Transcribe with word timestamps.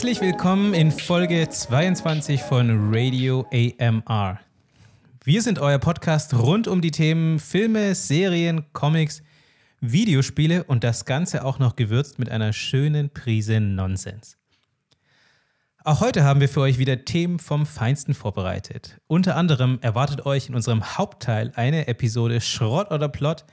Herzlich 0.00 0.22
willkommen 0.22 0.72
in 0.72 0.92
Folge 0.92 1.46
22 1.46 2.40
von 2.40 2.90
Radio 2.90 3.46
AMR. 3.52 4.40
Wir 5.24 5.42
sind 5.42 5.58
euer 5.58 5.78
Podcast 5.78 6.32
rund 6.32 6.68
um 6.68 6.80
die 6.80 6.90
Themen 6.90 7.38
Filme, 7.38 7.94
Serien, 7.94 8.64
Comics, 8.72 9.22
Videospiele 9.82 10.64
und 10.64 10.84
das 10.84 11.04
Ganze 11.04 11.44
auch 11.44 11.58
noch 11.58 11.76
gewürzt 11.76 12.18
mit 12.18 12.30
einer 12.30 12.54
schönen 12.54 13.10
Prise 13.10 13.60
Nonsens. 13.60 14.38
Auch 15.84 16.00
heute 16.00 16.24
haben 16.24 16.40
wir 16.40 16.48
für 16.48 16.62
euch 16.62 16.78
wieder 16.78 17.04
Themen 17.04 17.38
vom 17.38 17.66
Feinsten 17.66 18.14
vorbereitet. 18.14 19.02
Unter 19.06 19.36
anderem 19.36 19.80
erwartet 19.82 20.24
euch 20.24 20.48
in 20.48 20.54
unserem 20.54 20.96
Hauptteil 20.96 21.52
eine 21.56 21.88
Episode 21.88 22.40
Schrott 22.40 22.90
oder 22.90 23.10
Plot, 23.10 23.44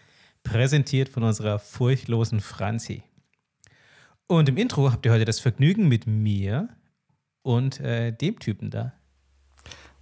präsentiert 0.44 1.10
von 1.10 1.24
unserer 1.24 1.60
furchtlosen 1.60 2.40
Franzi. 2.40 3.04
Und 4.30 4.50
im 4.50 4.58
Intro 4.58 4.92
habt 4.92 5.06
ihr 5.06 5.14
heute 5.14 5.24
das 5.24 5.40
Vergnügen 5.40 5.88
mit 5.88 6.06
mir 6.06 6.68
und 7.44 7.80
äh, 7.80 8.12
dem 8.12 8.38
Typen 8.40 8.70
da. 8.70 8.92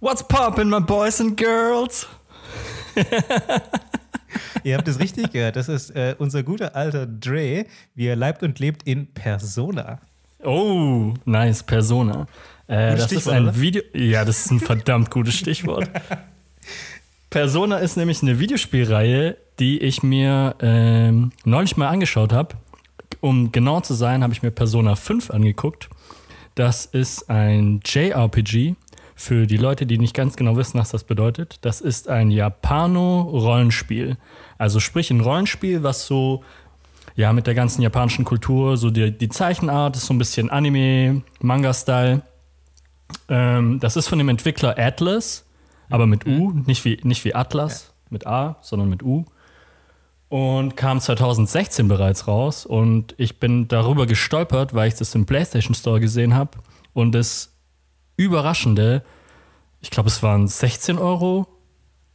What's 0.00 0.26
poppin', 0.26 0.68
my 0.68 0.80
boys 0.80 1.20
and 1.20 1.36
girls? 1.36 2.08
ihr 4.64 4.76
habt 4.76 4.88
es 4.88 4.98
richtig 4.98 5.30
gehört. 5.30 5.54
Das 5.54 5.68
ist 5.68 5.90
äh, 5.90 6.16
unser 6.18 6.42
guter 6.42 6.74
alter 6.74 7.06
Dre, 7.06 7.66
wie 7.94 8.06
er 8.06 8.16
leibt 8.16 8.42
und 8.42 8.58
lebt 8.58 8.82
in 8.82 9.14
Persona. 9.14 10.00
Oh, 10.42 11.14
nice, 11.24 11.62
Persona. 11.62 12.26
Äh, 12.66 12.96
das 12.96 13.12
ist 13.12 13.28
ein 13.28 13.44
oder? 13.44 13.60
Video. 13.60 13.82
Ja, 13.94 14.24
das 14.24 14.46
ist 14.46 14.50
ein 14.50 14.58
verdammt 14.58 15.12
gutes 15.12 15.34
Stichwort. 15.34 15.88
Persona 17.30 17.78
ist 17.78 17.96
nämlich 17.96 18.22
eine 18.22 18.40
Videospielreihe, 18.40 19.36
die 19.60 19.78
ich 19.78 20.02
mir 20.02 20.56
ähm, 20.60 21.30
neulich 21.44 21.76
mal 21.76 21.88
angeschaut 21.88 22.32
habe 22.32 22.56
um 23.26 23.52
genau 23.52 23.80
zu 23.80 23.94
sein, 23.94 24.22
habe 24.22 24.32
ich 24.32 24.42
mir 24.42 24.50
Persona 24.50 24.94
5 24.94 25.30
angeguckt. 25.30 25.88
Das 26.54 26.86
ist 26.86 27.28
ein 27.28 27.80
JRPG. 27.84 28.74
Für 29.18 29.46
die 29.46 29.56
Leute, 29.56 29.86
die 29.86 29.96
nicht 29.96 30.14
ganz 30.14 30.36
genau 30.36 30.58
wissen, 30.58 30.78
was 30.78 30.90
das 30.90 31.04
bedeutet, 31.04 31.58
das 31.62 31.80
ist 31.80 32.06
ein 32.06 32.30
Japano-Rollenspiel. 32.30 34.18
Also 34.58 34.78
sprich 34.78 35.10
ein 35.10 35.22
Rollenspiel, 35.22 35.82
was 35.82 36.06
so 36.06 36.44
ja 37.14 37.32
mit 37.32 37.46
der 37.46 37.54
ganzen 37.54 37.80
japanischen 37.80 38.26
Kultur, 38.26 38.76
so 38.76 38.90
die, 38.90 39.16
die 39.16 39.30
Zeichenart 39.30 39.96
ist 39.96 40.04
so 40.04 40.12
ein 40.12 40.18
bisschen 40.18 40.50
Anime, 40.50 41.22
Manga-Style. 41.40 42.20
Ähm, 43.30 43.80
das 43.80 43.96
ist 43.96 44.06
von 44.06 44.18
dem 44.18 44.28
Entwickler 44.28 44.78
Atlas, 44.78 45.46
aber 45.88 46.06
mit 46.06 46.26
U, 46.26 46.50
mhm. 46.50 46.64
nicht 46.66 46.84
wie, 46.84 47.00
nicht 47.02 47.24
wie 47.24 47.34
Atlas 47.34 47.94
mit 48.10 48.26
A, 48.26 48.58
sondern 48.60 48.90
mit 48.90 49.02
U 49.02 49.24
und 50.28 50.76
kam 50.76 51.00
2016 51.00 51.88
bereits 51.88 52.26
raus. 52.26 52.66
Und 52.66 53.14
ich 53.16 53.38
bin 53.38 53.68
darüber 53.68 54.06
gestolpert, 54.06 54.74
weil 54.74 54.88
ich 54.88 54.94
das 54.94 55.14
im 55.14 55.26
PlayStation 55.26 55.74
Store 55.74 56.00
gesehen 56.00 56.34
habe. 56.34 56.58
Und 56.92 57.12
das 57.12 57.52
Überraschende, 58.16 59.02
ich 59.80 59.90
glaube, 59.90 60.08
es 60.08 60.22
waren 60.22 60.48
16 60.48 60.98
Euro. 60.98 61.46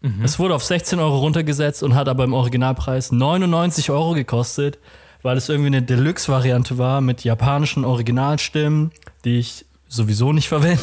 Mhm. 0.02 0.24
Es 0.24 0.40
wurde 0.40 0.56
auf 0.56 0.64
16 0.64 1.00
Euro 1.00 1.20
runtergesetzt 1.20 1.84
und 1.84 1.96
hat 1.96 2.10
aber 2.10 2.24
im 2.24 2.34
Originalpreis 2.34 3.12
99 3.12 3.92
Euro 3.92 4.14
gekostet, 4.14 4.80
weil 5.22 5.38
es 5.38 5.48
irgendwie 5.48 5.68
eine 5.68 5.84
Deluxe-Variante 5.84 6.78
war 6.78 7.02
mit 7.02 7.24
japanischen 7.24 7.86
Originalstimmen, 7.86 8.92
die 9.24 9.38
ich 9.38 9.66
sowieso 9.88 10.34
nicht 10.34 10.48
verwende. 10.48 10.82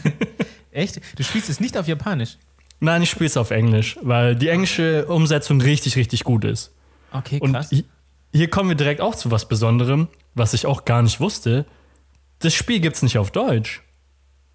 Echt? 0.72 1.00
Du 1.16 1.22
spielst 1.22 1.48
es 1.48 1.60
nicht 1.60 1.76
auf 1.78 1.86
Japanisch? 1.86 2.36
Nein, 2.80 3.02
ich 3.02 3.10
spiele 3.10 3.26
es 3.26 3.36
auf 3.36 3.50
Englisch, 3.50 3.98
weil 4.02 4.34
die 4.34 4.48
englische 4.48 5.06
Umsetzung 5.06 5.60
richtig, 5.60 5.96
richtig 5.96 6.24
gut 6.24 6.44
ist. 6.44 6.74
Okay, 7.12 7.40
krass. 7.40 7.70
Und 7.70 7.84
hier 8.32 8.48
kommen 8.48 8.70
wir 8.70 8.76
direkt 8.76 9.00
auch 9.00 9.14
zu 9.14 9.30
was 9.30 9.48
Besonderem, 9.48 10.08
was 10.34 10.54
ich 10.54 10.66
auch 10.66 10.84
gar 10.84 11.02
nicht 11.02 11.20
wusste. 11.20 11.66
Das 12.38 12.54
Spiel 12.54 12.80
gibt 12.80 12.96
es 12.96 13.02
nicht 13.02 13.18
auf 13.18 13.30
Deutsch. 13.30 13.82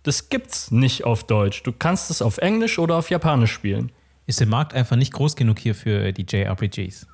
Das 0.03 0.29
gibt's 0.29 0.71
nicht 0.71 1.03
auf 1.03 1.25
Deutsch. 1.25 1.63
Du 1.63 1.71
kannst 1.71 2.09
es 2.09 2.21
auf 2.21 2.37
Englisch 2.37 2.79
oder 2.79 2.95
auf 2.95 3.09
Japanisch 3.09 3.51
spielen. 3.51 3.91
Ist 4.25 4.39
der 4.39 4.47
Markt 4.47 4.73
einfach 4.73 4.95
nicht 4.95 5.13
groß 5.13 5.35
genug 5.35 5.59
hier 5.59 5.75
für 5.75 6.11
die 6.11 6.25
JRPGs? 6.27 7.07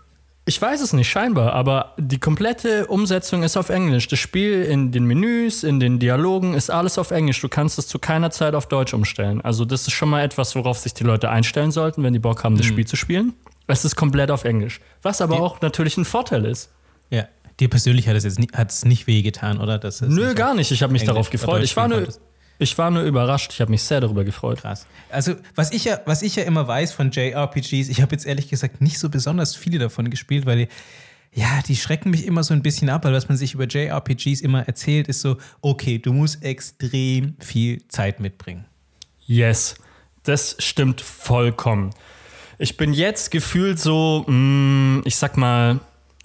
Ich 0.46 0.60
weiß 0.60 0.82
es 0.82 0.92
nicht, 0.94 1.08
scheinbar, 1.10 1.54
aber 1.54 1.94
die 2.00 2.20
komplette 2.20 2.88
Umsetzung 2.88 3.44
ist 3.44 3.58
auf 3.58 3.70
Englisch. 3.70 4.08
Das 4.08 4.18
Spiel 4.18 4.64
in 4.64 4.92
den 4.92 5.06
Menüs, 5.06 5.64
in 5.64 5.80
den 5.80 6.00
Dialogen 6.00 6.56
ist 6.56 6.72
alles 6.72 6.98
auf 6.98 7.12
Englisch. 7.12 7.40
Du 7.42 7.48
kannst 7.48 7.78
es 7.78 7.88
zu 7.88 8.00
keiner 8.00 8.32
Zeit 8.32 8.56
auf 8.56 8.68
Deutsch 8.68 8.94
umstellen. 8.96 9.42
Also, 9.42 9.66
das 9.66 9.82
ist 9.88 9.94
schon 9.94 10.10
mal 10.10 10.24
etwas, 10.24 10.56
worauf 10.56 10.80
sich 10.80 10.96
die 10.96 11.04
Leute 11.04 11.30
einstellen 11.30 11.72
sollten, 11.72 12.02
wenn 12.04 12.14
die 12.14 12.20
Bock 12.20 12.44
haben, 12.44 12.58
das 12.58 12.66
mhm. 12.66 12.72
Spiel 12.72 12.88
zu 12.88 12.96
spielen. 12.96 13.34
Es 13.68 13.86
ist 13.86 13.96
komplett 13.96 14.32
auf 14.32 14.44
Englisch. 14.44 14.82
Was 15.04 15.22
aber 15.22 15.36
die, 15.36 15.42
auch 15.42 15.62
natürlich 15.62 15.96
ein 15.98 16.06
Vorteil 16.06 16.46
ist. 16.46 16.72
Ja. 17.12 17.28
Dir 17.60 17.70
persönlich 17.70 18.08
hat 18.08 18.16
es 18.16 18.24
jetzt 18.24 18.40
nicht, 18.40 18.58
hat's 18.58 18.84
nicht 18.84 19.06
wehgetan, 19.06 19.60
oder? 19.62 19.80
Nö, 20.02 20.34
gar 20.34 20.56
nicht. 20.56 20.72
Ich 20.72 20.82
habe 20.82 20.92
mich 20.92 21.04
Englisch 21.04 21.14
darauf 21.14 21.30
gefreut. 21.30 21.62
Ich 21.62 21.78
war 21.78 21.88
nur. 21.88 22.08
Ich 22.62 22.78
war 22.78 22.92
nur 22.92 23.02
überrascht. 23.02 23.54
Ich 23.54 23.60
habe 23.60 23.72
mich 23.72 23.82
sehr 23.82 24.02
darüber 24.02 24.24
gefreut. 24.24 24.60
Krass. 24.60 24.86
Also, 25.10 25.34
was 25.56 25.72
ich 25.72 25.86
ja, 25.86 26.00
was 26.06 26.22
ich 26.22 26.36
ja 26.36 26.44
immer 26.44 26.68
weiß 26.68 26.94
von 26.94 27.10
JRPGs, 27.10 27.90
ich 27.90 28.04
habe 28.04 28.12
jetzt 28.12 28.28
ehrlich 28.28 28.50
gesagt 28.50 28.82
nicht 28.82 29.00
so 29.00 29.10
besonders 29.10 29.56
viele 29.56 29.80
davon 29.80 30.12
gespielt, 30.12 30.46
weil 30.46 30.58
die, 30.58 30.68
ja, 31.34 31.64
die 31.68 31.76
schrecken 31.76 32.12
mich 32.12 32.28
immer 32.28 32.44
so 32.44 32.54
ein 32.54 32.62
bisschen 32.62 32.90
ab, 32.90 33.04
weil 33.04 33.14
was 33.14 33.28
man 33.30 33.36
sich 33.36 33.56
über 33.56 33.66
JRPGs 33.66 34.42
immer 34.42 34.68
erzählt, 34.68 35.08
ist 35.08 35.22
so, 35.22 35.38
okay, 35.62 35.98
du 35.98 36.14
musst 36.14 36.44
extrem 36.44 37.36
viel 37.40 37.88
Zeit 37.88 38.20
mitbringen. 38.20 38.66
Yes, 39.26 39.74
das 40.22 40.56
stimmt 40.60 41.02
vollkommen. 41.02 41.90
Ich 42.60 42.78
bin 42.78 42.94
jetzt 42.94 43.32
gefühlt 43.32 43.80
so, 43.80 44.24
mh, 44.28 44.36
mm, 44.36 45.02
ich 45.06 45.16
sag 45.16 45.36
mal, 45.36 45.80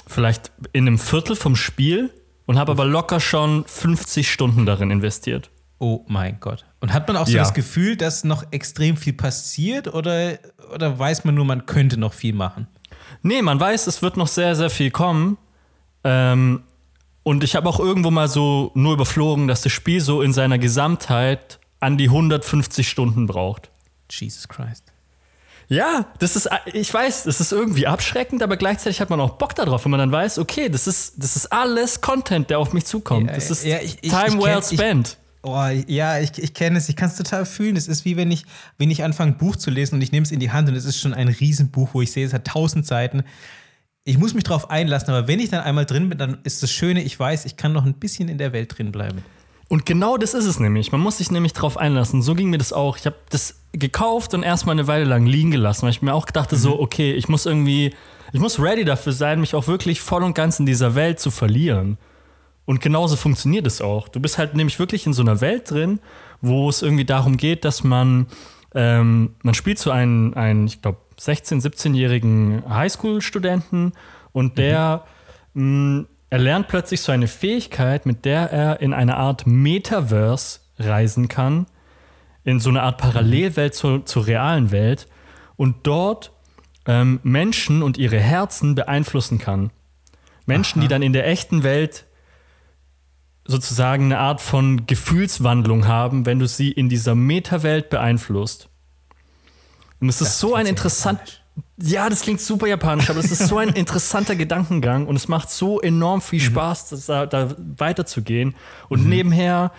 vielleicht 0.07 0.53
in 0.75 0.87
einem 0.87 0.99
Viertel 0.99 1.35
vom 1.35 1.57
Spiel 1.57 2.13
und 2.45 2.59
habe 2.59 2.73
aber 2.73 2.85
locker 2.85 3.21
schon 3.21 3.65
50 3.67 4.31
Stunden 4.31 4.67
darin 4.67 4.91
investiert. 4.91 5.49
Oh 5.79 6.05
mein 6.09 6.39
Gott. 6.41 6.65
Und 6.81 6.93
hat 6.93 7.07
man 7.07 7.17
auch 7.17 7.27
so 7.27 7.35
ja. 7.35 7.43
das 7.43 7.53
Gefühl, 7.53 7.97
dass 7.97 8.25
noch 8.25 8.45
extrem 8.51 8.97
viel 8.97 9.13
passiert 9.13 9.93
oder, 9.93 10.39
oder 10.73 10.99
weiß 10.99 11.25
man 11.25 11.35
nur, 11.35 11.45
man 11.45 11.67
könnte 11.67 11.99
noch 11.99 12.15
viel 12.15 12.35
machen? 12.35 12.67
Nee, 13.23 13.43
man 13.43 13.61
weiß, 13.61 13.87
es 13.87 14.03
wird 14.03 14.17
noch 14.17 14.29
sehr, 14.29 14.57
sehr 14.57 14.71
viel 14.71 14.91
kommen. 14.91 15.37
Ähm, 16.05 16.63
und 17.23 17.45
ich 17.45 17.57
habe 17.57 17.69
auch 17.69 17.81
irgendwo 17.81 18.11
mal 18.11 18.29
so 18.29 18.71
nur 18.75 18.95
überflogen, 18.95 19.49
dass 19.49 19.63
das 19.63 19.73
Spiel 19.73 20.01
so 20.01 20.23
in 20.23 20.33
seiner 20.33 20.59
Gesamtheit 20.59 21.59
an 21.81 21.99
die 21.99 22.09
150 22.09 22.89
Stunden 22.89 23.27
braucht. 23.27 23.71
Jesus 24.11 24.49
Christ. 24.49 24.93
Ja, 25.69 26.07
das 26.21 26.37
ist, 26.37 26.49
ich 26.73 26.93
weiß, 26.95 27.25
das 27.25 27.41
ist 27.41 27.51
irgendwie 27.51 27.89
abschreckend, 27.89 28.43
aber 28.43 28.57
gleichzeitig 28.57 29.01
hat 29.01 29.11
man 29.11 29.21
auch 29.21 29.31
Bock 29.31 29.57
darauf, 29.57 29.85
wenn 29.85 29.91
man 29.91 29.99
dann 29.99 30.13
weiß, 30.13 30.39
okay, 30.39 30.69
das 30.69 30.87
ist, 30.87 31.15
das 31.17 31.35
ist 31.35 31.53
alles 31.53 32.01
Content, 32.01 32.51
der 32.51 32.61
auf 32.61 32.73
mich 32.73 32.85
zukommt. 32.87 33.31
Das 33.31 33.51
ist 33.51 33.65
ja, 33.65 33.79
ich, 33.81 33.97
Time 33.97 34.29
ich, 34.29 34.39
well 34.39 34.63
spent. 34.63 35.19
Oh, 35.49 35.69
ja, 35.87 36.19
ich, 36.19 36.37
ich 36.39 36.55
kenne 36.55 36.77
es, 36.77 36.89
ich 36.89 36.97
kann 36.97 37.09
es 37.09 37.15
total 37.15 37.47
fühlen. 37.47 37.77
Es 37.77 37.87
ist 37.87 38.05
wie 38.05 38.17
wenn 38.17 38.33
ich, 38.33 38.45
wenn 38.79 38.91
ich 38.91 39.05
anfange, 39.05 39.31
ein 39.31 39.39
Buch 39.39 39.55
zu 39.55 39.71
lesen 39.71 39.95
und 39.95 40.03
ich 40.03 40.11
nehme 40.11 40.25
es 40.25 40.33
in 40.33 40.41
die 40.41 40.51
Hand 40.51 40.69
und 40.69 40.75
es 40.75 40.85
ist 40.85 40.99
schon 40.99 41.15
ein 41.15 41.29
Riesenbuch, 41.29 41.91
wo 41.93 42.03
ich 42.03 42.11
sehe, 42.11 42.27
es 42.27 42.35
hat 42.35 42.49
tausend 42.49 42.85
Seiten. 42.85 43.23
Ich 44.03 44.19
muss 44.19 44.35
mich 44.35 44.43
darauf 44.43 44.71
einlassen, 44.71 45.11
aber 45.11 45.29
wenn 45.29 45.39
ich 45.39 45.49
dann 45.51 45.61
einmal 45.61 45.87
drin 45.87 46.09
bin, 46.09 46.19
dann 46.19 46.39
ist 46.43 46.65
das 46.65 46.73
Schöne, 46.73 47.01
ich 47.01 47.17
weiß, 47.17 47.45
ich 47.45 47.57
kann 47.57 47.73
noch 47.73 47.85
ein 47.85 47.95
bisschen 47.95 48.29
in 48.29 48.39
der 48.39 48.53
Welt 48.53 48.77
drin 48.77 48.91
bleiben. 48.91 49.23
Und 49.69 49.87
genau 49.87 50.17
das 50.17 50.35
ist 50.35 50.47
es 50.47 50.59
nämlich. 50.59 50.91
Man 50.91 51.01
muss 51.01 51.19
sich 51.19 51.31
nämlich 51.31 51.53
darauf 51.53 51.77
einlassen. 51.77 52.23
So 52.23 52.35
ging 52.35 52.51
mir 52.51 52.59
das 52.59 52.73
auch. 52.73 52.97
Ich 52.97 53.07
habe 53.07 53.17
das 53.31 53.61
gekauft 53.71 54.35
und 54.35 54.43
erstmal 54.43 54.75
eine 54.75 54.89
Weile 54.89 55.05
lang 55.05 55.27
liegen 55.27 55.53
gelassen, 55.53 55.83
weil 55.83 55.91
ich 55.91 56.03
mir 56.03 56.15
auch 56.15 56.27
dachte, 56.27 56.57
mhm. 56.57 56.61
so, 56.61 56.81
okay, 56.81 57.13
ich 57.13 57.29
muss 57.29 57.47
irgendwie, 57.47 57.95
ich 58.33 58.41
muss 58.41 58.59
ready 58.59 58.85
dafür 58.85 59.13
sein, 59.13 59.39
mich 59.39 59.55
auch 59.55 59.69
wirklich 59.69 60.01
voll 60.01 60.25
und 60.25 60.35
ganz 60.35 60.59
in 60.59 60.67
dieser 60.67 60.97
Welt 60.97 61.21
zu 61.21 61.31
verlieren. 61.31 61.99
Und 62.67 62.81
genauso 62.81 63.17
funktioniert 63.17 63.67
es 63.67 63.81
auch. 63.81 64.09
Du 64.09 64.21
bist 64.21 64.39
halt 64.39 64.55
nämlich 64.55 64.79
wirklich 64.79 65.07
in 65.07 65.13
so 65.13 65.23
einer 65.23 65.41
Welt 65.41 65.71
drin, 65.71 66.01
wo 66.41 66.69
es 66.69 66.83
irgendwie 66.83 67.05
darum 67.05 67.37
geht, 67.37 67.65
dass 67.65 67.85
man, 67.85 68.27
ähm, 68.75 69.37
man 69.43 69.55
spielt 69.55 69.79
so 69.79 69.91
einen, 69.91 70.35
einen 70.35 70.67
ich 70.67 70.83
glaube, 70.83 70.99
16-, 71.19 71.63
17-jährigen 71.63 72.69
Highschool-Studenten 72.69 73.93
und 74.33 74.59
der, 74.59 75.05
mhm. 75.55 75.99
mh, 75.99 76.05
er 76.29 76.39
lernt 76.39 76.67
plötzlich 76.67 77.01
so 77.01 77.13
eine 77.13 77.29
Fähigkeit, 77.29 78.05
mit 78.05 78.25
der 78.25 78.51
er 78.53 78.81
in 78.81 78.93
eine 78.93 79.17
Art 79.17 79.47
Metaverse 79.47 80.61
reisen 80.79 81.29
kann, 81.29 81.67
in 82.45 82.59
so 82.59 82.69
eine 82.69 82.83
Art 82.83 82.99
Parallelwelt 82.99 83.75
zur, 83.75 84.05
zur 84.05 84.27
realen 84.27 84.73
Welt 84.73 85.09
und 85.57 85.87
dort 85.87 86.33
ähm, 86.87 87.21
Menschen 87.23 87.83
und 87.83 87.97
ihre 87.97 88.19
Herzen 88.19 88.75
beeinflussen 88.75 89.39
kann. 89.39 89.71
Menschen, 90.47 90.81
Aha. 90.81 90.83
die 90.83 90.89
dann 90.89 91.03
in 91.03 91.13
der 91.13 91.27
echten 91.29 91.63
Welt 91.63 92.07
sozusagen 93.47 94.07
eine 94.07 94.19
Art 94.19 94.41
von 94.41 94.87
Gefühlswandlung 94.87 95.87
haben, 95.87 96.27
wenn 96.27 96.39
du 96.39 96.47
sie 96.47 96.71
in 96.71 96.89
dieser 96.89 97.15
Metawelt 97.15 97.91
beeinflusst. 97.91 98.69
Und 100.01 100.09
es 100.09 100.21
ist 100.21 100.29
das 100.29 100.39
so 100.41 100.55
ein 100.55 100.67
interessant. 100.67 101.43
Ja, 101.79 102.11
das 102.11 102.23
klingt 102.23 102.41
super 102.41 102.67
japanisch, 102.67 103.09
aber 103.09 103.21
es 103.21 103.31
ist 103.31 103.49
so 103.49 103.59
ein 103.59 103.69
interessanter 103.75 104.37
Gedankengang 104.37 105.07
und 105.07 105.17
es 105.17 105.29
macht 105.29 105.51
so 105.51 105.81
enorm 105.81 106.21
viel 106.21 106.41
mhm. 106.41 106.45
Spaß, 106.45 107.07
da, 107.07 107.27
da 107.27 107.55
weiterzugehen. 107.79 108.55
Und 108.89 109.05
mhm. 109.05 109.09
nebenher, 109.09 109.73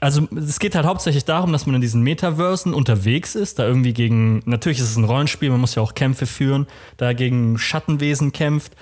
also 0.00 0.28
es 0.36 0.58
geht 0.58 0.74
halt 0.74 0.86
hauptsächlich 0.86 1.24
darum, 1.24 1.52
dass 1.52 1.66
man 1.66 1.76
in 1.76 1.80
diesen 1.80 2.02
Metaversen 2.02 2.74
unterwegs 2.74 3.34
ist, 3.34 3.58
da 3.58 3.66
irgendwie 3.66 3.92
gegen, 3.92 4.42
natürlich 4.44 4.78
ist 4.78 4.90
es 4.90 4.96
ein 4.96 5.04
Rollenspiel, 5.04 5.50
man 5.50 5.60
muss 5.60 5.74
ja 5.74 5.82
auch 5.82 5.94
Kämpfe 5.94 6.26
führen, 6.26 6.66
da 6.96 7.12
gegen 7.12 7.58
Schattenwesen 7.58 8.32
kämpft 8.32 8.72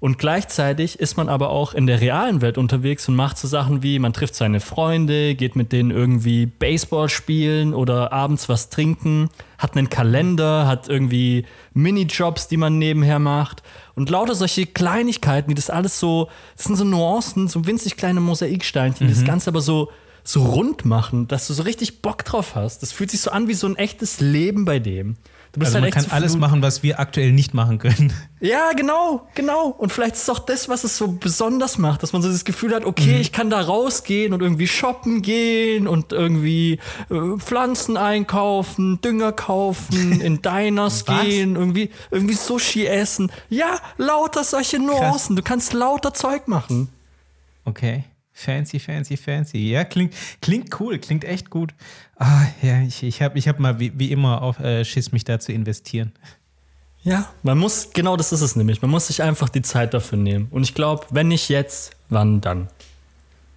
Und 0.00 0.18
gleichzeitig 0.18 0.98
ist 0.98 1.16
man 1.16 1.28
aber 1.28 1.50
auch 1.50 1.72
in 1.72 1.86
der 1.86 2.00
realen 2.00 2.40
Welt 2.42 2.58
unterwegs 2.58 3.08
und 3.08 3.16
macht 3.16 3.38
so 3.38 3.48
Sachen 3.48 3.82
wie, 3.82 3.98
man 3.98 4.12
trifft 4.12 4.34
seine 4.34 4.60
Freunde, 4.60 5.34
geht 5.34 5.56
mit 5.56 5.72
denen 5.72 5.90
irgendwie 5.90 6.46
Baseball 6.46 7.08
spielen 7.08 7.72
oder 7.72 8.12
abends 8.12 8.48
was 8.48 8.68
trinken, 8.68 9.30
hat 9.58 9.76
einen 9.76 9.88
Kalender, 9.88 10.66
hat 10.66 10.88
irgendwie 10.88 11.46
Minijobs, 11.72 12.48
die 12.48 12.56
man 12.56 12.78
nebenher 12.78 13.18
macht. 13.18 13.62
Und 13.94 14.10
lauter 14.10 14.34
solche 14.34 14.66
Kleinigkeiten, 14.66 15.48
die 15.50 15.54
das 15.54 15.70
alles 15.70 15.98
so, 16.00 16.28
das 16.56 16.66
sind 16.66 16.76
so 16.76 16.84
Nuancen, 16.84 17.48
so 17.48 17.66
winzig 17.66 17.96
kleine 17.96 18.20
Mosaiksteinchen, 18.20 19.06
die 19.06 19.14
das 19.14 19.24
Ganze 19.24 19.50
aber 19.50 19.60
so, 19.60 19.90
so 20.24 20.42
rund 20.42 20.84
machen, 20.84 21.28
dass 21.28 21.46
du 21.46 21.52
so 21.52 21.62
richtig 21.62 22.02
Bock 22.02 22.24
drauf 22.24 22.54
hast. 22.54 22.82
Das 22.82 22.92
fühlt 22.92 23.10
sich 23.10 23.20
so 23.20 23.30
an 23.30 23.46
wie 23.46 23.54
so 23.54 23.66
ein 23.66 23.76
echtes 23.76 24.20
Leben 24.20 24.64
bei 24.64 24.78
dem. 24.78 25.16
Du 25.54 25.60
bist 25.60 25.68
Also 25.68 25.78
man 25.78 25.84
echt 25.84 25.94
kann 25.94 26.06
alles 26.10 26.36
machen, 26.36 26.62
was 26.62 26.82
wir 26.82 26.98
aktuell 26.98 27.30
nicht 27.30 27.54
machen 27.54 27.78
können. 27.78 28.12
ja, 28.40 28.72
genau, 28.72 29.28
genau. 29.36 29.68
Und 29.68 29.92
vielleicht 29.92 30.16
ist 30.16 30.22
es 30.22 30.28
auch 30.28 30.40
das, 30.40 30.68
was 30.68 30.82
es 30.82 30.98
so 30.98 31.12
besonders 31.12 31.78
macht, 31.78 32.02
dass 32.02 32.12
man 32.12 32.22
so 32.22 32.28
das 32.28 32.44
Gefühl 32.44 32.74
hat, 32.74 32.84
okay, 32.84 33.20
ich 33.20 33.30
kann 33.30 33.50
da 33.50 33.60
rausgehen 33.60 34.32
und 34.32 34.42
irgendwie 34.42 34.66
shoppen 34.66 35.22
gehen 35.22 35.86
und 35.86 36.12
irgendwie 36.12 36.80
äh, 37.08 37.38
Pflanzen 37.38 37.96
einkaufen, 37.96 39.00
Dünger 39.00 39.30
kaufen, 39.30 40.20
in 40.20 40.42
Diners 40.42 41.04
gehen, 41.04 41.54
irgendwie, 41.54 41.90
irgendwie 42.10 42.34
Sushi 42.34 42.86
essen. 42.86 43.30
Ja, 43.48 43.78
lauter 43.96 44.42
solche 44.42 44.80
Nuancen. 44.80 45.36
Du 45.36 45.42
kannst 45.42 45.72
lauter 45.72 46.12
Zeug 46.14 46.48
machen. 46.48 46.88
Okay. 47.64 48.04
Fancy, 48.36 48.80
fancy, 48.80 49.16
fancy. 49.16 49.70
Ja, 49.70 49.84
klingt, 49.84 50.12
klingt 50.42 50.80
cool, 50.80 50.98
klingt 50.98 51.24
echt 51.24 51.50
gut. 51.50 51.72
Ah, 52.16 52.42
ja, 52.62 52.82
ich, 52.82 53.04
ich 53.04 53.22
habe 53.22 53.38
ich 53.38 53.46
hab 53.46 53.60
mal 53.60 53.78
wie, 53.78 53.92
wie 53.96 54.10
immer 54.10 54.42
auf 54.42 54.58
äh, 54.58 54.84
Schiss, 54.84 55.12
mich 55.12 55.22
da 55.22 55.38
zu 55.38 55.52
investieren. 55.52 56.12
Ja, 57.04 57.30
man 57.44 57.58
muss, 57.58 57.90
genau 57.92 58.16
das 58.16 58.32
ist 58.32 58.40
es 58.40 58.56
nämlich. 58.56 58.82
Man 58.82 58.90
muss 58.90 59.06
sich 59.06 59.22
einfach 59.22 59.48
die 59.48 59.62
Zeit 59.62 59.94
dafür 59.94 60.18
nehmen. 60.18 60.48
Und 60.50 60.64
ich 60.64 60.74
glaube, 60.74 61.06
wenn 61.10 61.28
nicht 61.28 61.48
jetzt, 61.48 61.92
wann 62.08 62.40
dann? 62.40 62.68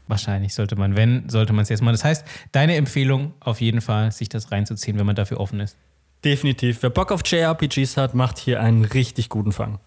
Wahrscheinlich 0.07 0.53
sollte 0.53 0.75
man, 0.75 0.95
wenn, 0.95 1.27
sollte 1.27 1.53
man 1.53 1.63
es 1.63 1.69
jetzt 1.69 1.81
mal. 1.81 1.91
Das 1.91 2.03
heißt, 2.03 2.25
deine 2.51 2.75
Empfehlung 2.75 3.33
auf 3.39 3.59
jeden 3.59 3.81
Fall, 3.81 4.11
sich 4.11 4.29
das 4.29 4.51
reinzuziehen, 4.51 4.99
wenn 4.99 5.05
man 5.05 5.15
dafür 5.15 5.39
offen 5.39 5.59
ist. 5.59 5.75
Definitiv. 6.23 6.83
Wer 6.83 6.91
Bock 6.91 7.11
auf 7.11 7.25
JRPGs 7.25 7.97
hat, 7.97 8.13
macht 8.13 8.37
hier 8.37 8.61
einen 8.61 8.85
richtig 8.85 9.29
guten 9.29 9.51
Fang. 9.51 9.79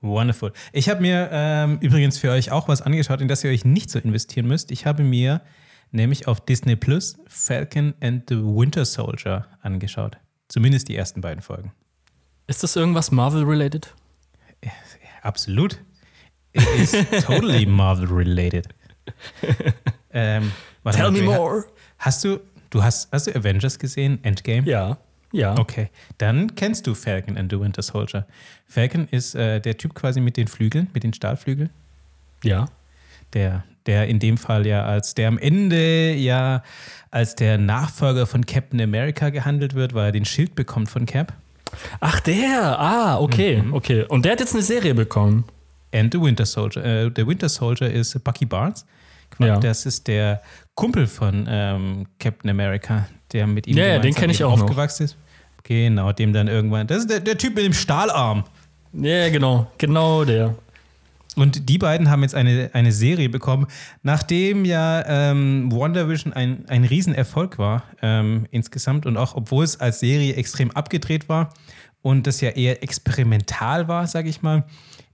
Wonderful. 0.00 0.52
Ich 0.72 0.88
habe 0.88 1.00
mir 1.00 1.28
ähm, 1.32 1.78
übrigens 1.80 2.18
für 2.18 2.30
euch 2.30 2.52
auch 2.52 2.68
was 2.68 2.82
angeschaut, 2.82 3.20
in 3.20 3.28
das 3.28 3.42
ihr 3.42 3.50
euch 3.50 3.64
nicht 3.64 3.90
so 3.90 3.98
investieren 3.98 4.46
müsst. 4.46 4.70
Ich 4.70 4.86
habe 4.86 5.02
mir 5.02 5.40
nämlich 5.90 6.28
auf 6.28 6.40
Disney 6.44 6.76
Plus 6.76 7.18
Falcon 7.26 7.94
and 8.00 8.24
the 8.28 8.36
Winter 8.36 8.84
Soldier 8.84 9.46
angeschaut. 9.60 10.16
Zumindest 10.48 10.88
die 10.88 10.96
ersten 10.96 11.20
beiden 11.20 11.42
Folgen. 11.42 11.72
Ist 12.46 12.62
das 12.62 12.76
irgendwas 12.76 13.10
Marvel-related? 13.10 13.92
Absolut. 15.22 15.78
It 16.52 16.62
is 16.78 16.92
totally 17.24 17.66
Marvel-related. 17.66 18.68
ähm, 20.12 20.52
Tell 20.90 21.10
me 21.10 21.22
more. 21.22 21.66
Hast 21.98 22.24
du, 22.24 22.40
du 22.70 22.82
hast, 22.82 23.10
hast 23.12 23.26
du 23.26 23.34
Avengers 23.34 23.78
gesehen, 23.78 24.20
Endgame? 24.22 24.66
Ja, 24.66 24.98
ja. 25.32 25.56
Okay, 25.58 25.88
dann 26.18 26.54
kennst 26.54 26.86
du 26.86 26.94
Falcon 26.94 27.36
and 27.36 27.50
the 27.52 27.60
Winter 27.60 27.82
Soldier. 27.82 28.26
Falcon 28.66 29.08
ist 29.10 29.34
äh, 29.34 29.60
der 29.60 29.76
Typ 29.76 29.94
quasi 29.94 30.20
mit 30.20 30.36
den 30.36 30.48
Flügeln, 30.48 30.88
mit 30.94 31.02
den 31.02 31.12
Stahlflügeln. 31.12 31.70
Ja. 32.44 32.66
Der, 33.34 33.64
der 33.86 34.08
in 34.08 34.18
dem 34.20 34.38
Fall 34.38 34.66
ja 34.66 34.84
als 34.84 35.14
der 35.14 35.28
am 35.28 35.36
Ende 35.38 36.14
ja 36.14 36.62
als 37.10 37.34
der 37.34 37.58
Nachfolger 37.58 38.26
von 38.26 38.46
Captain 38.46 38.80
America 38.80 39.30
gehandelt 39.30 39.74
wird, 39.74 39.92
weil 39.94 40.06
er 40.06 40.12
den 40.12 40.24
Schild 40.24 40.54
bekommt 40.54 40.88
von 40.88 41.04
Cap. 41.06 41.32
Ach, 42.00 42.20
der. 42.20 42.78
Ah, 42.78 43.18
okay, 43.18 43.60
Mhm. 43.62 43.74
okay. 43.74 44.04
Und 44.08 44.24
der 44.24 44.32
hat 44.32 44.40
jetzt 44.40 44.54
eine 44.54 44.62
Serie 44.62 44.94
bekommen. 44.94 45.44
And 45.92 46.12
the 46.12 46.20
Winter 46.20 46.44
Soldier. 46.46 46.84
Äh, 46.84 47.10
der 47.10 47.26
Winter 47.26 47.48
Soldier 47.48 47.90
ist 47.90 48.22
Bucky 48.24 48.44
Barnes. 48.46 48.84
Ja. 49.38 49.58
Das 49.58 49.84
ist 49.86 50.06
der 50.08 50.42
Kumpel 50.74 51.06
von 51.06 51.46
ähm, 51.48 52.06
Captain 52.18 52.50
America, 52.50 53.06
der 53.32 53.46
mit 53.46 53.66
ihm 53.66 53.76
Ja, 53.76 53.84
ja, 53.84 53.92
den 53.94 54.00
gemeinsam 54.14 54.20
kenn 54.20 54.30
ich 54.30 54.44
auch 54.44 54.56
noch. 54.56 54.64
aufgewachsen 54.64 55.04
ist. 55.04 55.16
Genau, 55.64 56.12
dem 56.12 56.32
dann 56.32 56.48
irgendwann. 56.48 56.86
Das 56.86 56.98
ist 56.98 57.10
der, 57.10 57.20
der 57.20 57.36
Typ 57.36 57.54
mit 57.54 57.64
dem 57.64 57.74
Stahlarm. 57.74 58.44
Ja, 58.92 59.28
genau. 59.28 59.70
Genau 59.78 60.24
der. 60.24 60.54
Und 61.36 61.68
die 61.68 61.78
beiden 61.78 62.10
haben 62.10 62.22
jetzt 62.22 62.34
eine, 62.34 62.70
eine 62.72 62.90
Serie 62.90 63.28
bekommen, 63.28 63.66
nachdem 64.02 64.64
ja 64.64 65.04
ähm, 65.06 65.70
WandaVision 65.70 66.32
ein, 66.32 66.64
ein 66.68 66.82
Riesenerfolg 66.84 67.58
war 67.58 67.84
ähm, 68.02 68.46
insgesamt 68.50 69.06
und 69.06 69.16
auch 69.16 69.36
obwohl 69.36 69.62
es 69.62 69.78
als 69.78 70.00
Serie 70.00 70.34
extrem 70.34 70.72
abgedreht 70.72 71.28
war 71.28 71.54
und 72.02 72.26
das 72.26 72.40
ja 72.40 72.50
eher 72.50 72.82
experimental 72.82 73.86
war, 73.86 74.06
sage 74.08 74.28
ich 74.28 74.42
mal, 74.42 74.64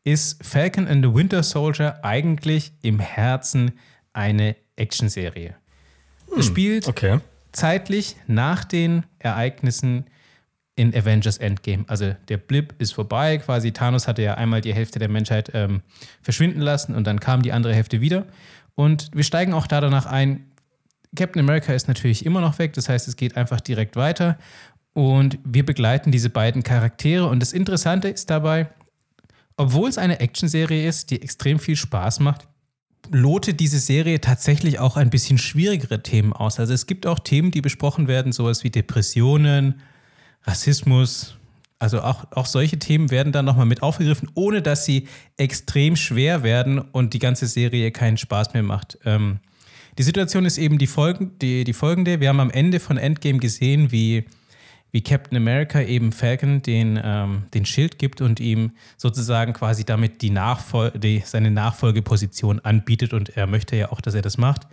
ist 0.05 0.43
Falcon 0.43 0.87
and 0.87 1.05
the 1.05 1.13
Winter 1.13 1.43
Soldier 1.43 1.99
eigentlich 2.03 2.73
im 2.81 3.01
Herzen 3.01 3.73
eine 4.15 4.57
Actionserie. 4.77 5.57
Es 6.39 6.47
spielt 6.47 6.89
Okay. 6.89 7.19
Zeitlich 7.55 8.17
nach 8.27 8.65
den 8.65 9.05
Ereignissen 9.19 10.07
in 10.77 10.95
Avengers 10.95 11.39
Endgame. 11.39 11.85
Also 11.87 12.15
der 12.29 12.37
Blip 12.37 12.75
ist 12.79 12.95
vorbei, 12.95 13.39
quasi 13.39 13.73
Thanos 13.73 14.09
hatte 14.09 14.23
ja 14.23 14.35
einmal 14.35 14.61
die 14.61 14.75
Hälfte 14.75 14.99
der 14.99 15.09
Menschheit 15.09 15.51
ähm, 15.55 15.83
verschwinden 16.21 16.61
lassen 16.61 16.95
und 16.95 17.07
dann 17.07 17.21
kam 17.21 17.43
die 17.43 17.53
andere 17.53 17.75
Hälfte 17.75 18.01
wieder. 18.01 18.27
Und 18.75 19.11
wir 19.15 19.23
steigen 19.23 19.55
auch 19.55 19.67
da 19.67 19.81
danach 19.81 20.07
ein. 20.07 20.47
Captain 21.15 21.41
America 21.41 21.73
ist 21.73 21.87
natürlich 21.87 22.27
immer 22.27 22.41
noch 22.41 22.59
weg, 22.59 22.73
das 22.73 22.89
heißt, 22.89 23.07
es 23.07 23.17
geht 23.17 23.37
einfach 23.37 23.61
direkt 23.61 23.95
weiter. 23.95 24.37
Und 24.95 25.39
wir 25.45 25.65
begleiten 25.65 26.11
diese 26.11 26.31
beiden 26.31 26.65
Charaktere. 26.65 27.27
Und 27.27 27.41
das 27.41 27.53
Interessante 27.53 28.09
ist 28.09 28.31
dabei, 28.31 28.69
obwohl 29.57 29.89
es 29.89 29.99
eine 29.99 30.19
Actionserie 30.19 30.89
ist, 30.89 31.11
die 31.11 31.23
extrem 31.23 31.61
viel 31.61 31.77
Spaß 31.77 32.19
macht, 32.19 32.49
lotet 33.11 33.61
diese 33.61 33.79
Serie 33.79 34.21
tatsächlich 34.21 34.79
auch 34.79 34.97
ein 34.97 35.11
bisschen 35.11 35.39
schwierigere 35.39 36.03
Themen 36.03 36.33
aus. 36.33 36.59
Also 36.59 36.73
es 36.73 36.87
gibt 36.87 37.07
auch 37.07 37.19
Themen, 37.19 37.51
die 37.51 37.61
besprochen 37.61 38.09
werden, 38.09 38.33
sowas 38.33 38.65
wie 38.65 38.71
Depressionen, 38.71 39.81
Rassismus. 40.45 41.37
Also 41.79 42.01
auch, 42.01 42.25
auch 42.33 42.47
solche 42.47 42.79
Themen 42.79 43.11
werden 43.11 43.33
dann 43.33 43.45
nochmal 43.45 43.67
mit 43.67 43.83
aufgegriffen, 43.83 44.31
ohne 44.35 44.63
dass 44.63 44.85
sie 44.85 45.09
extrem 45.37 45.97
schwer 45.97 46.43
werden 46.43 46.79
und 46.79 47.15
die 47.15 47.19
ganze 47.19 47.47
Serie 47.47 47.91
keinen 47.91 48.17
Spaß 48.17 48.55
mehr 48.55 48.63
macht. 48.63 48.99
Ähm, 49.05 49.41
die 49.99 50.03
Situation 50.03 50.45
ist 50.45 50.59
eben 50.59 50.79
die, 50.79 50.87
Folgen, 50.87 51.33
die, 51.41 51.65
die 51.65 51.73
folgende. 51.73 52.21
Wir 52.21 52.29
haben 52.29 52.41
am 52.41 52.51
Ende 52.51 52.81
von 52.81 52.97
Endgame 52.97 53.39
gesehen, 53.39 53.93
wie, 53.93 54.25
wie 54.95 55.03
Captain 55.03 55.37
America 55.37 55.83
eben 55.83 56.13
Falcon 56.13 56.63
den, 56.63 57.01
ähm, 57.03 57.47
den 57.53 57.67
Schild 57.67 57.99
gibt 57.99 58.21
und 58.21 58.39
ihm 58.39 58.71
sozusagen 58.97 59.53
quasi 59.53 59.85
damit 59.85 60.23
die 60.23 60.31
Nachfol 60.31 60.93
die, 60.93 61.21
seine 61.27 61.51
Nachfolgeposition 61.51 62.61
anbietet. 62.61 63.13
Und 63.13 63.37
er 63.37 63.49
möchte 63.49 63.75
ja 63.75 63.91
auch, 63.91 64.01
dass 64.01 64.15
er 64.15 64.23
das 64.23 64.39
macht. 64.39 64.69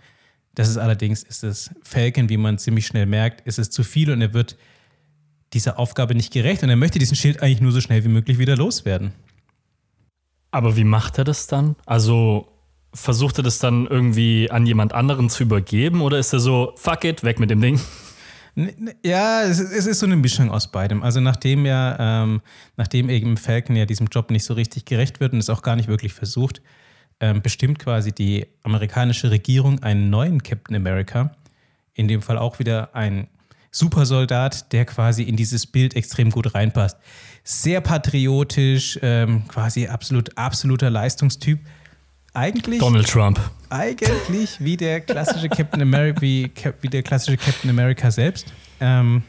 Das 0.54 0.68
ist 0.68 0.76
allerdings, 0.76 1.24
ist 1.24 1.42
es 1.42 1.70
Falcon, 1.82 2.28
wie 2.28 2.36
man 2.36 2.58
ziemlich 2.58 2.86
schnell 2.86 3.06
merkt, 3.06 3.40
ist 3.48 3.58
es 3.58 3.70
zu 3.70 3.82
viel 3.82 4.12
und 4.12 4.22
er 4.22 4.32
wird 4.32 4.56
dieser 5.54 5.80
Aufgabe 5.80 6.14
nicht 6.14 6.32
gerecht 6.32 6.62
und 6.62 6.70
er 6.70 6.76
möchte 6.76 7.00
diesen 7.00 7.16
Schild 7.16 7.42
eigentlich 7.42 7.60
nur 7.60 7.72
so 7.72 7.80
schnell 7.80 8.04
wie 8.04 8.08
möglich 8.08 8.38
wieder 8.38 8.56
loswerden. 8.56 9.12
Aber 10.52 10.76
wie 10.76 10.84
macht 10.84 11.18
er 11.18 11.24
das 11.24 11.48
dann? 11.48 11.74
Also 11.84 12.46
versucht 12.94 13.38
er 13.38 13.42
das 13.42 13.58
dann 13.58 13.88
irgendwie 13.88 14.52
an 14.52 14.66
jemand 14.66 14.92
anderen 14.92 15.30
zu 15.30 15.42
übergeben 15.42 16.00
oder 16.00 16.20
ist 16.20 16.32
er 16.32 16.38
so, 16.38 16.74
fuck 16.76 17.02
it, 17.02 17.24
weg 17.24 17.40
mit 17.40 17.50
dem 17.50 17.60
Ding? 17.60 17.80
Ja, 19.02 19.42
es, 19.42 19.60
es 19.60 19.86
ist 19.86 20.00
so 20.00 20.06
eine 20.06 20.16
Mischung 20.16 20.50
aus 20.50 20.70
beidem. 20.70 21.02
Also 21.02 21.20
nachdem 21.20 21.64
ja, 21.64 22.22
ähm, 22.24 22.42
nachdem 22.76 23.08
eben 23.08 23.36
Falcon 23.36 23.76
ja 23.76 23.86
diesem 23.86 24.08
Job 24.08 24.30
nicht 24.30 24.44
so 24.44 24.54
richtig 24.54 24.84
gerecht 24.84 25.20
wird 25.20 25.32
und 25.32 25.38
es 25.38 25.48
auch 25.48 25.62
gar 25.62 25.76
nicht 25.76 25.88
wirklich 25.88 26.12
versucht, 26.12 26.60
ähm, 27.20 27.40
bestimmt 27.40 27.78
quasi 27.78 28.12
die 28.12 28.46
amerikanische 28.62 29.30
Regierung 29.30 29.82
einen 29.82 30.10
neuen 30.10 30.42
Captain 30.42 30.76
America, 30.76 31.34
in 31.94 32.08
dem 32.08 32.20
Fall 32.20 32.36
auch 32.36 32.58
wieder 32.58 32.94
ein 32.94 33.28
Supersoldat, 33.70 34.70
der 34.72 34.84
quasi 34.84 35.22
in 35.22 35.36
dieses 35.36 35.66
Bild 35.66 35.96
extrem 35.96 36.30
gut 36.30 36.54
reinpasst. 36.54 36.98
Sehr 37.42 37.80
patriotisch, 37.80 38.98
ähm, 39.00 39.48
quasi 39.48 39.86
absolut, 39.86 40.36
absoluter 40.36 40.90
Leistungstyp. 40.90 41.60
Eigentlich 42.34 42.78
Donald 42.78 43.06
Trump. 43.08 43.38
eigentlich 43.68 44.58
wie 44.58 44.76
der 44.76 45.00
klassische 45.00 45.48
Captain 45.48 45.82
America, 45.82 46.20
wie, 46.22 46.50
wie 46.80 46.88
der 46.88 47.02
klassische 47.02 47.36
Captain 47.36 47.68
America 47.68 48.10
selbst. 48.10 48.46
Ähm, 48.80 49.22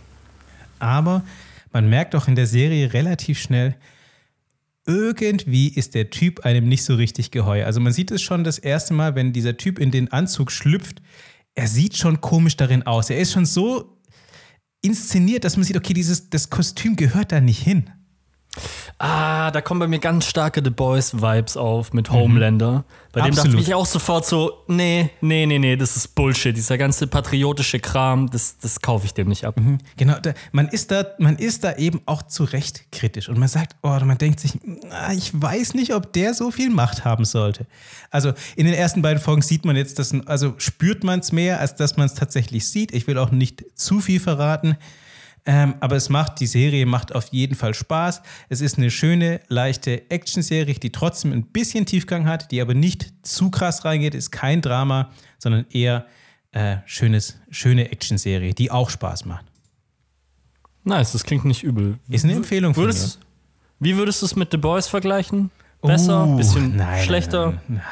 aber 0.79 1.23
man 1.73 1.89
merkt 1.89 2.15
auch 2.15 2.27
in 2.27 2.35
der 2.35 2.47
Serie 2.47 2.93
relativ 2.93 3.39
schnell, 3.39 3.75
irgendwie 4.85 5.69
ist 5.69 5.95
der 5.95 6.09
Typ 6.09 6.41
einem 6.45 6.67
nicht 6.67 6.83
so 6.83 6.95
richtig 6.95 7.31
geheuer. 7.31 7.65
Also 7.65 7.79
man 7.79 7.93
sieht 7.93 8.11
es 8.11 8.21
schon 8.21 8.43
das 8.43 8.57
erste 8.57 8.93
Mal, 8.93 9.15
wenn 9.15 9.33
dieser 9.33 9.57
Typ 9.57 9.79
in 9.79 9.91
den 9.91 10.11
Anzug 10.11 10.51
schlüpft, 10.51 11.01
er 11.55 11.67
sieht 11.67 11.95
schon 11.95 12.19
komisch 12.21 12.57
darin 12.57 12.83
aus. 12.83 13.09
Er 13.09 13.19
ist 13.19 13.31
schon 13.31 13.45
so 13.45 13.97
inszeniert, 14.81 15.43
dass 15.43 15.55
man 15.55 15.63
sieht, 15.63 15.77
okay, 15.77 15.93
dieses, 15.93 16.29
das 16.29 16.49
Kostüm 16.49 16.95
gehört 16.95 17.31
da 17.31 17.39
nicht 17.39 17.61
hin. 17.61 17.89
Ah, 18.99 19.49
da 19.51 19.61
kommen 19.61 19.79
bei 19.79 19.87
mir 19.87 19.99
ganz 19.99 20.27
starke 20.27 20.61
The 20.63 20.69
Boys-Vibes 20.69 21.57
auf 21.57 21.91
mit 21.91 22.11
Homelander. 22.11 22.85
Bei 23.11 23.21
dem 23.21 23.35
dachte 23.35 23.41
Absolut. 23.47 23.61
ich 23.61 23.73
auch 23.73 23.85
sofort 23.85 24.25
so, 24.25 24.63
nee, 24.67 25.09
nee, 25.21 25.45
nee, 25.45 25.59
nee, 25.59 25.75
das 25.75 25.97
ist 25.97 26.15
Bullshit. 26.15 26.55
Dieser 26.55 26.77
ganze 26.77 27.07
patriotische 27.07 27.79
Kram, 27.79 28.29
das, 28.29 28.57
das 28.59 28.79
kaufe 28.81 29.05
ich 29.05 29.13
dem 29.13 29.27
nicht 29.27 29.45
ab. 29.45 29.59
Genau, 29.97 30.19
da, 30.19 30.33
man, 30.51 30.67
ist 30.67 30.91
da, 30.91 31.05
man 31.17 31.35
ist 31.37 31.63
da 31.63 31.75
eben 31.75 32.01
auch 32.05 32.23
zu 32.23 32.43
Recht 32.43 32.91
kritisch 32.91 33.27
und 33.27 33.39
man 33.39 33.49
sagt, 33.49 33.75
oh, 33.81 33.89
man 33.89 34.17
denkt 34.17 34.39
sich, 34.39 34.53
"Ah, 34.91 35.13
ich 35.13 35.31
weiß 35.39 35.73
nicht, 35.73 35.93
ob 35.93 36.13
der 36.13 36.33
so 36.33 36.51
viel 36.51 36.69
Macht 36.69 37.05
haben 37.05 37.25
sollte. 37.25 37.65
Also 38.11 38.33
in 38.55 38.65
den 38.65 38.75
ersten 38.75 39.01
beiden 39.01 39.21
Folgen 39.21 39.41
sieht 39.41 39.65
man 39.65 39.75
jetzt, 39.75 39.97
dass, 39.99 40.13
also 40.27 40.53
spürt 40.57 41.03
man 41.03 41.19
es 41.19 41.31
mehr, 41.31 41.59
als 41.59 41.75
dass 41.75 41.97
man 41.97 42.05
es 42.05 42.13
tatsächlich 42.13 42.67
sieht. 42.69 42.93
Ich 42.93 43.07
will 43.07 43.17
auch 43.17 43.31
nicht 43.31 43.63
zu 43.75 43.99
viel 43.99 44.19
verraten. 44.19 44.77
Ähm, 45.45 45.75
aber 45.81 45.97
es 45.97 46.07
macht, 46.09 46.39
die 46.39 46.47
Serie 46.47 46.85
macht 46.85 47.13
auf 47.13 47.27
jeden 47.27 47.55
Fall 47.55 47.73
Spaß. 47.73 48.21
Es 48.47 48.61
ist 48.61 48.77
eine 48.77 48.89
schöne, 48.89 49.41
leichte 49.49 50.09
Action-Serie, 50.09 50.75
die 50.75 50.91
trotzdem 50.91 51.33
ein 51.33 51.43
bisschen 51.43 51.85
Tiefgang 51.85 52.27
hat, 52.27 52.51
die 52.51 52.61
aber 52.61 52.73
nicht 52.73 53.13
zu 53.23 53.51
krass 53.51 53.83
reingeht, 53.83 54.15
ist 54.15 54.31
kein 54.31 54.61
Drama, 54.61 55.11
sondern 55.39 55.65
eher 55.69 56.05
äh, 56.53 56.77
schönes, 56.85 57.39
schöne 57.49 57.91
Action-Serie, 57.91 58.53
die 58.53 58.71
auch 58.71 58.89
Spaß 58.89 59.25
macht. 59.25 59.45
Nice, 60.85 61.11
das 61.11 61.23
klingt 61.23 61.45
nicht 61.45 61.63
übel. 61.63 61.99
Ist 62.09 62.23
eine 62.23 62.33
Empfehlung 62.33 62.73
von 62.73 62.83
Würdest, 62.83 63.19
wie 63.79 63.97
würdest 63.97 64.21
du 64.21 64.25
es 64.25 64.35
mit 64.35 64.51
The 64.51 64.57
Boys 64.57 64.87
vergleichen? 64.87 65.51
Besser, 65.81 66.25
Uh, 66.25 66.37
bisschen 66.37 66.77
nein, 66.77 67.03
schlechter? 67.03 67.51
Nein, 67.51 67.61
nein, 67.67 67.83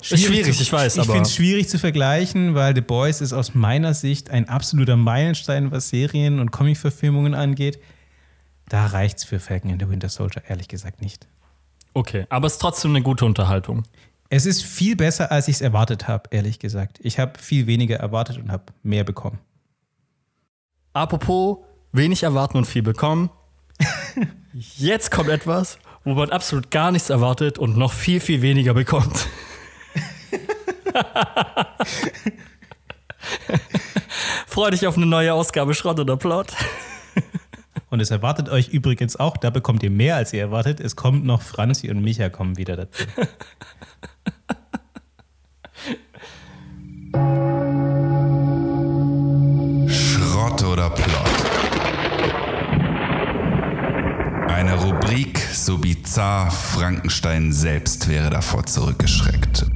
Ist 0.00 0.24
schwierig, 0.24 0.60
ich 0.60 0.72
weiß, 0.72 0.96
Ich 0.96 1.04
finde 1.04 1.22
es 1.22 1.34
schwierig 1.34 1.68
zu 1.68 1.78
vergleichen, 1.78 2.54
weil 2.54 2.74
The 2.74 2.80
Boys 2.80 3.20
ist 3.20 3.32
aus 3.32 3.54
meiner 3.54 3.94
Sicht 3.94 4.30
ein 4.30 4.48
absoluter 4.48 4.96
Meilenstein, 4.96 5.70
was 5.70 5.88
Serien 5.88 6.38
und 6.38 6.50
Comic-Verfilmungen 6.52 7.34
angeht. 7.34 7.78
Da 8.68 8.86
reicht's 8.86 9.24
für 9.24 9.40
Falcon 9.40 9.70
and 9.70 9.82
the 9.82 9.88
Winter 9.88 10.08
Soldier 10.08 10.42
ehrlich 10.48 10.68
gesagt 10.68 11.00
nicht. 11.00 11.26
Okay, 11.94 12.26
aber 12.28 12.46
es 12.46 12.54
ist 12.54 12.58
trotzdem 12.58 12.90
eine 12.90 13.02
gute 13.02 13.24
Unterhaltung. 13.24 13.84
Es 14.28 14.44
ist 14.44 14.64
viel 14.64 14.96
besser, 14.96 15.30
als 15.30 15.48
ich 15.48 15.56
es 15.56 15.60
erwartet 15.60 16.08
habe, 16.08 16.28
ehrlich 16.30 16.58
gesagt. 16.58 16.98
Ich 17.02 17.18
habe 17.18 17.38
viel 17.38 17.66
weniger 17.66 17.96
erwartet 17.96 18.38
und 18.38 18.50
habe 18.50 18.64
mehr 18.82 19.04
bekommen. 19.04 19.38
Apropos 20.92 21.58
wenig 21.92 22.22
erwarten 22.22 22.58
und 22.58 22.64
viel 22.64 22.82
bekommen. 22.82 23.30
Jetzt 24.52 25.10
kommt 25.10 25.28
etwas, 25.28 25.78
wo 26.04 26.14
man 26.14 26.30
absolut 26.30 26.70
gar 26.70 26.90
nichts 26.90 27.10
erwartet 27.10 27.58
und 27.58 27.76
noch 27.76 27.92
viel, 27.92 28.20
viel 28.20 28.42
weniger 28.42 28.74
bekommt. 28.74 29.26
Freu 34.46 34.70
dich 34.70 34.86
auf 34.86 34.96
eine 34.96 35.06
neue 35.06 35.34
Ausgabe 35.34 35.74
Schrott 35.74 36.00
oder 36.00 36.16
Plot. 36.16 36.48
Und 37.88 38.00
es 38.00 38.10
erwartet 38.10 38.48
euch 38.48 38.68
übrigens 38.68 39.16
auch, 39.16 39.36
da 39.36 39.50
bekommt 39.50 39.82
ihr 39.82 39.90
mehr, 39.90 40.16
als 40.16 40.32
ihr 40.32 40.40
erwartet. 40.40 40.80
Es 40.80 40.96
kommt 40.96 41.24
noch 41.24 41.42
Franzi 41.42 41.90
und 41.90 42.02
Micha 42.02 42.28
kommen 42.28 42.56
wieder 42.56 42.76
dazu. 42.76 43.04
Schrott 49.88 50.62
oder 50.64 50.90
Plot. 50.90 51.06
Eine 54.48 54.74
Rubrik 54.74 55.38
so 55.38 55.78
bizarr, 55.78 56.50
Frankenstein 56.50 57.52
selbst 57.52 58.08
wäre 58.08 58.30
davor 58.30 58.66
zurückgeschreckt. 58.66 59.66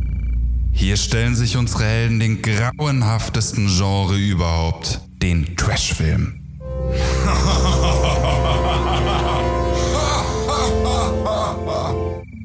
Hier 0.91 0.97
stellen 0.97 1.37
sich 1.37 1.57
unsere 1.57 1.85
Helden 1.85 2.19
den 2.19 2.43
grauenhaftesten 2.43 3.69
Genre 3.69 4.19
überhaupt, 4.19 5.01
den 5.23 5.55
Trashfilm. 5.57 6.41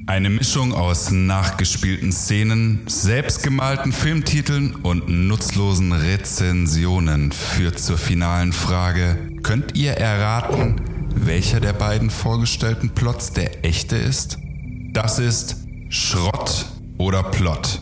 Eine 0.05 0.29
Mischung 0.29 0.75
aus 0.75 1.09
nachgespielten 1.09 2.11
Szenen, 2.11 2.81
selbstgemalten 2.85 3.91
Filmtiteln 3.91 4.75
und 4.75 5.09
nutzlosen 5.09 5.91
Rezensionen 5.91 7.31
führt 7.31 7.79
zur 7.79 7.97
finalen 7.97 8.53
Frage, 8.53 9.17
könnt 9.41 9.75
ihr 9.75 9.93
erraten, 9.93 10.75
welcher 11.15 11.59
der 11.59 11.73
beiden 11.73 12.11
vorgestellten 12.11 12.91
Plots 12.91 13.33
der 13.33 13.65
echte 13.65 13.95
ist? 13.95 14.37
Das 14.93 15.17
ist 15.17 15.55
Schrott 15.89 16.67
oder 16.99 17.23
Plot. 17.23 17.81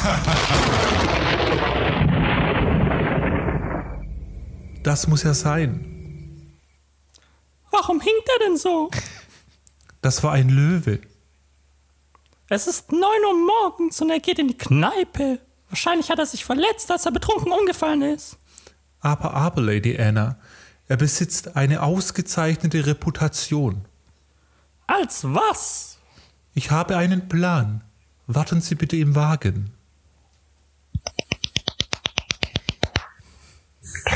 Das 4.82 5.06
muss 5.06 5.22
ja 5.22 5.34
sein. 5.34 6.50
Warum 7.70 8.00
hinkt 8.00 8.28
er 8.28 8.46
denn 8.46 8.56
so? 8.56 8.90
Das 10.00 10.22
war 10.22 10.32
ein 10.32 10.48
Löwe. 10.48 11.00
Es 12.48 12.66
ist 12.66 12.90
9 12.90 13.00
Uhr 13.00 13.46
morgens 13.46 14.00
und 14.00 14.10
er 14.10 14.20
geht 14.20 14.38
in 14.38 14.48
die 14.48 14.56
Kneipe. 14.56 15.38
Wahrscheinlich 15.68 16.10
hat 16.10 16.18
er 16.18 16.26
sich 16.26 16.44
verletzt, 16.44 16.90
als 16.90 17.06
er 17.06 17.12
betrunken 17.12 17.52
umgefallen 17.52 18.02
ist. 18.02 18.36
Aber, 19.00 19.34
aber, 19.34 19.60
Lady 19.62 19.96
Anna, 19.98 20.36
er 20.88 20.96
besitzt 20.96 21.56
eine 21.56 21.82
ausgezeichnete 21.82 22.86
Reputation. 22.86 23.84
Als 24.86 25.20
was? 25.22 25.98
Ich 26.54 26.70
habe 26.70 26.96
einen 26.96 27.28
Plan. 27.28 27.84
Warten 28.26 28.60
Sie 28.60 28.74
bitte 28.74 28.96
im 28.96 29.14
Wagen. 29.14 29.72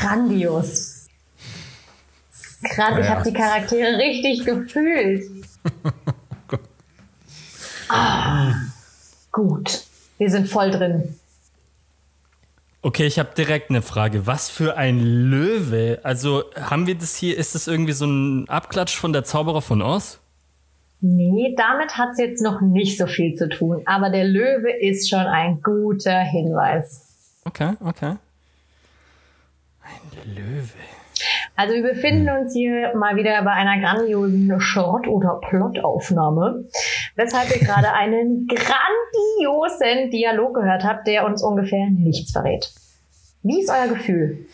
Grandios. 0.04 1.06
Gerade, 2.62 3.00
ich 3.00 3.08
habe 3.08 3.22
die 3.22 3.32
Charaktere 3.32 3.98
richtig 3.98 4.44
gefühlt. 4.44 5.24
ah, 7.88 8.52
gut, 9.32 9.82
wir 10.18 10.30
sind 10.30 10.48
voll 10.48 10.70
drin. 10.70 11.16
Okay, 12.82 13.06
ich 13.06 13.18
habe 13.18 13.30
direkt 13.34 13.70
eine 13.70 13.80
Frage. 13.80 14.26
Was 14.26 14.50
für 14.50 14.76
ein 14.76 15.00
Löwe? 15.00 16.00
Also 16.02 16.44
haben 16.54 16.86
wir 16.86 16.96
das 16.96 17.16
hier, 17.16 17.38
ist 17.38 17.54
das 17.54 17.66
irgendwie 17.66 17.92
so 17.92 18.04
ein 18.04 18.46
Abklatsch 18.48 18.96
von 18.96 19.14
der 19.14 19.24
Zauberer 19.24 19.62
von 19.62 19.80
Oz? 19.80 20.18
Nee, 21.00 21.54
damit 21.56 21.96
hat 21.96 22.10
es 22.12 22.18
jetzt 22.18 22.42
noch 22.42 22.60
nicht 22.60 22.98
so 22.98 23.06
viel 23.06 23.34
zu 23.36 23.48
tun, 23.48 23.82
aber 23.86 24.10
der 24.10 24.24
Löwe 24.24 24.70
ist 24.70 25.08
schon 25.08 25.20
ein 25.20 25.62
guter 25.62 26.20
Hinweis. 26.20 27.06
Okay, 27.44 27.72
okay. 27.80 28.16
Ein 29.84 30.34
Löwe. 30.34 30.68
Also 31.56 31.74
wir 31.74 31.82
befinden 31.82 32.28
uns 32.28 32.52
hier 32.52 32.94
mal 32.96 33.16
wieder 33.16 33.40
bei 33.42 33.52
einer 33.52 33.80
grandiosen 33.80 34.60
Schrott- 34.60 35.06
oder 35.06 35.40
Plottaufnahme, 35.48 36.64
weshalb 37.14 37.54
ihr 37.54 37.64
gerade 37.64 37.92
einen 37.94 38.48
grandiosen 38.48 40.10
Dialog 40.10 40.54
gehört 40.54 40.84
habt, 40.84 41.06
der 41.06 41.24
uns 41.24 41.42
ungefähr 41.42 41.86
nichts 41.90 42.32
verrät. 42.32 42.72
Wie 43.42 43.60
ist 43.60 43.70
euer 43.70 43.88
Gefühl? 43.88 44.46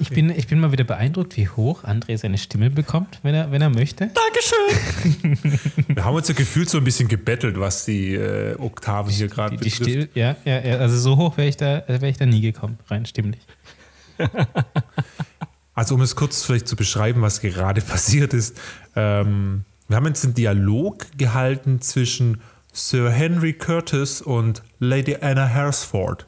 Ich 0.00 0.10
bin, 0.10 0.30
ich 0.30 0.46
bin 0.46 0.58
mal 0.60 0.72
wieder 0.72 0.84
beeindruckt, 0.84 1.36
wie 1.36 1.48
hoch 1.48 1.84
André 1.84 2.16
seine 2.16 2.38
Stimme 2.38 2.70
bekommt, 2.70 3.20
wenn 3.22 3.34
er, 3.34 3.52
wenn 3.52 3.60
er 3.62 3.70
möchte. 3.70 4.10
Dankeschön. 4.14 5.38
Wir 5.94 6.04
haben 6.04 6.14
uns 6.16 6.28
ja 6.28 6.34
gefühlt 6.34 6.68
so 6.70 6.78
ein 6.78 6.84
bisschen 6.84 7.06
gebettelt, 7.08 7.58
was 7.60 7.84
die 7.84 8.14
äh, 8.14 8.54
Oktaven 8.58 9.12
hier 9.12 9.28
gerade 9.28 9.56
betrifft. 9.56 9.76
Stimme, 9.76 10.08
ja, 10.14 10.36
ja, 10.44 10.60
ja, 10.64 10.78
also 10.78 10.96
so 10.98 11.16
hoch 11.16 11.36
wäre 11.36 11.48
ich, 11.48 11.56
da- 11.56 11.82
wär 11.86 12.02
ich 12.04 12.16
da 12.16 12.26
nie 12.26 12.40
gekommen, 12.40 12.78
rein 12.88 13.06
stimmlich. 13.06 13.40
Also 15.72 15.94
um 15.94 16.02
es 16.02 16.14
kurz 16.14 16.42
vielleicht 16.44 16.68
zu 16.68 16.76
beschreiben, 16.76 17.22
was 17.22 17.40
gerade 17.40 17.80
passiert 17.80 18.34
ist. 18.34 18.60
Ähm, 18.96 19.64
wir 19.88 19.96
haben 19.96 20.06
jetzt 20.06 20.24
einen 20.24 20.34
Dialog 20.34 21.06
gehalten 21.16 21.80
zwischen 21.80 22.42
Sir 22.72 23.10
Henry 23.10 23.54
Curtis 23.54 24.20
und 24.20 24.62
Lady 24.78 25.16
Anna 25.20 25.48
Haresford. 25.48 26.26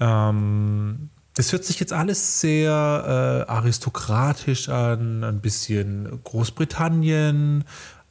Ähm, 0.00 1.10
das 1.40 1.52
hört 1.52 1.64
sich 1.64 1.80
jetzt 1.80 1.94
alles 1.94 2.42
sehr 2.42 3.46
äh, 3.48 3.50
aristokratisch 3.50 4.68
an, 4.68 5.24
ein 5.24 5.40
bisschen 5.40 6.20
Großbritannien, 6.22 7.64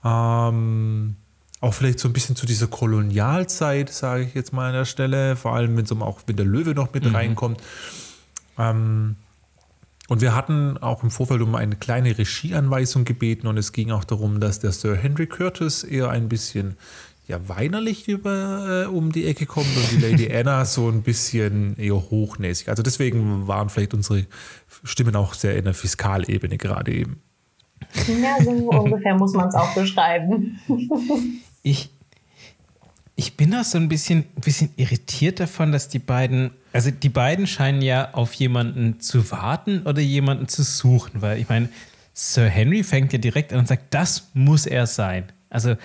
ähm, 0.04 1.16
auch 1.62 1.74
vielleicht 1.76 2.00
so 2.00 2.10
ein 2.10 2.14
bisschen 2.14 2.36
zu 2.36 2.48
dieser 2.48 2.66
Kolonialzeit, 2.66 3.92
sage 3.92 4.24
ich 4.24 4.34
jetzt 4.34 4.52
mal 4.52 4.70
an 4.70 4.74
der 4.74 4.86
Stelle, 4.86 5.36
vor 5.36 5.54
allem 5.54 5.78
wenn 5.78 5.86
so 5.86 5.96
auch 5.98 6.22
wenn 6.26 6.38
der 6.38 6.46
Löwe 6.48 6.74
noch 6.74 6.92
mit 6.92 7.14
reinkommt. 7.14 7.62
Ähm, 8.58 9.16
und 10.08 10.22
wir 10.22 10.36
hatten 10.36 10.80
auch 10.80 11.04
im 11.04 11.12
Vorfeld 11.12 11.42
um 11.42 11.54
eine 11.54 11.76
kleine 11.76 12.18
Regieanweisung 12.18 13.06
gebeten 13.06 13.46
und 13.46 13.58
es 13.58 13.74
ging 13.74 13.92
auch 13.92 14.06
darum, 14.06 14.40
dass 14.40 14.60
der 14.60 14.72
Sir 14.72 14.96
Henry 14.96 15.28
Curtis 15.28 15.84
eher 15.84 16.10
ein 16.10 16.30
bisschen 16.30 16.78
ja, 17.30 17.48
weinerlich 17.48 18.08
über, 18.08 18.86
äh, 18.86 18.88
um 18.88 19.12
die 19.12 19.28
Ecke 19.28 19.46
kommt 19.46 19.68
und 19.68 19.92
die 19.92 19.98
Lady 19.98 20.34
Anna 20.36 20.66
so 20.66 20.90
ein 20.90 21.04
bisschen 21.04 21.78
eher 21.78 21.94
hochnäsig. 21.94 22.70
Also 22.70 22.82
deswegen 22.82 23.48
waren 23.48 23.70
vielleicht 23.70 23.94
unsere 23.94 24.26
Stimmen 24.84 25.16
auch 25.16 25.36
sehr 25.36 25.56
in 25.56 25.66
der 25.66 25.76
Fiskalebene 25.76 26.58
gerade 26.58 26.92
eben. 26.92 27.22
Ja, 28.08 28.44
so 28.44 28.50
ungefähr 28.72 29.16
muss 29.16 29.34
man 29.34 29.48
es 29.48 29.56
auch 29.56 29.74
beschreiben. 29.74 30.60
Ich, 31.62 31.90
ich 33.18 33.36
bin 33.36 33.54
auch 33.54 33.66
so 33.66 33.78
ein 33.78 33.90
bisschen, 33.90 34.24
bisschen 34.42 34.72
irritiert 34.78 35.42
davon, 35.42 35.74
dass 35.74 35.90
die 35.90 36.00
beiden, 36.00 36.52
also 36.72 36.90
die 36.90 37.10
beiden 37.10 37.48
scheinen 37.48 37.82
ja 37.82 38.14
auf 38.14 38.34
jemanden 38.36 39.02
zu 39.02 39.30
warten 39.30 39.82
oder 39.82 40.00
jemanden 40.00 40.48
zu 40.48 40.64
suchen, 40.64 41.22
weil 41.22 41.38
ich 41.38 41.50
meine, 41.50 41.68
Sir 42.14 42.48
Henry 42.48 42.82
fängt 42.84 43.12
ja 43.12 43.20
direkt 43.20 43.52
an 43.52 43.60
und 43.60 43.68
sagt, 43.68 43.94
das 43.94 44.30
muss 44.34 44.66
er 44.66 44.88
sein. 44.88 45.26
Also 45.50 45.76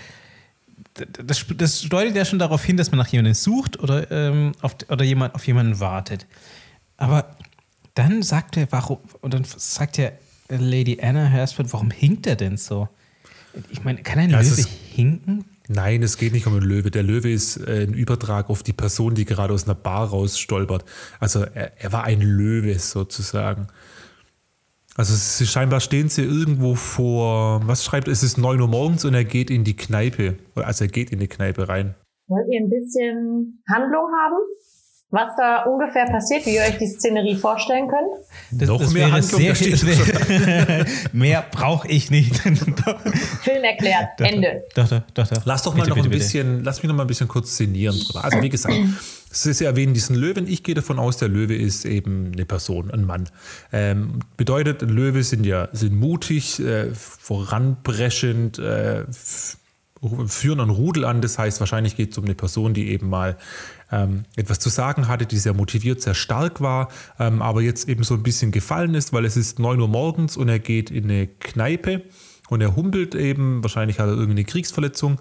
das, 0.95 1.45
das 1.57 1.83
deutet 1.83 2.15
ja 2.15 2.25
schon 2.25 2.39
darauf 2.39 2.65
hin, 2.65 2.77
dass 2.77 2.91
man 2.91 2.99
nach 2.99 3.09
jemandem 3.09 3.35
sucht 3.35 3.79
oder, 3.81 4.11
ähm, 4.11 4.53
auf, 4.61 4.77
oder 4.89 5.05
jemand, 5.05 5.35
auf 5.35 5.47
jemanden 5.47 5.81
wartet. 5.81 6.27
Aber 6.97 7.37
dann 7.95 8.23
sagt 8.23 8.57
er, 8.57 8.71
warum, 8.71 8.99
und 9.21 9.35
dann 9.35 9.45
sagt 9.45 9.99
ja 9.99 10.11
Lady 10.49 10.99
Anna 11.01 11.25
Hersford, 11.25 11.73
warum 11.73 11.91
hinkt 11.91 12.27
er 12.27 12.37
denn 12.37 12.57
so? 12.57 12.89
Ich 13.71 13.85
meine, 13.85 14.03
kann 14.03 14.19
ein 14.19 14.31
Ja, 14.31 14.41
Löwe 14.41 14.65
hinken? 14.93 15.45
Nein, 15.69 16.03
es 16.03 16.19
geht 16.19 16.33
nicht 16.33 16.47
um 16.47 16.55
den 16.55 16.63
Löwe. 16.63 16.91
Der 16.91 17.03
Löwe 17.03 17.31
ist 17.31 17.57
äh, 17.57 17.85
ein 17.85 17.95
Übertrag 17.95 18.51
auf 18.51 18.63
die 18.63 18.73
Person, 18.73 19.15
die 19.15 19.25
gerade 19.25 19.55
aus 19.55 19.65
einer 19.65 19.75
Bar 19.75 20.09
rausstolpert. 20.09 20.85
Also 21.21 21.43
er, 21.43 21.81
er 21.81 21.93
war 21.93 22.05
ein 22.05 22.21
Löwe 22.21 22.79
sozusagen. 22.79 23.69
Also 24.97 25.15
sie, 25.15 25.47
scheinbar 25.47 25.81
stehen 25.81 26.09
sie 26.09 26.23
irgendwo 26.23 26.77
vor, 26.77 27.61
was 27.67 27.85
schreibt, 27.85 28.07
es 28.07 28.23
ist 28.23 28.39
9 28.39 28.61
Uhr 28.61 28.69
morgens 28.69 29.05
und 29.05 29.15
er 29.15 29.25
geht 29.25 29.51
in 29.51 29.65
die 29.65 29.75
Kneipe. 29.75 30.37
Also 30.55 30.85
er 30.85 30.91
geht 30.91 31.11
in 31.11 31.19
die 31.19 31.27
Kneipe 31.27 31.69
rein. 31.69 31.95
Wollt 32.29 32.47
ihr 32.49 32.61
ein 32.61 32.71
bisschen 32.71 33.63
Handlung 33.69 34.07
haben? 34.23 34.39
Was 35.14 35.37
da 35.37 35.62
ungefähr 35.62 36.06
passiert, 36.06 36.44
wie 36.44 36.56
ihr 36.56 36.62
euch 36.62 36.76
die 36.76 36.88
Szenerie 36.88 37.37
vorstellen 37.37 37.87
könnt? 37.87 38.11
Das, 38.50 38.68
Noch 38.68 38.80
das 38.80 38.92
mehr 38.92 39.06
wäre 39.06 39.12
Handlung, 39.12 39.40
sehr, 39.40 39.71
das 39.71 39.87
wäre, 39.87 40.87
Mehr 41.12 41.44
brauche 41.52 41.87
ich 41.87 42.11
nicht. 42.11 42.44
doch, 42.85 43.00
Film 43.42 43.62
erklärt, 43.62 44.09
Ende. 44.18 44.64
doch, 44.75 44.88
doch, 44.88 45.02
doch, 45.14 45.28
doch. 45.28 45.42
Lass 45.44 45.62
doch 45.62 45.73
mal 45.75 45.85
Bitte, 45.85 45.90
noch 45.90 45.97
bitte, 45.97 46.09
ein 46.09 46.11
bitte. 46.11 46.25
bisschen, 46.25 46.64
lass 46.64 46.83
mich 46.83 46.88
noch 46.88 46.97
mal 46.97 47.04
ein 47.04 47.06
bisschen 47.06 47.28
kurz 47.28 47.52
szenieren 47.52 47.97
drüber. 47.97 48.25
Also 48.25 48.42
wie 48.42 48.49
gesagt, 48.49 48.75
es 49.30 49.47
ist 49.47 49.61
ja 49.61 49.68
erwähnt, 49.68 49.94
diesen 49.94 50.16
Löwen. 50.16 50.49
Ich 50.49 50.64
gehe 50.64 50.75
davon 50.75 50.99
aus, 50.99 51.16
der 51.18 51.28
Löwe 51.28 51.54
ist 51.54 51.85
eben 51.85 52.33
eine 52.33 52.44
Person, 52.44 52.90
ein 52.90 53.04
Mann. 53.04 53.28
Ähm, 53.73 54.18
bedeutet, 54.37 54.83
Löwe 54.83 55.23
sind 55.23 55.47
ja 55.47 55.68
sind 55.73 55.94
mutig, 55.94 56.59
äh, 56.59 56.88
voranpreschend, 56.92 58.59
äh, 58.59 59.04
führen 60.26 60.61
einen 60.61 60.70
Rudel 60.70 61.04
an. 61.04 61.20
Das 61.20 61.38
heißt, 61.38 61.61
wahrscheinlich 61.61 61.96
geht 61.96 62.12
es 62.12 62.18
um 62.18 62.25
eine 62.25 62.34
Person, 62.34 62.75
die 62.75 62.88
eben 62.88 63.08
mal 63.08 63.37
ähm, 63.92 64.25
etwas 64.37 64.58
zu 64.58 64.68
sagen 64.68 65.08
hatte, 65.08 65.26
die 65.26 65.38
sehr 65.38 65.54
motiviert, 65.54 66.02
sehr 66.02 66.14
stark 66.14 66.61
war, 66.61 66.88
ähm, 67.18 67.42
aber 67.42 67.62
jetzt 67.62 67.88
eben 67.88 68.02
so 68.04 68.14
ein 68.14 68.23
bisschen 68.23 68.50
gefallen 68.50 68.94
ist, 68.94 69.12
weil 69.12 69.25
es 69.25 69.37
ist 69.37 69.58
9 69.58 69.80
Uhr 69.80 69.88
morgens 69.88 70.37
und 70.37 70.49
er 70.49 70.58
geht 70.58 70.90
in 70.90 71.04
eine 71.04 71.26
Kneipe 71.26 72.02
und 72.49 72.61
er 72.61 72.76
humpelt 72.76 73.14
eben, 73.14 73.62
wahrscheinlich 73.62 73.99
hat 73.99 74.06
er 74.06 74.12
irgendeine 74.12 74.44
Kriegsverletzung 74.44 75.20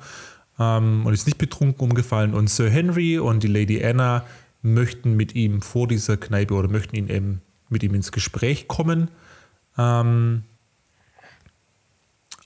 ähm, 0.60 1.06
und 1.06 1.14
ist 1.14 1.26
nicht 1.26 1.38
betrunken 1.38 1.90
umgefallen. 1.90 2.34
Und 2.34 2.50
Sir 2.50 2.70
Henry 2.70 3.20
und 3.20 3.44
die 3.44 3.48
Lady 3.48 3.84
Anna 3.84 4.26
möchten 4.62 5.16
mit 5.16 5.36
ihm 5.36 5.62
vor 5.62 5.88
dieser 5.88 6.18
Kneipe 6.18 6.54
oder 6.54 6.70
möchten 6.70 6.96
ihn 6.96 7.10
eben 7.10 7.42
mit 7.70 7.84
ihm 7.84 7.94
ins 7.94 8.12
Gespräch 8.12 8.68
kommen. 8.68 9.10
Ähm, 9.78 10.44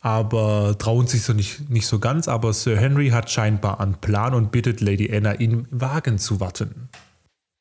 aber 0.02 0.78
trauen 0.78 1.08
sich 1.08 1.24
so 1.24 1.34
nicht, 1.34 1.70
nicht 1.70 1.88
so 1.88 2.00
ganz. 2.00 2.28
Aber 2.28 2.54
Sir 2.54 2.78
Henry 2.78 3.10
hat 3.10 3.30
scheinbar 3.30 3.80
einen 3.80 3.96
Plan 3.96 4.34
und 4.34 4.52
bittet 4.52 4.82
Lady 4.82 5.14
Anna, 5.16 5.32
im 5.32 5.68
Wagen 5.72 6.18
zu 6.18 6.40
warten. 6.40 6.90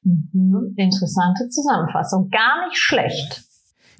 Mhm. 0.02 0.74
Interessante 0.76 1.48
Zusammenfassung. 1.48 2.30
Gar 2.30 2.68
nicht 2.68 2.78
schlecht. 2.78 3.42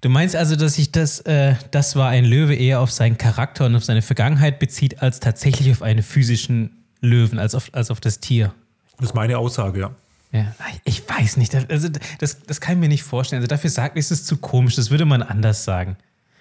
Du 0.03 0.09
meinst 0.11 0.37
also, 0.37 0.57
dass 0.57 0.75
sich 0.75 0.93
das, 0.93 1.21
äh, 1.21 1.55
das 1.71 1.97
war 1.97 2.11
ein 2.11 2.25
Löwe 2.25 2.55
eher 2.55 2.81
auf 2.81 2.93
seinen 2.93 3.19
Charakter 3.19 3.67
und 3.67 3.75
auf 3.75 3.85
seine 3.85 4.03
Vergangenheit 4.03 4.59
bezieht, 4.59 5.03
als 5.03 5.21
tatsächlich 5.21 5.71
auf 5.73 5.83
einen 5.83 6.03
physischen 6.03 6.85
Löwen, 7.01 7.39
als 7.39 7.55
auf, 7.55 7.71
als 7.73 7.91
auf 7.91 8.01
das 8.01 8.21
Tier? 8.21 8.53
Das 8.99 9.11
ist 9.11 9.15
meine 9.15 9.39
Aussage, 9.39 9.81
ja. 9.81 9.91
Ja, 10.33 10.53
ich 10.85 11.09
weiß 11.09 11.39
nicht. 11.39 11.55
Also 11.71 11.89
das, 12.19 12.43
das 12.43 12.61
kann 12.61 12.75
ich 12.75 12.81
mir 12.81 12.89
nicht 12.89 13.05
vorstellen. 13.05 13.41
Also 13.41 13.49
dafür 13.49 13.71
sagt, 13.71 13.97
ist 13.97 14.11
es 14.11 14.25
zu 14.25 14.37
komisch. 14.37 14.77
Das 14.77 14.91
würde 14.91 15.07
man 15.07 15.23
anders 15.23 15.65
sagen. 15.65 15.97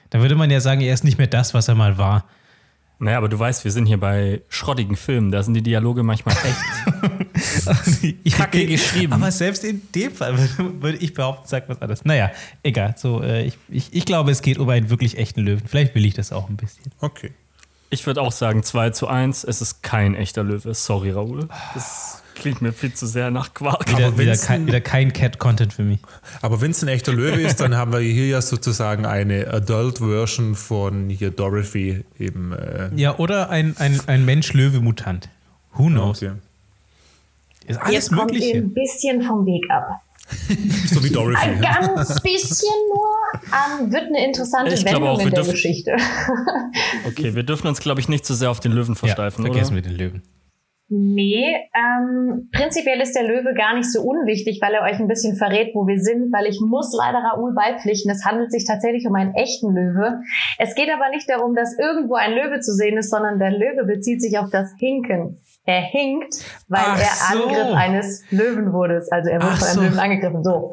Da 0.09 0.21
würde 0.21 0.35
man 0.35 0.49
ja 0.51 0.59
sagen, 0.59 0.81
er 0.81 0.93
ist 0.93 1.03
nicht 1.03 1.17
mehr 1.17 1.27
das, 1.27 1.53
was 1.53 1.67
er 1.67 1.75
mal 1.75 1.97
war. 1.97 2.25
Naja, 2.97 3.17
aber 3.17 3.27
du 3.27 3.37
weißt, 3.37 3.65
wir 3.65 3.71
sind 3.71 3.87
hier 3.87 3.99
bei 3.99 4.41
schrottigen 4.47 4.95
Filmen. 4.95 5.29
Da 5.29 5.43
sind 5.43 5.53
die 5.53 5.61
Dialoge 5.61 6.01
manchmal 6.03 6.35
echt. 6.35 6.55
Kacke 8.37 8.65
geschrieben. 8.65 9.11
Aber 9.11 9.31
selbst 9.31 9.65
in 9.65 9.81
dem 9.93 10.13
Fall 10.13 10.37
würde, 10.57 10.97
ich 10.99 11.13
behaupten, 11.13 11.47
sagt 11.47 11.67
was 11.67 11.81
anderes. 11.81 12.05
Naja, 12.05 12.31
egal. 12.63 12.95
So, 12.97 13.21
äh, 13.21 13.47
ich, 13.47 13.57
ich, 13.69 13.93
ich 13.93 14.05
glaube, 14.05 14.31
es 14.31 14.41
geht 14.41 14.57
um 14.59 14.69
einen 14.69 14.89
wirklich 14.89 15.17
echten 15.17 15.41
Löwen. 15.41 15.67
Vielleicht 15.67 15.93
will 15.93 16.05
ich 16.05 16.13
das 16.13 16.31
auch 16.31 16.49
ein 16.49 16.55
bisschen. 16.55 16.85
Okay. 17.01 17.33
Ich 17.89 18.05
würde 18.07 18.21
auch 18.21 18.31
sagen 18.31 18.63
2 18.63 18.91
zu 18.91 19.07
1. 19.07 19.43
Es 19.43 19.61
ist 19.61 19.83
kein 19.83 20.15
echter 20.15 20.43
Löwe. 20.43 20.73
Sorry, 20.73 21.11
Raoul. 21.11 21.49
Das 21.73 22.23
klingt 22.35 22.61
mir 22.61 22.71
viel 22.73 22.93
zu 22.93 23.07
sehr 23.07 23.31
nach 23.31 23.53
Quark. 23.53 23.89
Wieder, 23.89 24.07
Aber 24.07 24.17
wieder, 24.19 24.35
kein, 24.37 24.61
ein- 24.61 24.67
wieder 24.67 24.81
kein 24.81 25.13
Cat-Content 25.13 25.73
für 25.73 25.83
mich. 25.83 25.99
Aber 26.41 26.61
wenn 26.61 26.71
es 26.71 26.83
ein 26.83 26.87
echter 26.89 27.13
Löwe 27.13 27.41
ist, 27.41 27.59
dann 27.59 27.75
haben 27.75 27.91
wir 27.93 27.99
hier 27.99 28.27
ja 28.27 28.41
sozusagen 28.41 29.05
eine 29.05 29.47
Adult-Version 29.51 30.55
von 30.55 31.09
hier 31.09 31.31
Dorothy 31.31 32.03
eben. 32.19 32.51
Äh, 32.53 32.89
Ja, 32.95 33.17
oder 33.17 33.49
ein, 33.49 33.75
ein, 33.77 33.99
ein 34.07 34.25
Mensch-Löwe-Mutant. 34.25 35.29
Who 35.73 35.87
knows? 35.87 36.21
okay. 36.21 36.33
Ist 37.67 37.79
alles 37.81 37.93
Jetzt 37.93 38.09
kommt 38.13 38.31
ihr 38.33 38.39
Mögliche. 38.39 38.57
ein 38.57 38.73
bisschen 38.73 39.23
vom 39.23 39.45
Weg 39.45 39.63
ab. 39.71 40.01
So 40.87 41.03
wie 41.03 41.09
Dorothy. 41.09 41.37
Ein 41.37 41.61
ganz 41.61 42.21
bisschen 42.21 42.69
nur. 42.93 43.41
Ähm, 43.81 43.91
wird 43.91 44.03
eine 44.05 44.25
interessante 44.25 44.73
Ich 44.73 44.83
Wendung 44.85 45.03
auch, 45.07 45.19
in 45.19 45.25
der 45.29 45.35
dürfen- 45.43 45.51
Geschichte. 45.51 45.95
Okay, 47.07 47.35
wir 47.35 47.43
dürfen 47.43 47.67
uns, 47.67 47.79
glaube 47.79 48.01
ich, 48.01 48.07
nicht 48.09 48.25
zu 48.25 48.33
sehr 48.33 48.49
auf 48.49 48.59
den 48.59 48.71
Löwen 48.71 48.93
Ja, 48.93 48.99
versteifen, 48.99 49.45
vergessen 49.45 49.73
oder? 49.73 49.83
wir 49.83 49.91
den 49.91 49.97
Löwen. 49.97 50.21
Nee, 50.87 51.55
ähm, 51.73 52.49
prinzipiell 52.51 53.01
ist 53.01 53.15
der 53.15 53.23
Löwe 53.23 53.55
gar 53.55 53.75
nicht 53.75 53.91
so 53.91 54.03
unwichtig, 54.03 54.59
weil 54.61 54.75
er 54.75 54.83
euch 54.83 54.99
ein 54.99 55.07
bisschen 55.07 55.35
verrät, 55.35 55.73
wo 55.73 55.87
wir 55.87 55.99
sind, 55.99 56.31
weil 56.31 56.45
ich 56.45 56.61
muss 56.61 56.95
leider 56.95 57.19
Raoul 57.19 57.55
beipflichten. 57.55 58.11
Es 58.11 58.23
handelt 58.23 58.51
sich 58.51 58.65
tatsächlich 58.65 59.07
um 59.07 59.15
einen 59.15 59.33
echten 59.33 59.73
Löwe. 59.73 60.21
Es 60.59 60.75
geht 60.75 60.89
aber 60.93 61.09
nicht 61.09 61.27
darum, 61.27 61.55
dass 61.55 61.75
irgendwo 61.79 62.13
ein 62.13 62.33
Löwe 62.33 62.59
zu 62.59 62.71
sehen 62.71 62.97
ist, 62.97 63.09
sondern 63.09 63.39
der 63.39 63.49
Löwe 63.51 63.85
bezieht 63.85 64.21
sich 64.21 64.37
auf 64.37 64.51
das 64.51 64.75
Hinken. 64.77 65.41
Er 65.65 65.81
hinkt, 65.81 66.35
weil 66.67 66.83
Ach 66.85 66.99
er 66.99 67.35
so. 67.35 67.43
Angriff 67.43 67.73
eines 67.73 68.23
Löwen 68.29 68.71
wurde. 68.71 69.01
Also 69.09 69.29
er 69.31 69.41
wurde 69.41 69.53
Ach 69.53 69.57
von 69.57 69.67
einem 69.67 69.75
so. 69.75 69.81
Löwen 69.81 69.99
angegriffen. 69.99 70.43
So. 70.43 70.71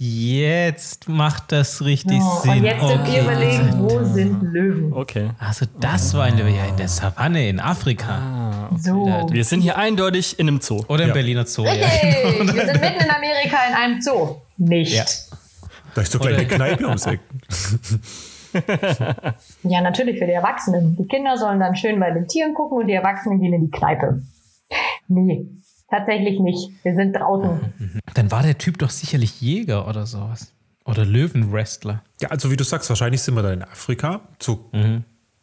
Jetzt 0.00 1.08
macht 1.08 1.50
das 1.50 1.84
richtig 1.84 2.20
Oh, 2.22 2.38
Sinn. 2.42 2.50
und 2.58 2.62
jetzt 2.64 2.82
dürft 2.82 3.08
ihr 3.12 3.22
überlegen, 3.22 3.72
wo 3.80 4.04
sind 4.04 4.42
Löwen? 4.44 4.92
Okay. 4.92 5.30
Also 5.40 5.66
das 5.80 6.14
war 6.14 6.28
in 6.28 6.36
der, 6.36 6.48
ja, 6.48 6.66
in 6.66 6.76
der 6.76 6.86
Savanne 6.86 7.48
in 7.48 7.58
Afrika. 7.58 8.70
So. 8.78 9.06
Wir 9.32 9.44
sind 9.44 9.60
hier 9.62 9.76
eindeutig 9.76 10.38
in 10.38 10.46
einem 10.46 10.60
Zoo. 10.60 10.84
Oder 10.86 11.02
im 11.02 11.08
Ja. 11.08 11.14
Berliner 11.14 11.46
Zoo. 11.46 11.64
Ja. 11.64 11.72
Hey, 11.72 12.38
wir 12.38 12.46
sind 12.46 12.54
mitten 12.80 13.02
in 13.04 13.10
Amerika 13.10 13.56
in 13.68 13.74
einem 13.74 14.00
Zoo. 14.00 14.36
Nicht. 14.56 14.94
Ja. 14.94 15.04
Da 15.96 16.02
ist 16.02 16.14
doch 16.14 16.20
gleich 16.20 16.36
eine 16.38 16.46
Kneipe 16.46 16.84
ums 16.86 17.06
Eck. 17.06 17.20
Ja, 19.62 19.82
natürlich 19.82 20.18
für 20.18 20.24
die 20.26 20.32
Erwachsenen. 20.32 20.96
Die 20.96 21.06
Kinder 21.06 21.36
sollen 21.36 21.60
dann 21.60 21.76
schön 21.76 22.00
bei 22.00 22.10
den 22.12 22.26
Tieren 22.28 22.54
gucken 22.54 22.78
und 22.78 22.86
die 22.86 22.94
Erwachsenen 22.94 23.40
gehen 23.40 23.52
in 23.52 23.60
die 23.66 23.70
Kneipe. 23.70 24.22
Nee, 25.08 25.46
tatsächlich 25.90 26.40
nicht. 26.40 26.70
Wir 26.82 26.94
sind 26.94 27.14
draußen. 27.14 27.60
Dann 28.14 28.30
war 28.30 28.42
der 28.42 28.58
Typ 28.58 28.78
doch 28.78 28.90
sicherlich 28.90 29.40
Jäger 29.40 29.88
oder 29.88 30.06
sowas. 30.06 30.48
Oder 30.84 31.04
Löwenwrestler. 31.04 32.02
Ja, 32.20 32.28
also 32.30 32.50
wie 32.50 32.56
du 32.56 32.64
sagst, 32.64 32.88
wahrscheinlich 32.88 33.20
sind 33.20 33.34
wir 33.34 33.42
da 33.42 33.52
in 33.52 33.62
Afrika 33.62 34.20
zur 34.38 34.58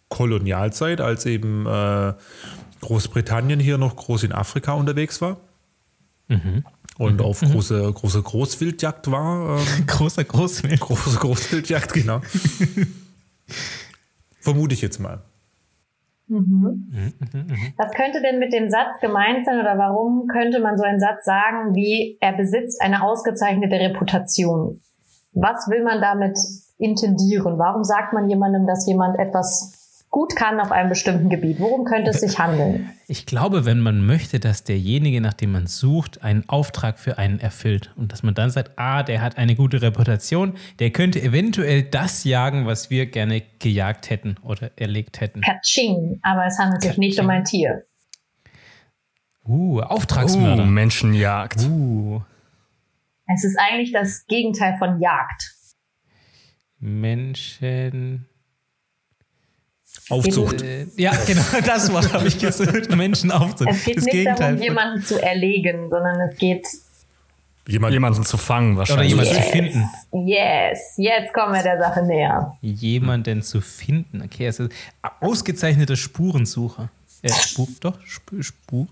Kolonialzeit, 0.10 1.02
als 1.02 1.26
eben 1.28 1.68
äh, 1.68 2.14
Großbritannien 2.82 3.60
hier 3.60 3.78
noch 3.78 3.96
groß 3.96 4.24
in 4.24 4.32
Afrika 4.32 4.74
unterwegs 4.74 5.22
war. 5.22 5.38
Und 6.98 7.22
auf 7.22 7.42
große, 7.42 7.92
große 7.94 8.22
Großwildjagd 8.24 9.12
war. 9.12 9.60
Ähm, 9.60 9.86
Großer 9.88 10.24
Großwild. 10.24 10.80
große 10.80 11.18
Großwildjagd, 11.18 11.94
genau. 11.94 12.22
Vermute 14.40 14.74
ich 14.74 14.82
jetzt 14.82 15.00
mal. 15.00 15.22
Was 16.28 17.92
könnte 17.92 18.22
denn 18.22 18.40
mit 18.40 18.52
dem 18.52 18.70
Satz 18.70 19.00
gemeint 19.00 19.46
sein 19.46 19.60
oder 19.60 19.78
warum 19.78 20.28
könnte 20.28 20.60
man 20.60 20.78
so 20.78 20.84
einen 20.84 21.00
Satz 21.00 21.24
sagen 21.26 21.76
wie, 21.76 22.18
er 22.20 22.34
besitzt 22.34 22.82
eine 22.82 23.04
ausgezeichnete 23.04 23.76
Reputation? 23.76 24.82
Was 25.34 25.70
will 25.70 25.84
man 25.84 26.02
damit 26.02 26.38
intendieren? 26.78 27.60
Warum 27.60 27.84
sagt 27.84 28.14
man 28.14 28.30
jemandem, 28.30 28.66
dass 28.66 28.88
jemand 28.88 29.20
etwas 29.20 29.75
gut 30.16 30.34
kann 30.38 30.62
auf 30.62 30.72
einem 30.72 30.88
bestimmten 30.88 31.28
Gebiet? 31.28 31.60
Worum 31.60 31.84
könnte 31.84 32.12
es 32.12 32.22
sich 32.22 32.40
handeln? 32.40 32.90
Ich 33.06 33.26
glaube, 33.26 33.66
wenn 33.66 33.82
man 33.82 34.06
möchte, 34.06 34.40
dass 34.40 34.64
derjenige, 34.64 35.20
nach 35.20 35.34
dem 35.34 35.52
man 35.52 35.68
sucht, 35.68 36.24
einen 36.24 36.48
Auftrag 36.48 37.00
für 37.00 37.18
einen 37.18 37.42
erfüllt 37.42 37.94
und 37.98 38.14
dass 38.14 38.24
man 38.24 38.34
dann 38.34 38.50
sagt, 38.50 38.72
ah, 38.78 39.04
der 39.04 39.22
hat 39.22 39.38
eine 39.38 39.58
gute 39.58 39.82
Reputation, 39.82 40.54
der 40.80 40.92
könnte 40.92 41.22
eventuell 41.22 41.84
das 41.84 42.24
jagen, 42.24 42.66
was 42.66 42.90
wir 42.90 43.08
gerne 43.08 43.44
gejagt 43.60 44.10
hätten 44.10 44.38
oder 44.42 44.72
erlegt 44.78 45.20
hätten. 45.20 45.42
Katsching, 45.42 46.22
aber 46.22 46.46
es 46.46 46.58
handelt 46.60 46.84
sich 46.84 46.98
nicht 46.98 47.20
um 47.20 47.30
ein 47.30 47.44
Tier. 47.44 47.84
Uh, 49.46 49.80
Uh, 49.80 49.82
Auftragsmörder. 49.82 50.64
Menschenjagd. 50.66 51.62
Uh, 51.70 52.22
Es 53.28 53.44
ist 53.44 53.60
eigentlich 53.60 53.92
das 53.92 54.26
Gegenteil 54.28 54.78
von 54.80 55.02
Jagd. 55.02 55.54
Menschen. 56.80 58.30
Aufzucht. 60.10 60.62
Äh, 60.62 60.86
ja, 60.98 61.12
genau, 61.26 61.42
das 61.66 61.92
Wort 61.92 62.14
habe 62.14 62.28
ich 62.28 62.38
gesucht. 62.40 62.96
Menschen 62.96 63.32
aufzucht. 63.32 63.70
Es 63.72 63.84
geht 63.86 63.98
das 63.98 64.06
nicht 64.06 64.14
Gegenteil. 64.14 64.52
darum, 64.54 64.62
jemanden 64.62 65.04
zu 65.04 65.22
erlegen, 65.22 65.90
sondern 65.90 66.20
es 66.22 66.38
geht 66.38 66.66
Jemand, 67.68 67.94
Jemanden 67.94 68.24
zu 68.24 68.38
fangen 68.38 68.74
Oder 68.74 68.80
wahrscheinlich. 68.82 69.10
jemanden 69.10 69.34
zu 69.34 69.42
finden. 69.42 69.90
Yes, 70.12 70.94
jetzt 70.98 71.34
kommen 71.34 71.52
wir 71.56 71.64
der 71.64 71.80
Sache 71.80 72.04
näher. 72.04 72.56
Jemanden 72.62 73.42
zu 73.42 73.60
finden. 73.60 74.22
Okay, 74.24 74.46
also 74.46 74.68
ausgezeichneter 75.20 75.96
Spurensucher. 75.96 76.90
Äh, 77.24 77.30
Spur, 77.34 77.68
doch, 77.80 77.98
Spur, 78.06 78.44
Spur. 78.44 78.88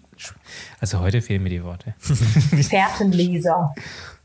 Also 0.80 1.00
heute 1.02 1.22
fehlen 1.22 1.44
mir 1.44 1.50
die 1.52 1.64
Worte. 1.64 1.94
Fährtenleser. 2.64 3.76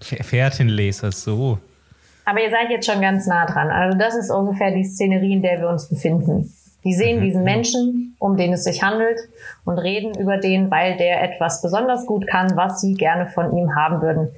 Fähr- 0.00 0.24
Fährtenleser, 0.24 1.12
so. 1.12 1.58
Aber 2.24 2.40
ihr 2.42 2.50
seid 2.50 2.70
jetzt 2.70 2.86
schon 2.90 3.02
ganz 3.02 3.26
nah 3.26 3.44
dran. 3.44 3.68
Also 3.70 3.98
das 3.98 4.14
ist 4.14 4.30
ungefähr 4.30 4.70
die 4.74 4.84
Szenerie, 4.84 5.34
in 5.34 5.42
der 5.42 5.60
wir 5.60 5.68
uns 5.68 5.88
befinden. 5.90 6.50
Die 6.84 6.94
sehen 6.94 7.20
diesen 7.20 7.44
Menschen, 7.44 8.16
um 8.18 8.36
den 8.36 8.52
es 8.52 8.64
sich 8.64 8.82
handelt, 8.82 9.18
und 9.64 9.78
reden 9.78 10.18
über 10.18 10.38
den, 10.38 10.70
weil 10.70 10.96
der 10.96 11.22
etwas 11.22 11.60
besonders 11.60 12.06
gut 12.06 12.26
kann, 12.26 12.56
was 12.56 12.80
sie 12.80 12.94
gerne 12.94 13.26
von 13.26 13.56
ihm 13.56 13.74
haben 13.74 14.00
würden. 14.00 14.28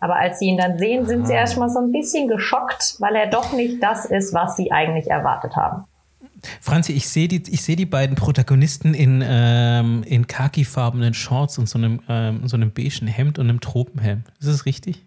Aber 0.00 0.16
als 0.16 0.38
sie 0.38 0.46
ihn 0.46 0.56
dann 0.56 0.78
sehen, 0.78 1.06
sind 1.06 1.26
sie 1.26 1.34
erstmal 1.34 1.68
so 1.68 1.80
ein 1.80 1.90
bisschen 1.90 2.28
geschockt, 2.28 2.96
weil 3.00 3.16
er 3.16 3.26
doch 3.26 3.52
nicht 3.52 3.82
das 3.82 4.04
ist, 4.04 4.32
was 4.32 4.56
sie 4.56 4.70
eigentlich 4.70 5.10
erwartet 5.10 5.56
haben. 5.56 5.84
Franzi, 6.60 6.92
ich 6.92 7.08
sehe 7.08 7.26
die, 7.26 7.42
ich 7.50 7.62
seh 7.62 7.74
die 7.74 7.86
beiden 7.86 8.14
Protagonisten 8.14 8.94
in, 8.94 9.24
ähm, 9.26 10.04
in 10.06 10.28
khakifarbenen 10.28 11.14
Shorts 11.14 11.58
und 11.58 11.68
so 11.68 11.78
einem, 11.78 12.00
ähm, 12.08 12.46
so 12.46 12.56
einem 12.56 12.70
beigen 12.70 13.08
Hemd 13.08 13.40
und 13.40 13.48
einem 13.48 13.60
Tropenhelm. 13.60 14.22
Ist 14.38 14.48
das 14.48 14.66
richtig? 14.66 15.04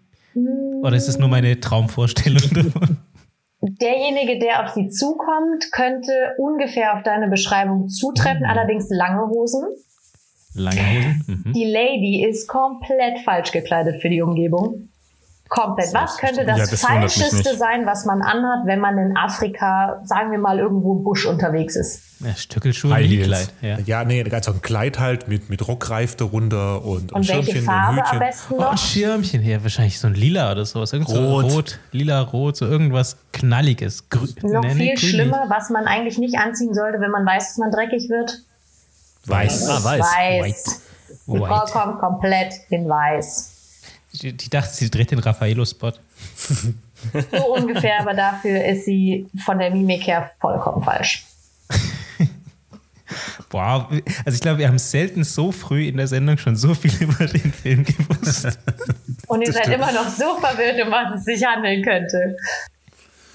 Oder 0.82 0.96
ist 0.96 1.08
das 1.08 1.18
nur 1.18 1.28
meine 1.28 1.58
Traumvorstellung 1.60 2.42
davon? 2.52 2.98
Derjenige, 3.64 4.40
der 4.40 4.64
auf 4.64 4.70
sie 4.70 4.88
zukommt, 4.88 5.70
könnte 5.70 6.34
ungefähr 6.36 6.96
auf 6.96 7.04
deine 7.04 7.28
Beschreibung 7.28 7.88
zutreffen, 7.88 8.44
allerdings 8.44 8.88
lange 8.90 9.28
Hosen. 9.28 9.62
Lange 10.54 10.80
Hosen? 10.80 11.44
Mhm. 11.46 11.52
Die 11.52 11.64
Lady 11.64 12.26
ist 12.28 12.48
komplett 12.48 13.20
falsch 13.20 13.52
gekleidet 13.52 14.02
für 14.02 14.08
die 14.08 14.20
Umgebung. 14.20 14.88
Komplett. 15.52 15.92
Was 15.92 16.16
könnte 16.16 16.46
das, 16.46 16.56
Ja, 16.56 16.66
das 16.66 16.80
Falscheste 16.80 17.54
sein, 17.58 17.84
was 17.84 18.06
man 18.06 18.22
anhat, 18.22 18.64
wenn 18.64 18.80
man 18.80 18.96
in 18.96 19.18
Afrika, 19.18 20.00
sagen 20.02 20.30
wir 20.30 20.38
mal, 20.38 20.58
irgendwo 20.58 20.96
im 20.96 21.04
Busch 21.04 21.26
unterwegs 21.26 21.76
ist? 21.76 22.00
Ja, 22.20 22.34
Stöckelschuhe, 22.34 22.94
und. 22.94 23.22
Kleid. 23.22 23.52
Ja. 23.60 23.78
ja, 23.84 24.04
nee, 24.04 24.22
ganz 24.22 24.46
so 24.46 24.52
ein 24.52 24.62
Kleid 24.62 24.98
halt 24.98 25.28
mit, 25.28 25.50
mit 25.50 25.68
Rockreif 25.68 26.16
darunter 26.16 26.82
und, 26.82 27.12
Und 27.12 27.28
welche 27.28 27.42
Schirmchen 27.42 27.64
Farbe 27.66 27.92
und 27.92 27.98
am 27.98 28.04
Hütchen. 28.06 28.18
besten 28.18 28.54
Oh, 28.54 28.56
ein 28.60 28.64
noch? 28.64 28.78
Schirmchen 28.78 29.42
hier, 29.42 29.62
wahrscheinlich 29.62 30.00
so 30.00 30.06
ein 30.06 30.14
lila 30.14 30.52
oder 30.52 30.64
sowas. 30.64 30.94
Irgend 30.94 31.10
so 31.10 31.22
Rot. 31.22 31.44
rot, 31.52 31.78
lila, 31.90 32.22
rot, 32.22 32.56
so 32.56 32.64
irgendwas 32.64 33.18
Knalliges. 33.34 34.08
Grü 34.08 34.28
Noch 34.44 34.62
nee, 34.62 34.68
nee, 34.68 34.74
viel 34.74 34.94
grün 34.94 34.96
schlimmer, 35.10 35.44
was 35.48 35.68
man 35.68 35.84
eigentlich 35.84 36.16
nicht 36.16 36.38
anziehen 36.38 36.72
sollte, 36.72 36.98
wenn 37.02 37.10
man 37.10 37.26
weiß, 37.26 37.48
dass 37.48 37.58
man 37.58 37.70
dreckig 37.70 38.08
wird. 38.08 38.38
Weiß. 39.26 39.68
Ah, 39.68 39.84
weiß. 39.84 40.00
Weiß. 40.00 40.82
Die 41.26 41.36
Frau 41.36 41.44
White. 41.44 41.72
kommt 41.72 41.98
komplett 41.98 42.54
in 42.70 42.88
weiß. 42.88 43.51
Die, 44.14 44.36
die 44.36 44.50
dachte, 44.50 44.74
sie 44.74 44.90
dreht 44.90 45.10
den 45.10 45.18
Raffaello-Spot. 45.18 45.92
So 47.32 47.54
ungefähr, 47.54 48.00
aber 48.00 48.14
dafür 48.14 48.64
ist 48.64 48.84
sie 48.84 49.26
von 49.44 49.58
der 49.58 49.70
Mimik 49.70 50.06
her 50.06 50.30
vollkommen 50.40 50.84
falsch. 50.84 51.24
Wow. 53.50 53.88
Also 54.24 54.36
ich 54.36 54.40
glaube, 54.40 54.58
wir 54.58 54.68
haben 54.68 54.78
selten 54.78 55.24
so 55.24 55.52
früh 55.52 55.86
in 55.86 55.98
der 55.98 56.06
Sendung 56.06 56.38
schon 56.38 56.56
so 56.56 56.72
viel 56.72 56.90
über 57.00 57.26
den 57.26 57.52
Film 57.52 57.84
gewusst. 57.84 58.58
Und 59.26 59.42
ihr 59.42 59.52
seid 59.52 59.68
immer 59.68 59.92
noch 59.92 60.08
so 60.08 60.38
verwirrt, 60.38 60.82
um 60.82 60.90
was 60.90 61.18
es 61.18 61.24
sich 61.24 61.44
handeln 61.44 61.82
könnte. 61.82 62.36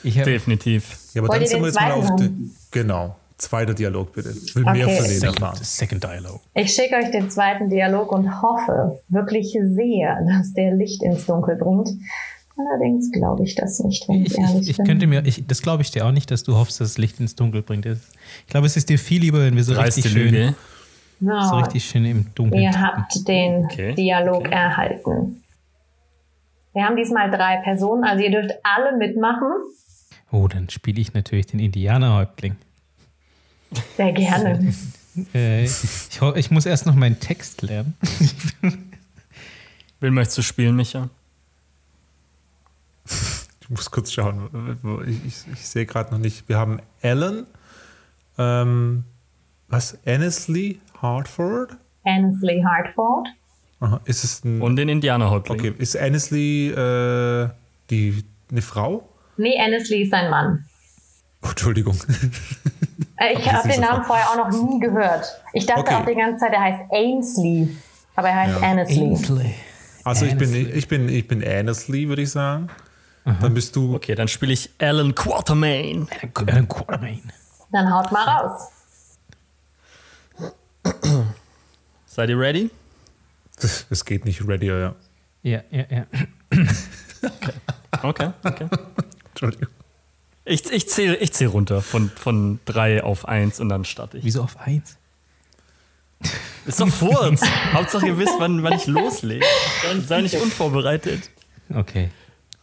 Ich 0.03 0.17
hab, 0.17 0.25
Definitiv. 0.25 0.97
Ja, 1.13 1.21
aber 1.21 1.29
Wollt 1.29 1.41
dann 1.41 1.47
sind 1.47 1.59
wir 1.59 1.67
jetzt 1.67 1.79
mal 1.79 1.91
auf 1.91 2.05
haben? 2.05 2.17
den, 2.17 2.55
Genau. 2.71 3.15
Zweiter 3.37 3.73
Dialog 3.75 4.13
bitte. 4.13 4.29
Ich 4.31 4.55
will 4.55 4.63
Okay. 4.63 4.73
mehr 4.73 4.89
von 4.89 5.05
denen 5.05 5.19
second, 5.19 5.35
erfahren. 5.41 5.59
second 5.63 6.03
Dialogue. 6.03 6.39
Ich 6.55 6.73
schicke 6.73 6.95
euch 6.95 7.11
den 7.11 7.29
zweiten 7.29 7.69
Dialog 7.69 8.11
und 8.11 8.41
hoffe 8.41 8.99
wirklich 9.09 9.51
sehr, 9.51 10.19
dass 10.27 10.53
der 10.53 10.73
Licht 10.75 11.03
ins 11.03 11.25
Dunkel 11.27 11.55
bringt. 11.55 11.89
Allerdings 12.57 13.11
glaube 13.11 13.43
ich 13.43 13.53
das 13.53 13.79
nicht, 13.81 14.09
wenn 14.09 14.23
ich, 14.25 14.31
Ich, 14.33 14.37
ehrlich 14.39 14.61
ich, 14.61 14.69
ich 14.71 14.77
bin. 14.77 14.85
könnte 14.87 15.05
mir, 15.05 15.23
ich, 15.25 15.45
das 15.45 15.61
glaube 15.61 15.83
ich 15.83 15.91
dir 15.91 16.07
auch 16.07 16.11
nicht, 16.11 16.31
dass 16.31 16.41
du 16.43 16.55
hoffst, 16.55 16.81
dass 16.81 16.89
das 16.93 16.97
Licht 16.97 17.19
ins 17.19 17.35
Dunkel 17.35 17.61
bringt. 17.61 17.85
Ich 17.85 17.97
glaube, 18.47 18.65
es 18.65 18.75
ist 18.75 18.89
dir 18.89 18.97
viel 18.97 19.21
lieber, 19.21 19.39
wenn 19.41 19.55
wir 19.55 19.63
so 19.63 19.75
Dreiste 19.75 19.97
richtig 20.05 20.11
schön, 20.13 20.33
Lüge. 20.33 20.55
so, 21.19 21.41
so 21.49 21.55
richtig 21.57 21.85
schön 21.85 22.05
im 22.05 22.25
Dunkeln. 22.33 22.63
ihr 22.63 22.71
tappen. 22.71 23.03
habt 23.03 23.27
den 23.27 23.65
Okay, 23.65 23.93
Dialog 23.93 24.51
erhalten. 24.51 25.43
Wir 26.73 26.83
haben 26.85 26.95
diesmal 26.95 27.29
drei 27.29 27.57
Personen, 27.57 28.03
also 28.03 28.23
ihr 28.23 28.31
dürft 28.31 28.55
alle 28.63 28.97
mitmachen. 28.97 29.47
Oh, 30.31 30.47
dann 30.47 30.67
spiele 30.69 30.99
ich 30.99 31.13
natürlich 31.13 31.45
den 31.45 31.59
Indianerhäuptling. 31.59 32.55
Sehr 33.95 34.11
gerne. 34.13 34.73
Äh, 35.33 35.65
ich, 35.65 35.73
ich 36.35 36.51
muss 36.51 36.65
erst 36.65 36.85
noch 36.85 36.95
meinen 36.95 37.19
Text 37.19 37.61
lernen. 37.63 37.95
Wen 39.99 40.13
möchtest 40.13 40.37
du 40.37 40.41
spielen, 40.43 40.75
Micha? 40.75 41.09
Ich 43.61 43.69
muss 43.69 43.89
kurz 43.89 44.11
schauen. 44.11 44.77
Ich, 45.07 45.25
ich, 45.25 45.53
ich 45.53 45.67
sehe 45.67 45.85
gerade 45.85 46.11
noch 46.11 46.19
nicht. 46.19 46.47
Wir 46.47 46.57
haben 46.57 46.79
Alan. 47.01 47.47
Ähm, 48.37 49.03
was? 49.67 49.97
Annesley 50.05 50.79
Hartford? 51.01 51.71
Annesley 52.05 52.63
Hartford. 52.63 53.27
Aha. 53.79 54.01
Ist 54.05 54.23
es 54.23 54.43
ein. 54.43 54.61
Und 54.61 54.75
den 54.75 54.89
Indianerhäuptling. 54.89 55.59
okay. 55.59 55.73
Ist 55.77 55.97
Annesley 55.97 56.69
äh, 56.69 57.49
die, 57.89 58.23
eine 58.49 58.61
Frau? 58.61 59.09
Nee, 59.37 59.59
Annesley 59.59 60.03
ist 60.03 60.11
sein 60.11 60.29
Mann. 60.29 60.65
Oh, 61.43 61.49
Entschuldigung. 61.49 61.97
Äh, 63.17 63.33
Ich 63.33 63.51
habe 63.51 63.67
den 63.67 63.81
Namen 63.81 64.03
vorher 64.03 64.29
auch 64.29 64.37
noch 64.37 64.49
nie 64.51 64.79
gehört. 64.79 65.41
Ich 65.53 65.65
dachte 65.65 65.81
Okay. 65.81 65.95
auch 65.95 66.05
die 66.05 66.15
ganze 66.15 66.39
Zeit, 66.39 66.53
er 66.53 66.61
heißt 66.61 66.81
Ainsley. 66.91 67.75
Aber 68.15 68.29
er 68.29 68.35
heißt 68.35 68.63
Annesley. 68.63 69.01
Ainsley. 69.03 69.53
Also 70.03 70.25
ich 70.25 70.37
bin, 70.37 70.49
Annesley. 70.49 70.71
ich 70.77 70.87
bin, 70.87 71.09
ich 71.09 71.27
bin 71.27 71.43
Annesley, 71.47 72.07
würde 72.07 72.21
ich 72.23 72.31
sagen. 72.31 72.69
Dann 73.41 73.53
bist 73.53 73.75
du. 73.75 73.93
Okay, 73.95 74.15
dann 74.15 74.29
spiele 74.29 74.53
ich 74.53 74.69
Alan 74.79 75.13
Quatermain. 75.13 76.07
Ein 76.45 76.67
Quartermain. 76.67 77.21
Dann 77.73 77.93
haut 77.93 78.09
mal 78.13 78.23
raus. 78.23 78.69
Seid 82.05 82.29
ihr 82.29 82.39
ready? 82.39 82.69
Es 83.89 84.05
geht 84.05 84.23
nicht 84.23 84.47
ready, 84.47 84.67
ja. 84.67 84.95
Ja, 85.43 85.61
ja, 85.71 85.83
ja. 85.89 86.05
Okay, 88.03 88.29
okay. 88.43 88.67
Entschuldigung. 89.31 89.67
Ich, 90.47 90.71
ich 90.71 90.89
zähle 90.89 91.15
ich 91.17 91.33
zähl 91.33 91.47
runter 91.47 91.81
von, 91.81 92.09
von 92.09 92.59
drei 92.65 93.03
auf 93.03 93.27
eins 93.27 93.59
und 93.59 93.69
dann 93.69 93.83
starte 93.85 94.17
ich. 94.17 94.23
Wieso 94.23 94.43
auf 94.43 94.57
eins? 94.59 94.95
Ist 96.65 96.79
doch 96.79 96.87
Furz. 96.89 97.41
Hauptsache 97.73 98.07
ihr 98.07 98.17
wisst, 98.17 98.33
wann, 98.39 98.63
wann 98.63 98.73
ich 98.73 98.87
loslege. 98.87 99.45
Sei- 99.83 99.99
Sei 100.01 100.21
nicht 100.21 100.35
unvorbereitet. 100.35 101.29
Okay. 101.73 102.09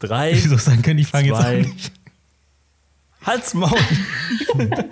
Drei, 0.01 0.33
Wieso 0.35 0.57
sagen 0.57 0.83
können, 0.83 0.99
ich 0.99 1.09
fange 1.09 1.29
jetzt 1.29 1.41
Zwei. 1.41 1.55
an? 1.57 1.61
nicht? 1.61 1.93
Hals, 3.25 3.55
Maul. 3.55 3.79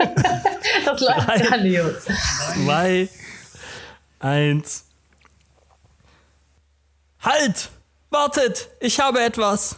Das 0.85 1.00
läuft 1.00 1.26
Drei. 1.28 1.38
grandios. 1.38 2.05
Zwei, 2.55 3.09
eins. 4.20 4.85
Halt! 7.22 7.70
Wartet! 8.11 8.68
Ich 8.81 8.98
habe 9.00 9.20
etwas! 9.22 9.76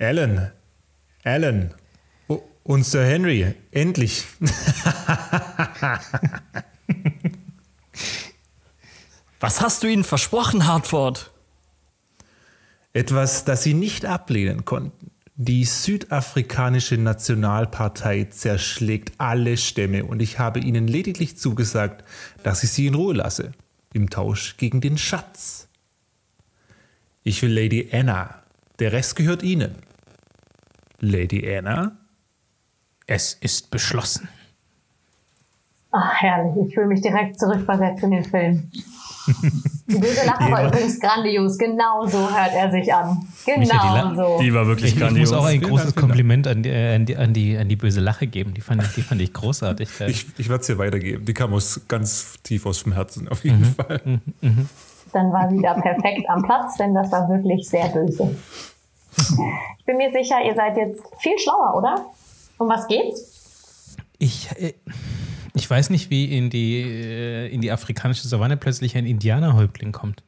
Alan. 0.00 0.50
Alan. 1.24 1.74
Oh, 2.26 2.42
und 2.64 2.84
Sir 2.84 3.04
Henry. 3.04 3.54
Endlich. 3.70 4.24
Was 9.40 9.60
hast 9.60 9.82
du 9.82 9.88
ihnen 9.88 10.04
versprochen, 10.04 10.66
Hartford? 10.66 11.30
Etwas, 12.94 13.44
das 13.44 13.62
sie 13.62 13.74
nicht 13.74 14.06
ablehnen 14.06 14.64
konnten. 14.64 15.10
Die 15.36 15.64
südafrikanische 15.64 16.96
Nationalpartei 16.96 18.24
zerschlägt 18.24 19.12
alle 19.18 19.56
Stämme 19.58 20.04
und 20.04 20.20
ich 20.20 20.38
habe 20.38 20.60
ihnen 20.60 20.86
lediglich 20.88 21.36
zugesagt, 21.36 22.04
dass 22.42 22.62
ich 22.64 22.70
sie 22.70 22.86
in 22.86 22.94
Ruhe 22.94 23.14
lasse. 23.14 23.52
Im 23.92 24.08
Tausch 24.08 24.56
gegen 24.56 24.80
den 24.80 24.96
Schatz. 24.98 25.68
Ich 27.22 27.42
will 27.42 27.52
Lady 27.52 27.90
Anna. 27.92 28.42
Der 28.78 28.92
Rest 28.92 29.16
gehört 29.16 29.42
ihnen. 29.42 29.74
Lady 31.00 31.54
Anna? 31.56 31.92
Es 33.06 33.34
ist 33.34 33.70
beschlossen. 33.70 34.28
Ach, 35.92 36.12
herrlich. 36.22 36.68
Ich 36.68 36.74
fühle 36.74 36.86
mich 36.86 37.00
direkt 37.00 37.38
zurückversetzt 37.40 38.04
in 38.04 38.12
den 38.12 38.24
Film. 38.24 38.70
Die 39.88 39.98
böse 39.98 40.24
Lache 40.24 40.50
war 40.52 40.66
übrigens 40.68 41.00
grandios. 41.00 41.58
Genau 41.58 42.06
so 42.06 42.18
hört 42.18 42.52
er 42.54 42.70
sich 42.70 42.92
an. 42.94 43.20
Genau 43.44 44.14
so. 44.14 44.38
Die 44.40 44.54
war 44.54 44.66
wirklich 44.66 44.90
Ich, 44.90 44.94
ich 44.94 45.00
grandios. 45.00 45.30
muss 45.30 45.38
auch 45.38 45.44
ein 45.46 45.58
Vielen 45.58 45.70
großes 45.70 45.94
Kompliment 45.96 46.46
an 46.46 46.62
die, 46.62 46.68
äh, 46.68 46.94
an, 46.94 47.06
die, 47.06 47.16
an, 47.16 47.32
die, 47.32 47.56
an 47.58 47.68
die 47.68 47.74
böse 47.76 48.00
Lache 48.00 48.28
geben. 48.28 48.54
Die 48.54 48.60
fand 48.60 48.82
ich, 48.84 48.88
die 48.94 49.02
fand 49.02 49.20
ich 49.20 49.32
großartig. 49.32 49.88
Ich, 50.06 50.26
ich 50.38 50.48
werde 50.48 50.60
es 50.60 50.66
dir 50.68 50.78
weitergeben. 50.78 51.24
Die 51.24 51.34
kam 51.34 51.52
aus 51.52 51.80
ganz 51.88 52.40
tief 52.44 52.66
aus 52.66 52.84
dem 52.84 52.92
Herzen, 52.92 53.26
auf 53.28 53.42
jeden 53.44 53.64
Fall. 53.64 54.20
Dann 55.12 55.32
war 55.32 55.50
sie 55.50 55.60
da 55.60 55.74
perfekt 55.74 56.28
am 56.28 56.42
Platz, 56.42 56.76
denn 56.76 56.94
das 56.94 57.10
war 57.10 57.28
wirklich 57.28 57.68
sehr 57.68 57.88
böse. 57.88 58.36
Ich 59.78 59.84
bin 59.84 59.96
mir 59.96 60.10
sicher, 60.12 60.36
ihr 60.44 60.54
seid 60.54 60.76
jetzt 60.76 61.02
viel 61.18 61.38
schlauer, 61.38 61.74
oder? 61.76 62.06
Um 62.58 62.68
was 62.68 62.86
geht's? 62.86 63.96
Ich, 64.18 64.50
äh, 64.56 64.74
ich 65.54 65.68
weiß 65.68 65.90
nicht, 65.90 66.10
wie 66.10 66.36
in 66.36 66.50
die, 66.50 66.80
äh, 66.80 67.48
in 67.48 67.60
die 67.60 67.72
afrikanische 67.72 68.28
Savanne 68.28 68.56
plötzlich 68.56 68.96
ein 68.96 69.06
Indianerhäuptling 69.06 69.92
kommt. 69.92 70.22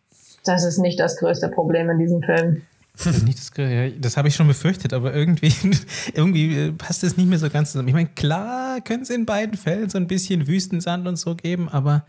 Das 0.45 0.64
ist 0.64 0.79
nicht 0.79 0.99
das 0.99 1.18
größte 1.18 1.49
Problem 1.49 1.88
in 1.90 1.99
diesem 1.99 2.23
Film. 2.23 2.62
Das, 2.97 3.07
ist 3.07 3.25
nicht 3.25 4.05
das, 4.05 4.16
habe 4.16 4.29
ich 4.29 4.35
schon 4.35 4.49
befürchtet, 4.49 4.92
aber 4.92 5.14
irgendwie, 5.14 5.53
irgendwie 6.14 6.59
äh, 6.59 6.73
passt 6.73 7.05
es 7.05 7.16
nicht 7.16 7.29
mehr 7.29 7.38
so 7.38 7.49
ganz 7.49 7.73
zusammen. 7.73 7.88
Ich 7.88 7.95
meine, 7.95 8.09
klar 8.09 8.81
könnte 8.81 9.05
es 9.05 9.11
in 9.11 9.25
beiden 9.25 9.57
Fällen 9.57 9.88
so 9.88 9.99
ein 9.99 10.07
bisschen 10.07 10.47
Wüstensand 10.47 11.07
und 11.07 11.16
so 11.16 11.35
geben, 11.35 11.68
aber 11.71 12.05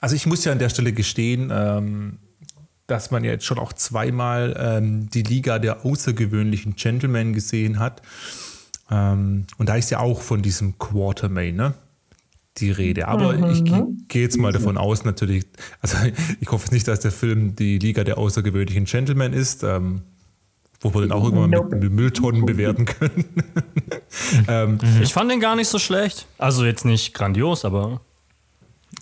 Also 0.00 0.16
ich 0.16 0.26
muss 0.26 0.44
ja 0.44 0.52
an 0.52 0.58
der 0.58 0.68
Stelle 0.68 0.92
gestehen, 0.92 1.52
ähm, 1.52 2.18
dass 2.88 3.12
man 3.12 3.22
ja 3.22 3.30
jetzt 3.30 3.44
schon 3.44 3.58
auch 3.60 3.72
zweimal 3.72 4.56
ähm, 4.58 5.08
die 5.10 5.22
Liga 5.22 5.58
der 5.60 5.84
außergewöhnlichen 5.86 6.74
Gentlemen 6.74 7.32
gesehen 7.34 7.78
hat. 7.78 8.02
Ähm, 8.90 9.46
und 9.58 9.68
da 9.68 9.76
ist 9.76 9.90
ja 9.90 10.00
auch 10.00 10.20
von 10.22 10.42
diesem 10.42 10.78
Quartermain, 10.78 11.54
ne? 11.54 11.74
Die 12.56 12.70
Rede. 12.72 13.06
Aber 13.06 13.50
ich 13.52 13.62
ge- 13.62 13.84
gehe 14.08 14.22
jetzt 14.22 14.36
mal 14.38 14.50
davon 14.52 14.76
aus, 14.78 15.04
natürlich, 15.04 15.44
also 15.80 15.96
ich 16.40 16.50
hoffe 16.50 16.72
nicht, 16.74 16.88
dass 16.88 16.98
der 17.00 17.12
Film 17.12 17.54
die 17.54 17.78
Liga 17.78 18.02
der 18.02 18.18
außergewöhnlichen 18.18 18.86
Gentlemen 18.86 19.32
ist, 19.32 19.62
ähm, 19.62 20.02
wo 20.80 20.92
wir 20.94 21.02
den 21.02 21.12
auch 21.12 21.24
irgendwann 21.24 21.50
Nope. 21.50 21.74
mit, 21.76 21.84
mit 21.84 21.92
Mülltonnen 21.92 22.46
bewerten 22.46 22.84
können. 22.86 23.24
ähm, 24.48 24.78
Ich 25.02 25.12
fand 25.12 25.30
den 25.30 25.40
gar 25.40 25.56
nicht 25.56 25.68
so 25.68 25.78
schlecht. 25.78 26.26
Also 26.38 26.64
jetzt 26.64 26.84
nicht 26.84 27.14
grandios, 27.14 27.64
aber 27.64 28.00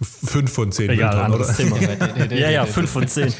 fünf 0.03 0.53
von 0.53 0.73
zehn 0.73 0.91
egal, 0.91 1.29
Mülltonnen, 1.29 1.47
oder? 1.47 1.55
Thema. 1.55 2.35
ja, 2.35 2.51
ja, 2.51 2.67
5 2.67 2.91
von 2.91 3.09
10. 3.09 3.33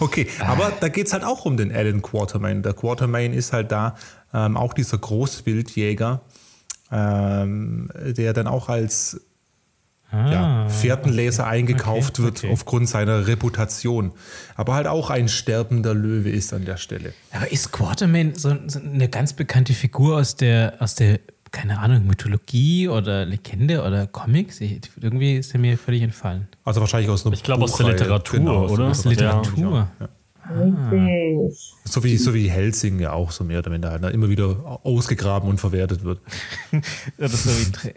Okay, 0.00 0.26
aber 0.40 0.72
da 0.80 0.88
geht 0.88 1.06
es 1.06 1.12
halt 1.12 1.24
auch 1.24 1.44
um 1.44 1.56
den 1.56 1.74
Alan 1.74 2.02
Quartermain. 2.02 2.62
Der 2.62 2.74
Quartermain 2.74 3.32
ist 3.32 3.52
halt 3.52 3.72
da 3.72 3.96
ähm, 4.34 4.56
auch 4.56 4.74
dieser 4.74 4.98
Großwildjäger, 4.98 6.20
ähm, 6.92 7.90
der 7.94 8.32
dann 8.32 8.46
auch 8.46 8.68
als 8.68 9.20
ja, 10.12 10.68
Fährtenleser 10.68 11.46
eingekauft 11.46 12.18
okay, 12.18 12.22
wird 12.24 12.38
okay. 12.38 12.52
aufgrund 12.52 12.88
seiner 12.88 13.28
Reputation. 13.28 14.12
Aber 14.56 14.74
halt 14.74 14.88
auch 14.88 15.08
ein 15.08 15.28
sterbender 15.28 15.94
Löwe 15.94 16.30
ist 16.30 16.52
an 16.52 16.64
der 16.64 16.78
Stelle. 16.78 17.12
Aber 17.30 17.50
ist 17.52 17.70
Quartermain 17.70 18.34
so, 18.34 18.56
so 18.66 18.80
eine 18.80 19.08
ganz 19.08 19.34
bekannte 19.34 19.72
Figur 19.72 20.16
aus 20.16 20.34
der, 20.34 20.74
aus 20.80 20.96
der, 20.96 21.20
keine 21.52 21.78
Ahnung, 21.78 22.06
Mythologie 22.06 22.88
oder 22.88 23.24
Legende 23.24 23.82
oder 23.82 24.06
Comics? 24.06 24.60
Ich, 24.60 24.80
irgendwie 25.00 25.36
ist 25.36 25.52
er 25.54 25.60
mir 25.60 25.76
völlig 25.78 26.02
entfallen. 26.02 26.48
Also 26.64 26.80
wahrscheinlich 26.80 27.10
aus 27.10 27.24
einer 27.26 27.34
Ich 27.34 27.42
glaube, 27.42 27.64
aus 27.64 27.76
der. 27.76 27.88
Literatur, 27.88 28.38
Genau, 28.38 28.68
oder? 28.68 28.88
Aus 28.88 29.04
Ja. 29.04 29.10
Literatur. 29.10 29.88
Ja. 30.00 30.08
Richtig. 30.90 31.72
So 31.84 32.02
wie, 32.02 32.16
so 32.16 32.34
wie 32.34 32.48
Helsing 32.50 32.98
ja 32.98 33.12
auch 33.12 33.30
so 33.30 33.44
mehr 33.44 33.60
oder 33.60 33.70
minder 33.70 33.90
halt, 33.90 34.02
ne, 34.02 34.10
immer 34.10 34.28
wieder 34.28 34.80
ausgegraben 34.84 35.48
und 35.48 35.58
verwertet 35.58 36.02
wird. 36.04 36.20
Das 37.18 37.32
ist 37.34 37.44
so 37.44 37.50
wie, 37.50 37.72
Tra- 37.90 37.94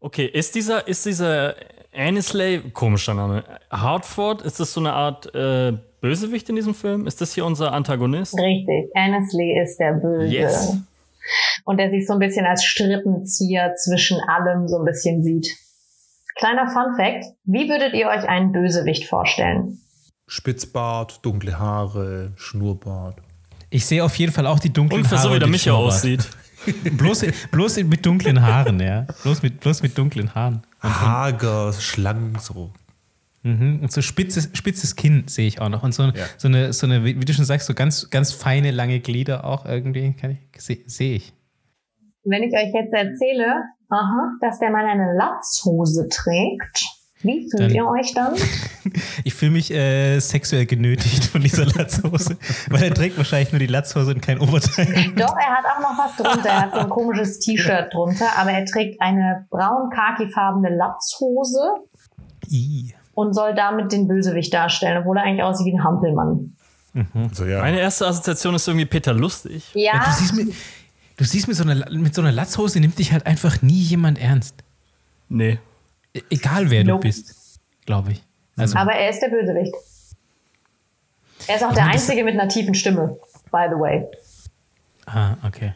Okay, 0.00 0.24
ist 0.26 0.54
dieser, 0.54 0.88
ist 0.88 1.04
dieser 1.06 1.54
Annesley, 1.94 2.60
komischer 2.72 3.14
Name, 3.14 3.44
Hartford, 3.70 4.42
ist 4.42 4.58
das 4.58 4.72
so 4.72 4.80
eine 4.80 4.92
Art 4.94 5.32
äh, 5.34 5.72
Bösewicht 6.00 6.48
in 6.48 6.56
diesem 6.56 6.74
Film? 6.74 7.06
Ist 7.06 7.20
das 7.20 7.34
hier 7.34 7.44
unser 7.44 7.72
Antagonist? 7.72 8.34
Richtig. 8.38 8.90
Annesley 8.94 9.60
ist 9.62 9.76
der 9.78 9.92
Böse. 9.94 10.26
Yes. 10.26 10.76
Und 11.64 11.78
der 11.78 11.90
sich 11.90 12.06
so 12.06 12.14
ein 12.14 12.18
bisschen 12.18 12.46
als 12.46 12.64
Strippenzieher 12.64 13.74
zwischen 13.76 14.18
allem 14.20 14.68
so 14.68 14.78
ein 14.78 14.84
bisschen 14.84 15.22
sieht. 15.22 15.48
Kleiner 16.36 16.68
Fun 16.70 16.96
Fact. 16.96 17.24
Wie 17.44 17.68
würdet 17.68 17.94
ihr 17.94 18.08
euch 18.08 18.28
einen 18.28 18.52
Bösewicht 18.52 19.04
vorstellen? 19.08 19.78
Spitzbart, 20.26 21.24
dunkle 21.24 21.58
Haare, 21.58 22.32
Schnurrbart. 22.36 23.18
Ich 23.68 23.84
sehe 23.86 24.04
auf 24.04 24.14
jeden 24.16 24.32
Fall 24.32 24.46
auch 24.46 24.58
die 24.58 24.72
dunklen 24.72 25.00
Ungefähr 25.00 25.18
Haare. 25.18 25.28
so, 25.28 25.34
wie 25.34 25.38
der 25.38 25.48
Micha 25.48 25.72
aussieht. 25.72 26.28
Bloß, 26.96 27.24
bloß 27.50 27.84
mit 27.84 28.04
dunklen 28.04 28.42
Haaren, 28.42 28.80
ja. 28.80 29.06
Bloß 29.22 29.42
mit, 29.42 29.60
bloß 29.60 29.82
mit 29.82 29.96
dunklen 29.96 30.34
Haaren. 30.34 30.62
Hager, 30.82 31.72
schlank, 31.72 32.38
so. 32.40 32.70
Mhm. 33.42 33.80
Und 33.82 33.90
so 33.92 34.02
spitzes, 34.02 34.50
spitzes 34.52 34.96
Kinn 34.96 35.24
sehe 35.26 35.46
ich 35.46 35.60
auch 35.60 35.68
noch. 35.70 35.82
Und 35.82 35.92
so, 35.94 36.02
Ja. 36.04 36.12
so, 36.36 36.48
eine, 36.48 36.72
so 36.72 36.86
eine, 36.86 37.04
wie 37.04 37.14
du 37.14 37.32
schon 37.32 37.44
sagst, 37.44 37.66
so 37.66 37.74
ganz, 37.74 38.10
ganz 38.10 38.32
feine, 38.32 38.70
lange 38.70 39.00
Glieder 39.00 39.44
auch 39.44 39.64
irgendwie. 39.64 40.14
Sehe 40.58 40.78
seh 40.86 41.14
ich. 41.16 41.32
Wenn 42.24 42.42
ich 42.42 42.52
euch 42.52 42.72
jetzt 42.74 42.92
erzähle, 42.92 43.54
aha, 43.88 44.32
dass 44.42 44.58
der 44.58 44.70
Mann 44.70 44.84
eine 44.84 45.14
Latzhose 45.16 46.06
trägt, 46.10 46.84
wie 47.22 47.48
fühlt 47.50 47.62
Dann- 47.62 47.74
ihr 47.74 47.86
euch 47.86 48.12
dann? 48.14 48.34
Ich 49.24 49.34
fühle 49.34 49.52
mich 49.52 49.70
äh, 49.70 50.18
sexuell 50.20 50.64
genötigt 50.66 51.24
von 51.26 51.42
dieser 51.42 51.66
Latzhose, 51.66 52.36
weil 52.70 52.82
er 52.84 52.94
trägt 52.94 53.16
wahrscheinlich 53.18 53.52
nur 53.52 53.58
die 53.58 53.66
Latzhose 53.66 54.12
und 54.14 54.20
kein 54.22 54.40
Oberteil. 54.40 54.86
Doch, 55.16 55.36
er 55.36 55.50
hat 55.58 55.64
auch 55.66 55.80
noch 55.80 55.98
was 55.98 56.16
drunter. 56.16 56.48
Er 56.48 56.60
hat 56.62 56.72
so 56.74 56.80
ein 56.80 56.88
komisches 56.88 57.38
T-Shirt 57.40 57.92
drunter, 57.92 58.26
aber 58.38 58.52
er 58.52 58.64
trägt 58.64 59.00
eine 59.02 59.46
braun-khakifarbene 59.50 60.74
Latzhose 60.74 61.60
I. 62.50 62.94
und 63.20 63.34
soll 63.34 63.54
damit 63.54 63.92
den 63.92 64.08
Bösewicht 64.08 64.52
darstellen, 64.52 64.98
obwohl 64.98 65.16
er 65.18 65.24
eigentlich 65.24 65.42
aussieht 65.42 65.66
wie 65.66 65.72
ein 65.78 65.84
Hampelmann. 65.84 66.56
Also 67.14 67.44
ja. 67.44 67.60
Meine 67.60 67.78
erste 67.78 68.06
Assoziation 68.06 68.54
ist 68.56 68.66
irgendwie 68.66 68.86
Peter 68.86 69.12
Lustig. 69.12 69.64
Ja, 69.74 69.94
Ja, 69.94 70.04
du 70.06 70.10
siehst, 70.18 70.34
mit, 70.34 70.54
du 71.16 71.24
siehst 71.24 71.46
mit, 71.48 71.56
so 71.56 71.62
einer, 71.62 71.88
mit 71.90 72.14
so 72.14 72.20
einer 72.20 72.32
Latzhose 72.32 72.80
nimmt 72.80 72.98
dich 72.98 73.12
halt 73.12 73.26
einfach 73.26 73.62
nie 73.62 73.80
jemand 73.80 74.18
ernst. 74.20 74.54
Nee. 75.28 75.58
E- 76.12 76.22
Egal 76.30 76.68
wer 76.70 76.82
Nope. 76.82 77.02
du 77.02 77.08
bist, 77.08 77.60
glaube 77.86 78.12
ich. 78.12 78.22
Also, 78.56 78.76
aber 78.76 78.92
er 78.92 79.10
ist 79.10 79.20
der 79.20 79.28
Bösewicht. 79.28 79.72
Er 81.46 81.56
ist 81.56 81.64
auch 81.64 81.72
der 81.72 81.84
Ja, 81.84 81.92
das- 81.92 82.02
Einzige 82.02 82.24
mit 82.24 82.34
einer 82.38 82.48
tiefen 82.48 82.74
Stimme, 82.74 83.16
by 83.52 83.66
the 83.72 83.78
way. 83.80 84.04
ah, 85.06 85.36
okay. 85.46 85.74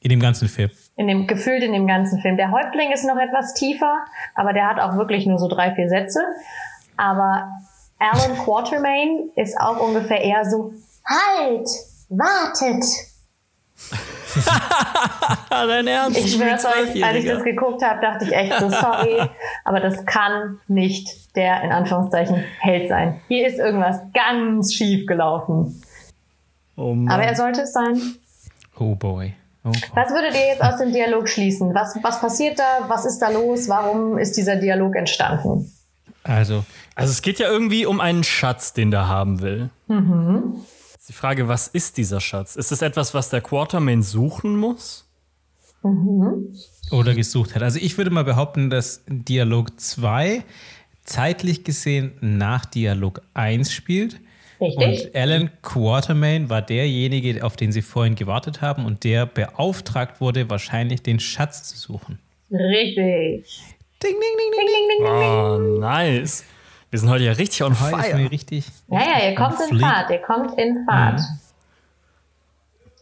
In 0.00 0.08
dem 0.08 0.20
ganzen 0.20 0.48
Film. 0.48 0.70
In 0.96 1.08
dem, 1.08 1.26
gefühlt 1.26 1.62
in 1.62 1.72
dem 1.72 1.86
ganzen 1.86 2.20
Film. 2.20 2.36
Der 2.36 2.50
Häuptling 2.50 2.90
ist 2.90 3.04
noch 3.04 3.18
etwas 3.18 3.52
tiefer, 3.54 4.04
aber 4.34 4.52
der 4.52 4.66
hat 4.66 4.80
auch 4.80 4.96
wirklich 4.96 5.26
nur 5.26 5.38
so 5.38 5.46
drei, 5.46 5.74
vier 5.74 5.88
Sätze. 5.88 6.20
Aber 6.96 7.50
Alan 7.98 8.36
Quatermain 8.38 9.30
ist 9.36 9.60
auch 9.60 9.78
ungefähr 9.78 10.22
eher 10.22 10.44
so, 10.44 10.72
halt, 11.04 11.68
wartet. 12.08 12.84
Dein 15.50 15.86
Ernst? 15.86 16.18
Ich 16.18 16.34
schwör's 16.34 16.64
euch, 16.64 17.04
als 17.04 17.16
ich 17.16 17.26
das 17.26 17.42
geguckt 17.44 17.82
habe, 17.82 18.00
dachte 18.00 18.24
ich 18.24 18.32
echt 18.32 18.58
so, 18.58 18.70
sorry, 18.70 19.20
aber 19.64 19.80
das 19.80 20.04
kann 20.06 20.58
nicht 20.68 21.36
der, 21.36 21.62
in 21.62 21.72
Anführungszeichen, 21.72 22.44
Held 22.60 22.88
sein. 22.88 23.20
Hier 23.28 23.46
ist 23.46 23.58
irgendwas 23.58 24.00
ganz 24.14 24.72
schief 24.72 25.06
gelaufen. 25.06 25.82
Oh. 26.76 26.96
Aber 27.08 27.22
er 27.22 27.34
sollte 27.34 27.62
es 27.62 27.72
sein. 27.72 28.00
Oh 28.78 28.94
boy. 28.94 29.34
Oh. 29.64 29.72
Was 29.94 30.10
würdet 30.10 30.34
ihr 30.34 30.46
jetzt 30.46 30.62
aus 30.62 30.78
dem 30.78 30.92
Dialog 30.92 31.28
schließen? 31.28 31.74
Was, 31.74 31.96
was 32.02 32.20
passiert 32.20 32.58
da? 32.58 32.84
Was 32.88 33.04
ist 33.04 33.18
da 33.18 33.28
los? 33.28 33.68
Warum 33.68 34.18
ist 34.18 34.36
dieser 34.36 34.56
Dialog 34.56 34.96
entstanden? 34.96 35.70
Also, 36.22 36.64
Also 36.94 37.10
es 37.12 37.22
geht 37.22 37.38
ja 37.38 37.48
irgendwie 37.48 37.86
um 37.86 38.00
einen 38.00 38.24
Schatz, 38.24 38.72
den 38.72 38.90
der 38.90 39.08
haben 39.08 39.40
will. 39.40 39.70
Ist 40.98 41.08
die 41.08 41.12
Frage, 41.12 41.48
was 41.48 41.66
ist 41.68 41.96
dieser 41.96 42.20
Schatz? 42.20 42.56
Ist 42.56 42.72
es 42.72 42.82
etwas, 42.82 43.14
was 43.14 43.30
der 43.30 43.40
Quartermain 43.40 44.02
suchen 44.02 44.56
muss? 44.56 45.06
oder 46.90 47.14
gesucht 47.14 47.54
hat. 47.54 47.62
Also 47.62 47.78
ich 47.80 47.96
würde 47.96 48.10
mal 48.10 48.24
behaupten, 48.24 48.70
dass 48.70 49.02
Dialog 49.06 49.80
2 49.80 50.44
zeitlich 51.04 51.64
gesehen 51.64 52.12
nach 52.20 52.66
Dialog 52.66 53.22
1 53.34 53.72
spielt. 53.72 54.20
Richtig? 54.60 55.06
Und 55.06 55.16
Alan 55.16 55.50
Quatermain 55.62 56.50
war 56.50 56.62
derjenige, 56.62 57.44
auf 57.44 57.56
den 57.56 57.72
sie 57.72 57.82
vorhin 57.82 58.14
gewartet 58.14 58.60
haben 58.60 58.84
und 58.84 59.04
der 59.04 59.26
beauftragt 59.26 60.20
wurde, 60.20 60.50
wahrscheinlich 60.50 61.02
den 61.02 61.18
Schatz 61.18 61.64
zu 61.64 61.76
suchen. 61.78 62.18
Richtig. 62.50 63.62
Ding, 64.02 64.12
ding, 64.12 64.20
ding, 64.20 64.50
ding, 64.52 64.66
Ding, 64.66 64.88
ding, 64.88 65.08
ding, 65.08 65.20
ding. 65.20 65.30
Oh, 65.30 65.80
nice. 65.80 66.44
Wir 66.90 66.98
sind 66.98 67.08
heute 67.08 67.24
ja 67.24 67.32
richtig 67.32 67.62
on. 67.62 67.72
Ist 67.72 67.78
fire. 67.78 68.16
mir 68.16 68.30
richtig. 68.30 68.66
Ja, 68.88 69.00
ja, 69.00 69.28
ihr 69.30 69.34
kommt 69.34 69.60
in. 69.70 69.78
Fahrt. 69.78 70.10
Ihr 70.10 70.18
kommt 70.18 70.58
in 70.58 70.84
Fahrt. 70.84 71.20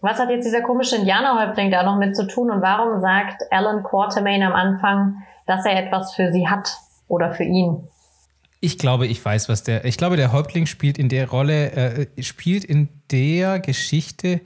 Was 0.01 0.19
hat 0.19 0.31
jetzt 0.31 0.45
dieser 0.45 0.61
komische 0.61 0.97
Indianerhäuptling 0.97 1.71
da 1.71 1.83
noch 1.83 1.99
mit 1.99 2.15
zu 2.15 2.27
tun 2.27 2.51
und 2.51 2.63
warum 2.63 3.01
sagt 3.01 3.43
Alan 3.51 3.83
Quatermain 3.83 4.43
am 4.43 4.53
Anfang, 4.53 5.23
dass 5.47 5.65
er 5.65 5.85
etwas 5.85 6.15
für 6.15 6.31
sie 6.31 6.49
hat 6.49 6.71
oder 7.09 7.33
für 7.33 7.45
ihn? 7.45 7.89
Ich 8.61 8.79
glaube, 8.79 9.07
ich 9.07 9.25
weiß, 9.25 9.49
was 9.49 9.63
der. 9.63 9.85
Ich 9.85 9.97
glaube, 9.97 10.17
der 10.17 10.33
Häuptling 10.33 10.67
spielt 10.67 10.99
in 10.99 11.09
der 11.09 11.29
Rolle, 11.29 11.73
äh, 11.73 12.23
spielt 12.23 12.65
in 12.65 12.89
der 13.11 13.61
Geschichte 13.61 14.41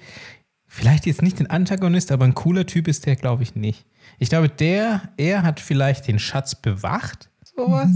vielleicht 0.72 1.04
jetzt 1.04 1.22
nicht 1.22 1.38
den 1.38 1.50
Antagonist, 1.50 2.10
aber 2.10 2.24
ein 2.24 2.34
cooler 2.34 2.64
Typ 2.64 2.88
ist 2.88 3.04
der, 3.04 3.16
glaube 3.16 3.42
ich, 3.42 3.54
nicht. 3.54 3.84
Ich 4.18 4.30
glaube, 4.30 4.48
der, 4.48 5.02
er 5.16 5.42
hat 5.42 5.60
vielleicht 5.60 6.08
den 6.08 6.18
Schatz 6.18 6.54
bewacht, 6.54 7.28
sowas. 7.44 7.90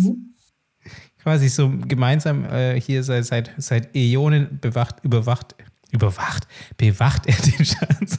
Quasi 1.23 1.49
so 1.49 1.71
gemeinsam 1.71 2.45
äh, 2.45 2.81
hier 2.81 3.03
seit, 3.03 3.25
seit, 3.25 3.51
seit 3.57 3.97
Äonen 3.97 4.59
bewacht, 4.61 4.97
überwacht, 5.03 5.55
überwacht, 5.91 6.47
bewacht 6.77 7.27
er 7.27 7.35
den 7.35 7.65
Schatz. 7.65 8.19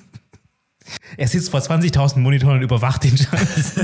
Er 1.18 1.28
sitzt 1.28 1.50
vor 1.50 1.60
20.000 1.60 2.20
Monitoren 2.20 2.58
und 2.58 2.62
überwacht 2.62 3.04
den 3.04 3.18
Schatz. 3.18 3.72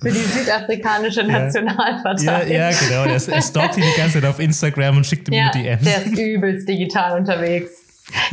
Für 0.00 0.08
die 0.10 0.18
südafrikanische 0.18 1.22
ja, 1.22 1.26
Nationalpartei. 1.40 2.46
ja, 2.52 2.70
genau. 2.70 3.04
Er, 3.04 3.14
er 3.34 3.42
stalkt 3.42 3.76
ihn 3.78 3.84
die 3.84 3.96
ganze 4.00 4.20
Zeit 4.20 4.28
auf 4.30 4.38
Instagram 4.38 4.98
und 4.98 5.06
schickt 5.06 5.28
ihm 5.28 5.34
Ja, 5.34 5.44
nur 5.44 5.52
DMs. 5.52 5.82
der 5.84 6.04
ist 6.04 6.18
übelst 6.18 6.68
digital 6.68 7.18
unterwegs. 7.18 7.70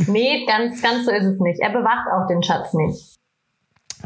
Nee, 0.06 0.44
ganz, 0.46 0.80
ganz 0.82 1.04
so 1.06 1.10
ist 1.12 1.24
es 1.24 1.40
nicht. 1.40 1.60
Er 1.60 1.70
bewacht 1.70 2.06
auch 2.14 2.26
den 2.28 2.42
Schatz 2.42 2.72
nicht. 2.74 3.16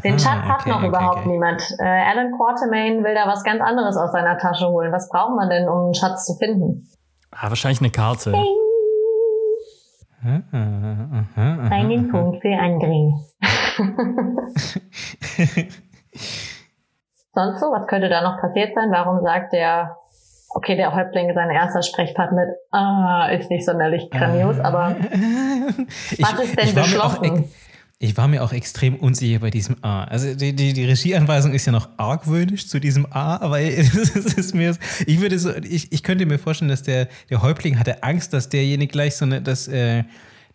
Den 0.03 0.15
Ah, 0.15 0.19
Schatz 0.19 0.43
hat 0.45 0.61
okay, 0.61 0.69
noch 0.69 0.77
okay, 0.77 0.87
überhaupt 0.87 1.17
okay. 1.19 1.29
niemand. 1.29 1.61
Äh, 1.79 1.83
Alan 1.83 2.31
Quatermain 2.37 3.03
will 3.03 3.13
da 3.13 3.27
was 3.27 3.43
ganz 3.43 3.61
anderes 3.61 3.95
aus 3.97 4.11
seiner 4.11 4.37
Tasche 4.37 4.67
holen. 4.67 4.91
Was 4.91 5.09
braucht 5.09 5.35
man 5.35 5.49
denn, 5.49 5.67
um 5.69 5.85
einen 5.85 5.93
Schatz 5.93 6.25
zu 6.25 6.35
finden? 6.35 6.89
Ah, 7.31 7.49
wahrscheinlich 7.49 7.79
eine 7.81 7.91
Karte. 7.91 8.33
Einen 10.23 12.09
Punkt 12.11 12.41
für 12.41 12.49
André. 12.49 13.13
Sonst 17.33 17.59
so? 17.59 17.71
Was 17.71 17.87
könnte 17.87 18.09
da 18.09 18.21
noch 18.21 18.39
passiert 18.39 18.75
sein? 18.75 18.91
Warum 18.91 19.23
sagt 19.23 19.53
der, 19.53 19.97
okay, 20.49 20.75
der 20.75 20.93
Häuptling, 20.93 21.33
sein 21.33 21.49
erster 21.49 21.81
Sprechpart 21.81 22.33
mit, 22.33 22.49
ah, 22.71 23.29
ist 23.29 23.49
nicht 23.49 23.65
sonderlich 23.65 24.11
grandios, 24.11 24.59
aber 24.59 24.95
was 26.19 26.39
ist 26.39 26.59
denn 26.59 26.67
ich 26.67 26.75
beschlossen? 26.75 27.49
Ich 28.03 28.17
war 28.17 28.27
mir 28.27 28.43
auch 28.43 28.51
extrem 28.51 28.95
unsicher 28.95 29.37
bei 29.37 29.51
diesem 29.51 29.75
A. 29.83 30.05
Also 30.05 30.33
die, 30.33 30.55
die, 30.55 30.73
die 30.73 30.85
Regieanweisung 30.85 31.53
ist 31.53 31.67
ja 31.67 31.71
noch 31.71 31.87
argwöhnisch 31.97 32.67
zu 32.67 32.79
diesem 32.79 33.05
A, 33.11 33.37
aber 33.37 33.61
es 33.61 33.93
ist 34.15 34.55
mir, 34.55 34.75
ich 35.05 35.21
würde 35.21 35.37
so, 35.37 35.51
ich, 35.55 35.91
ich 35.91 36.01
könnte 36.01 36.25
mir 36.25 36.39
vorstellen, 36.39 36.69
dass 36.69 36.81
der, 36.81 37.09
der 37.29 37.43
Häuptling 37.43 37.77
hatte 37.77 38.01
Angst, 38.01 38.33
dass 38.33 38.49
derjenige 38.49 38.91
gleich 38.91 39.17
so 39.17 39.25
eine, 39.25 39.39
dass, 39.39 39.67
äh, 39.67 40.03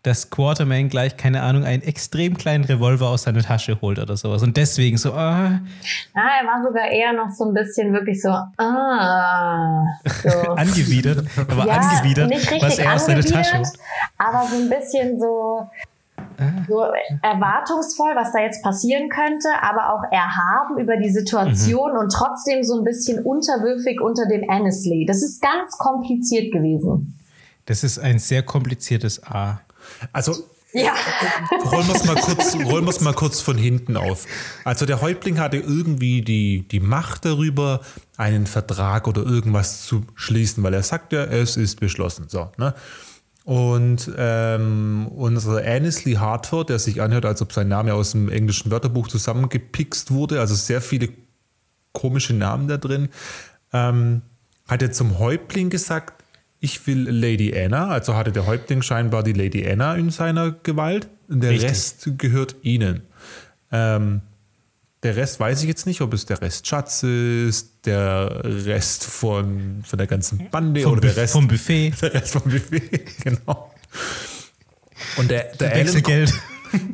dass 0.03 0.29
Quarterman 0.31 0.89
gleich, 0.89 1.17
keine 1.17 1.43
Ahnung, 1.43 1.63
einen 1.63 1.85
extrem 1.85 2.37
kleinen 2.37 2.65
Revolver 2.65 3.11
aus 3.11 3.23
seiner 3.23 3.43
Tasche 3.43 3.81
holt 3.81 4.01
oder 4.01 4.17
sowas. 4.17 4.43
Und 4.43 4.57
deswegen 4.57 4.97
so, 4.97 5.13
ah, 5.13 5.61
Ah, 6.15 6.29
er 6.41 6.47
war 6.49 6.61
sogar 6.67 6.89
eher 6.89 7.13
noch 7.13 7.31
so 7.31 7.45
ein 7.45 7.55
bisschen 7.55 7.93
wirklich 7.93 8.21
so, 8.23 8.31
ah, 8.31 9.85
so. 10.05 10.29
angewidert. 10.57 11.25
Er 11.37 11.57
war 11.57 11.69
angewidert, 11.69 12.29
was 12.61 12.79
er 12.81 12.93
aus 12.95 13.07
seiner 13.07 13.23
Tasche 13.23 13.59
holt. 13.59 13.69
aber 14.19 14.49
so 14.49 14.57
ein 14.57 14.69
bisschen 14.69 15.21
so, 15.21 15.71
so 16.69 16.85
erwartungsvoll, 17.23 18.13
was 18.17 18.33
da 18.33 18.41
jetzt 18.41 18.63
passieren 18.63 19.09
könnte, 19.09 19.49
aber 19.63 19.93
auch 19.93 20.03
erhaben 20.13 20.79
über 20.79 20.97
die 20.97 21.11
Situation 21.11 21.93
Mhm. 21.93 21.99
und 21.99 22.13
trotzdem 22.13 22.63
so 22.65 22.79
ein 22.79 22.85
bisschen 22.85 23.23
unterwürfig 23.25 24.01
unter 24.01 24.27
dem 24.27 24.49
Annesley. 24.51 25.05
Das 25.07 25.23
ist 25.23 25.41
ganz 25.43 25.77
kompliziert 25.79 26.53
gewesen. 26.53 27.19
Das 27.67 27.83
ist 27.85 27.99
ein 27.99 28.19
sehr 28.19 28.43
kompliziertes 28.43 29.23
A. 29.25 29.61
Also 30.13 30.33
Ja, 30.73 30.93
rollen 31.73 31.87
wir 31.89 31.95
es 31.95 32.05
mal, 32.05 32.17
kurz- 32.21 32.55
rollen 32.57 32.85
wir's 32.87 33.01
mal 33.01 33.15
kurz 33.15 33.41
von 33.41 33.57
hinten 33.57 33.97
auf. 33.97 34.27
Also 34.65 34.85
der 34.85 35.01
Häuptling 35.01 35.39
hatte 35.41 35.57
irgendwie 35.57 36.21
die, 36.23 36.69
die 36.69 36.81
Macht 36.81 37.25
darüber, 37.25 37.81
einen 38.19 38.47
Vertrag 38.47 39.09
oder 39.09 39.23
irgendwas 39.23 39.87
zu 39.87 40.03
schließen, 40.15 40.63
weil 40.63 40.75
er 40.75 40.83
sagt 40.83 41.13
ja, 41.13 41.25
es 41.25 41.57
ist 41.57 41.81
beschlossen. 41.81 42.27
So, 42.29 42.51
ne? 42.59 42.75
Und 43.47 44.11
ähm, 44.19 45.07
unser 45.15 45.65
Annesley 45.65 46.15
Hartford, 46.15 46.69
der 46.69 46.81
sich 46.81 47.01
anhört, 47.01 47.25
als 47.25 47.41
ob 47.43 47.53
sein 47.53 47.69
Name 47.69 47.95
aus 47.95 48.11
dem 48.11 48.29
englischen 48.29 48.73
Wörterbuch 48.73 49.07
zusammengepickst 49.07 50.11
wurde, 50.11 50.41
also 50.41 50.57
sehr 50.57 50.81
viele 50.81 51.11
komische 51.93 52.35
Namen 52.35 52.67
da 52.67 52.77
drin, 52.77 53.09
ähm, 53.73 54.23
hat 54.67 54.83
er 54.83 54.91
zum 54.91 55.21
Häuptling 55.21 55.71
gesagt, 55.71 56.25
ich 56.59 56.89
will 56.89 57.09
Lady 57.09 57.57
Anna, 57.57 57.87
also 57.87 58.17
hatte 58.17 58.33
der 58.33 58.47
Häuptling 58.47 58.83
scheinbar 58.83 59.23
die 59.23 59.33
Lady 59.33 59.65
Anna 59.65 59.95
in 59.95 60.11
seiner 60.11 60.51
Gewalt. 60.51 61.07
Der 61.29 61.51
Richtig. 61.51 61.71
Rest 61.71 62.11
gehört 62.19 62.57
ihnen. 62.63 63.03
Ähm, 63.71 64.23
der 65.03 65.17
Rest 65.17 65.39
weiß 65.39 65.63
ich 65.63 65.69
jetzt 65.69 65.87
nicht, 65.87 66.01
ob 66.01 66.13
es 66.15 66.27
der 66.27 66.41
Rest 66.41 66.67
Schatz 66.67 67.03
ist, 67.03 67.85
der 67.85 68.43
Rest 68.45 69.05
von, 69.05 69.83
von 69.87 69.99
der 69.99 70.07
ganzen 70.07 70.49
Bande 70.51 70.83
Vom, 70.83 70.93
oder 70.93 71.03
der 71.03 71.17
Rest, 71.17 71.33
vom 71.33 71.49
Buffet, 71.49 71.93
der 72.01 72.15
Rest 72.15 72.33
vom 72.33 72.43
Buffet. 72.43 73.07
genau. 73.23 73.73
Und 75.17 75.31
der, 75.31 75.55
der, 75.57 75.73
Alan, 75.73 76.03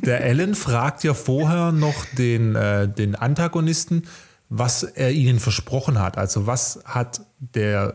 der 0.02 0.24
Alan 0.24 0.54
fragt 0.54 1.04
ja 1.04 1.14
vorher 1.14 1.72
noch 1.72 2.04
den, 2.18 2.54
äh, 2.54 2.88
den 2.88 3.14
Antagonisten, 3.14 4.04
was 4.48 4.82
er 4.82 5.12
ihnen 5.12 5.40
versprochen 5.40 5.98
hat. 5.98 6.18
Also 6.18 6.46
was 6.46 6.80
hat 6.84 7.22
der 7.38 7.94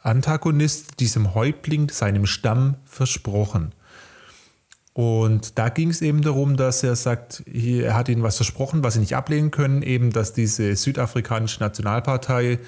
Antagonist 0.00 1.00
diesem 1.00 1.34
Häuptling, 1.34 1.88
seinem 1.90 2.26
Stamm 2.26 2.76
versprochen? 2.84 3.72
Und 4.94 5.58
da 5.58 5.68
ging 5.70 5.90
es 5.90 6.02
eben 6.02 6.22
darum, 6.22 6.56
dass 6.56 6.84
er 6.84 6.94
sagt, 6.94 7.42
er 7.52 7.94
hat 7.96 8.08
ihnen 8.08 8.22
was 8.22 8.36
versprochen, 8.36 8.84
was 8.84 8.94
sie 8.94 9.00
nicht 9.00 9.16
ablehnen 9.16 9.50
können, 9.50 9.82
eben, 9.82 10.12
dass 10.12 10.32
diese 10.32 10.74
südafrikanische 10.76 11.58
Nationalpartei 11.60 12.60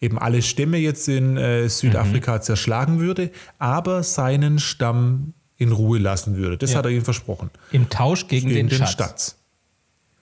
eben 0.00 0.18
alle 0.18 0.42
Stämme 0.42 0.78
jetzt 0.78 1.08
in 1.08 1.36
äh, 1.36 1.68
Südafrika 1.68 2.40
zerschlagen 2.40 2.98
würde, 2.98 3.30
aber 3.58 4.02
seinen 4.02 4.58
Stamm 4.58 5.32
in 5.58 5.70
Ruhe 5.70 5.98
lassen 6.00 6.36
würde. 6.36 6.58
Das 6.58 6.72
Ja. 6.72 6.78
hat 6.78 6.86
er 6.86 6.90
ihnen 6.90 7.04
versprochen. 7.04 7.50
Im 7.70 7.88
Tausch 7.88 8.26
gegen, 8.26 8.48
Gegen 8.48 8.68
den, 8.68 8.68
den 8.70 8.78
Schatz. 8.78 8.92
Schatz. 8.96 9.36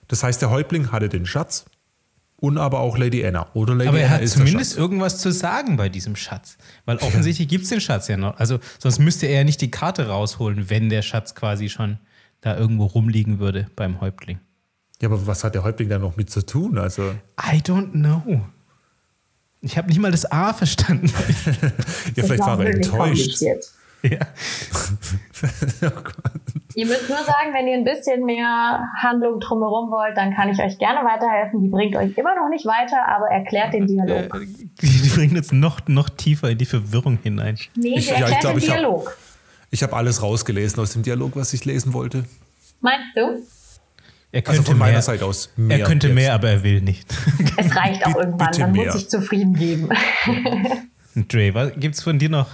Das 0.07 0.21
heißt, 0.21 0.41
der 0.41 0.51
Häuptling 0.51 0.91
hatte 0.91 1.09
den 1.09 1.25
Schatz 1.25 1.65
und 2.39 2.57
aber 2.57 2.79
auch 2.79 2.97
Lady 2.97 3.25
Anna. 3.25 3.47
Oder 3.53 3.75
Lady 3.75 3.89
Aber 3.89 3.99
er 3.99 4.07
Anna 4.07 4.15
hat 4.15 4.21
ist 4.21 4.33
zumindest 4.33 4.77
irgendwas 4.77 5.17
zu 5.19 5.31
sagen 5.31 5.77
bei 5.77 5.89
diesem 5.89 6.15
Schatz. 6.15 6.57
Weil 6.85 6.97
offensichtlich 6.97 7.47
gibt 7.47 7.63
es 7.63 7.69
den 7.69 7.81
Schatz 7.81 8.07
ja 8.07 8.17
noch. 8.17 8.37
Also 8.37 8.59
sonst 8.77 8.99
müsste 8.99 9.27
er 9.27 9.39
ja 9.39 9.43
nicht 9.43 9.61
die 9.61 9.71
Karte 9.71 10.07
rausholen, 10.07 10.69
wenn 10.69 10.89
der 10.89 11.01
Schatz 11.01 11.35
quasi 11.35 11.69
schon 11.69 11.97
da 12.41 12.57
irgendwo 12.57 12.85
rumliegen 12.85 13.39
würde 13.39 13.67
beim 13.75 13.99
Häuptling. 13.99 14.39
Ja, 15.01 15.09
aber 15.09 15.27
was 15.27 15.43
hat 15.43 15.55
der 15.55 15.63
Häuptling 15.63 15.89
da 15.89 15.97
noch 15.97 16.15
mit 16.17 16.29
zu 16.29 16.45
tun? 16.45 16.77
Also, 16.77 17.11
I 17.41 17.57
don't 17.57 17.91
know. 17.91 18.45
Ich 19.61 19.77
habe 19.77 19.89
nicht 19.89 19.99
mal 19.99 20.11
das 20.11 20.29
A 20.31 20.53
verstanden. 20.53 21.07
ja, 22.15 22.23
vielleicht 22.23 22.39
war 22.39 22.59
er 22.59 22.73
enttäuscht. 22.75 22.95
kompliziert. 22.95 23.65
Ja. 24.03 24.19
Ihr 26.75 26.85
müsst 26.85 27.09
nur 27.09 27.17
sagen, 27.17 27.53
wenn 27.53 27.67
ihr 27.67 27.75
ein 27.77 27.83
bisschen 27.83 28.25
mehr 28.25 28.87
Handlung 29.01 29.39
drumherum 29.39 29.89
wollt, 29.91 30.15
dann 30.15 30.33
kann 30.35 30.49
ich 30.49 30.59
euch 30.61 30.77
gerne 30.77 30.99
weiterhelfen. 31.07 31.61
Die 31.61 31.69
bringt 31.69 31.95
euch 31.95 32.17
immer 32.17 32.35
noch 32.35 32.49
nicht 32.49 32.65
weiter, 32.65 33.07
aber 33.07 33.27
erklärt 33.29 33.73
den 33.73 33.87
Dialog. 33.87 34.33
Äh, 34.41 34.45
Die 34.81 35.09
bringen 35.09 35.35
uns 35.37 35.51
noch, 35.51 35.79
noch 35.87 36.09
tiefer 36.09 36.49
in 36.51 36.57
die 36.57 36.65
Verwirrung 36.65 37.17
hinein. 37.23 37.57
Nee, 37.75 37.95
ich- 37.97 38.05
sie 38.05 38.11
ja, 38.11 38.17
ich 38.17 38.21
erklärt 38.21 38.41
glaub, 38.41 38.53
den 38.53 38.61
Dialog. 38.61 39.17
Ich 39.71 39.83
habe 39.83 39.95
alles 39.95 40.21
rausgelesen 40.21 40.79
aus 40.81 40.93
dem 40.93 41.03
Dialog, 41.03 41.35
was 41.35 41.53
ich 41.53 41.65
lesen 41.65 41.93
wollte. 41.93 42.25
Meinst 42.81 43.07
du? 43.15 43.41
Er 44.31 44.41
Also 44.41 44.51
könnte 44.51 44.63
von 44.71 44.77
meiner 44.77 44.91
mehr. 44.93 45.01
Seite 45.01 45.25
aus. 45.25 45.49
er 45.69 45.79
könnte 45.83 46.07
jetzt. 46.07 46.15
mehr, 46.15 46.33
aber 46.33 46.49
er 46.49 46.63
will 46.63 46.81
nicht. 46.81 47.11
Es 47.57 47.75
reicht 47.75 48.05
auch 48.05 48.15
irgendwann, 48.15 48.51
man 48.59 48.71
mehr. 48.71 48.85
muss 48.85 48.93
sich 48.93 49.09
zufrieden 49.09 49.53
geben. 49.53 49.89
Dre, 51.27 51.53
was 51.53 51.71
gibt's 51.75 52.01
von 52.01 52.17
dir 52.19 52.29
noch? 52.29 52.47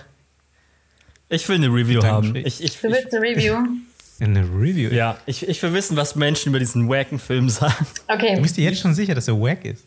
Ich 1.29 1.47
will 1.49 1.55
eine 1.55 1.67
Review 1.67 2.03
haben. 2.03 2.35
Ich, 2.35 2.63
ich, 2.63 2.79
Du 2.81 2.87
ich, 2.87 2.93
willst 2.93 3.13
eine 3.13 3.21
Review? 3.21 3.55
Eine 4.21 4.39
Review? 4.41 4.91
ja, 4.91 5.17
ich, 5.25 5.47
ich 5.47 5.61
will 5.63 5.73
wissen, 5.73 5.97
was 5.97 6.15
Menschen 6.15 6.49
über 6.49 6.59
diesen 6.59 6.87
wacken 6.87 7.19
Film 7.19 7.49
sagen. 7.49 7.85
Okay, 8.07 8.35
Du 8.35 8.41
bist 8.41 8.55
dir 8.57 8.63
jetzt 8.69 8.79
schon 8.79 8.93
sicher, 8.93 9.13
dass 9.15 9.27
er 9.27 9.39
wack 9.39 9.65
ist. 9.65 9.83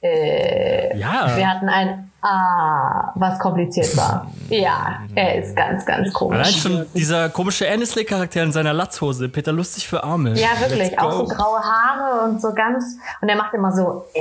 wir 0.00 0.96
Ja. 0.96 1.26
hatten 1.28 1.68
ein 1.68 2.08
Ah, 2.24 3.10
was 3.16 3.36
kompliziert 3.40 3.96
war. 3.96 4.30
Ja, 4.48 5.00
er 5.16 5.42
ist 5.42 5.56
ganz, 5.56 5.84
ganz 5.84 6.06
Allein 6.06 6.12
komisch. 6.14 6.62
schon 6.62 6.86
dieser 6.94 7.28
komische 7.30 7.68
Annesley-Charakter 7.68 8.44
in 8.44 8.52
seiner 8.52 8.72
Latzhose. 8.72 9.28
Peter 9.28 9.50
Lustig 9.50 9.88
für 9.88 10.04
Arme. 10.04 10.38
Ja, 10.38 10.50
wirklich. 10.60 10.96
Auch 11.00 11.10
so 11.10 11.24
graue 11.24 11.58
Haare 11.58 12.30
und 12.30 12.40
so 12.40 12.52
ganz. 12.54 12.96
Und 13.20 13.28
er 13.28 13.34
macht 13.34 13.54
immer 13.54 13.72
so. 13.72 14.04
Äh. 14.14 14.20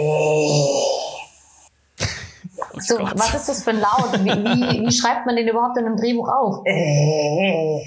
So, 2.79 2.97
Gott. 2.97 3.11
was 3.15 3.33
ist 3.33 3.49
das 3.49 3.63
für 3.63 3.71
ein 3.71 3.79
Laut? 3.79 4.13
Wie, 4.23 4.29
wie, 4.29 4.87
wie 4.87 4.91
schreibt 4.91 5.25
man 5.25 5.35
den 5.35 5.47
überhaupt 5.47 5.77
in 5.77 5.85
einem 5.85 5.97
Drehbuch 5.97 6.27
auf? 6.27 6.65
Äh. 6.65 7.79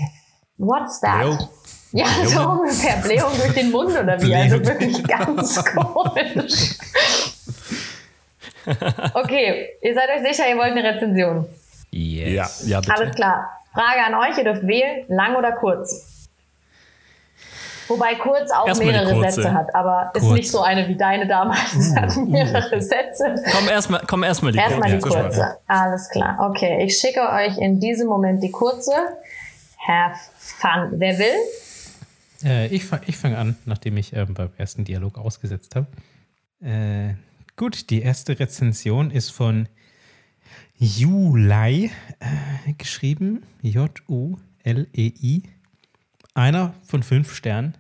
What's 0.59 1.01
that? 1.01 1.21
Blähung. 1.21 1.39
Ja, 1.93 2.07
so 2.27 2.41
ungefähr. 2.51 2.97
Blähung 3.03 3.31
durch 3.39 3.55
den 3.55 3.71
Mund 3.71 3.91
oder 3.91 4.21
wie? 4.21 4.35
Also 4.35 4.59
Blähung. 4.59 4.81
wirklich 4.81 5.03
ganz 5.05 5.65
komisch. 5.75 6.75
Okay, 9.15 9.69
ihr 9.83 9.95
seid 9.95 10.09
euch 10.11 10.27
sicher, 10.35 10.49
ihr 10.49 10.57
wollt 10.57 10.73
eine 10.73 10.83
Rezension. 10.85 11.47
Yes. 11.91 12.67
Ja. 12.67 12.77
Ja, 12.77 12.81
bitte. 12.81 12.95
Alles 12.95 13.15
klar. 13.15 13.49
Frage 13.73 14.05
an 14.07 14.15
euch, 14.15 14.39
ihr 14.39 14.45
dürft 14.45 14.67
wählen, 14.67 15.05
lang 15.09 15.37
oder 15.37 15.53
kurz. 15.53 16.14
Wobei 17.89 18.15
kurz 18.15 18.51
auch 18.51 18.67
Erstmal 18.67 18.93
mehrere. 18.93 19.31
Sätze 19.31 19.53
hat, 19.53 19.75
aber 19.75 20.11
ist 20.15 20.23
Kurz. 20.23 20.35
nicht 20.35 20.51
so 20.51 20.63
eine 20.63 20.89
wie 20.89 20.97
deine 20.97 21.27
damals. 21.27 21.75
Es 21.75 21.95
hat 21.97 22.17
mehrere 22.17 22.81
Sätze. 22.81 23.43
Komm 23.53 23.69
erstmal 23.69 24.03
komm 24.07 24.23
erst 24.23 24.43
mal 24.43 24.53
die 24.53 24.59
Erstmal 24.59 24.91
die 24.91 24.99
kurze. 24.99 25.19
kurze. 25.21 25.57
Alles 25.67 26.09
klar. 26.09 26.39
Okay, 26.51 26.85
ich 26.85 26.97
schicke 26.99 27.21
euch 27.31 27.59
in 27.59 27.81
diesem 27.81 28.09
Moment 28.09 28.43
die 28.43 28.51
kurze. 28.51 28.93
Have 29.87 30.19
fun. 30.37 30.93
Wer 30.99 31.19
will? 31.19 31.35
Äh, 32.45 32.67
ich 32.69 32.85
fange 32.85 33.03
ich 33.07 33.17
fang 33.17 33.35
an, 33.35 33.57
nachdem 33.67 33.97
ich 33.97 34.15
ähm, 34.15 34.35
beim 34.35 34.51
ersten 34.57 34.85
Dialog 34.85 35.19
ausgesetzt 35.19 35.77
habe. 35.77 35.87
Äh, 36.63 37.15
gut, 37.57 37.91
die 37.91 38.01
erste 38.03 38.39
Rezension 38.39 39.11
ist 39.11 39.31
von 39.31 39.69
Julei 40.77 41.91
äh, 42.21 42.73
geschrieben. 42.79 43.43
J-U-L-E-I. 43.63 45.43
Einer 46.35 46.75
von 46.87 47.03
fünf 47.03 47.35
Sternen. 47.35 47.77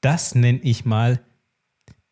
Das 0.00 0.34
nenne 0.34 0.60
ich 0.62 0.84
mal 0.84 1.20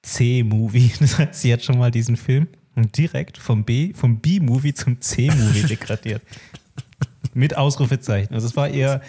C-Movie. 0.02 0.92
Das 1.00 1.18
heißt, 1.18 1.40
sie 1.40 1.52
hat 1.52 1.62
schon 1.62 1.78
mal 1.78 1.90
diesen 1.90 2.16
Film 2.16 2.48
direkt 2.76 3.38
vom 3.38 3.64
B, 3.64 3.92
vom 3.94 4.18
B-Movie 4.18 4.74
zum 4.74 5.00
C-Movie 5.00 5.62
degradiert. 5.68 6.22
Mit 7.32 7.56
Ausrufezeichen. 7.56 8.34
Also 8.34 8.46
es 8.46 8.56
war 8.56 8.68
eher 8.68 9.00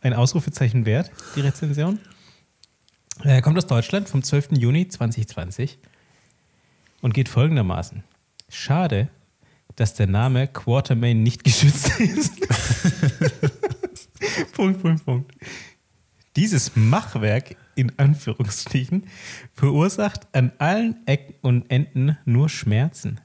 ein 0.00 0.14
Ausrufezeichen 0.14 0.84
wert, 0.84 1.10
die 1.36 1.40
Rezension. 1.40 1.98
Er 3.22 3.42
kommt 3.42 3.56
aus 3.56 3.66
Deutschland 3.66 4.08
vom 4.08 4.22
12. 4.22 4.52
Juni 4.52 4.88
2020 4.88 5.78
und 7.00 7.14
geht 7.14 7.28
folgendermaßen. 7.28 8.02
Schade, 8.48 9.08
dass 9.76 9.94
der 9.94 10.06
Name 10.06 10.48
Quartermain 10.48 11.22
nicht 11.22 11.44
geschützt 11.44 12.00
ist. 12.00 12.32
Punkt, 14.52 14.82
Punkt, 14.82 15.04
Punkt. 15.04 15.32
Dieses 16.36 16.76
Machwerk 16.76 17.56
in 17.74 17.92
Anführungsstrichen 17.98 19.04
verursacht 19.54 20.26
an 20.32 20.52
allen 20.58 21.06
Ecken 21.06 21.34
und 21.42 21.70
Enden 21.70 22.16
nur 22.24 22.48
Schmerzen. 22.48 23.20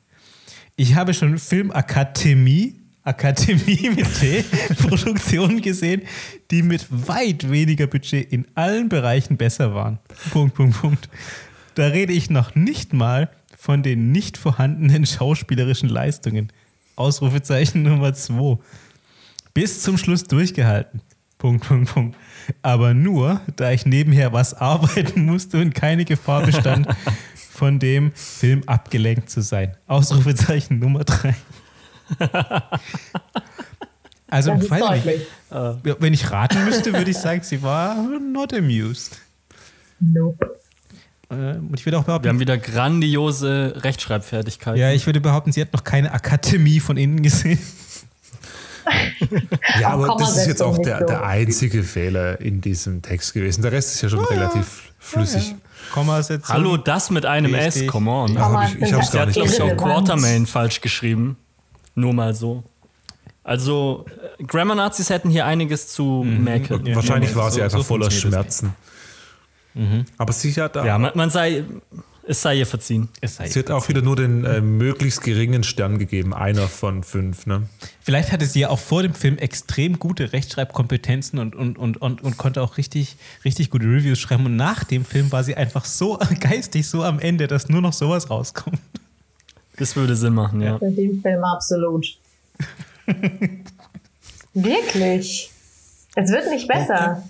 Ich 0.76 0.96
habe 0.96 1.14
schon 1.14 1.40
Filmakademie, 1.40 2.82
Akademie 3.04 3.90
mit 3.96 4.20
T, 4.20 4.44
Produktionen 4.76 5.62
gesehen, 5.62 6.02
die 6.52 6.62
mit 6.62 6.86
weit 6.90 7.50
weniger 7.50 7.88
Budget 7.88 8.32
in 8.32 8.46
allen 8.56 8.90
Bereichen 8.90 9.38
besser 9.38 9.74
waren. 9.74 10.00
Punkt, 10.32 10.56
Punkt, 10.56 10.80
Punkt. 10.80 11.10
Da 11.76 11.88
rede 11.88 12.12
ich 12.12 12.30
noch 12.30 12.56
nicht 12.56 12.92
mal 12.94 13.30
von 13.58 13.84
den 13.84 14.12
nicht 14.12 14.38
vorhandenen 14.38 15.06
schauspielerischen 15.08 15.90
Leistungen. 15.90 16.52
Ausrufezeichen 16.96 17.84
Nummer 17.84 18.14
2. 18.14 18.58
Bis 19.54 19.82
zum 19.82 19.98
Schluss 19.98 20.26
durchgehalten. 20.26 21.02
Punkt, 21.38 21.68
Punkt, 21.68 21.94
Punkt. 21.94 22.18
Aber 22.62 22.94
nur, 22.94 23.42
da 23.56 23.72
ich 23.72 23.86
nebenher 23.86 24.34
was 24.34 24.54
arbeiten 24.60 25.26
musste 25.26 25.62
und 25.62 25.76
keine 25.76 26.04
Gefahr 26.06 26.44
bestand, 26.44 26.88
von 27.52 27.80
dem 27.80 28.12
Film 28.14 28.64
abgelenkt 28.66 29.30
zu 29.30 29.42
sein. 29.42 29.76
Ausrufezeichen 29.88 30.80
Nummer 30.80 31.04
3. 31.04 31.36
Also, 34.30 34.52
weiß 34.52 35.06
nicht, 35.06 35.22
Ja, 35.52 35.78
wenn 36.00 36.14
ich 36.14 36.30
raten 36.32 36.66
müsste, 36.66 36.92
würde 36.94 37.12
ich 37.12 37.18
sagen, 37.18 37.42
sie 37.44 37.62
war 37.64 37.96
not 37.96 38.54
amused. 38.54 39.22
Nope. 40.02 40.54
Äh, 41.30 41.34
Und 41.56 41.72
ich 41.76 41.86
würde 41.86 41.98
auch 41.98 42.06
Wir 42.08 42.14
haben 42.14 42.22
behaupten, 42.24 42.40
wieder 42.42 42.58
grandiose 42.58 43.74
Rechtschreibfertigkeiten. 43.78 44.80
ja, 44.80 44.92
ich 44.92 45.06
würde 45.06 45.22
behaupten, 45.22 45.54
sie 45.54 45.62
hat 45.62 45.72
noch 45.72 45.86
keine 45.86 46.12
Akademie 46.12 46.80
von 46.82 46.98
innen 46.98 47.22
gesehen. 47.24 47.58
Ja, 49.82 49.90
aber 49.90 50.16
das 50.18 50.38
ist 50.38 50.48
jetzt 50.48 50.62
auch 50.64 50.78
der, 50.80 51.00
so. 51.00 51.06
der 51.08 51.24
einzige 51.26 51.84
Fehler 51.84 52.40
in 52.42 52.62
diesem 52.62 53.02
Text 53.02 53.34
gewesen. 53.34 53.62
Der 53.62 53.72
Rest 53.72 53.96
ist 53.96 54.02
ja 54.02 54.10
schon 54.10 54.24
relativ 54.26 54.92
flüssig. 55.00 55.56
Kommasetzung. 55.94 56.54
Hallo, 56.56 56.78
das 56.78 57.10
mit 57.12 57.26
einem 57.26 57.54
Richtig. 57.54 57.84
S, 57.84 57.88
come 57.92 58.10
on. 58.12 58.34
Ja, 58.34 58.52
hab 58.52 58.70
ich, 58.70 58.82
ich 58.82 58.94
hab's 58.94 59.12
Sie 59.12 59.18
gar 59.18 59.26
nicht 59.26 59.36
glaube 59.36 59.50
ich, 59.50 59.56
auch 59.56 59.64
gesehen. 59.68 59.78
Irrelevant. 59.78 60.08
Quartermain 60.08 60.46
falsch 60.46 60.82
geschrieben. 60.82 61.38
Nur 61.96 62.14
mal 62.14 62.34
so. 62.34 62.64
Also, 63.44 64.06
äh, 64.40 64.44
Grammar 64.44 64.76
Nazis 64.76 65.10
hätten 65.10 65.30
hier 65.30 65.46
einiges 65.46 65.88
zu 65.90 66.26
mäkeln. 66.28 66.86
Ja, 66.86 66.96
Wahrscheinlich 66.96 67.30
ja, 67.32 67.36
war 67.38 67.50
so- 67.50 67.56
sie 67.56 67.64
einfach 67.64 67.78
so 67.78 67.84
voller. 67.84 68.12
Schmerzen. 68.12 68.74
Aber 70.18 70.34
sie 70.34 70.52
hat, 70.54 70.76
Ja, 70.76 70.98
man, 70.98 71.12
man 71.14 71.30
sei, 71.30 71.64
es 72.28 72.42
sei 72.42 72.56
ihr 72.58 72.66
verziehen. 72.66 73.08
Es 73.22 73.38
sei 73.38 73.48
sie 73.48 73.60
hat 73.60 73.72
auch 73.72 73.88
wieder 73.88 74.02
nur 74.02 74.16
den 74.18 74.44
äh, 74.44 74.60
möglichst 74.60 75.22
geringen 75.24 75.64
Stern 75.64 75.98
gegeben. 75.98 76.34
Einer 76.34 76.68
von 76.68 77.04
fünf. 77.04 77.46
Ne? 77.46 77.64
Vielleicht 78.02 78.32
hatte 78.32 78.46
sie 78.46 78.62
ja 78.62 78.70
auch 78.70 78.80
vor 78.80 79.02
dem 79.02 79.14
Film 79.14 79.38
extrem 79.38 79.98
gute 79.98 80.34
Rechtschreibkompetenzen 80.34 81.40
und, 81.40 81.56
und, 81.56 81.78
und, 81.78 82.02
und, 82.02 82.22
und 82.22 82.38
konnte 82.38 82.62
auch 82.62 82.78
richtig, 82.78 83.16
richtig 83.46 83.70
gute 83.70 83.86
Reviews 83.86 84.20
schreiben. 84.20 84.46
Und 84.46 84.58
nach 84.58 84.84
dem 84.84 85.06
Film 85.06 85.32
war 85.32 85.44
sie 85.44 85.56
einfach 85.56 85.86
so 85.86 86.20
geistig 86.40 86.88
so 86.88 87.04
am 87.04 87.20
Ende, 87.20 87.48
dass 87.48 87.70
nur 87.70 87.82
noch 87.82 87.94
sowas 87.94 88.30
rauskommt. 88.30 88.80
Das 89.78 89.96
würde 89.96 90.16
Sinn 90.16 90.34
machen, 90.34 90.60
ja. 90.62 90.78
In 90.78 90.96
dem 90.96 91.22
Film 91.22 91.44
absolut. 91.44 92.18
Wirklich. 94.54 95.52
Es 96.16 96.32
wird 96.32 96.50
nicht 96.50 96.68
besser. 96.68 97.24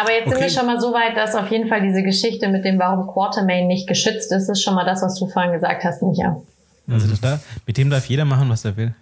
Aber 0.00 0.12
jetzt 0.12 0.24
sind 0.26 0.34
Okay. 0.36 0.42
wir 0.44 0.50
schon 0.50 0.66
mal 0.66 0.80
so 0.80 0.92
weit, 0.92 1.16
dass 1.16 1.34
auf 1.34 1.50
jeden 1.50 1.68
Fall 1.68 1.82
diese 1.82 2.02
Geschichte 2.02 2.48
mit 2.48 2.64
dem, 2.64 2.78
warum 2.78 3.06
Quartermain 3.06 3.66
nicht 3.66 3.86
geschützt 3.88 4.32
ist, 4.32 4.48
ist 4.48 4.62
schon 4.62 4.74
mal 4.74 4.84
das, 4.84 5.02
was 5.02 5.18
du 5.18 5.26
vorhin 5.26 5.52
gesagt 5.52 5.84
hast, 5.84 6.02
Micha. 6.02 6.40
Also 6.88 7.14
da, 7.20 7.38
mit 7.66 7.76
dem 7.76 7.90
darf 7.90 8.06
jeder 8.06 8.24
machen, 8.24 8.48
was 8.48 8.64
er 8.64 8.76
will. 8.76 8.94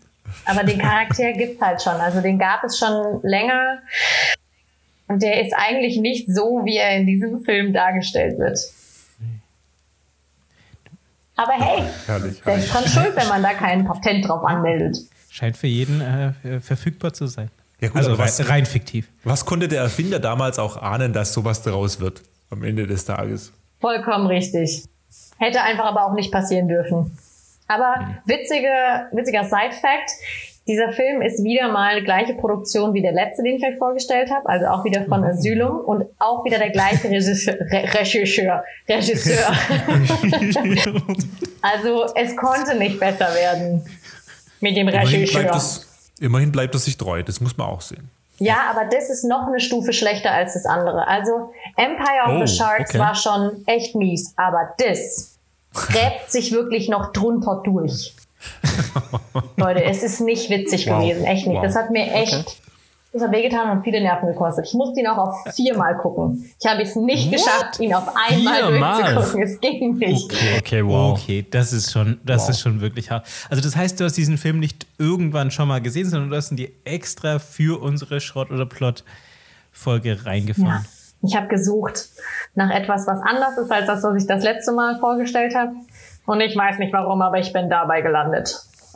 Aber 0.44 0.62
den 0.64 0.78
Charakter 0.78 1.32
gibt's 1.36 1.60
halt 1.60 1.80
schon. 1.82 1.94
Also 1.94 2.20
den 2.20 2.38
gab 2.38 2.64
es 2.64 2.78
schon 2.78 3.20
länger. 3.22 3.78
Und 5.06 5.22
der 5.22 5.40
ist 5.42 5.54
eigentlich 5.56 5.96
nicht 5.98 6.26
so, 6.28 6.62
wie 6.64 6.76
er 6.76 6.96
in 6.96 7.06
diesem 7.06 7.40
Film 7.44 7.72
dargestellt 7.72 8.38
wird. 8.38 8.58
Aber 11.36 11.52
hey, 11.52 11.84
Herrlich. 12.06 12.42
selbst 12.44 12.74
dran 12.74 12.84
schuld, 12.86 13.16
wenn 13.16 13.28
man 13.28 13.42
da 13.42 13.54
kein 13.54 13.84
Patent 13.86 14.26
drauf 14.28 14.44
anmeldet. 14.44 14.98
Scheint 15.30 15.56
für 15.56 15.68
jeden 15.68 16.00
äh, 16.00 16.60
verfügbar 16.60 17.12
zu 17.12 17.26
sein. 17.28 17.48
Ja, 17.80 17.88
gut, 17.88 17.96
also 17.98 18.10
aber 18.10 18.18
rein, 18.20 18.28
was- 18.28 18.48
rein 18.48 18.66
fiktiv. 18.66 19.08
Was 19.24 19.44
konnte 19.46 19.68
der 19.68 19.82
Erfinder 19.82 20.18
damals 20.18 20.58
auch 20.58 20.76
ahnen, 20.82 21.12
dass 21.12 21.32
sowas 21.32 21.62
daraus 21.62 22.00
wird 22.00 22.22
am 22.50 22.64
Ende 22.64 22.86
des 22.86 23.04
Tages? 23.04 23.52
Vollkommen 23.80 24.26
richtig. 24.26 24.84
Hätte 25.38 25.62
einfach 25.62 25.84
aber 25.84 26.04
auch 26.06 26.14
nicht 26.14 26.32
passieren 26.32 26.66
dürfen. 26.68 27.16
Aber 27.68 28.14
witzige, 28.24 28.68
witziger 29.12 29.44
Side-Fact. 29.44 30.10
Dieser 30.66 30.92
Film 30.92 31.22
ist 31.22 31.42
wieder 31.44 31.70
mal 31.72 32.02
gleiche 32.02 32.34
Produktion 32.34 32.92
wie 32.92 33.00
der 33.00 33.12
letzte, 33.12 33.42
den 33.42 33.56
ich 33.56 33.64
euch 33.64 33.78
vorgestellt 33.78 34.30
habe. 34.30 34.46
Also 34.48 34.66
auch 34.66 34.84
wieder 34.84 35.04
von 35.06 35.24
Asylum 35.24 35.80
und 35.80 36.04
auch 36.18 36.44
wieder 36.44 36.58
der 36.58 36.70
gleiche 36.70 37.08
Regisseur. 37.08 37.54
Re 37.60 37.88
Regisseur. 37.94 38.64
Regisseur. 38.88 39.54
also 41.62 42.06
es 42.14 42.36
konnte 42.36 42.76
nicht 42.76 43.00
besser 43.00 43.32
werden 43.34 43.86
mit 44.60 44.76
dem 44.76 44.88
Immerhin 44.88 45.26
bleibt, 45.26 45.46
Regisseur. 45.46 45.56
es, 45.56 45.87
immerhin 46.20 46.52
bleibt 46.52 46.74
es 46.74 46.84
sich 46.84 46.96
treu, 46.96 47.22
das 47.22 47.40
muss 47.40 47.56
man 47.56 47.68
auch 47.68 47.80
sehen. 47.80 48.10
Ja, 48.40 48.70
aber 48.70 48.84
das 48.84 49.10
ist 49.10 49.24
noch 49.24 49.46
eine 49.48 49.58
Stufe 49.58 49.92
schlechter 49.92 50.30
als 50.30 50.54
das 50.54 50.64
andere. 50.64 51.08
Also 51.08 51.52
Empire 51.76 52.22
of 52.26 52.32
Oh, 52.42 52.46
the 52.46 52.52
Sharks 52.56 52.90
okay. 52.90 52.98
war 53.00 53.14
schon 53.16 53.64
echt 53.66 53.94
mies, 53.96 54.32
aber 54.36 54.74
das 54.78 55.32
gräbt 55.74 56.28
sich 56.30 56.52
wirklich 56.52 56.88
noch 56.88 57.12
drunter 57.12 57.60
durch. 57.64 58.14
Leute, 59.56 59.82
es 59.82 60.02
ist 60.04 60.20
nicht 60.20 60.48
witzig 60.50 60.86
Wow. 60.88 61.00
gewesen, 61.02 61.24
echt 61.24 61.46
nicht. 61.48 61.56
Wow. 61.56 61.64
Das 61.64 61.74
hat 61.74 61.90
mir 61.90 62.12
echt, 62.14 62.60
das 63.18 63.28
hat 63.28 63.34
wehgetan 63.34 63.76
und 63.76 63.84
viele 63.84 64.00
Nerven 64.00 64.28
gekostet. 64.28 64.66
Ich 64.66 64.74
musste 64.74 65.00
ihn 65.00 65.06
auch 65.06 65.18
auf 65.18 65.54
viermal 65.54 65.96
gucken. 65.96 66.50
Ich 66.60 66.66
habe 66.66 66.82
es 66.82 66.96
nicht 66.96 67.30
geschafft, 67.30 67.80
ihn 67.80 67.94
auf 67.94 68.08
einmal 68.30 68.72
Viermal? 68.72 69.14
durchzugucken. 69.14 69.42
Es 69.42 69.60
ging 69.60 69.94
nicht. 69.94 70.32
Okay, 70.58 70.84
wow. 70.84 71.12
Okay, 71.18 71.46
das 71.50 71.72
ist 71.72 71.92
schon, 71.92 72.20
das 72.24 72.48
ist 72.48 72.60
schon 72.60 72.80
wirklich 72.80 73.10
hart. 73.10 73.26
Also 73.50 73.62
das 73.62 73.76
heißt, 73.76 73.98
du 74.00 74.04
hast 74.04 74.16
diesen 74.16 74.38
Film 74.38 74.60
nicht 74.60 74.86
irgendwann 74.98 75.50
schon 75.50 75.68
mal 75.68 75.80
gesehen, 75.80 76.08
sondern 76.08 76.30
du 76.30 76.36
hast 76.36 76.50
ihn 76.50 76.56
dir 76.56 76.70
extra 76.84 77.38
für 77.38 77.80
unsere 77.82 78.20
Schrott- 78.20 78.50
oder 78.50 78.66
Plot-Folge 78.66 80.24
reingefahren. 80.24 80.84
Ja. 80.84 81.28
Ich 81.28 81.34
habe 81.34 81.48
gesucht 81.48 82.06
nach 82.54 82.70
etwas, 82.70 83.06
was 83.06 83.18
anders 83.22 83.58
ist 83.58 83.70
als 83.72 83.86
das, 83.86 84.02
was 84.04 84.22
ich 84.22 84.28
das 84.28 84.44
letzte 84.44 84.72
Mal 84.72 84.98
vorgestellt 84.98 85.54
habe. 85.54 85.72
Und 86.26 86.40
ich 86.40 86.56
weiß 86.56 86.78
nicht 86.78 86.92
warum, 86.92 87.22
aber 87.22 87.38
ich 87.38 87.52
bin 87.52 87.68
dabei 87.68 88.02
gelandet. 88.02 88.54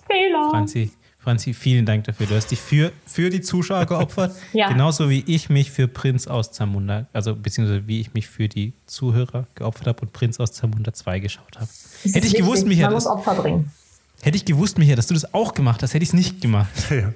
Fehler. 0.08 0.50
Franzi, 0.50 0.92
Franzi, 1.22 1.54
vielen 1.54 1.86
Dank 1.86 2.04
dafür. 2.04 2.26
Du 2.26 2.34
hast 2.34 2.50
dich 2.50 2.58
für, 2.60 2.90
für 3.06 3.30
die 3.30 3.40
Zuschauer 3.40 3.86
geopfert. 3.86 4.32
Ja. 4.52 4.68
Genauso 4.68 5.08
wie 5.08 5.22
ich 5.26 5.48
mich 5.48 5.70
für 5.70 5.88
Prinz 5.88 6.26
aus 6.26 6.52
Zamunda, 6.52 7.06
also 7.12 7.34
beziehungsweise 7.36 7.86
wie 7.86 8.00
ich 8.00 8.12
mich 8.12 8.26
für 8.28 8.48
die 8.48 8.72
Zuhörer 8.86 9.46
geopfert 9.54 9.86
habe 9.86 10.00
und 10.02 10.12
Prinz 10.12 10.38
aus 10.40 10.52
Zamunda 10.52 10.92
2 10.92 11.20
geschaut 11.20 11.54
habe. 11.56 11.68
Das 12.04 12.14
Hätte 12.14 12.26
ich 12.26 12.34
gewusst, 12.34 12.62
wichtig. 12.64 12.78
Micha, 12.78 12.86
Man 12.88 12.94
muss 12.94 13.06
Opfer 13.06 13.34
bringen. 13.36 13.70
hätte 14.20 14.36
ich 14.36 14.44
gewusst, 14.44 14.78
Micha, 14.78 14.94
dass 14.96 15.06
du 15.06 15.14
das 15.14 15.32
auch 15.32 15.54
gemacht 15.54 15.82
hast, 15.82 15.94
hätte 15.94 16.02
ich 16.02 16.10
es 16.10 16.14
nicht 16.14 16.40
gemacht. 16.40 16.68
Ja. 16.90 17.12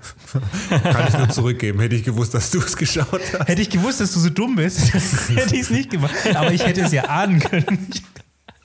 Kann 0.79 1.09
ich 1.09 1.19
nur 1.19 1.29
zurückgeben. 1.29 1.81
Hätte 1.81 1.97
ich 1.97 2.05
gewusst, 2.05 2.33
dass 2.35 2.51
du 2.51 2.59
es 2.59 2.77
geschaut 2.77 3.21
hast. 3.39 3.49
Hätte 3.49 3.61
ich 3.63 3.71
gewusst, 3.71 4.01
dass 4.01 4.13
du 4.15 4.21
so 4.21 4.31
dumm 4.31 4.57
bist, 4.57 4.93
hätte 5.35 5.55
ich 5.57 5.63
es 5.63 5.71
nicht 5.71 5.91
gemacht. 5.91 6.15
Aber 6.35 6.53
ich 6.53 6.65
hätte 6.65 6.83
es 6.83 6.93
ja 6.93 7.05
ahnen 7.05 7.41
können. 7.41 7.89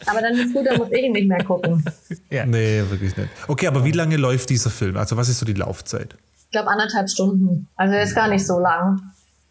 Aber 0.05 0.21
dann 0.21 0.33
ist 0.35 0.53
gut, 0.53 0.65
dann 0.65 0.77
muss 0.77 0.87
ich 0.91 1.03
ihn 1.03 1.11
nicht 1.13 1.27
mehr 1.27 1.43
gucken. 1.43 1.83
Ja. 2.29 2.45
Nee, 2.45 2.81
wirklich 2.89 3.15
nicht. 3.17 3.29
Okay, 3.47 3.67
aber 3.67 3.83
wie 3.83 3.91
lange 3.91 4.15
läuft 4.17 4.49
dieser 4.49 4.69
Film? 4.69 4.95
Also 4.97 5.17
was 5.17 5.27
ist 5.29 5.39
so 5.39 5.45
die 5.45 5.53
Laufzeit? 5.53 6.15
Ich 6.45 6.51
glaube 6.51 6.69
anderthalb 6.69 7.09
Stunden. 7.09 7.67
Also 7.75 7.93
er 7.95 8.03
ist 8.03 8.15
gar 8.15 8.27
nicht 8.29 8.45
so 8.45 8.59
lang. 8.59 9.01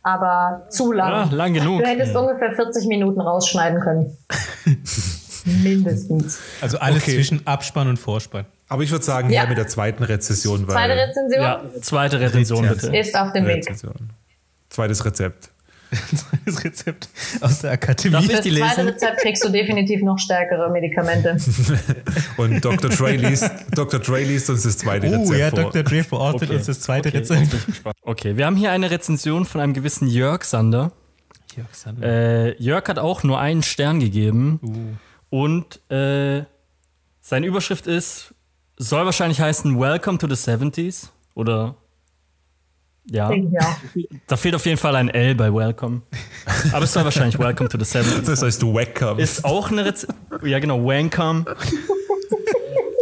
Aber 0.03 0.66
zu 0.70 0.92
lang. 0.92 1.30
Ja, 1.30 1.36
lang 1.36 1.53
genug. 1.53 1.82
Du 1.82 1.86
hättest 1.86 2.16
ungefähr 2.16 2.53
40 2.55 2.86
Minuten 2.86 3.20
rausschneiden 3.20 3.80
können. 3.80 4.16
Mindestens. 5.62 6.38
Also 6.61 6.78
alles 6.78 7.03
Okay. 7.03 7.14
zwischen 7.16 7.46
Abspann 7.46 7.88
und 7.88 7.98
Vorspann. 7.98 8.46
Aber 8.68 8.82
ich 8.82 8.90
würde 8.90 9.05
sagen, 9.05 9.30
Ja. 9.30 9.46
mit 9.46 9.59
der 9.59 9.68
zweiten 9.68 10.03
Rezession. 10.03 10.66
Weil 10.68 10.74
Zweite 10.74 10.94
Rezension 10.96 11.42
Ja, 11.42 11.62
zweite 11.82 12.20
Rezension 12.20 12.64
Rezension. 12.64 12.92
bitte. 12.92 13.09
ist 13.09 13.14
auf 13.18 13.32
dem 13.32 13.46
Weg. 13.46 13.57
Rezension. 13.59 14.11
Zweites 14.68 15.05
Rezept. 15.05 15.51
Das 16.47 16.64
Rezept 16.64 17.09
aus 17.41 17.61
der 17.61 17.72
Akademie. 17.72 18.12
Darf 18.12 18.24
ich 18.24 18.30
Das 18.30 18.41
die 18.43 18.51
zweite 18.55 18.82
lesen? 18.82 18.88
Rezept 18.95 19.18
kriegst 19.18 19.45
du 19.45 19.49
definitiv 19.51 20.03
noch 20.03 20.18
stärkere 20.18 20.70
Medikamente. 20.70 21.36
Und 22.36 22.64
Dr. 22.64 22.91
Dre 22.91 23.16
liest, 23.16 23.51
Dr. 23.72 24.01
Dre 24.01 24.22
liest 24.22 24.51
uns 24.51 24.62
das 24.62 24.78
zweite 24.78 25.09
Oh, 25.09 25.22
Rezept 25.22 25.38
ja, 25.38 25.51
vor. 25.51 25.59
Dr. 25.70 25.82
Dre 25.82 26.05
verortet 26.05 26.49
Okay. 26.49 26.57
uns 26.57 26.66
das 26.66 26.80
zweite 26.80 27.09
Okay, 27.09 27.18
Rezept. 27.18 27.57
Okay, 28.03 28.36
wir 28.36 28.47
haben 28.47 28.57
hier 28.57 28.70
eine 28.72 28.91
Rezension 28.91 29.45
von 29.45 29.61
einem 29.61 29.74
gewissen 29.74 30.09
Jörg 30.09 30.45
Sander. 30.45 30.93
Jörg 31.57 31.74
Sander. 31.74 32.07
Äh, 32.07 32.62
Jörg 32.62 32.86
hat 32.88 32.99
auch 32.99 33.22
nur 33.22 33.38
einen 33.41 33.62
Stern 33.62 34.01
gegeben. 34.01 34.61
Uh. 35.30 35.36
Und 35.36 35.80
äh, 35.91 36.45
seine 37.20 37.47
Überschrift 37.47 37.86
ist, 37.86 38.34
soll 38.76 39.05
wahrscheinlich 39.05 39.41
heißen 39.41 39.78
Welcome 39.78 40.18
to 40.18 40.26
the 40.28 40.34
70s. 40.34 41.09
Oder 41.34 41.76
ja, 43.07 43.32
ja. 43.32 43.76
da 44.26 44.36
fehlt 44.36 44.55
auf 44.55 44.64
jeden 44.66 44.78
Fall 44.78 44.94
ein 44.96 45.09
L 45.09 45.34
bei 45.34 45.53
Welcome. 45.53 46.03
Aber 46.72 46.84
es 46.84 46.92
soll 46.92 47.05
wahrscheinlich 47.05 47.38
Welcome 47.38 47.68
to 47.68 47.78
the 47.78 47.84
70s. 47.84 48.22
Das 48.26 48.42
heißt, 48.42 48.62
du 48.62 48.74
Wackham. 48.74 49.18
Ist 49.18 49.44
auch 49.44 49.70
eine 49.70 49.84
Rezension. 49.84 50.16
Ja, 50.44 50.59
genau, 50.59 50.84
Wancom. 50.84 51.46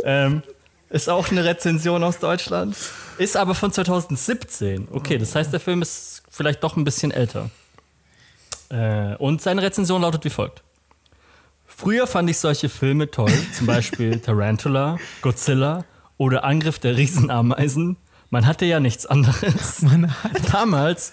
ähm, 0.05 0.42
ist 0.90 1.09
auch 1.09 1.30
eine 1.30 1.44
Rezension 1.44 2.03
aus 2.03 2.18
Deutschland. 2.18 2.76
Ist 3.18 3.36
aber 3.36 3.55
von 3.55 3.72
2017. 3.72 4.88
Okay, 4.90 5.18
das 5.18 5.34
heißt, 5.34 5.53
der 5.53 5.61
Film 5.61 5.82
ist 5.82 6.22
vielleicht 6.30 6.62
doch 6.62 6.76
ein 6.76 6.84
bisschen 6.84 7.11
älter. 7.11 7.51
Äh, 8.70 9.16
und 9.16 9.42
seine 9.42 9.62
Rezension 9.62 10.03
lautet 10.03 10.24
wie 10.24 10.30
folgt. 10.30 10.62
Früher 11.66 12.07
fand 12.07 12.28
ich 12.30 12.38
solche 12.38 12.68
Filme 12.68 13.11
toll, 13.11 13.32
zum 13.53 13.66
Beispiel 13.66 14.18
Tarantula, 14.24 14.99
Godzilla 15.22 15.84
oder 16.16 16.44
Angriff 16.44 16.78
der 16.78 16.96
Riesenameisen. 16.96 17.96
Man 18.31 18.47
hatte 18.47 18.66
ja 18.66 18.79
nichts 18.81 19.07
anderes. 19.07 19.85
Damals 20.53 21.12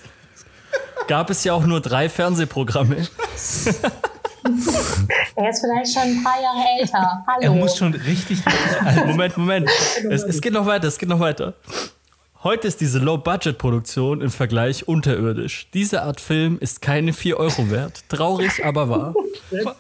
gab 1.08 1.30
es 1.30 1.44
ja 1.44 1.54
auch 1.54 1.66
nur 1.66 1.82
drei 1.82 2.10
Fernsehprogramme. 2.10 2.98
Er 5.36 5.50
ist 5.50 5.62
vielleicht 5.62 5.92
schon 5.92 6.04
ein 6.04 6.24
paar 6.24 6.40
Jahre 6.40 6.64
älter. 6.80 7.26
Hallo. 7.28 7.42
Er 7.42 7.50
muss 7.50 7.78
schon 7.78 7.94
richtig. 7.94 8.44
Moment, 9.08 9.38
Moment. 9.38 9.70
Es, 10.10 10.22
es 10.24 10.40
geht 10.40 10.54
noch 10.54 10.68
weiter, 10.68 10.88
es 10.88 11.00
geht 11.00 11.10
noch 11.10 11.20
weiter. 11.20 11.56
Heute 12.44 12.68
ist 12.68 12.80
diese 12.80 13.00
Low-Budget-Produktion 13.00 14.22
im 14.22 14.30
Vergleich 14.30 14.88
unterirdisch. 14.88 15.68
Diese 15.74 16.04
Art 16.04 16.22
Film 16.22 16.60
ist 16.60 16.80
keine 16.80 17.12
4 17.12 17.38
Euro 17.38 17.72
wert. 17.72 18.04
Traurig, 18.08 18.64
aber 18.64 18.88
wahr. 18.88 19.16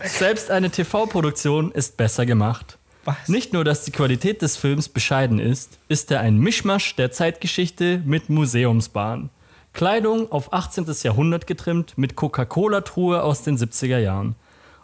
Selbst 0.03 0.49
eine 0.49 0.71
TV-Produktion 0.71 1.71
ist 1.71 1.95
besser 1.95 2.25
gemacht. 2.25 2.79
Was? 3.05 3.29
Nicht 3.29 3.53
nur, 3.53 3.63
dass 3.63 3.85
die 3.85 3.91
Qualität 3.91 4.41
des 4.41 4.57
Films 4.57 4.89
bescheiden 4.89 5.39
ist, 5.39 5.77
ist 5.87 6.11
er 6.11 6.21
ein 6.21 6.39
Mischmasch 6.39 6.95
der 6.95 7.11
Zeitgeschichte 7.11 8.01
mit 8.03 8.29
Museumsbahn. 8.29 9.29
Kleidung 9.73 10.31
auf 10.31 10.51
18. 10.51 10.87
Jahrhundert 11.03 11.45
getrimmt 11.45 11.97
mit 11.97 12.15
Coca-Cola-Truhe 12.15 13.21
aus 13.21 13.43
den 13.43 13.57
70er 13.57 13.99
Jahren. 13.99 14.35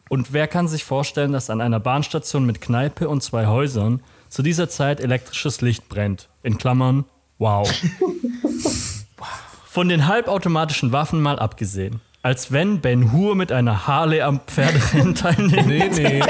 Und 0.07 0.33
wer 0.33 0.47
kann 0.47 0.67
sich 0.67 0.83
vorstellen, 0.83 1.31
dass 1.31 1.49
an 1.49 1.61
einer 1.61 1.79
Bahnstation 1.79 2.45
mit 2.45 2.61
Kneipe 2.61 3.09
und 3.09 3.23
zwei 3.23 3.47
Häusern 3.47 4.03
zu 4.29 4.43
dieser 4.43 4.69
Zeit 4.69 4.99
elektrisches 4.99 5.61
Licht 5.61 5.89
brennt? 5.89 6.29
In 6.43 6.57
Klammern, 6.57 7.05
wow. 7.39 7.67
Von 9.65 9.89
den 9.89 10.07
halbautomatischen 10.07 10.91
Waffen 10.91 11.21
mal 11.21 11.39
abgesehen. 11.39 12.01
Als 12.23 12.51
wenn 12.51 12.81
Ben 12.81 13.11
Hur 13.11 13.35
mit 13.35 13.51
einer 13.51 13.87
Harley 13.87 14.21
am 14.21 14.41
Pferderennen 14.41 15.15
teilnimmt. 15.15 15.67
nee, 15.67 15.89
nee. 15.89 16.21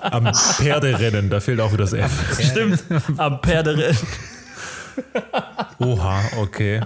Am 0.00 0.34
Pferderennen, 0.34 1.30
da 1.30 1.38
fehlt 1.40 1.60
auch 1.60 1.72
wieder 1.72 1.84
das 1.84 1.92
F. 1.92 2.40
Stimmt, 2.50 2.82
am 3.16 3.40
Pferderennen. 3.40 3.96
Oha, 5.78 6.20
okay. 6.40 6.80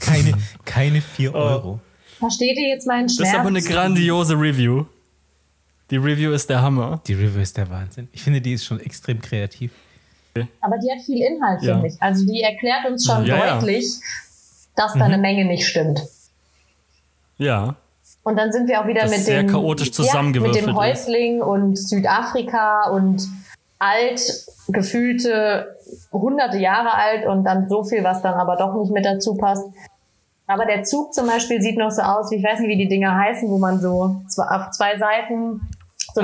Keine, 0.00 0.34
keine 0.66 1.00
4 1.00 1.34
Euro. 1.34 1.80
Versteht 2.18 2.58
ihr 2.58 2.68
jetzt 2.68 2.86
meinen 2.86 3.06
Das 3.06 3.16
Schmerz? 3.16 3.30
ist 3.32 3.38
aber 3.38 3.48
eine 3.48 3.62
grandiose 3.62 4.34
Review. 4.34 4.84
Die 5.90 5.96
Review 5.96 6.32
ist 6.32 6.50
der 6.50 6.60
Hammer. 6.60 7.00
Die 7.06 7.14
River 7.14 7.40
ist 7.40 7.56
der 7.56 7.70
Wahnsinn. 7.70 8.08
Ich 8.12 8.22
finde, 8.22 8.42
die 8.42 8.52
ist 8.52 8.66
schon 8.66 8.78
extrem 8.80 9.22
kreativ. 9.22 9.70
aber 10.60 10.76
die 10.76 10.90
hat 10.90 11.02
viel 11.06 11.22
Inhalt, 11.24 11.62
Ja. 11.62 11.74
finde 11.74 11.88
ich. 11.88 12.02
Also 12.02 12.26
die 12.26 12.42
erklärt 12.42 12.84
uns 12.90 13.06
schon 13.06 13.24
Ja, 13.24 13.36
ja. 13.38 13.54
deutlich, 13.58 13.86
dass 14.76 14.92
da 14.92 15.04
eine 15.06 15.16
Menge 15.16 15.46
nicht 15.46 15.66
stimmt. 15.66 16.00
Ja. 17.38 17.74
Und 18.22 18.36
dann 18.36 18.52
sind 18.52 18.68
wir 18.68 18.80
auch 18.80 18.86
wieder 18.86 19.02
Das 19.02 19.10
mit 19.10 19.20
sehr 19.20 19.42
dem, 19.42 19.50
chaotisch 19.50 19.86
ja, 19.86 19.90
mit 19.90 19.94
zusammengewürfelt 19.94 20.66
dem 20.66 20.70
ist. 20.70 20.76
Häusling 20.76 21.42
und 21.42 21.76
Südafrika 21.76 22.90
und 22.90 23.26
alt, 23.78 24.20
gefühlte 24.68 25.76
hunderte 26.12 26.58
Jahre 26.58 26.92
alt 26.94 27.26
und 27.26 27.44
dann 27.44 27.68
so 27.68 27.84
viel, 27.84 28.04
was 28.04 28.22
dann 28.22 28.34
aber 28.34 28.56
doch 28.56 28.74
nicht 28.74 28.92
mit 28.92 29.04
dazu 29.04 29.36
passt. 29.36 29.64
Aber 30.46 30.64
der 30.64 30.82
Zug 30.82 31.14
zum 31.14 31.26
Beispiel 31.26 31.60
sieht 31.60 31.78
noch 31.78 31.90
so 31.90 32.02
aus, 32.02 32.30
wie 32.30 32.36
ich 32.36 32.44
weiß 32.44 32.60
nicht, 32.60 32.68
wie 32.68 32.78
die 32.78 32.88
Dinger 32.88 33.14
heißen, 33.14 33.48
wo 33.50 33.58
man 33.58 33.80
so 33.80 34.22
auf 34.36 34.70
zwei 34.70 34.98
Seiten 34.98 35.60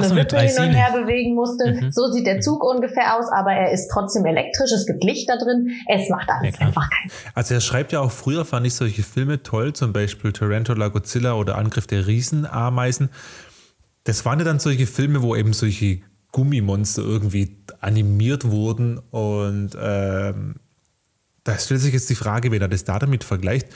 so 0.03 0.15
eine 0.15 0.29
so, 0.29 0.37
eine 0.37 0.47
Wippe 0.47 0.63
hin 0.63 0.69
und 0.69 0.75
her 0.75 0.93
bewegen 0.93 1.35
musste. 1.35 1.91
So 1.91 2.11
sieht 2.11 2.27
der 2.27 2.41
Zug 2.41 2.63
ungefähr 2.65 3.17
aus, 3.17 3.27
aber 3.33 3.53
er 3.53 3.73
ist 3.73 3.89
trotzdem 3.93 4.25
elektrisch, 4.27 4.73
es 4.73 4.87
gibt 4.87 5.05
Licht 5.05 5.29
da 5.29 5.37
drin. 5.37 5.71
Es 5.89 6.09
macht 6.09 6.29
alles 6.29 6.57
klar. 6.57 6.69
einfach 6.69 6.91
keinen 6.91 7.11
Also 7.35 7.55
er 7.55 7.61
schreibt 7.61 7.93
ja 7.93 8.01
auch, 8.01 8.11
früher 8.11 8.45
fand 8.45 8.67
ich 8.67 8.75
solche 8.75 9.03
Filme 9.03 9.43
toll, 9.43 9.73
zum 9.73 9.93
Beispiel 9.93 10.33
Tarantula, 10.33 10.89
Godzilla 10.89 11.35
oder 11.35 11.57
Angriff 11.57 11.87
der 11.87 12.07
Riesenameisen. 12.07 13.11
Das 14.05 14.25
waren 14.25 14.39
ja 14.39 14.45
dann 14.45 14.59
solche 14.59 14.87
Filme, 14.87 15.23
wo 15.23 15.35
eben 15.35 15.53
solche 15.53 16.01
Gummimonster 16.33 17.03
irgendwie 17.03 17.57
animiert 17.81 18.51
wurden 18.51 18.99
und 19.11 19.71
ähm, 19.81 20.57
da 21.45 21.59
stellt 21.59 21.81
sich 21.81 21.93
jetzt 21.93 22.09
die 22.09 22.15
Frage, 22.15 22.51
wenn 22.51 22.63
er 22.63 22.69
das 22.69 22.85
da 22.85 22.99
damit 22.99 23.23
vergleicht, 23.23 23.69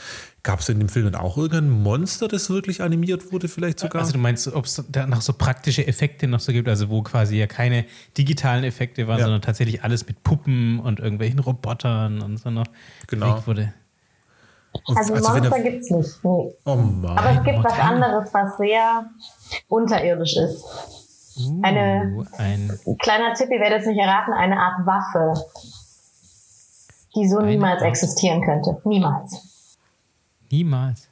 gab 0.49 0.61
es 0.61 0.69
in 0.71 0.79
dem 0.79 0.89
Film 0.89 1.13
dann 1.13 1.21
auch 1.21 1.37
irgendein 1.37 1.69
Monster, 1.83 2.27
das 2.27 2.49
wirklich 2.49 2.81
animiert 2.81 3.33
wurde, 3.33 3.49
vielleicht 3.49 3.79
sogar? 3.81 4.01
Also 4.01 4.13
du 4.15 4.19
meinst, 4.19 4.49
ob 4.49 4.65
es 4.65 4.83
da 4.89 5.07
noch 5.07 5.21
so 5.21 5.35
praktische 5.35 5.87
Effekte 5.87 6.27
noch 6.27 6.41
so 6.41 6.53
gibt, 6.53 6.67
also 6.71 6.89
wo 6.89 7.03
quasi 7.03 7.37
ja 7.37 7.47
keine 7.47 7.85
digitalen 8.17 8.65
Effekte 8.65 9.07
waren, 9.07 9.19
Ja. 9.19 9.25
sondern 9.25 9.43
tatsächlich 9.43 9.85
alles 9.85 10.07
mit 10.07 10.23
Puppen 10.23 10.81
und 10.81 11.01
irgendwelchen 11.01 11.39
Robotern 11.41 12.23
und 12.23 12.39
so 12.39 12.49
noch 12.49 12.65
Genau. 13.09 13.27
bewegt 13.33 13.47
wurde. 13.47 13.75
Also, 14.87 15.13
Also 15.13 15.29
Monster 15.31 15.57
er- 15.57 15.63
gibt's 15.63 15.91
nicht. 15.91 16.25
Nee. 16.25 16.55
oh 16.65 16.77
Mann. 16.77 17.19
Aber 17.19 17.31
es 17.39 17.45
gibt 17.45 17.63
was 17.65 17.75
keine. 17.75 18.07
anderes, 18.07 18.33
was 18.33 18.57
sehr 18.57 19.05
unterirdisch 19.69 20.35
ist. 20.37 20.65
Eine, 21.63 22.15
Uh, 22.17 22.25
ein, 22.39 22.79
kleiner 23.01 23.35
Tipp, 23.35 23.49
ihr 23.51 23.61
werdet 23.61 23.83
es 23.83 23.87
nicht 23.87 24.01
erraten, 24.01 24.33
eine 24.33 24.57
Art 24.59 24.87
Waffe, 24.87 25.39
die 27.15 27.29
so 27.29 27.39
Eine 27.39 27.49
niemals 27.51 27.81
Waffe. 27.81 27.89
existieren 27.91 28.43
könnte. 28.43 28.81
Niemals. 28.85 29.45
Niemals, 30.51 31.09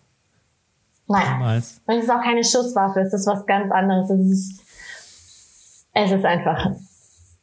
Nein. 1.08 1.32
niemals. 1.32 1.80
Und 1.86 1.96
es 1.96 2.04
ist 2.04 2.10
auch 2.10 2.22
keine 2.22 2.42
Schusswaffe, 2.44 3.00
es 3.00 3.12
ist 3.12 3.26
was 3.26 3.46
ganz 3.46 3.70
anderes. 3.72 4.10
Es 4.10 4.20
ist, 4.30 4.62
es 5.92 6.10
ist 6.12 6.24
einfach 6.24 6.70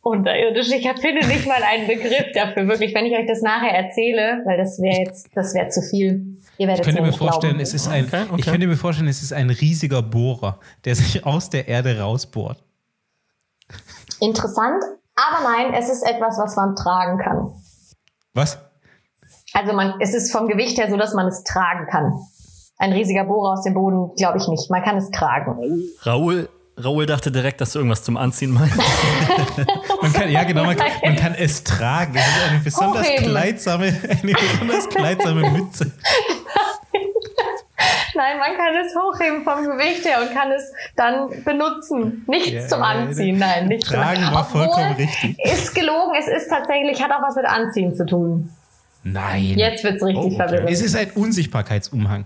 unterirdisch. 0.01 0.69
Ich 0.71 0.87
finde 0.99 1.25
nicht 1.27 1.47
mal 1.47 1.61
einen 1.63 1.87
Begriff 1.87 2.31
dafür, 2.33 2.67
wirklich. 2.67 2.93
Wenn 2.93 3.05
ich 3.05 3.13
euch 3.17 3.25
das 3.27 3.41
nachher 3.41 3.71
erzähle, 3.71 4.41
weil 4.45 4.57
das 4.57 4.79
wäre 4.81 4.99
jetzt, 4.99 5.29
das 5.33 5.53
wäre 5.53 5.69
zu 5.69 5.81
viel. 5.81 6.37
Ihr 6.57 6.67
werdet 6.67 6.85
Ich 6.85 6.93
könnte 6.93 7.01
mir 7.01 7.13
vorstellen, 7.13 7.53
glauben. 7.53 7.63
es 7.63 7.73
ist 7.73 7.87
ein, 7.87 8.05
Okay, 8.05 8.23
okay. 8.29 8.35
ich 8.39 8.45
könnte 8.45 8.67
mir 8.67 8.75
vorstellen, 8.75 9.07
es 9.07 9.23
ist 9.23 9.33
ein 9.33 9.49
riesiger 9.49 10.01
Bohrer, 10.03 10.59
der 10.85 10.95
sich 10.95 11.25
aus 11.25 11.49
der 11.49 11.67
Erde 11.67 11.99
rausbohrt. 11.99 12.61
Interessant, 14.19 14.83
aber 15.15 15.43
nein, 15.43 15.73
es 15.73 15.89
ist 15.89 16.03
etwas, 16.03 16.37
was 16.37 16.55
man 16.55 16.75
tragen 16.75 17.17
kann. 17.17 17.51
Was? 18.33 18.57
Also 19.54 19.74
man, 19.74 19.93
es 19.99 20.14
ist 20.14 20.32
vom 20.32 20.47
Gewicht 20.47 20.78
her 20.78 20.89
so, 20.89 20.97
dass 20.97 21.14
man 21.14 21.28
es 21.28 21.43
tragen 21.43 21.88
kann. 21.89 22.14
Ein 22.78 22.91
riesiger 22.91 23.24
Bohrer 23.26 23.54
aus 23.54 23.64
dem 23.64 23.76
Boden, 23.76 24.12
glaube 24.18 24.39
ich 24.39 24.47
nicht. 24.47 24.70
Man 24.70 24.84
kann 24.84 24.97
es 24.97 25.12
tragen. 25.12 25.56
Raoul, 26.01 26.49
Raoul 26.78 27.06
dachte 27.06 27.32
direkt, 27.32 27.62
dass 27.62 27.74
du 27.74 27.80
irgendwas 27.80 28.04
zum 28.04 28.18
Anziehen 28.18 28.51
meinst. 28.51 28.76
Man 30.01 30.12
kann, 30.12 30.30
ja, 30.30 30.43
genau, 30.43 30.66
man 30.66 30.76
kann, 30.76 30.88
man 31.01 31.16
kann 31.16 31.34
es 31.34 31.64
tragen. 31.64 32.16
Es 32.16 32.26
ist 32.26 32.49
eine 32.49 32.60
besonders 32.60 33.08
Hochheben. 33.08 33.26
kleidsame, 33.30 33.86
eine 33.86 34.34
besonders 34.34 34.89
kleidsame 34.89 35.49
Mütze. 35.49 35.91
Nein, 38.16 38.38
man 38.38 38.56
kann 38.56 38.76
es 38.76 38.93
hochheben 38.95 39.43
vom 39.43 39.64
Gewicht 39.64 40.06
her 40.06 40.22
und 40.22 40.34
kann 40.34 40.51
es 40.51 40.72
dann 40.95 41.30
benutzen. 41.43 42.24
Nichts 42.28 42.51
Ja, 42.51 42.68
zum 42.68 42.84
Anziehen, 42.84 43.39
nein, 43.39 43.68
nichts 43.68 43.88
zum 43.89 43.97
Tragen 43.97 44.22
war 44.32 44.41
Obwohl, 44.41 44.66
vollkommen 44.66 44.93
richtig. 44.93 45.38
Ist 45.43 45.74
gelogen, 45.74 46.14
es 46.20 46.28
ist 46.28 46.47
tatsächlich, 46.49 47.01
hat 47.01 47.12
auch 47.12 47.24
was 47.24 47.36
mit 47.36 47.45
Anziehen 47.45 47.95
zu 47.95 48.06
tun. 48.06 48.51
Nein. 49.04 49.58
Jetzt 49.58 49.84
wird's 49.84 50.01
richtig 50.04 50.24
Oh, 50.24 50.28
okay. 50.28 50.36
verwirrend. 50.38 50.70
Es 50.70 50.82
ist 50.82 50.95
ein 50.95 51.12
Unsichtbarkeitsumhang. 51.12 52.26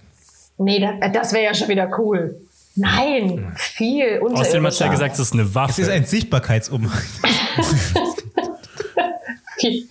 Nee, 0.60 0.80
das, 0.80 1.12
das 1.14 1.34
wäre 1.34 1.44
ja 1.46 1.54
schon 1.54 1.68
wieder 1.70 1.90
cool. 2.00 2.40
Nein, 2.76 3.52
viel 3.56 4.20
Außerdem 4.22 4.22
hat 4.22 4.24
er 4.24 4.26
unterirdischer. 4.26 4.90
gesagt, 4.90 5.14
es 5.16 5.20
ist 5.20 5.34
eine 5.34 5.42
Es 5.44 5.48
ist 5.50 5.56
Waffe. 5.56 5.92
ein 5.92 6.06
Sichtbarkeitsumhang. 6.06 7.02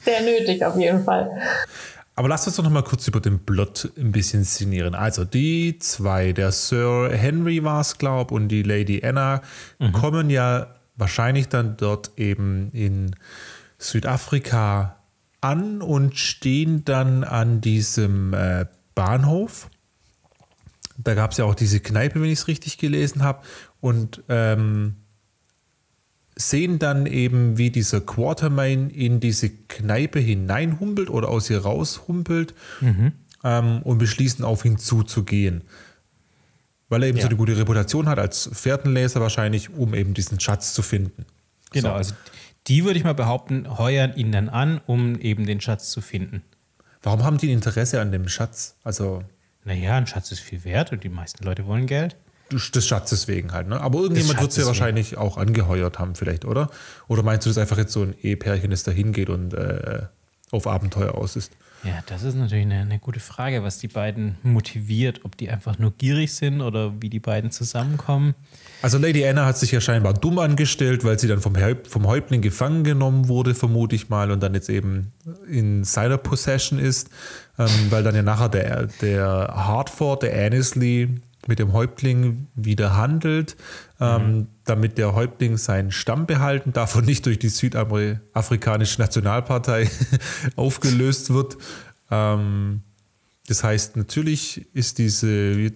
Sehr 0.05 0.22
nötig 0.22 0.64
auf 0.64 0.76
jeden 0.78 1.03
Fall. 1.05 1.30
Aber 2.14 2.28
lasst 2.28 2.47
uns 2.47 2.57
doch 2.57 2.64
noch 2.64 2.70
mal 2.70 2.82
kurz 2.84 3.07
über 3.09 3.20
den 3.20 3.41
Plot 3.45 3.91
ein 3.99 4.12
bisschen 4.12 4.45
sinnieren. 4.45 4.95
Also 4.95 5.24
die 5.24 5.78
zwei, 5.80 6.32
der 6.32 6.51
Sir 6.53 7.11
Henry 7.12 7.62
war 7.64 7.80
es, 7.80 7.99
glaube 7.99 8.32
und 8.34 8.49
die 8.49 8.62
Lady 8.62 9.03
Anna, 9.05 9.43
kommen 9.93 10.30
ja 10.30 10.68
wahrscheinlich 10.97 11.49
dann 11.49 11.76
dort 11.76 12.12
eben 12.16 12.70
in 12.72 13.14
Südafrika 13.78 14.95
an 15.47 15.82
und 15.82 16.16
stehen 16.18 16.84
dann 16.84 17.24
an 17.24 17.61
diesem 17.61 18.34
äh, 18.34 18.66
Bahnhof. 18.94 19.68
Da 20.99 21.14
gab 21.14 21.32
es 21.32 21.36
ja 21.38 21.44
auch 21.44 21.55
diese 21.55 21.80
Kneipe, 21.80 22.20
wenn 22.20 22.30
ich 22.30 22.38
es 22.40 22.49
richtig 22.49 22.78
gelesen 22.78 23.22
habe. 23.22 23.42
Und 23.80 24.22
ähm, 24.28 24.97
sehen 26.36 26.78
dann 26.78 27.07
eben, 27.07 27.59
wie 27.59 27.70
dieser 27.70 28.01
Quartermain 28.01 28.90
in 28.90 29.20
diese 29.20 29.49
Kneipe 29.51 30.18
hineinhumpelt 30.20 31.09
oder 31.11 31.28
aus 31.28 31.49
ihr 31.51 31.61
raushumpelt 31.62 32.55
ähm, 33.44 33.82
und 33.82 33.99
beschließen, 33.99 34.44
auf 34.44 34.64
ihn 34.64 34.78
zuzugehen. 34.78 35.62
Weil 36.88 37.03
er 37.03 37.09
eben 37.09 37.18
so 37.18 37.22
Ja. 37.22 37.28
eine 37.28 37.36
gute 37.36 37.57
Reputation 37.57 38.07
hat 38.09 38.18
als 38.18 38.49
Fährtenleser 38.53 39.20
wahrscheinlich, 39.20 39.70
um 39.70 39.94
eben 39.94 40.14
diesen 40.14 40.38
Schatz 40.40 40.72
zu 40.74 40.82
finden. 40.82 41.24
Genau, 41.72 41.88
So. 41.90 41.94
also 41.94 42.14
die 42.68 42.84
würde 42.84 42.98
ich 42.98 43.04
mal 43.04 43.14
behaupten, 43.14 43.78
heuern 43.78 44.14
ihn 44.16 44.32
dann 44.32 44.48
an, 44.48 44.80
um 44.86 45.18
eben 45.18 45.46
den 45.46 45.60
Schatz 45.60 45.90
zu 45.90 46.00
finden. 46.00 46.42
Warum 47.02 47.22
haben 47.24 47.38
die 47.38 47.48
ein 47.48 47.54
Interesse 47.54 48.00
an 48.00 48.10
dem 48.12 48.28
Schatz? 48.28 48.74
Also 48.82 49.22
Naja, 49.64 49.96
ein 49.96 50.06
Schatz 50.06 50.32
ist 50.32 50.40
viel 50.40 50.64
wert 50.64 50.92
und 50.92 51.04
die 51.04 51.08
meisten 51.08 51.44
Leute 51.44 51.66
wollen 51.66 51.86
Geld. 51.86 52.16
des 52.50 52.86
Schatzes 52.86 53.28
wegen 53.28 53.52
halt. 53.52 53.68
Ne? 53.68 53.80
Aber 53.80 54.00
irgendjemand 54.00 54.40
wird 54.40 54.50
es 54.50 54.56
ja 54.56 54.62
Schatzes 54.62 54.64
wegen. 54.64 54.66
wahrscheinlich 54.68 55.16
auch 55.16 55.36
angeheuert 55.36 55.98
haben, 55.98 56.14
vielleicht, 56.14 56.44
oder? 56.44 56.70
Oder 57.08 57.22
meinst 57.22 57.46
du, 57.46 57.50
das 57.50 57.56
ist 57.56 57.60
einfach 57.60 57.78
jetzt 57.78 57.92
so 57.92 58.02
ein 58.02 58.14
Ehepärchen, 58.22 58.70
das 58.70 58.82
da 58.82 58.90
hingeht 58.92 59.30
und 59.30 59.54
äh, 59.54 60.02
auf 60.50 60.66
Abenteuer 60.66 61.14
aus 61.14 61.36
ist? 61.36 61.52
Ja, 61.84 62.02
das 62.06 62.22
ist 62.22 62.34
natürlich 62.34 62.64
eine, 62.64 62.80
eine 62.80 62.98
gute 62.98 63.20
Frage, 63.20 63.62
was 63.62 63.78
die 63.78 63.88
beiden 63.88 64.36
motiviert, 64.42 65.20
ob 65.24 65.36
die 65.36 65.50
einfach 65.50 65.78
nur 65.78 65.92
gierig 65.92 66.32
sind 66.34 66.60
oder 66.60 67.00
wie 67.00 67.10
die 67.10 67.20
beiden 67.20 67.50
zusammenkommen. 67.50 68.34
Also 68.82 68.98
Lady 68.98 69.26
Anna 69.26 69.46
hat 69.46 69.56
sich 69.56 69.72
ja 69.72 69.80
scheinbar 69.80 70.14
dumm 70.14 70.38
angestellt, 70.38 71.04
weil 71.04 71.18
sie 71.18 71.28
dann 71.28 71.40
vom, 71.40 71.56
Häupt, 71.56 71.86
vom 71.86 72.06
Häuptling 72.06 72.42
gefangen 72.42 72.82
genommen 72.82 73.28
wurde, 73.28 73.54
vermute 73.54 73.94
ich 73.94 74.08
mal, 74.08 74.30
und 74.30 74.42
dann 74.42 74.54
jetzt 74.54 74.68
eben 74.68 75.12
in 75.48 75.84
seiner 75.84 76.18
Possession 76.18 76.78
ist, 76.78 77.08
ähm, 77.58 77.68
weil 77.90 78.02
dann 78.02 78.14
ja 78.14 78.22
nachher 78.22 78.48
der, 78.48 78.86
der 79.00 79.52
Hartford, 79.54 80.22
der 80.22 80.46
Annesley 80.46 81.20
mit 81.47 81.59
dem 81.59 81.72
Häuptling 81.72 82.49
wieder 82.57 82.97
handelt, 82.97 83.57
ähm, 84.01 84.49
damit 84.64 84.99
der 84.99 85.14
Häuptling 85.14 85.57
seinen 85.59 85.93
Stamm 85.93 86.26
behalten 86.26 86.72
darf 86.72 86.97
und 86.97 87.07
nicht 87.07 87.24
durch 87.26 87.39
die 87.39 87.49
südafrikanische 87.51 89.01
Nationalpartei 89.01 89.89
aufgelöst 90.57 91.32
wird. 91.32 91.57
Ähm, 92.11 92.80
das 93.47 93.62
heißt, 93.62 93.97
natürlich 93.97 94.66
ist 94.74 94.99
diese, 94.99 95.70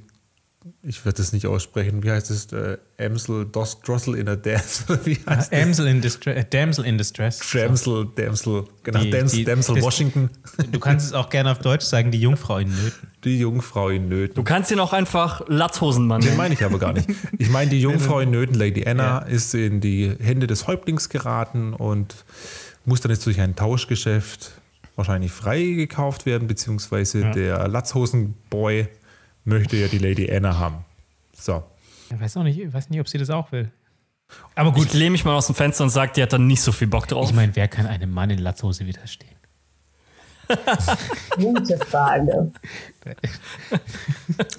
ich 0.82 1.04
werde 1.04 1.18
das 1.18 1.32
nicht 1.32 1.46
aussprechen, 1.46 2.02
wie 2.02 2.10
heißt 2.10 2.30
es, 2.32 2.52
äh, 2.52 2.78
Amsel, 2.98 3.46
Dos, 3.46 3.80
Drossel 3.80 4.16
in 4.16 4.28
a 4.28 4.36
wie 4.44 4.50
heißt 4.54 4.88
das? 5.26 5.50
Damsel 5.50 5.86
in, 5.86 6.00
Distre 6.00 6.34
äh, 6.34 6.44
Damsel 6.50 6.84
in 6.84 6.98
Distress. 6.98 7.38
Damsel, 7.52 8.08
Damsel, 8.16 8.64
genau, 8.82 9.00
Die- 9.00 9.10
Damsel, 9.10 9.38
die- 9.38 9.44
Damsel 9.44 9.80
Washington, 9.82 10.30
Du 10.72 10.80
kannst 10.80 11.06
es 11.06 11.12
auch 11.12 11.30
gerne 11.30 11.52
auf 11.52 11.60
Deutsch 11.60 11.84
sagen, 11.84 12.10
die 12.10 12.20
Jungfrau 12.20 12.58
in 12.58 12.70
Nöten. 12.70 13.08
Die 13.24 13.38
Jungfrau 13.38 13.88
in 13.90 14.08
Nöten. 14.08 14.34
Du 14.34 14.42
kannst 14.42 14.70
ihn 14.70 14.80
auch 14.80 14.92
einfach 14.92 15.42
Latzhosenmann 15.46 16.20
Den 16.20 16.28
nennen. 16.28 16.38
meine 16.38 16.54
ich 16.54 16.64
aber 16.64 16.78
gar 16.78 16.92
nicht. 16.92 17.08
Ich 17.38 17.50
meine, 17.50 17.70
die 17.70 17.80
Jungfrau 17.82 18.20
in 18.20 18.30
Nöten, 18.30 18.54
Lady 18.54 18.86
Anna, 18.86 19.18
ist 19.20 19.54
in 19.54 19.80
die 19.80 20.14
Hände 20.20 20.46
des 20.46 20.66
Häuptlings 20.66 21.08
geraten 21.08 21.74
und 21.74 22.24
muss 22.84 23.00
dann 23.00 23.10
jetzt 23.12 23.26
durch 23.26 23.40
ein 23.40 23.56
Tauschgeschäft 23.56 24.52
wahrscheinlich 24.96 25.32
freigekauft 25.32 26.26
werden, 26.26 26.48
beziehungsweise 26.48 27.30
der 27.30 27.68
Latzhosenboy 27.68 28.88
möchte 29.44 29.76
ja 29.76 29.88
die 29.88 29.98
Lady 29.98 30.30
Anna 30.30 30.58
haben. 30.58 30.84
So. 31.34 31.62
Ich 32.12 32.20
weiß 32.20 32.36
auch 32.38 32.42
nicht, 32.42 32.58
ich 32.58 32.72
weiß 32.72 32.90
nicht, 32.90 33.00
ob 33.00 33.08
sie 33.08 33.18
das 33.18 33.30
auch 33.30 33.52
will. 33.52 33.70
Aber 34.54 34.70
Gut, 34.70 34.80
gut, 34.82 34.86
ich 34.88 34.94
lehne 34.94 35.10
mich 35.10 35.24
mal 35.24 35.34
aus 35.34 35.46
dem 35.46 35.54
Fenster 35.54 35.84
und 35.84 35.90
sage, 35.90 36.12
die 36.14 36.22
hat 36.22 36.32
dann 36.32 36.46
nicht 36.46 36.60
so 36.62 36.70
viel 36.72 36.86
Bock 36.88 37.08
drauf. 37.08 37.28
ich 37.30 37.34
meine, 37.34 37.54
wer 37.56 37.68
kann 37.68 37.86
einem 37.86 38.10
Mann 38.10 38.30
in 38.30 38.38
Latzhose 38.38 38.86
widerstehen? 38.86 39.34
Gute 41.36 41.78
Frage. 41.78 42.52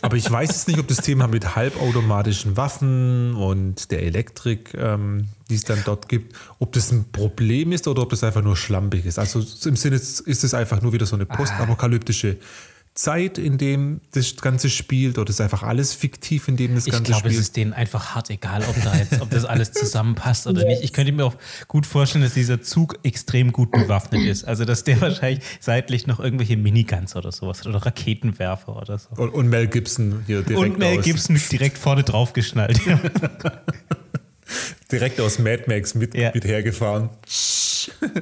Aber 0.02 0.16
ich 0.16 0.30
weiß 0.30 0.50
jetzt 0.50 0.68
nicht, 0.68 0.80
ob 0.80 0.88
das 0.88 0.98
Thema 0.98 1.28
mit 1.28 1.56
halbautomatischen 1.56 2.58
Waffen 2.58 3.36
und 3.36 3.92
der 3.92 4.04
Elektrik, 4.04 4.74
ähm, 4.76 5.28
die 5.50 5.56
es 5.56 5.64
dann 5.64 5.82
dort 5.86 6.10
gibt, 6.10 6.36
ob 6.60 6.72
das 6.74 6.92
ein 6.92 7.12
Problem 7.12 7.72
ist 7.72 7.88
oder 7.88 8.02
ob 8.02 8.10
das 8.10 8.24
einfach 8.24 8.42
nur 8.42 8.58
schlampig 8.58 9.06
ist. 9.06 9.20
Also 9.20 9.40
im 9.68 9.76
Sinne 9.76 9.96
ist 9.98 10.28
es 10.28 10.54
einfach 10.54 10.82
nur 10.82 10.94
wieder 10.94 11.06
so 11.06 11.16
eine 11.16 11.26
postapokalyptische 11.26 12.38
Zeit, 13.02 13.38
in 13.38 13.58
dem 13.58 14.02
das 14.14 14.36
Ganze 14.38 14.70
spielt 14.70 15.18
oder 15.18 15.30
ist 15.30 15.42
einfach 15.42 15.64
alles 15.64 15.94
fiktiv, 15.94 16.48
in 16.48 16.58
dem 16.58 16.76
das 16.76 16.86
Ich 16.86 16.92
Ganze 16.94 17.12
glaube, 17.12 17.28
es 17.28 17.34
spielt. 17.34 17.42
ist 17.42 17.58
denen 17.58 17.74
einfach 17.74 18.16
hart 18.16 18.30
egal, 18.30 18.64
ob, 18.70 18.82
da 18.84 18.96
jetzt, 18.96 19.22
ob 19.22 19.30
das 19.30 19.46
alles 19.46 19.72
zusammenpasst 19.82 20.48
oder 20.48 20.62
Yes. 20.62 20.70
nicht. 20.70 20.84
Ich 20.84 20.94
könnte 20.94 21.12
mir 21.12 21.26
auch 21.26 21.36
gut 21.68 21.86
vorstellen, 21.86 22.24
dass 22.24 22.34
dieser 22.34 22.62
Zug 22.62 23.00
extrem 23.04 23.52
gut 23.52 23.72
bewaffnet 23.72 24.24
ist. 24.26 24.44
Also, 24.46 24.66
dass 24.66 24.84
der 24.84 25.00
wahrscheinlich 25.02 25.44
seitlich 25.60 26.08
noch 26.08 26.20
irgendwelche 26.20 26.58
Miniguns 26.58 27.16
oder 27.16 27.32
sowas 27.32 27.66
oder 27.66 27.86
Raketenwerfer 27.86 28.76
oder 28.76 28.98
so. 28.98 29.10
Und, 29.16 29.30
und 29.30 29.48
Mel 29.50 29.68
Gibson 29.68 30.24
hier 30.28 30.42
direkt, 30.44 30.72
Und 30.74 30.80
Mel 30.80 31.00
aus, 31.00 31.06
Gibson 31.06 31.40
direkt 31.52 31.78
vorne 31.78 32.04
drauf 32.04 32.34
geschnallt. 32.34 32.80
direkt 34.92 35.20
aus 35.22 35.40
Mad 35.40 35.64
Max 35.68 35.96
mit, 35.96 36.14
Ja. 36.16 36.32
mit 36.34 36.46
hergefahren. 36.46 37.10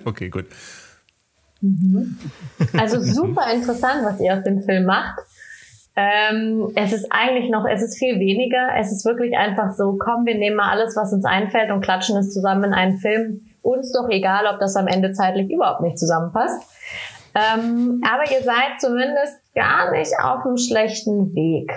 Okay, 0.05 0.29
gut. 0.29 0.45
Also 2.77 3.01
super 3.01 3.51
interessant, 3.53 4.03
was 4.03 4.19
ihr 4.19 4.35
aus 4.35 4.43
dem 4.43 4.61
Film 4.61 4.85
macht. 4.85 5.19
Ähm, 5.95 6.71
es 6.75 6.93
ist 6.93 7.07
eigentlich 7.09 7.49
noch, 7.51 7.65
es 7.65 7.81
ist 7.81 7.97
viel 7.97 8.19
weniger. 8.19 8.69
Es 8.77 8.91
ist 8.91 9.05
wirklich 9.05 9.35
einfach 9.37 9.73
so, 9.73 9.97
komm, 9.97 10.25
wir 10.25 10.35
nehmen 10.35 10.55
mal 10.55 10.69
alles, 10.69 10.95
was 10.95 11.11
uns 11.11 11.25
einfällt 11.25 11.71
und 11.71 11.81
klatschen 11.81 12.17
es 12.17 12.31
zusammen 12.31 12.65
in 12.65 12.73
einen 12.73 12.97
Film. 12.97 13.41
Uns 13.61 13.91
doch 13.91 14.07
egal, 14.09 14.45
ob 14.45 14.59
das 14.59 14.75
am 14.77 14.87
Ende 14.87 15.11
zeitlich 15.11 15.51
überhaupt 15.51 15.81
nicht 15.81 15.99
zusammenpasst. 15.99 16.61
Ähm, 17.35 18.01
aber 18.09 18.31
ihr 18.31 18.43
seid 18.43 18.79
zumindest 18.79 19.39
gar 19.53 19.91
nicht 19.91 20.13
auf 20.23 20.45
einem 20.45 20.57
schlechten 20.57 21.35
Weg. 21.35 21.71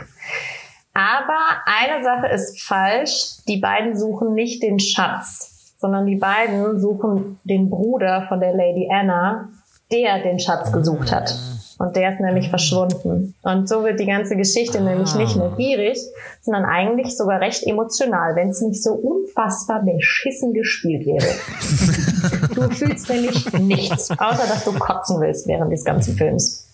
Aber 0.94 1.38
eine 1.64 2.04
Sache 2.04 2.28
ist 2.28 2.62
falsch. 2.62 3.44
Die 3.48 3.58
beiden 3.58 3.96
suchen 3.96 4.34
nicht 4.34 4.62
den 4.62 4.78
Schatz, 4.78 5.74
sondern 5.78 6.06
die 6.06 6.16
beiden 6.16 6.80
suchen 6.80 7.40
den 7.44 7.70
Bruder 7.70 8.26
von 8.28 8.40
der 8.40 8.54
Lady 8.54 8.88
Anna, 8.92 9.48
der 9.92 10.22
den 10.22 10.38
Schatz 10.38 10.72
gesucht 10.72 11.12
hat. 11.12 11.34
Und 11.78 11.96
der 11.96 12.12
ist 12.12 12.20
nämlich 12.20 12.48
verschwunden. 12.48 13.34
Und 13.42 13.68
so 13.68 13.82
wird 13.82 13.98
die 13.98 14.06
ganze 14.06 14.36
Geschichte 14.36 14.80
nämlich 14.80 15.14
nicht 15.16 15.34
nur 15.34 15.56
gierig, 15.56 15.98
sondern 16.40 16.64
eigentlich 16.64 17.16
sogar 17.16 17.40
recht 17.40 17.66
emotional, 17.66 18.36
wenn 18.36 18.50
es 18.50 18.60
nicht 18.60 18.80
so 18.80 18.92
unfassbar 18.92 19.82
beschissen 19.84 20.54
gespielt 20.54 21.06
wäre. 21.06 21.26
du 22.54 22.70
fühlst 22.74 23.08
nämlich 23.08 23.52
nichts, 23.54 24.10
außer 24.10 24.46
dass 24.46 24.64
du 24.64 24.72
kotzen 24.74 25.20
willst 25.20 25.48
während 25.48 25.72
des 25.72 25.84
ganzen 25.84 26.14
Films. 26.14 26.68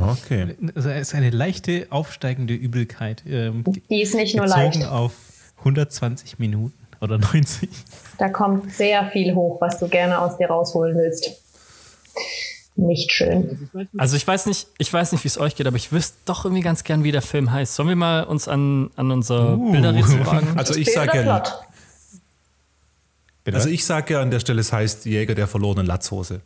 Okay. 0.00 0.56
Also, 0.74 0.88
es 0.88 1.08
ist 1.08 1.14
eine 1.14 1.30
leichte 1.30 1.86
aufsteigende 1.90 2.54
Übelkeit. 2.54 3.22
Ähm, 3.26 3.64
Die 3.90 4.02
ist 4.02 4.14
nicht 4.14 4.34
nur 4.34 4.46
leicht. 4.46 4.84
auf 4.86 5.12
120 5.58 6.38
Minuten 6.38 6.72
oder 7.00 7.18
90. 7.18 7.68
Da 8.18 8.28
kommt 8.28 8.72
sehr 8.72 9.04
viel 9.10 9.34
hoch, 9.34 9.60
was 9.60 9.78
du 9.78 9.88
gerne 9.88 10.20
aus 10.20 10.38
dir 10.38 10.48
rausholen 10.48 10.96
willst. 10.96 11.30
Nicht 12.76 13.12
schön. 13.12 13.68
Also 13.98 14.16
ich 14.16 14.26
weiß 14.26 14.46
nicht, 14.46 14.68
ich 14.78 14.92
weiß 14.92 15.12
nicht, 15.12 15.24
wie 15.24 15.28
es 15.28 15.38
euch 15.38 15.56
geht, 15.56 15.66
aber 15.66 15.76
ich 15.76 15.92
wüsste 15.92 16.16
doch 16.24 16.44
irgendwie 16.44 16.62
ganz 16.62 16.84
gern, 16.84 17.04
wie 17.04 17.12
der 17.12 17.22
Film 17.22 17.52
heißt. 17.52 17.74
Sollen 17.74 17.88
wir 17.88 17.96
mal 17.96 18.24
uns 18.24 18.48
an, 18.48 18.90
an 18.96 19.10
unser 19.10 19.56
Bilderrätsel 19.56 20.24
wagen? 20.26 20.56
Also 20.56 20.74
ich 20.74 20.92
sage 20.92 21.24
ja, 21.24 21.42
also 23.52 23.68
ich 23.68 23.84
sage 23.84 24.14
ja 24.14 24.22
an 24.22 24.30
der 24.30 24.40
Stelle, 24.40 24.60
es 24.60 24.72
heißt 24.72 25.06
Jäger 25.06 25.34
der 25.34 25.46
verlorenen 25.46 25.86
Latzhose. 25.86 26.40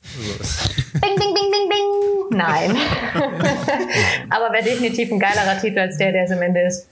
Bing, 0.92 1.16
bing, 1.16 1.34
bing, 1.34 1.50
bing, 1.50 1.68
bing. 1.68 2.38
Nein. 2.38 2.76
Aber 4.30 4.52
wäre 4.52 4.64
definitiv 4.64 5.10
ein 5.10 5.18
geilerer 5.18 5.60
Titel 5.60 5.80
als 5.80 5.98
der, 5.98 6.12
der 6.12 6.24
es 6.24 6.30
am 6.30 6.40
Ende 6.40 6.60
ist. 6.66 6.86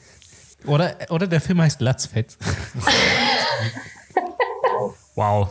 Oder, 0.67 0.97
oder 1.11 1.27
der 1.27 1.41
Film 1.41 1.61
heißt 1.61 1.81
Latzfetz. 1.81 2.37
Wow. 5.15 5.51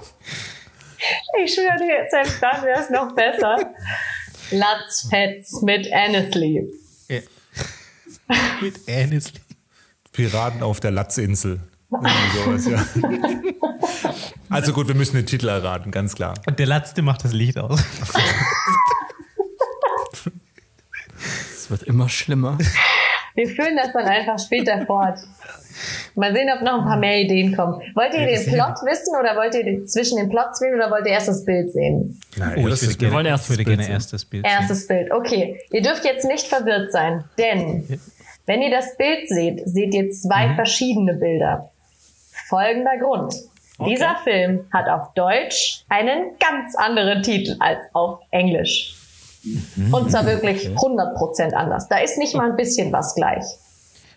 Ich 1.43 1.53
schwöre 1.53 1.78
dir, 1.78 2.08
selbst 2.10 2.41
dann 2.41 2.64
wäre 2.64 2.80
es 2.80 2.89
noch 2.89 3.14
besser. 3.14 3.58
Latzfetz 4.51 5.62
mit 5.62 5.91
Annesley. 5.91 6.68
Ja. 7.08 7.20
Mit 8.62 8.76
Annesley. 8.88 9.41
Piraten 10.12 10.64
auf 10.64 10.80
der 10.80 10.91
Latzinsel. 10.91 11.60
Sowas, 11.89 12.68
ja. 12.68 12.86
Also 14.49 14.74
gut, 14.74 14.88
wir 14.88 14.95
müssen 14.95 15.16
den 15.16 15.26
Titel 15.26 15.47
erraten, 15.47 15.91
ganz 15.91 16.16
klar. 16.16 16.36
Und 16.45 16.60
der 16.60 16.68
Latzte 16.68 17.01
macht 17.01 17.24
das 17.24 17.34
Licht 17.34 17.58
aus. 17.58 17.84
Es 21.66 21.72
wird 21.72 21.82
immer 21.82 22.10
schlimmer. 22.10 22.60
Wir 23.36 23.48
führen 23.48 23.76
das 23.76 23.92
dann 23.94 24.06
einfach 24.06 24.40
später 24.40 24.86
fort. 24.86 25.20
Mal 26.16 26.34
sehen, 26.34 26.50
ob 26.56 26.62
noch 26.62 26.80
ein 26.80 26.86
paar 26.86 26.98
mehr 26.98 27.20
Ideen 27.20 27.56
kommen. 27.56 27.82
Wollt 27.96 28.14
ihr 28.14 28.26
den 28.26 28.46
Plot 28.46 28.78
wissen 28.86 29.14
oder 29.20 29.36
wollt 29.36 29.54
ihr 29.56 29.86
zwischen 29.86 30.18
den 30.18 30.30
Plots 30.30 30.62
wählen 30.62 30.76
oder 30.76 30.90
wollt 30.90 31.06
ihr 31.06 31.12
erst 31.12 31.28
das 31.28 31.44
Bild 31.44 31.70
sehen? 31.72 32.20
Nein, 32.38 32.54
Oh, 32.64 32.70
das 32.70 32.82
ich 32.82 32.88
würde 32.88 32.92
ist, 32.94 33.00
gerne, 33.00 33.14
wollen 33.16 33.26
erst 33.26 33.44
ich 33.44 33.50
würde 33.50 33.64
das 33.64 33.66
Bild 33.66 33.68
gerne 33.78 33.84
sehen. 33.84 33.94
erst 33.94 34.14
das 34.14 34.26
Bild 34.26 34.46
sehen. 34.46 34.56
Erstes 34.58 34.88
Bild. 34.88 35.12
Okay. 35.12 35.60
Ihr 35.72 35.82
dürft 35.82 36.06
jetzt 36.06 36.26
nicht 36.26 36.48
verwirrt 36.48 36.92
sein, 36.94 37.26
denn 37.38 38.00
wenn 38.46 38.62
ihr 38.62 38.72
das 38.72 38.96
Bild 38.96 39.28
seht, 39.28 39.68
seht 39.68 39.94
ihr 39.94 40.10
zwei 40.12 40.54
verschiedene 40.56 41.16
Bilder. 41.16 41.72
Folgender 42.48 42.98
Grund. 42.98 43.36
Dieser 43.86 44.16
Film 44.24 44.68
hat 44.72 44.88
auf 44.88 45.14
Deutsch 45.16 45.84
einen 45.90 46.38
ganz 46.40 46.76
anderen 46.78 47.22
Titel 47.22 47.58
als 47.60 47.80
auf 47.92 48.20
Englisch. 48.32 48.95
Und 49.91 50.12
zwar 50.12 50.26
wirklich 50.26 50.68
100% 50.70 51.54
anders. 51.54 51.88
Da 51.88 51.98
ist 51.98 52.18
nicht 52.18 52.36
mal 52.36 52.50
ein 52.50 52.56
bisschen 52.56 52.91
was 52.91 53.16
gleich. 53.16 53.43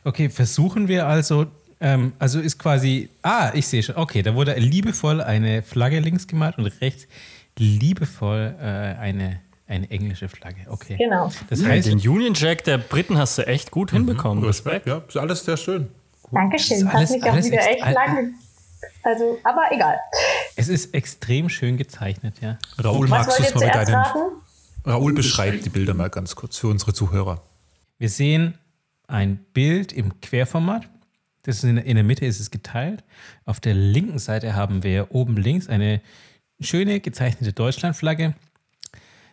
Okay, 0.05 0.29
versuchen 0.31 0.89
wir 0.89 1.07
also, 1.07 1.47
ähm, 1.81 2.13
also 2.19 2.41
ist 2.41 2.59
quasi, 2.59 3.09
ah, 3.23 3.51
ich 3.55 3.67
sehe 3.67 3.83
schon, 3.83 3.97
okay, 3.97 4.23
da 4.23 4.35
wurde 4.35 4.55
liebevoll 4.55 5.21
eine 5.21 5.63
Flagge 5.63 6.01
links 6.01 6.27
gemalt 6.27 6.57
und 6.59 6.67
rechts 6.81 7.07
liebevoll 7.59 8.55
äh, 8.61 8.65
eine, 8.65 9.41
eine 9.67 9.91
englische 9.91 10.29
Flagge. 10.29 10.61
Okay. 10.69 10.97
Genau. 10.97 11.31
Das 11.51 11.65
heißt, 11.65 11.89
den 11.89 11.99
Union 11.99 12.35
Jack 12.35 12.65
der 12.65 12.79
Briten 12.79 13.19
hast 13.19 13.37
du 13.39 13.47
echt 13.47 13.71
gut 13.71 13.91
hinbekommen. 13.91 14.43
Respekt. 14.45 14.87
Ja, 14.87 15.03
ist 15.07 15.17
alles 15.17 15.45
sehr 15.45 15.57
schön. 15.57 15.89
Dankeschön. 16.31 16.85
Das 16.85 16.95
alles- 16.95 17.11
Hat 17.11 17.21
mich 17.21 17.31
auch 17.31 17.45
wieder 17.45 17.69
echt 17.71 17.81
lange. 17.93 18.33
Also, 19.03 19.39
aber 19.43 19.63
egal. 19.73 19.97
es 20.57 20.69
ist 20.69 20.95
extrem 20.95 21.49
schön 21.49 21.77
gezeichnet, 21.77 22.35
ja. 22.41 22.59
Raoul, 22.79 23.11
Was 23.11 23.27
magst 23.27 23.39
du 23.41 23.43
es 23.43 23.55
mal 23.55 23.65
mit 23.67 23.75
deinen. 23.75 23.95
raten? 23.95 24.19
Raoul 24.89 25.13
beschreibt 25.15 25.65
die 25.65 25.71
Bilder 25.71 25.95
mal 25.95 26.09
ganz 26.11 26.35
kurz 26.37 26.59
für 26.59 26.69
unsere 26.69 26.93
Zuhörer. 26.95 27.43
Wir 27.99 28.09
sehen 28.09 28.55
ein 29.07 29.39
Bild 29.53 29.93
im 29.93 30.21
Querformat. 30.21 30.89
Das 31.43 31.57
ist 31.59 31.65
in, 31.65 31.77
der- 31.77 31.85
in 31.87 31.95
der 31.97 32.05
Mitte 32.05 32.27
ist 32.27 32.41
es 32.41 32.51
geteilt. 32.51 33.05
Auf 33.45 33.61
der 33.61 33.75
linken 33.75 34.19
Seite 34.19 34.55
haben 34.55 34.83
wir 34.83 35.09
oben 35.15 35.37
links 35.37 35.69
eine 35.69 36.01
schöne 36.61 37.01
gezeichnete 37.01 37.53
Deutschlandflagge. 37.53 38.35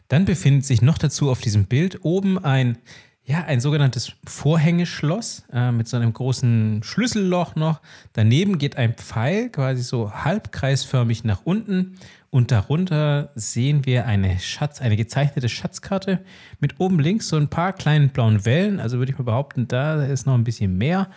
Dann 0.08 0.26
befindet 0.26 0.66
sich 0.66 0.82
noch 0.82 0.98
dazu 0.98 1.30
auf 1.32 1.42
diesem 1.42 1.66
Bild 1.66 2.04
oben 2.06 2.38
ein, 2.38 2.78
ja, 3.24 3.44
ein 3.46 3.60
sogenanntes 3.60 4.14
Vorhängeschloss 4.28 5.44
äh, 5.52 5.72
mit 5.72 5.88
so 5.88 5.98
einem 5.98 6.14
großen 6.14 6.82
Schlüsselloch 6.84 7.56
noch. 7.56 7.82
Daneben 8.14 8.58
geht 8.60 8.78
ein 8.78 8.94
Pfeil 8.94 9.50
quasi 9.50 9.82
so 9.82 10.12
halbkreisförmig 10.14 11.24
nach 11.24 11.42
unten 11.44 11.96
und 12.30 12.52
darunter 12.52 13.30
sehen 13.36 13.86
wir 13.86 14.06
eine 14.06 14.40
Schatz, 14.40 14.82
eine 14.82 14.98
gezeichnete 14.98 15.48
Schatzkarte 15.50 16.20
mit 16.60 16.80
oben 16.80 17.00
links 17.00 17.30
so 17.30 17.38
ein 17.38 17.48
paar 17.48 17.74
kleinen 17.74 18.10
blauen 18.10 18.46
Wellen. 18.46 18.80
Also 18.80 18.98
würde 18.98 19.12
ich 19.12 19.18
mal 19.18 19.24
behaupten, 19.24 19.68
da 19.68 20.04
ist 20.04 20.26
noch 20.26 20.34
ein 20.34 20.44
bisschen 20.44 20.78
mehr. 20.78 21.10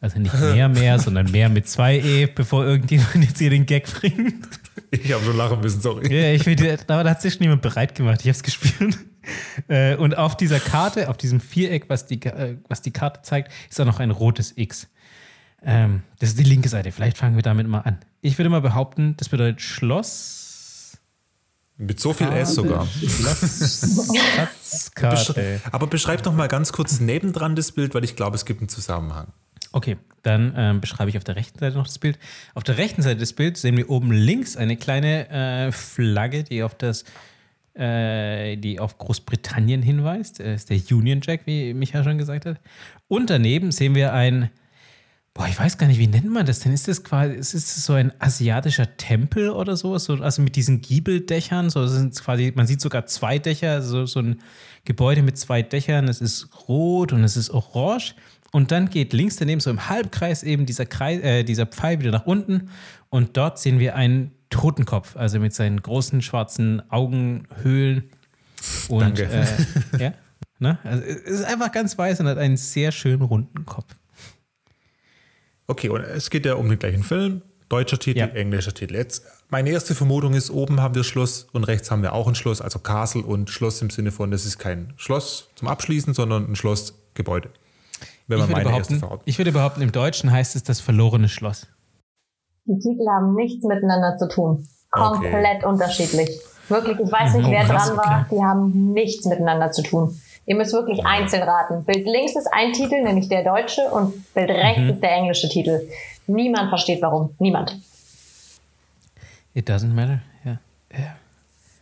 Also 0.00 0.18
nicht 0.18 0.38
mehr, 0.40 0.68
mehr, 0.68 0.98
sondern 0.98 1.30
mehr 1.30 1.48
mit 1.48 1.68
zwei 1.68 1.98
E, 1.98 2.26
bevor 2.26 2.64
irgendjemand 2.64 3.16
jetzt 3.16 3.38
hier 3.38 3.50
den 3.50 3.66
Gag 3.66 3.84
bringt. 3.92 4.46
Ich 4.90 5.12
habe 5.12 5.24
schon 5.24 5.36
lachen 5.36 5.60
müssen, 5.60 5.80
sorry. 5.80 6.14
Ja, 6.14 6.32
ich 6.32 6.42
finde, 6.44 6.78
da 6.86 7.04
hat 7.04 7.22
sich 7.22 7.34
schon 7.34 7.42
jemand 7.42 7.62
bereit 7.62 7.94
gemacht. 7.94 8.20
Ich 8.20 8.26
habe 8.26 8.36
es 8.36 8.42
gespürt. 8.42 8.96
Äh, 9.68 9.96
Und 9.96 10.16
auf 10.16 10.36
dieser 10.36 10.60
Karte, 10.60 11.08
auf 11.08 11.16
diesem 11.16 11.40
Viereck, 11.40 11.88
was 11.88 12.06
die, 12.06 12.22
äh, 12.22 12.56
was 12.68 12.82
die 12.82 12.92
Karte 12.92 13.22
zeigt, 13.22 13.50
ist 13.68 13.80
auch 13.80 13.84
noch 13.84 13.98
ein 13.98 14.10
rotes 14.12 14.52
X. 14.56 14.88
Ähm, 15.64 16.02
das 16.20 16.30
ist 16.30 16.38
die 16.38 16.44
linke 16.44 16.68
Seite. 16.68 16.92
Vielleicht 16.92 17.18
fangen 17.18 17.34
wir 17.34 17.42
damit 17.42 17.66
mal 17.66 17.80
an. 17.80 17.98
Ich 18.26 18.38
würde 18.38 18.50
mal 18.50 18.60
behaupten, 18.60 19.14
das 19.18 19.28
bedeutet 19.28 19.60
Schloss. 19.60 20.98
Mit 21.78 22.00
so 22.00 22.12
viel 22.12 22.26
S 22.32 22.56
sogar. 22.56 22.84
Schloss 22.88 24.10
Schatzkarte. 24.34 25.60
Aber 25.70 25.86
beschreib 25.86 26.24
doch 26.24 26.34
mal 26.34 26.48
ganz 26.48 26.72
kurz 26.72 26.98
nebendran 26.98 27.54
das 27.54 27.70
Bild, 27.70 27.94
weil 27.94 28.02
ich 28.02 28.16
glaube, 28.16 28.34
es 28.34 28.44
gibt 28.44 28.60
einen 28.60 28.68
Zusammenhang. 28.68 29.28
Okay, 29.70 29.96
dann 30.24 30.54
ähm, 30.56 30.80
beschreibe 30.80 31.08
ich 31.08 31.16
auf 31.16 31.22
der 31.22 31.36
rechten 31.36 31.60
Seite 31.60 31.76
noch 31.76 31.86
das 31.86 32.00
Bild. 32.00 32.18
Auf 32.54 32.64
der 32.64 32.78
rechten 32.78 33.00
Seite 33.02 33.18
des 33.18 33.32
Bildes 33.32 33.62
sehen 33.62 33.76
wir 33.76 33.88
oben 33.90 34.10
links 34.10 34.56
eine 34.56 34.76
kleine 34.76 35.28
äh, 35.30 35.70
Flagge, 35.70 36.42
die 36.42 36.64
auf 36.64 36.74
das, 36.74 37.04
äh, 37.74 38.56
die 38.56 38.80
auf 38.80 38.98
Großbritannien 38.98 39.82
hinweist. 39.82 40.40
Das 40.40 40.68
ist 40.68 40.70
der 40.70 40.80
Union 40.96 41.20
Jack, 41.22 41.42
wie 41.44 41.74
Micha 41.74 42.02
schon 42.02 42.18
gesagt 42.18 42.44
hat. 42.46 42.58
Und 43.06 43.30
daneben 43.30 43.70
sehen 43.70 43.94
wir 43.94 44.12
ein, 44.12 44.50
boah, 45.36 45.46
ich 45.46 45.58
weiß 45.58 45.76
gar 45.76 45.86
nicht, 45.86 45.98
wie 45.98 46.06
nennt 46.06 46.30
man 46.30 46.46
das 46.46 46.60
denn? 46.60 46.72
Ist 46.72 46.88
das 46.88 47.04
quasi, 47.04 47.34
ist 47.34 47.52
es 47.52 47.84
so 47.84 47.92
ein 47.92 48.10
asiatischer 48.20 48.96
Tempel 48.96 49.50
oder 49.50 49.76
so? 49.76 49.96
so 49.98 50.14
also 50.14 50.40
mit 50.40 50.56
diesen 50.56 50.80
Giebeldächern, 50.80 51.68
so 51.68 51.86
sind 51.86 52.18
quasi, 52.18 52.52
man 52.56 52.66
sieht 52.66 52.80
sogar 52.80 53.06
zwei 53.06 53.38
Dächer, 53.38 53.82
so, 53.82 54.06
so 54.06 54.20
ein 54.20 54.40
Gebäude 54.84 55.22
mit 55.22 55.36
zwei 55.36 55.60
Dächern. 55.60 56.08
Es 56.08 56.22
ist 56.22 56.48
rot 56.68 57.12
und 57.12 57.22
es 57.22 57.36
ist 57.36 57.50
orange. 57.50 58.14
Und 58.50 58.70
dann 58.70 58.88
geht 58.88 59.12
links 59.12 59.36
daneben 59.36 59.60
so 59.60 59.68
im 59.68 59.90
Halbkreis 59.90 60.42
eben 60.42 60.64
dieser, 60.64 60.86
Kreis, 60.86 61.20
äh, 61.20 61.44
dieser 61.44 61.66
Pfeil 61.66 62.00
wieder 62.00 62.12
nach 62.12 62.24
unten. 62.24 62.70
Und 63.10 63.36
dort 63.36 63.58
sehen 63.58 63.78
wir 63.78 63.94
einen 63.94 64.30
Totenkopf, 64.48 65.16
also 65.16 65.38
mit 65.38 65.52
seinen 65.52 65.82
großen 65.82 66.22
schwarzen 66.22 66.80
Augenhöhlen. 66.90 68.04
Und 68.88 69.00
Danke. 69.00 69.24
Äh, 69.24 70.02
ja, 70.02 70.12
ne? 70.60 70.78
also, 70.82 71.02
es 71.04 71.40
ist 71.40 71.44
einfach 71.44 71.72
ganz 71.72 71.98
weiß 71.98 72.20
und 72.20 72.26
hat 72.26 72.38
einen 72.38 72.56
sehr 72.56 72.90
schönen 72.90 73.22
runden 73.22 73.66
Kopf. 73.66 73.94
Okay, 75.66 75.88
und 75.88 76.00
es 76.02 76.30
geht 76.30 76.46
ja 76.46 76.54
um 76.54 76.68
den 76.68 76.78
gleichen 76.78 77.02
Film. 77.02 77.42
Deutscher 77.68 77.98
Titel, 77.98 78.20
Ja. 78.20 78.26
englischer 78.26 78.72
Titel. 78.72 78.94
Jetzt, 78.94 79.24
meine 79.48 79.70
erste 79.70 79.96
Vermutung 79.96 80.34
ist, 80.34 80.50
oben 80.50 80.80
haben 80.80 80.94
wir 80.94 81.02
Schloss 81.02 81.48
und 81.52 81.64
rechts 81.64 81.90
haben 81.90 82.02
wir 82.02 82.12
auch 82.12 82.28
ein 82.28 82.36
Schloss, 82.36 82.60
also 82.60 82.78
Castle 82.78 83.22
und 83.22 83.50
Schloss 83.50 83.82
im 83.82 83.90
Sinne 83.90 84.12
von, 84.12 84.30
das 84.30 84.46
ist 84.46 84.58
kein 84.58 84.92
Schloss 84.96 85.48
zum 85.56 85.66
Abschließen, 85.66 86.14
sondern 86.14 86.48
ein 86.48 86.54
Schlossgebäude. 86.54 87.50
Wenn 88.28 88.38
Ich 88.38 88.44
man 88.44 88.50
würde, 88.56 88.64
meine 88.66 88.78
erste 88.78 88.96
Vermutung. 88.96 89.22
ich 89.24 89.38
würde 89.38 89.50
behaupten, 89.50 89.82
im 89.82 89.90
Deutschen 89.90 90.30
heißt 90.30 90.54
es 90.54 90.62
das 90.62 90.78
verlorene 90.80 91.28
Schloss. 91.28 91.66
Die 92.66 92.78
Titel 92.78 93.06
haben 93.08 93.34
nichts 93.34 93.64
miteinander 93.64 94.16
zu 94.16 94.28
tun. 94.28 94.68
Okay. 94.92 95.30
Komplett 95.30 95.64
unterschiedlich. 95.64 96.30
Wirklich, 96.68 96.98
ich 96.98 97.12
weiß 97.12 97.34
nicht, 97.34 97.46
Oh, 97.46 97.50
wer 97.50 97.64
krass, 97.64 97.86
dran 97.88 97.96
war. 97.96 98.26
Die 98.30 98.42
haben 98.42 98.92
nichts 98.92 99.24
miteinander 99.26 99.70
zu 99.72 99.82
tun. 99.82 100.20
Ihr 100.46 100.54
müsst 100.56 100.72
wirklich 100.72 101.04
einzeln 101.04 101.42
raten. 101.42 101.84
Bild 101.84 102.06
links 102.06 102.36
ist 102.36 102.46
ein 102.52 102.72
Titel, 102.72 103.02
nämlich 103.02 103.28
der 103.28 103.42
deutsche, 103.42 103.82
und 103.90 104.32
Bild 104.32 104.50
rechts 104.50 104.80
Mhm. 104.82 104.90
ist 104.90 105.00
der 105.02 105.10
englische 105.12 105.48
Titel. 105.48 105.88
Niemand 106.28 106.68
versteht 106.68 107.02
warum. 107.02 107.34
Niemand. 107.38 107.76
It 109.54 109.68
doesn't 109.68 109.92
matter. 109.94 110.20
Ja. 110.44 110.58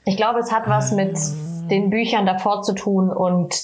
Ich 0.07 0.17
glaube, 0.17 0.39
es 0.41 0.51
hat 0.53 0.69
was 0.69 0.93
mit 0.93 1.17
den 1.71 1.91
Büchern 1.91 2.27
davor 2.27 2.63
zu 2.63 2.75
tun 2.75 3.11
und 3.11 3.55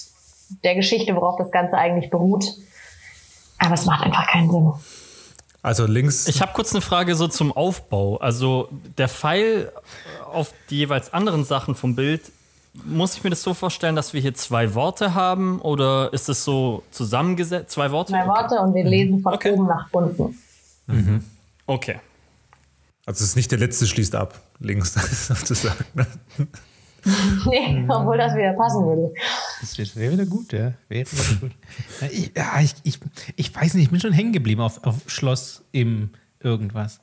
der 0.63 0.75
Geschichte, 0.75 1.15
worauf 1.15 1.37
das 1.37 1.51
Ganze 1.51 1.77
eigentlich 1.77 2.09
beruht. 2.09 2.45
Aber 3.57 3.73
es 3.73 3.85
macht 3.85 4.03
einfach 4.05 4.27
keinen 4.27 4.49
Sinn. 4.49 4.71
Also 5.63 5.85
links, 5.85 6.27
Ich 6.27 6.41
habe 6.41 6.51
kurz 6.53 6.73
eine 6.73 6.81
Frage 6.81 7.15
so 7.15 7.27
zum 7.27 7.51
Aufbau. 7.55 8.17
Also 8.17 8.67
der 8.97 9.07
Pfeil 9.07 9.71
auf 10.33 10.51
die 10.71 10.77
jeweils 10.77 11.13
anderen 11.13 11.43
Sachen 11.43 11.75
vom 11.75 11.95
Bild, 11.95 12.21
muss 12.73 13.15
ich 13.17 13.23
mir 13.23 13.29
das 13.29 13.43
so 13.43 13.53
vorstellen, 13.53 13.95
dass 13.95 14.13
wir 14.13 14.21
hier 14.21 14.33
zwei 14.33 14.73
Worte 14.73 15.13
haben 15.13 15.59
oder 15.61 16.11
ist 16.13 16.29
es 16.29 16.43
so 16.43 16.83
zusammengesetzt? 16.91 17.71
Zwei 17.71 17.91
Worte? 17.91 18.13
Zwei 18.13 18.27
Worte 18.27 18.55
und 18.61 18.73
wir 18.73 18.85
lesen 18.85 19.21
von 19.21 19.33
Okay. 19.33 19.51
oben 19.51 19.67
nach 19.67 19.87
unten. 19.91 20.35
Okay. 21.67 21.99
also 23.05 23.23
es 23.23 23.29
ist 23.29 23.35
nicht 23.35 23.51
der 23.51 23.59
letzte 23.59 23.87
schließt 23.87 24.15
ab, 24.15 24.39
links 24.59 24.93
sozusagen. 25.27 25.85
Nee, 27.47 27.83
obwohl 27.89 28.15
das 28.17 28.35
wieder 28.35 28.53
passen 28.53 28.85
würde. 28.85 29.11
Das 29.59 29.95
wäre 29.95 30.13
wieder 30.13 30.25
gut, 30.27 30.53
ja. 30.53 30.73
Wäre 30.87 31.11
wieder 31.11 31.39
gut. 31.41 31.51
Ja, 31.99 32.07
ich, 32.11 32.31
ja, 32.35 32.61
ich, 32.61 32.75
ich, 32.83 32.99
ich 33.37 33.55
weiß 33.55 33.73
nicht, 33.73 33.85
ich 33.85 33.89
bin 33.89 33.99
schon 33.99 34.13
hängen 34.13 34.33
geblieben 34.33 34.61
auf, 34.61 34.83
auf 34.83 34.97
Schloss 35.07 35.63
im 35.71 36.11
irgendwas. 36.41 36.99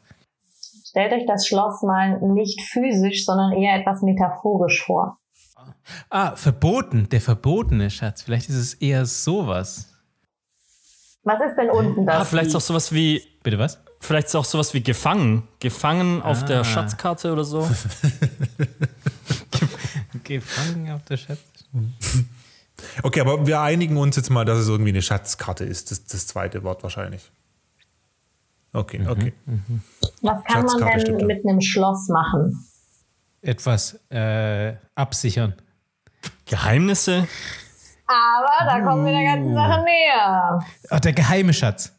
Stellt 0.88 1.12
euch 1.12 1.26
das 1.26 1.48
Schloss 1.48 1.82
mal 1.82 2.20
nicht 2.20 2.60
physisch, 2.62 3.24
sondern 3.24 3.52
eher 3.52 3.74
etwas 3.74 4.02
metaphorisch 4.02 4.84
vor. 4.84 5.18
Ah, 6.10 6.36
verboten, 6.36 7.08
der 7.08 7.20
verbotene 7.20 7.90
Schatz. 7.90 8.22
Vielleicht 8.22 8.48
ist 8.48 8.56
es 8.56 8.74
eher 8.74 9.06
sowas. 9.06 9.88
Was 11.24 11.40
ist 11.48 11.56
denn 11.56 11.70
unten 11.70 12.06
das? 12.06 12.16
Ah, 12.16 12.24
vielleicht 12.24 12.48
ist 12.48 12.54
auch 12.56 12.60
sowas 12.60 12.92
wie, 12.92 13.22
Bitte 13.42 13.58
was? 13.58 13.78
vielleicht 14.00 14.28
ist 14.28 14.34
auch 14.36 14.44
sowas 14.44 14.74
wie 14.74 14.82
gefangen. 14.82 15.46
Gefangen 15.60 16.22
auf 16.22 16.42
Ah. 16.42 16.46
der 16.46 16.64
Schatzkarte 16.64 17.32
oder 17.32 17.44
so. 17.44 17.68
Gefangen 20.24 20.90
auf 20.90 21.04
der 21.04 21.16
Schatz. 21.16 21.38
Okay, 23.02 23.20
aber 23.20 23.46
wir 23.46 23.60
einigen 23.60 23.96
uns 23.96 24.16
jetzt 24.16 24.30
mal, 24.30 24.44
dass 24.44 24.58
es 24.58 24.68
irgendwie 24.68 24.90
eine 24.90 25.02
Schatzkarte 25.02 25.64
ist, 25.64 25.90
das, 25.90 26.04
das 26.04 26.26
zweite 26.26 26.62
Wort 26.62 26.82
wahrscheinlich. 26.82 27.30
Okay, 28.72 29.06
okay. 29.08 29.32
Was 30.22 30.44
kann 30.44 30.64
man 30.64 30.68
Schatzkarte 30.68 31.16
denn 31.16 31.26
mit 31.26 31.44
einem 31.46 31.60
Schloss 31.60 32.08
machen? 32.08 32.64
Etwas 33.42 33.98
äh, 34.10 34.74
absichern. 34.94 35.54
Geheimnisse? 36.46 37.26
Aber 38.06 38.64
da 38.70 38.80
kommen 38.80 39.04
wir 39.04 39.12
der 39.12 39.24
ganzen 39.24 39.54
Sache 39.54 39.82
näher. 39.84 40.60
Ach, 40.90 41.00
der 41.00 41.12
geheime 41.12 41.52
Schatz. 41.52 41.92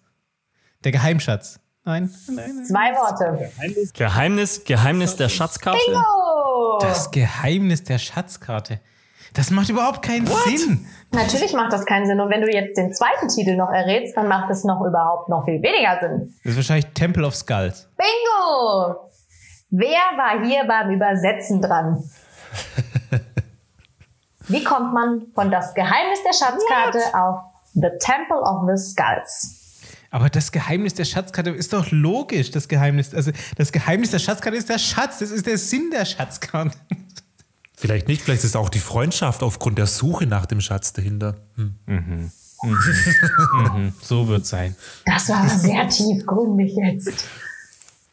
Der 0.83 0.91
Geheimschatz. 0.91 1.59
Nein. 1.85 2.09
Zwei 2.09 2.93
Worte. 2.93 3.51
Geheimnis, 3.93 4.63
Geheimnis 4.63 5.15
der 5.15 5.29
Schatzkarte? 5.29 5.79
Oh, 5.95 6.77
Das 6.81 7.11
Geheimnis 7.11 7.83
der 7.83 7.97
Schatzkarte. 7.99 8.79
Das 9.33 9.51
macht 9.51 9.69
überhaupt 9.69 10.01
keinen 10.03 10.25
Sinn. 10.25 10.87
natürlich 11.11 11.53
macht 11.53 11.71
das 11.71 11.85
keinen 11.85 12.07
Sinn. 12.07 12.19
Und 12.19 12.29
wenn 12.31 12.41
du 12.41 12.51
jetzt 12.51 12.77
den 12.77 12.93
zweiten 12.93 13.27
Titel 13.27 13.55
noch 13.55 13.69
errätst, 13.69 14.17
dann 14.17 14.27
macht 14.27 14.49
es 14.49 14.63
noch 14.63 14.81
überhaupt 14.81 15.29
noch 15.29 15.45
viel 15.45 15.61
weniger 15.61 15.99
Sinn. 15.99 16.33
Das 16.43 16.51
ist 16.51 16.57
wahrscheinlich 16.57 16.87
Temple 16.93 17.25
of 17.25 17.35
Skulls. 17.35 17.87
Bingo! 17.97 19.09
Wer 19.69 20.17
war 20.17 20.43
hier 20.43 20.65
beim 20.67 20.89
Übersetzen 20.89 21.61
dran? 21.61 22.03
Wie 24.49 24.63
kommt 24.63 24.93
man 24.93 25.27
von 25.35 25.49
das 25.51 25.73
Geheimnis 25.73 26.19
der 26.25 26.33
Schatzkarte 26.33 26.99
auf 27.17 27.39
The 27.75 27.89
Temple 27.99 28.41
of 28.41 28.67
the 28.69 28.77
Skulls? 28.81 29.55
Aber 30.11 30.29
das 30.29 30.51
Geheimnis 30.51 30.95
der 30.95 31.05
Schatzkarte 31.05 31.51
ist 31.51 31.71
doch 31.71 31.91
logisch. 31.91 32.49
Das 32.49 32.67
Geheimnis, 32.67 33.13
also 33.13 33.31
das 33.57 33.71
Geheimnis 33.71 34.09
der 34.11 34.17
Schatzkarte 34.19 34.57
ist 34.57 34.67
der 34.69 34.79
Schatz. 34.79 35.19
Das 35.19 35.29
ist 35.29 35.45
der 35.45 35.57
Sinn 35.59 35.91
der 35.91 36.03
Schatzkarte. 36.05 36.75
Vielleicht 37.77 38.07
nicht, 38.07 38.23
vielleicht 38.23 38.43
ist 38.43 38.57
auch 38.57 38.69
die 38.69 38.79
Freundschaft 38.79 39.43
aufgrund 39.43 39.77
der 39.77 39.85
Suche 39.85 40.25
nach 40.25 40.45
dem 40.47 40.61
Schatz 40.61 40.91
dahinter. 40.93 41.35
Hm. 41.55 42.31
So 44.01 44.27
wird 44.27 44.45
sein. 44.45 44.75
Das 45.05 45.29
war 45.29 45.47
sehr 45.47 45.87
tiefgründig 45.87 46.75
jetzt. 46.75 47.23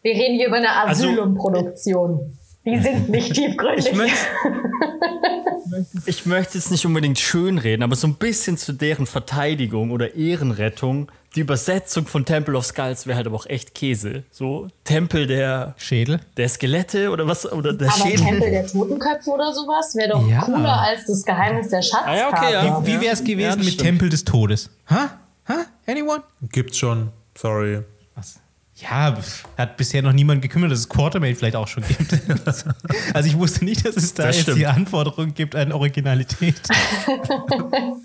Wir 0.02 0.12
reden 0.14 0.36
hier 0.36 0.48
über 0.48 0.58
eine 0.58 0.70
Also- 0.70 1.08
Asylumproduktion. 1.08 2.38
Die 2.66 2.78
sind 2.78 3.08
nicht 3.08 3.32
tiefgründig. 3.34 3.86
Ich 3.86 3.94
möchte, 3.94 4.16
ich 6.06 6.26
möchte 6.26 6.58
jetzt 6.58 6.70
nicht 6.70 6.84
unbedingt 6.84 7.18
schönreden, 7.18 7.82
aber 7.82 7.94
so 7.96 8.06
ein 8.08 8.14
bisschen 8.14 8.56
zu 8.58 8.72
deren 8.72 9.06
Verteidigung 9.06 9.90
oder 9.92 10.14
Ehrenrettung. 10.14 11.10
Die 11.36 11.40
Übersetzung 11.40 12.06
von 12.06 12.24
Temple 12.24 12.56
of 12.56 12.64
Skulls 12.64 13.06
wäre 13.06 13.16
halt 13.18 13.26
aber 13.26 13.36
auch 13.36 13.46
echt 13.46 13.74
Käse. 13.74 14.24
So 14.30 14.68
Tempel 14.84 15.26
der, 15.26 15.74
Schädel? 15.76 16.18
der 16.38 16.48
Skelette 16.48 17.10
oder 17.10 17.26
was? 17.28 17.50
Oder 17.52 17.72
der 17.74 17.88
Aber 17.88 17.96
Schädel. 17.98 18.24
Tempel 18.24 18.50
der 18.50 18.66
Totenköpfe 18.66 19.30
oder 19.30 19.52
sowas 19.52 19.94
wäre 19.94 20.10
doch 20.12 20.26
Ja. 20.28 20.40
cooler 20.42 20.80
als 20.80 21.04
das 21.06 21.24
Geheimnis 21.24 21.68
der 21.68 21.82
Schatzkarte. 21.82 22.10
Ah 22.10 22.16
ja, 22.16 22.28
okay, 22.30 22.52
ja. 22.52 22.86
Wie 22.86 23.00
wäre 23.02 23.12
es 23.12 23.22
gewesen 23.22 23.58
mit 23.60 23.68
stimmt. 23.74 23.80
Tempel 23.86 24.08
des 24.08 24.24
Todes? 24.24 24.70
Ha? 24.88 25.10
Ha? 25.48 25.66
Anyone? 25.86 26.22
Gibt's 26.50 26.78
schon. 26.78 27.10
Sorry. 27.36 27.80
Ja, 28.78 29.16
hat 29.56 29.76
bisher 29.78 30.02
noch 30.02 30.12
niemand 30.12 30.42
gekümmert, 30.42 30.70
dass 30.70 30.80
es 30.80 30.88
Quartermain 30.88 31.34
vielleicht 31.34 31.56
auch 31.56 31.66
schon 31.68 31.82
gibt. 31.86 32.12
also 33.14 33.26
ich 33.28 33.38
wusste 33.38 33.64
nicht, 33.64 33.86
dass 33.86 33.96
es 33.96 34.12
da 34.12 34.24
Das 34.26 34.36
jetzt 34.36 34.42
stimmt. 34.42 34.58
die 34.58 34.66
Anforderung 34.66 35.32
gibt 35.32 35.56
an 35.56 35.72
Originalität. 35.72 36.60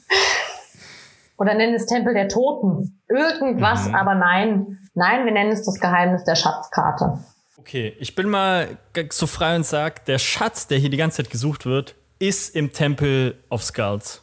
Oder 1.38 1.56
nennen 1.56 1.74
es 1.74 1.86
Tempel 1.88 2.14
der 2.14 2.28
Toten. 2.30 3.02
Irgendwas, 3.10 3.88
Mhm. 3.88 3.96
aber 3.96 4.16
nein. 4.16 4.78
Nein, 4.94 5.26
wir 5.26 5.32
nennen 5.32 5.52
es 5.52 5.64
das 5.66 5.80
Geheimnis 5.80 6.24
der 6.24 6.36
Schatzkarte. 6.36 7.20
Okay, 7.58 7.96
ich 8.00 8.16
bin 8.16 8.30
mal 8.30 8.78
so 9.12 9.28
frei 9.28 9.56
und 9.56 9.66
sag, 9.66 10.06
der 10.06 10.20
Schatz, 10.20 10.68
der 10.68 10.78
hier 10.78 10.90
die 10.90 10.98
ganze 10.98 11.18
Zeit 11.24 11.32
gesucht 11.32 11.66
wird, 11.66 11.96
ist 12.20 12.56
im 12.56 12.72
Temple 12.74 13.36
of 13.50 13.64
Skulls. 13.64 14.22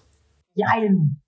Jein. 0.54 1.20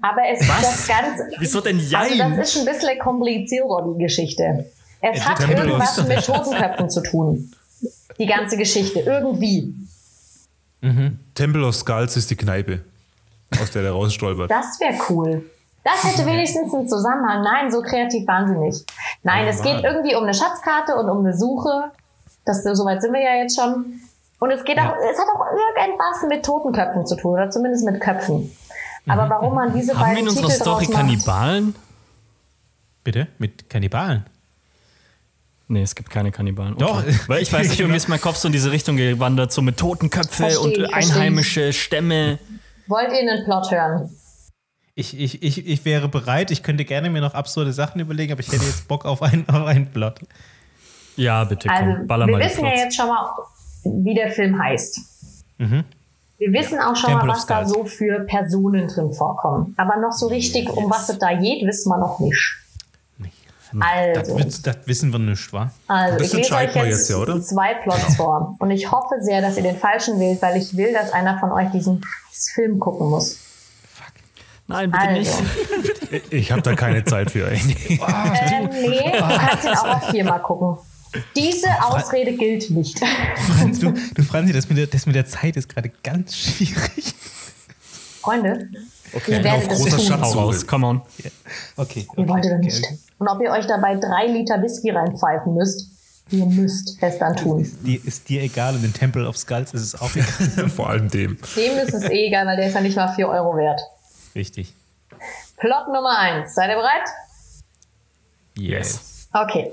Aber 0.00 0.22
es 0.30 0.40
ist 0.40 0.48
das 0.48 0.88
Ganze. 0.88 1.28
Wieso 1.38 1.60
denn 1.60 1.76
Also 1.76 1.90
Jein? 1.90 2.36
das 2.36 2.48
ist 2.48 2.58
ein 2.58 2.64
bisschen 2.64 2.98
komplizierter, 2.98 3.86
die 3.92 4.02
Geschichte. 4.02 4.70
Es 5.00 5.18
der 5.18 5.28
hat 5.28 5.38
Tempel 5.38 5.66
irgendwas 5.66 5.98
ist 5.98 6.08
mit 6.08 6.24
Totenköpfen 6.24 6.90
zu 6.90 7.02
tun. 7.02 7.52
Die 8.18 8.26
ganze 8.26 8.56
Geschichte. 8.56 9.00
Irgendwie. 9.00 9.74
Temple 11.34 11.66
of 11.66 11.74
Skulls 11.74 12.16
ist 12.16 12.30
die 12.30 12.36
Kneipe, 12.36 12.80
aus 13.60 13.70
der 13.70 13.82
der 13.82 13.92
rausstolpert. 13.92 14.50
Das 14.50 14.80
wäre 14.80 14.94
cool. 15.08 15.44
Das 15.84 16.04
hätte 16.04 16.26
wenigstens 16.26 16.72
einen 16.74 16.88
Zusammenhang. 16.88 17.42
Nein, 17.42 17.72
so 17.72 17.82
kreativ 17.82 18.26
waren 18.26 18.48
sie 18.48 18.58
nicht. 18.58 18.84
Nein, 19.22 19.46
es 19.48 19.62
geht 19.62 19.82
irgendwie 19.82 20.14
um 20.14 20.22
eine 20.22 20.34
Schatzkarte 20.34 20.94
und 20.96 21.08
um 21.08 21.18
eine 21.20 21.36
Suche. 21.36 21.90
Das, 22.44 22.62
soweit 22.62 23.02
sind 23.02 23.12
wir 23.12 23.22
ja 23.22 23.36
jetzt 23.36 23.56
schon. 23.56 24.00
Und 24.38 24.50
es 24.50 24.64
geht 24.64 24.78
auch, 24.78 24.94
es 24.96 25.18
hat 25.18 25.26
auch 25.34 25.46
irgendwas 25.80 26.22
mit 26.28 26.44
Totenköpfen 26.44 27.06
zu 27.06 27.16
tun, 27.16 27.34
oder 27.34 27.50
zumindest 27.50 27.84
mit 27.84 28.00
Köpfen. 28.00 28.50
Aber 29.06 29.28
warum 29.28 29.54
man 29.54 29.74
diese 29.74 29.92
Haben 29.92 30.00
wir 30.00 30.06
beiden 30.06 30.22
in 30.22 30.28
unserer 30.28 30.48
Titel 30.48 30.60
Story 30.60 30.86
Kannibalen? 30.86 31.74
Bitte? 33.04 33.26
Mit 33.38 33.68
Kannibalen? 33.68 34.24
Nee, 35.68 35.82
es 35.82 35.94
gibt 35.94 36.10
keine 36.10 36.30
Kannibalen. 36.30 36.74
Okay. 36.74 36.84
Doch. 36.84 37.28
Weil 37.28 37.42
ich 37.42 37.52
weiß 37.52 37.68
nicht, 37.70 37.80
irgendwie 37.80 37.96
ist 37.96 38.08
mein 38.08 38.20
Kopf 38.20 38.36
so 38.36 38.46
in 38.46 38.52
diese 38.52 38.70
Richtung 38.70 38.96
gewandert, 38.96 39.52
so 39.52 39.62
mit 39.62 39.78
Totenköpfe 39.78 40.50
Versteh 40.50 40.58
und 40.58 40.94
einheimische 40.94 41.72
Stämme. 41.72 42.38
wollt 42.86 43.10
ihr 43.10 43.18
einen 43.20 43.44
Plot 43.44 43.70
hören? 43.70 44.10
Ich, 44.94 45.18
ich, 45.18 45.42
ich, 45.42 45.66
ich 45.66 45.84
wäre 45.86 46.08
bereit, 46.08 46.50
ich 46.50 46.62
könnte 46.62 46.84
gerne 46.84 47.08
mir 47.08 47.22
noch 47.22 47.32
absurde 47.32 47.72
Sachen 47.72 48.00
überlegen, 48.00 48.32
aber 48.32 48.40
ich 48.40 48.52
hätte 48.52 48.64
jetzt 48.64 48.86
Bock 48.86 49.06
auf 49.06 49.22
einen, 49.22 49.48
auf 49.48 49.66
einen 49.66 49.86
Plot. 49.86 50.20
Ja, 51.16 51.44
bitte, 51.44 51.68
komm, 51.68 51.76
Also, 51.76 52.06
baller 52.06 52.26
wir 52.26 52.32
mal 52.32 52.42
die 52.42 52.48
wissen 52.50 52.64
ja 52.64 52.72
jetzt 52.72 52.96
schon 52.96 53.06
mal, 53.08 53.30
wie 53.84 54.14
der 54.14 54.30
Film 54.30 54.62
heißt. 54.62 55.00
Wir 56.44 56.52
wissen 56.60 56.80
auch 56.80 56.96
schon 56.96 57.10
Temple 57.10 57.28
mal, 57.28 57.34
was 57.36 57.46
da 57.46 57.64
so 57.64 57.84
für 57.84 58.20
Personen 58.20 58.88
drin 58.88 59.12
vorkommen. 59.12 59.74
Aber 59.76 59.96
noch 60.00 60.12
so 60.12 60.26
richtig, 60.26 60.68
um 60.70 60.90
was 60.90 61.08
es 61.08 61.18
da 61.18 61.34
geht, 61.34 61.64
wissen 61.66 61.88
wir 61.90 61.98
noch 61.98 62.18
nicht. 62.18 62.56
Das, 63.74 64.18
Also, 64.26 64.38
wird's- 64.38 64.60
das 64.62 64.76
wissen 64.84 65.12
wir 65.12 65.18
nicht, 65.18 65.50
wa? 65.52 65.70
also 65.88 66.18
Das 66.18 66.26
ich 66.26 66.32
lese 66.34 66.54
euch 66.56 66.74
wir 66.74 66.84
jetzt, 66.86 66.98
jetzt 66.98 67.10
ja, 67.10 67.16
oder? 67.16 67.40
zwei 67.40 67.72
Plots 67.74 68.16
vor. 68.16 68.54
Und 68.58 68.70
ich 68.70 68.90
hoffe 68.92 69.14
sehr, 69.20 69.40
dass 69.40 69.56
ihr 69.56 69.62
den 69.62 69.76
falschen 69.78 70.20
wählt, 70.20 70.42
weil 70.42 70.60
ich 70.60 70.76
will, 70.76 70.92
dass 70.92 71.10
einer 71.12 71.38
von 71.40 71.52
euch 71.52 71.70
diesen 71.70 72.04
Film 72.54 72.78
gucken 72.78 73.08
muss. 73.08 73.38
Nein, 74.66 74.90
bitte 74.90 75.02
Also, 75.08 75.20
nicht. 76.10 76.32
Ich 76.32 76.52
habe 76.52 76.60
da 76.60 76.74
keine 76.74 77.02
Zeit 77.04 77.30
für. 77.30 77.50
ey. 77.50 77.58
ähm, 77.58 78.68
nee, 78.72 79.10
du 79.12 79.38
kannst 79.38 79.64
ihn 79.64 79.70
auch 79.70 79.96
auf 79.96 80.10
viermal 80.10 80.40
gucken. 80.42 80.76
Diese 81.36 81.68
Ausrede 81.82 82.32
gilt 82.32 82.70
nicht. 82.70 82.98
Franz, 82.98 83.80
du, 83.80 83.92
du 83.92 84.22
Franzi, 84.22 84.52
das 84.52 84.68
mit, 84.68 84.78
der, 84.78 84.86
das 84.86 85.06
mit 85.06 85.14
der 85.14 85.26
Zeit 85.26 85.56
ist 85.56 85.68
gerade 85.68 85.90
ganz 86.02 86.36
schwierig. 86.36 87.14
Freunde, 88.20 88.68
Okay, 89.14 89.32
ihr 89.32 89.44
werdet 89.44 89.70
auf 89.70 89.78
es 89.78 89.96
großer 89.96 90.16
tun. 90.16 90.22
Raus, 90.22 90.66
come 90.66 90.86
on. 90.86 91.02
Okay. 91.76 92.06
Ihr 92.16 92.28
wolltet 92.28 92.52
okay, 92.52 92.54
doch 92.54 92.64
nicht. 92.64 92.84
okay. 92.84 92.98
Und 93.18 93.28
ob 93.28 93.40
ihr 93.42 93.50
euch 93.50 93.66
dabei 93.66 93.96
drei 93.96 94.26
Liter 94.26 94.62
Whisky 94.62 94.90
reinpfeifen 94.90 95.54
müsst, 95.54 95.90
ihr 96.30 96.46
müsst 96.46 96.96
es 97.00 97.18
dann 97.18 97.36
tun. 97.36 97.70
Die, 97.82 97.96
ist 97.96 98.28
dir 98.28 98.42
egal 98.42 98.74
und 98.74 98.84
im 98.84 98.92
Temple 98.92 99.28
of 99.28 99.36
Skulls 99.36 99.74
ist 99.74 99.82
es 99.82 100.00
auch 100.00 100.10
egal. 100.14 100.68
Vor 100.74 100.88
allem 100.88 101.08
dem. 101.10 101.36
Dem 101.56 101.78
ist 101.78 101.94
es 101.94 102.04
eh 102.04 102.28
egal, 102.28 102.46
weil 102.46 102.56
der 102.56 102.68
ist 102.68 102.74
ja 102.74 102.80
nicht 102.80 102.96
mal 102.96 103.12
4 103.14 103.28
Euro 103.28 103.56
wert. 103.56 103.80
Richtig. 104.34 104.74
Plot 105.58 105.88
Nummer 105.88 106.18
1. 106.18 106.54
Seid 106.54 106.70
ihr 106.70 106.76
bereit? 106.76 107.08
Yes. 108.56 109.28
Okay. 109.32 109.72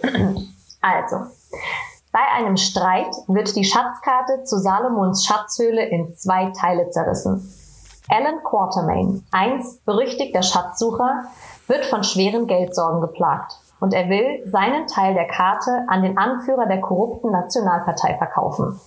Also. 0.82 1.18
Bei 2.12 2.26
einem 2.36 2.58
Streit 2.58 3.14
wird 3.28 3.56
die 3.56 3.66
Schatzkarte 3.66 4.44
zu 4.44 4.58
Salomons 4.58 5.26
Schatzhöhle 5.26 5.86
in 5.86 6.16
zwei 6.16 6.52
Teile 6.60 6.90
zerrissen. 6.90 7.54
Alan 8.10 8.44
Quatermain, 8.44 9.24
einst 9.32 9.86
berüchtigter 9.86 10.42
Schatzsucher, 10.42 11.26
wird 11.68 11.86
von 11.86 12.04
schweren 12.04 12.48
Geldsorgen 12.48 13.02
geplagt 13.02 13.54
und 13.80 13.94
er 13.94 14.10
will 14.10 14.42
seinen 14.50 14.88
Teil 14.88 15.14
der 15.14 15.28
Karte 15.28 15.86
an 15.88 16.02
den 16.02 16.18
Anführer 16.18 16.66
der 16.66 16.82
korrupten 16.82 17.32
Nationalpartei 17.32 18.18
verkaufen, 18.18 18.80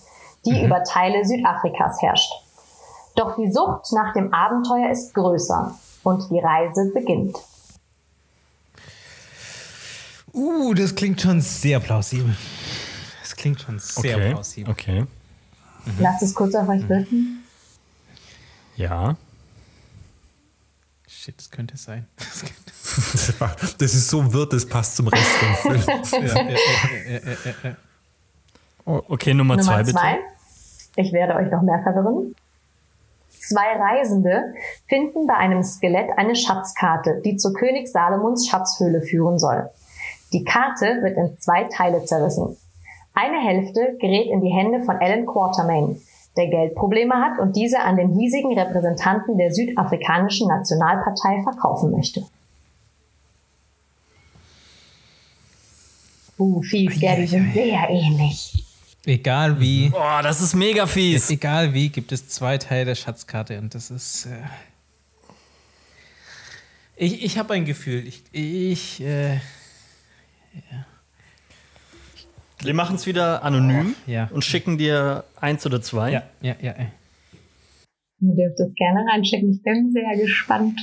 die 0.45 0.63
über 0.65 0.83
Teile 0.83 1.23
Südafrikas 1.23 2.01
herrscht. 2.01 2.33
Doch 3.15 3.35
die 3.35 3.51
Sucht 3.51 3.93
nach 3.93 4.13
dem 4.13 4.33
Abenteuer 4.33 4.89
ist 4.89 5.13
größer 5.13 5.73
und 6.03 6.29
die 6.29 6.39
Reise 6.39 6.91
beginnt. 6.93 7.37
Uh, 10.33 10.73
das 10.73 10.95
klingt 10.95 11.21
schon 11.21 11.41
sehr 11.41 11.79
plausibel. 11.79 12.35
Das 13.21 13.35
klingt 13.35 13.61
schon 13.61 13.79
sehr 13.79 14.15
Okay, 14.17 14.29
plausibel. 14.31 14.71
okay. 14.71 15.05
Lasst 15.99 16.23
es 16.23 16.33
kurz 16.33 16.55
auf 16.55 16.67
euch 16.69 16.87
wirken. 16.89 17.43
Ja. 18.75 19.15
Shit, 21.07 21.37
das 21.37 21.51
könnte 21.51 21.75
es 21.75 21.83
sein. 21.83 22.07
Das 22.17 22.39
könnte- 22.41 22.53
Das 23.77 23.93
ist 23.93 24.09
so 24.09 24.33
wirr, 24.33 24.47
das 24.47 24.65
passt 24.67 24.95
zum 24.95 25.07
Rest 25.07 25.25
vom 25.25 25.55
Film. 25.55 26.25
ja, 26.27 27.69
ja. 27.69 27.75
Okay, 28.85 29.33
Nummer, 29.33 29.57
zwei, 29.59 29.71
Nummer 29.71 29.83
bitte. 29.83 29.91
zwei. 29.93 30.19
Ich 30.95 31.11
werde 31.13 31.35
euch 31.35 31.49
noch 31.51 31.61
mehr 31.61 31.81
verwirren. 31.83 32.35
Zwei 33.39 33.75
Reisende 33.77 34.53
finden 34.87 35.27
bei 35.27 35.35
einem 35.35 35.63
Skelett 35.63 36.09
eine 36.17 36.35
Schatzkarte, 36.35 37.21
die 37.25 37.35
zu 37.37 37.51
König 37.53 37.87
Salomons 37.87 38.47
Schatzhöhle 38.47 39.01
führen 39.01 39.39
soll. 39.39 39.69
Die 40.33 40.43
Karte 40.43 40.99
wird 41.03 41.15
in 41.15 41.37
zwei 41.37 41.65
Teile 41.65 42.03
zerrissen. 42.03 42.57
Eine 43.13 43.39
Hälfte 43.39 43.95
gerät 43.99 44.27
in 44.31 44.41
die 44.41 44.49
Hände 44.49 44.83
von 44.83 44.97
Alan 44.97 45.27
Quatermain, 45.27 46.01
der 46.35 46.47
Geldprobleme 46.47 47.13
hat 47.13 47.39
und 47.39 47.55
diese 47.55 47.79
an 47.79 47.95
den 47.95 48.17
hiesigen 48.17 48.57
Repräsentanten 48.57 49.37
der 49.37 49.53
südafrikanischen 49.53 50.47
Nationalpartei 50.47 51.43
verkaufen 51.43 51.91
möchte. 51.91 52.25
Uh, 56.39 56.63
fies, 56.63 56.99
gell, 56.99 57.17
die 57.17 57.27
sind 57.27 57.53
sehr 57.53 57.87
ähnlich. 57.87 58.65
Egal 59.05 59.59
wie, 59.59 59.89
Boah, 59.89 60.21
das 60.23 60.41
ist 60.41 60.55
mega 60.55 60.87
fies. 60.87 61.29
egal 61.29 61.73
wie, 61.75 61.89
gibt 61.89 62.11
es 62.11 62.27
zwei 62.27 62.57
Teile 62.57 62.85
der 62.85 62.95
Schatzkarte 62.95 63.59
und 63.59 63.75
das 63.75 63.91
ist. 63.91 64.25
Äh 64.25 64.39
ich 66.95 67.23
ich 67.23 67.37
habe 67.37 67.53
ein 67.53 67.65
Gefühl. 67.65 68.07
Ich, 68.07 68.23
ich 68.31 69.01
äh, 69.01 69.39
Wir 72.61 72.73
machen 72.73 72.95
es 72.95 73.05
wieder 73.05 73.43
anonym 73.43 73.95
Ja. 74.05 74.29
und 74.31 74.43
schicken 74.45 74.77
dir 74.77 75.25
eins 75.39 75.65
oder 75.65 75.81
zwei. 75.81 76.11
ja, 76.11 76.23
ja, 76.41 76.55
ja. 76.61 76.73
ja. 76.77 76.85
Ihr 78.21 78.35
dürft 78.35 78.59
es 78.59 78.73
gerne 78.75 79.05
reinschicken. 79.11 79.51
Ich 79.51 79.61
bin 79.63 79.91
sehr 79.91 80.15
gespannt. 80.17 80.79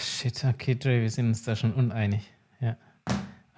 Shit, 0.00 0.44
okay, 0.44 0.76
Dre, 0.76 1.00
wir 1.02 1.10
sind 1.10 1.26
uns 1.28 1.42
da 1.42 1.56
schon 1.56 1.72
uneinig. 1.74 2.20
Ja. 2.60 2.76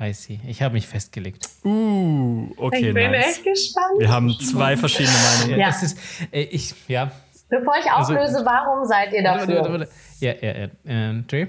I 0.01 0.15
see. 0.15 0.41
Ich 0.47 0.63
habe 0.63 0.75
mich 0.75 0.87
festgelegt. 0.87 1.47
Uh, 1.65 2.49
okay, 2.57 2.89
ich 2.89 2.95
bin 2.95 3.11
nice. 3.11 3.27
echt 3.27 3.45
gespannt. 3.45 3.99
Wir 3.99 4.09
haben 4.09 4.31
zwei 4.41 4.77
verschiedene 4.77 5.17
Meinungen. 5.19 5.61
Ja. 5.61 5.67
Das 5.67 5.83
ist, 5.83 5.99
äh, 6.33 6.43
ich, 6.45 6.75
ja. 6.89 7.11
Bevor 7.51 7.75
ich 7.79 7.91
Also- 7.91 8.15
auflöse, 8.15 8.43
warum 8.45 8.87
seid 8.87 9.13
ihr 9.13 9.23
Warte, 9.25 9.47
dafür? 9.47 9.57
warte, 9.61 9.73
warte. 9.81 9.89
Ja, 10.21 10.33
ja, 10.41 10.59
ja. 10.61 10.69
Ähm, 10.87 11.25
Dre, 11.27 11.49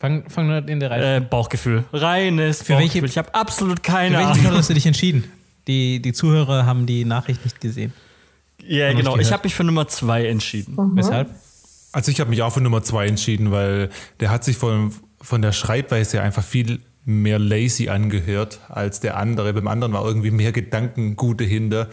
fang, 0.00 0.28
fang 0.28 0.48
nur 0.48 0.66
in 0.68 0.80
der 0.80 0.90
Reihe. 0.90 1.16
Äh, 1.16 1.20
Bauchgefühl. 1.20 1.84
Reines 1.92 2.62
Für 2.62 2.70
welche- 2.78 2.84
Bauchgefühl. 2.86 3.08
ich 3.10 3.18
habe 3.18 3.34
absolut 3.34 3.78
Für 3.78 3.92
keine 3.92 4.16
welchen 4.18 4.32
Plot 4.32 4.46
Ahnung. 4.46 4.58
hast 4.58 4.70
du 4.70 4.74
dich 4.74 4.86
entschieden? 4.86 5.30
Die, 5.68 6.02
die 6.02 6.12
Zuhörer 6.12 6.66
haben 6.66 6.86
die 6.86 7.04
Nachricht 7.04 7.44
nicht 7.44 7.60
gesehen. 7.60 7.92
Ja, 8.62 8.88
wir 8.88 8.94
genau. 8.96 9.16
Ich 9.18 9.30
habe 9.32 9.44
mich 9.44 9.54
für 9.54 9.62
Nummer 9.64 9.86
zwei 9.86 10.26
entschieden. 10.26 10.76
Weshalb? 10.96 11.30
Also 11.92 12.10
ich 12.10 12.20
habe 12.20 12.30
mich 12.30 12.42
auch 12.42 12.52
für 12.52 12.60
Nummer 12.60 12.82
zwei 12.82 13.06
entschieden, 13.06 13.50
weil 13.52 13.90
der 14.20 14.30
hat 14.30 14.44
sich 14.44 14.56
von, 14.56 14.92
von 15.20 15.42
der 15.42 15.52
Schreibweise 15.52 16.20
einfach 16.22 16.42
viel 16.44 16.80
mehr 17.04 17.38
lazy 17.38 17.88
angehört 17.88 18.60
als 18.68 19.00
der 19.00 19.16
andere. 19.16 19.52
Beim 19.52 19.66
anderen 19.68 19.92
war 19.92 20.04
irgendwie 20.04 20.30
mehr 20.30 20.52
Gedankengut 20.52 21.40
dahinter. 21.40 21.88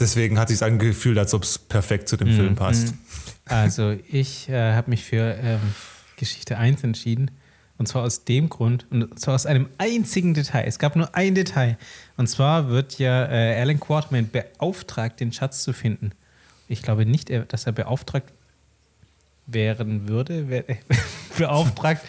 Deswegen 0.00 0.38
hat 0.38 0.48
sich 0.48 0.62
angefühlt, 0.62 1.18
als 1.18 1.34
ob 1.34 1.42
es 1.44 1.58
perfekt 1.58 2.08
zu 2.08 2.16
dem 2.16 2.28
Film 2.28 2.54
passt. 2.56 2.94
Also 3.46 3.96
ich 4.10 4.48
äh, 4.48 4.74
habe 4.74 4.90
mich 4.90 5.04
für 5.04 5.36
ähm, 5.42 5.60
Geschichte 6.16 6.58
1 6.58 6.84
entschieden. 6.84 7.30
Und 7.78 7.86
zwar 7.86 8.02
aus 8.02 8.24
dem 8.24 8.48
Grund, 8.48 8.86
und 8.90 9.18
zwar 9.20 9.36
aus 9.36 9.46
einem 9.46 9.68
einzigen 9.78 10.34
Detail. 10.34 10.64
Es 10.66 10.80
gab 10.80 10.96
nur 10.96 11.14
ein 11.14 11.34
Detail. 11.34 11.78
Und 12.16 12.26
zwar 12.28 12.68
wird 12.68 12.98
ja 12.98 13.26
äh, 13.26 13.60
Alan 13.60 13.78
Quarterman 13.78 14.30
beauftragt, 14.30 15.20
den 15.20 15.32
Schatz 15.32 15.62
zu 15.62 15.72
finden. 15.72 16.10
Ich 16.66 16.82
glaube 16.82 17.06
nicht, 17.06 17.30
dass 17.48 17.66
er 17.66 17.72
beauftragt 17.72 18.32
wären 19.46 20.08
würde. 20.08 20.48
Wär, 20.48 20.64
beauftragt. 21.38 22.04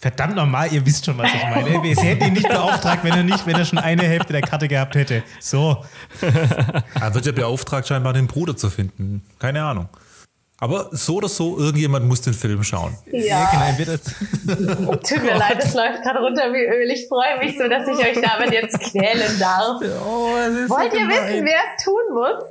Verdammt 0.00 0.36
nochmal, 0.36 0.72
ihr 0.72 0.86
wisst 0.86 1.06
schon, 1.06 1.18
was 1.18 1.32
ich 1.34 1.42
meine. 1.42 1.94
Sie 1.94 2.02
hätten 2.02 2.26
ihn 2.26 2.32
nicht 2.34 2.48
beauftragt, 2.48 3.02
wenn 3.02 3.14
er 3.14 3.24
nicht, 3.24 3.44
wenn 3.46 3.56
er 3.56 3.64
schon 3.64 3.78
eine 3.78 4.04
Hälfte 4.04 4.32
der 4.32 4.42
Karte 4.42 4.68
gehabt 4.68 4.94
hätte. 4.94 5.24
So. 5.40 5.84
Er 7.00 7.14
wird 7.14 7.26
ja 7.26 7.32
beauftragt, 7.32 7.88
scheinbar 7.88 8.12
den 8.12 8.28
Bruder 8.28 8.56
zu 8.56 8.70
finden. 8.70 9.22
Keine 9.40 9.64
Ahnung. 9.64 9.88
Aber 10.60 10.88
so 10.90 11.16
oder 11.16 11.28
so, 11.28 11.56
irgendjemand 11.56 12.06
muss 12.06 12.20
den 12.20 12.34
Film 12.34 12.64
schauen. 12.64 12.96
Ja, 13.12 13.48
Genau, 14.44 14.94
tut 14.96 15.22
mir 15.22 15.36
leid, 15.36 15.58
es 15.62 15.72
läuft 15.74 16.02
gerade 16.02 16.18
runter 16.18 16.52
wie 16.52 16.64
Öl. 16.64 16.90
Ich 16.90 17.06
freue 17.06 17.38
mich 17.38 17.56
so, 17.56 17.68
dass 17.68 17.86
ich 17.86 17.96
euch 18.04 18.20
damit 18.20 18.52
jetzt 18.52 18.78
quälen 18.80 19.38
darf. 19.38 19.80
oh, 19.80 20.30
Wollt 20.68 20.68
so 20.68 20.96
ihr 20.98 21.02
gemein. 21.02 21.10
wissen, 21.28 21.46
wer 21.46 21.60
es 21.76 21.84
tun 21.84 22.02
muss? 22.12 22.44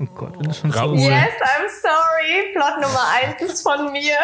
Oh 0.00 0.06
Gott, 0.16 0.32
das 0.40 0.56
ist 0.56 0.60
schon 0.62 0.70
Raoul. 0.70 0.96
so. 0.98 1.04
Yes, 1.10 1.34
I'm 1.42 1.68
sorry. 1.82 2.52
Plot 2.54 2.80
Nummer 2.80 3.04
1 3.38 3.50
ist 3.50 3.62
von 3.62 3.92
mir. 3.92 4.16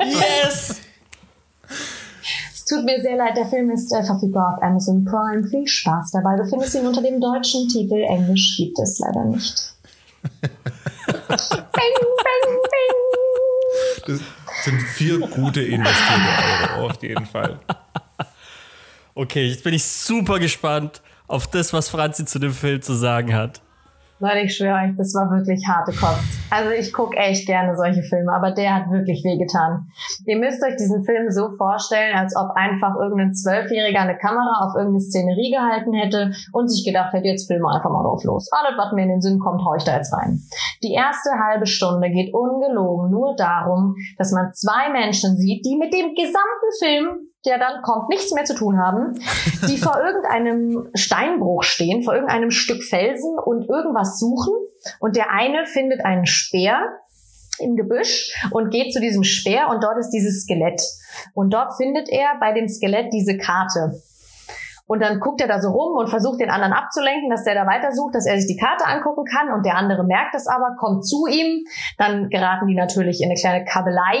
Yes! 0.04 0.80
Es 2.54 2.64
tut 2.64 2.84
mir 2.84 3.00
sehr 3.00 3.16
leid, 3.16 3.36
der 3.36 3.46
Film 3.46 3.70
ist 3.70 3.92
äh, 3.92 4.02
verfügbar 4.04 4.54
auf 4.56 4.62
Amazon 4.62 5.04
Prime. 5.04 5.46
Viel 5.48 5.66
Spaß 5.66 6.10
dabei. 6.12 6.36
Du 6.36 6.44
findest 6.48 6.74
ihn 6.74 6.86
unter 6.86 7.00
dem 7.02 7.20
deutschen 7.20 7.68
Titel. 7.68 7.94
Englisch 8.02 8.56
gibt 8.56 8.78
es 8.80 8.98
leider 8.98 9.24
nicht. 9.24 9.72
Das 14.06 14.20
sind 14.64 14.80
vier 14.80 15.18
gute 15.18 15.60
investierte 15.60 16.74
Euro, 16.76 16.86
auf 16.88 17.02
jeden 17.02 17.26
Fall. 17.26 17.58
Okay, 19.14 19.48
jetzt 19.48 19.64
bin 19.64 19.74
ich 19.74 19.84
super 19.84 20.38
gespannt 20.38 21.02
auf 21.26 21.46
das, 21.48 21.72
was 21.72 21.88
Franzi 21.88 22.24
zu 22.24 22.38
dem 22.38 22.52
Film 22.52 22.80
zu 22.80 22.94
sagen 22.94 23.34
hat. 23.34 23.60
Leute, 24.20 24.40
ich 24.40 24.56
schwöre 24.56 24.74
euch, 24.74 24.96
das 24.96 25.14
war 25.14 25.30
wirklich 25.30 25.62
harte 25.68 25.92
Kost. 25.92 26.26
Also 26.50 26.70
ich 26.70 26.92
gucke 26.92 27.16
echt 27.16 27.46
gerne 27.46 27.76
solche 27.76 28.02
Filme, 28.02 28.32
aber 28.32 28.50
der 28.50 28.74
hat 28.74 28.90
wirklich 28.90 29.22
wehgetan. 29.22 29.86
Ihr 30.26 30.36
müsst 30.36 30.60
euch 30.64 30.74
diesen 30.74 31.04
Film 31.04 31.30
so 31.30 31.54
vorstellen, 31.56 32.16
als 32.16 32.34
ob 32.34 32.50
einfach 32.56 32.96
irgendein 32.98 33.32
Zwölfjähriger 33.32 34.00
eine 34.00 34.18
Kamera 34.18 34.66
auf 34.66 34.74
irgendeine 34.74 35.02
Szenerie 35.02 35.52
gehalten 35.52 35.92
hätte 35.92 36.32
und 36.52 36.66
sich 36.66 36.84
gedacht 36.84 37.12
hätte, 37.12 37.28
jetzt 37.28 37.46
filmen 37.46 37.62
wir 37.62 37.76
einfach 37.76 37.90
mal 37.90 38.02
drauf 38.02 38.24
los. 38.24 38.50
Alles, 38.50 38.76
was 38.76 38.92
mir 38.92 39.02
in 39.02 39.10
den 39.10 39.20
Sinn 39.20 39.38
kommt, 39.38 39.62
hau 39.64 39.76
ich 39.76 39.84
da 39.84 39.94
jetzt 39.94 40.12
rein. 40.12 40.42
Die 40.82 40.94
erste 40.94 41.30
halbe 41.38 41.66
Stunde 41.66 42.10
geht 42.10 42.34
ungelogen 42.34 43.12
nur 43.12 43.36
darum, 43.36 43.94
dass 44.16 44.32
man 44.32 44.50
zwei 44.52 44.90
Menschen 44.90 45.36
sieht, 45.36 45.64
die 45.64 45.76
mit 45.76 45.94
dem 45.94 46.16
gesamten 46.16 46.70
Film 46.82 47.28
der 47.46 47.58
dann 47.58 47.82
kommt, 47.82 48.08
nichts 48.08 48.32
mehr 48.32 48.44
zu 48.44 48.54
tun 48.54 48.78
haben, 48.78 49.18
die 49.68 49.78
vor 49.78 49.98
irgendeinem 49.98 50.90
Steinbruch 50.94 51.62
stehen, 51.62 52.02
vor 52.02 52.14
irgendeinem 52.14 52.50
Stück 52.50 52.82
Felsen 52.82 53.38
und 53.38 53.68
irgendwas 53.68 54.18
suchen. 54.18 54.54
Und 55.00 55.16
der 55.16 55.30
eine 55.30 55.66
findet 55.66 56.04
einen 56.04 56.26
Speer 56.26 56.80
im 57.58 57.76
Gebüsch 57.76 58.32
und 58.50 58.70
geht 58.70 58.92
zu 58.92 59.00
diesem 59.00 59.24
Speer 59.24 59.68
und 59.70 59.82
dort 59.82 59.98
ist 59.98 60.10
dieses 60.10 60.42
Skelett. 60.42 60.80
Und 61.34 61.52
dort 61.52 61.76
findet 61.76 62.08
er 62.08 62.38
bei 62.40 62.52
dem 62.52 62.68
Skelett 62.68 63.12
diese 63.12 63.36
Karte. 63.36 64.00
Und 64.88 65.00
dann 65.00 65.20
guckt 65.20 65.40
er 65.42 65.48
da 65.48 65.60
so 65.60 65.70
rum 65.70 65.98
und 65.98 66.08
versucht 66.08 66.40
den 66.40 66.50
anderen 66.50 66.72
abzulenken, 66.72 67.28
dass 67.28 67.44
der 67.44 67.54
da 67.54 67.66
weitersucht, 67.66 68.14
dass 68.14 68.26
er 68.26 68.40
sich 68.40 68.48
die 68.48 68.56
Karte 68.56 68.86
angucken 68.86 69.24
kann. 69.24 69.52
Und 69.52 69.66
der 69.66 69.76
andere 69.76 70.02
merkt 70.02 70.34
es 70.34 70.48
aber, 70.48 70.76
kommt 70.80 71.06
zu 71.06 71.26
ihm. 71.26 71.64
Dann 71.98 72.30
geraten 72.30 72.66
die 72.66 72.74
natürlich 72.74 73.20
in 73.20 73.28
eine 73.28 73.38
kleine 73.38 73.66
Kabelei. 73.66 74.16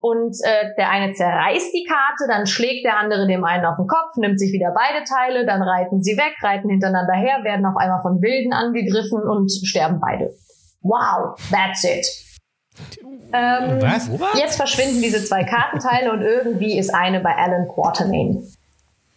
Und 0.00 0.34
äh, 0.44 0.74
der 0.78 0.90
eine 0.90 1.12
zerreißt 1.12 1.74
die 1.74 1.84
Karte, 1.84 2.24
dann 2.26 2.46
schlägt 2.46 2.86
der 2.86 2.98
andere 2.98 3.26
dem 3.26 3.44
einen 3.44 3.66
auf 3.66 3.76
den 3.76 3.86
Kopf, 3.86 4.16
nimmt 4.16 4.38
sich 4.38 4.52
wieder 4.52 4.72
beide 4.72 5.04
Teile, 5.04 5.44
dann 5.44 5.60
reiten 5.60 6.00
sie 6.02 6.16
weg, 6.16 6.36
reiten 6.40 6.70
hintereinander 6.70 7.14
her, 7.14 7.42
werden 7.42 7.66
auf 7.66 7.76
einmal 7.76 8.00
von 8.00 8.22
Wilden 8.22 8.52
angegriffen 8.52 9.20
und 9.20 9.50
sterben 9.50 10.00
beide. 10.00 10.30
Wow, 10.82 11.36
that's 11.50 11.84
it. 11.84 12.06
Ähm, 13.32 13.82
Was? 13.82 14.08
Jetzt 14.38 14.56
verschwinden 14.56 15.02
diese 15.02 15.22
zwei 15.24 15.44
Kartenteile 15.44 16.12
und 16.12 16.22
irgendwie 16.22 16.78
ist 16.78 16.94
eine 16.94 17.20
bei 17.20 17.34
Alan 17.34 17.68
Quatermain. 17.68 18.46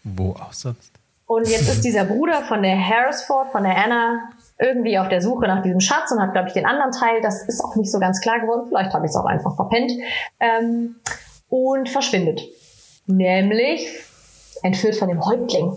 Wo 0.04 0.32
auch 0.32 0.54
sonst? 0.54 0.92
Und 1.28 1.48
jetzt 1.48 1.70
ist 1.70 1.84
dieser 1.86 2.04
Bruder 2.06 2.42
von 2.42 2.62
der 2.62 2.78
Harrisford, 2.78 3.52
von 3.52 3.64
der 3.64 3.78
Anna, 3.78 4.30
irgendwie 4.60 5.00
auf 5.00 5.08
der 5.08 5.22
Suche 5.22 5.48
nach 5.48 5.64
diesem 5.64 5.80
Schatz 5.80 6.12
und 6.12 6.22
hat, 6.22 6.34
glaube 6.34 6.50
ich, 6.50 6.54
den 6.54 6.66
anderen 6.66 6.92
Teil. 6.92 7.22
Das 7.22 7.48
ist 7.48 7.64
auch 7.64 7.76
nicht 7.76 7.92
so 7.92 8.00
ganz 8.00 8.20
klar 8.22 8.40
geworden. 8.40 8.66
Vielleicht 8.68 8.94
habe 8.94 9.06
ich 9.06 9.12
es 9.12 9.16
auch 9.16 9.26
einfach 9.26 9.56
verpennt. 9.56 9.92
Ähm, 10.40 10.96
und 11.50 11.90
verschwindet. 11.90 12.42
Nämlich 13.08 13.88
entführt 14.64 14.96
von 14.96 15.10
dem 15.10 15.26
Häuptling. 15.26 15.74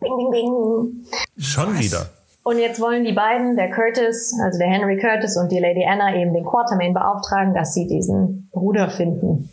Bing, 0.00 0.16
bing, 0.16 0.30
bing. 0.30 1.06
Schon 1.38 1.78
wieder. 1.78 2.10
Und 2.42 2.58
jetzt 2.58 2.78
wollen 2.80 3.04
die 3.04 3.12
beiden, 3.12 3.56
der 3.56 3.70
Curtis, 3.70 4.38
also 4.42 4.58
der 4.58 4.68
Henry 4.68 4.98
Curtis 4.98 5.36
und 5.36 5.50
die 5.50 5.58
Lady 5.58 5.84
Anna, 5.84 6.14
eben 6.14 6.34
den 6.34 6.44
Quartermain 6.44 6.92
beauftragen, 6.92 7.54
dass 7.54 7.72
sie 7.72 7.86
diesen 7.86 8.50
Bruder 8.52 8.90
finden. 8.90 9.48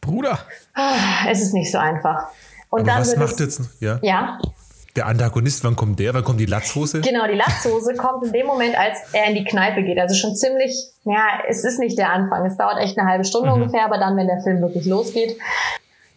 Bruder. 0.00 0.38
Ah, 0.74 1.28
Es 1.28 1.42
ist 1.42 1.52
nicht 1.52 1.70
so 1.70 1.78
einfach. 1.78 2.28
Und 2.76 2.82
Aber 2.82 2.90
dann 2.90 3.00
was 3.00 3.16
macht 3.16 3.40
jetzt 3.40 3.60
ja, 3.80 3.98
ja, 4.02 4.38
der 4.96 5.06
Antagonist? 5.06 5.64
Wann 5.64 5.76
kommt 5.76 5.98
der? 5.98 6.12
Wann 6.12 6.24
kommt 6.24 6.40
die 6.40 6.46
Latzhose? 6.46 7.00
Genau, 7.00 7.26
die 7.26 7.36
Latzhose 7.36 7.94
kommt 7.94 8.26
in 8.26 8.32
dem 8.32 8.46
Moment, 8.46 8.78
als 8.78 8.98
er 9.12 9.28
in 9.28 9.34
die 9.34 9.44
Kneipe 9.44 9.82
geht. 9.82 9.98
Also 9.98 10.14
schon 10.14 10.36
ziemlich, 10.36 10.74
ja, 11.04 11.40
es 11.48 11.64
ist 11.64 11.78
nicht 11.78 11.96
der 11.96 12.12
Anfang. 12.12 12.44
Es 12.44 12.58
dauert 12.58 12.78
echt 12.78 12.98
eine 12.98 13.08
halbe 13.08 13.24
Stunde 13.24 13.50
ungefähr, 13.50 13.86
aber 13.86 13.96
dann, 13.96 14.14
wenn 14.18 14.26
der 14.26 14.42
Film 14.42 14.60
wirklich 14.60 14.84
losgeht, 14.84 15.38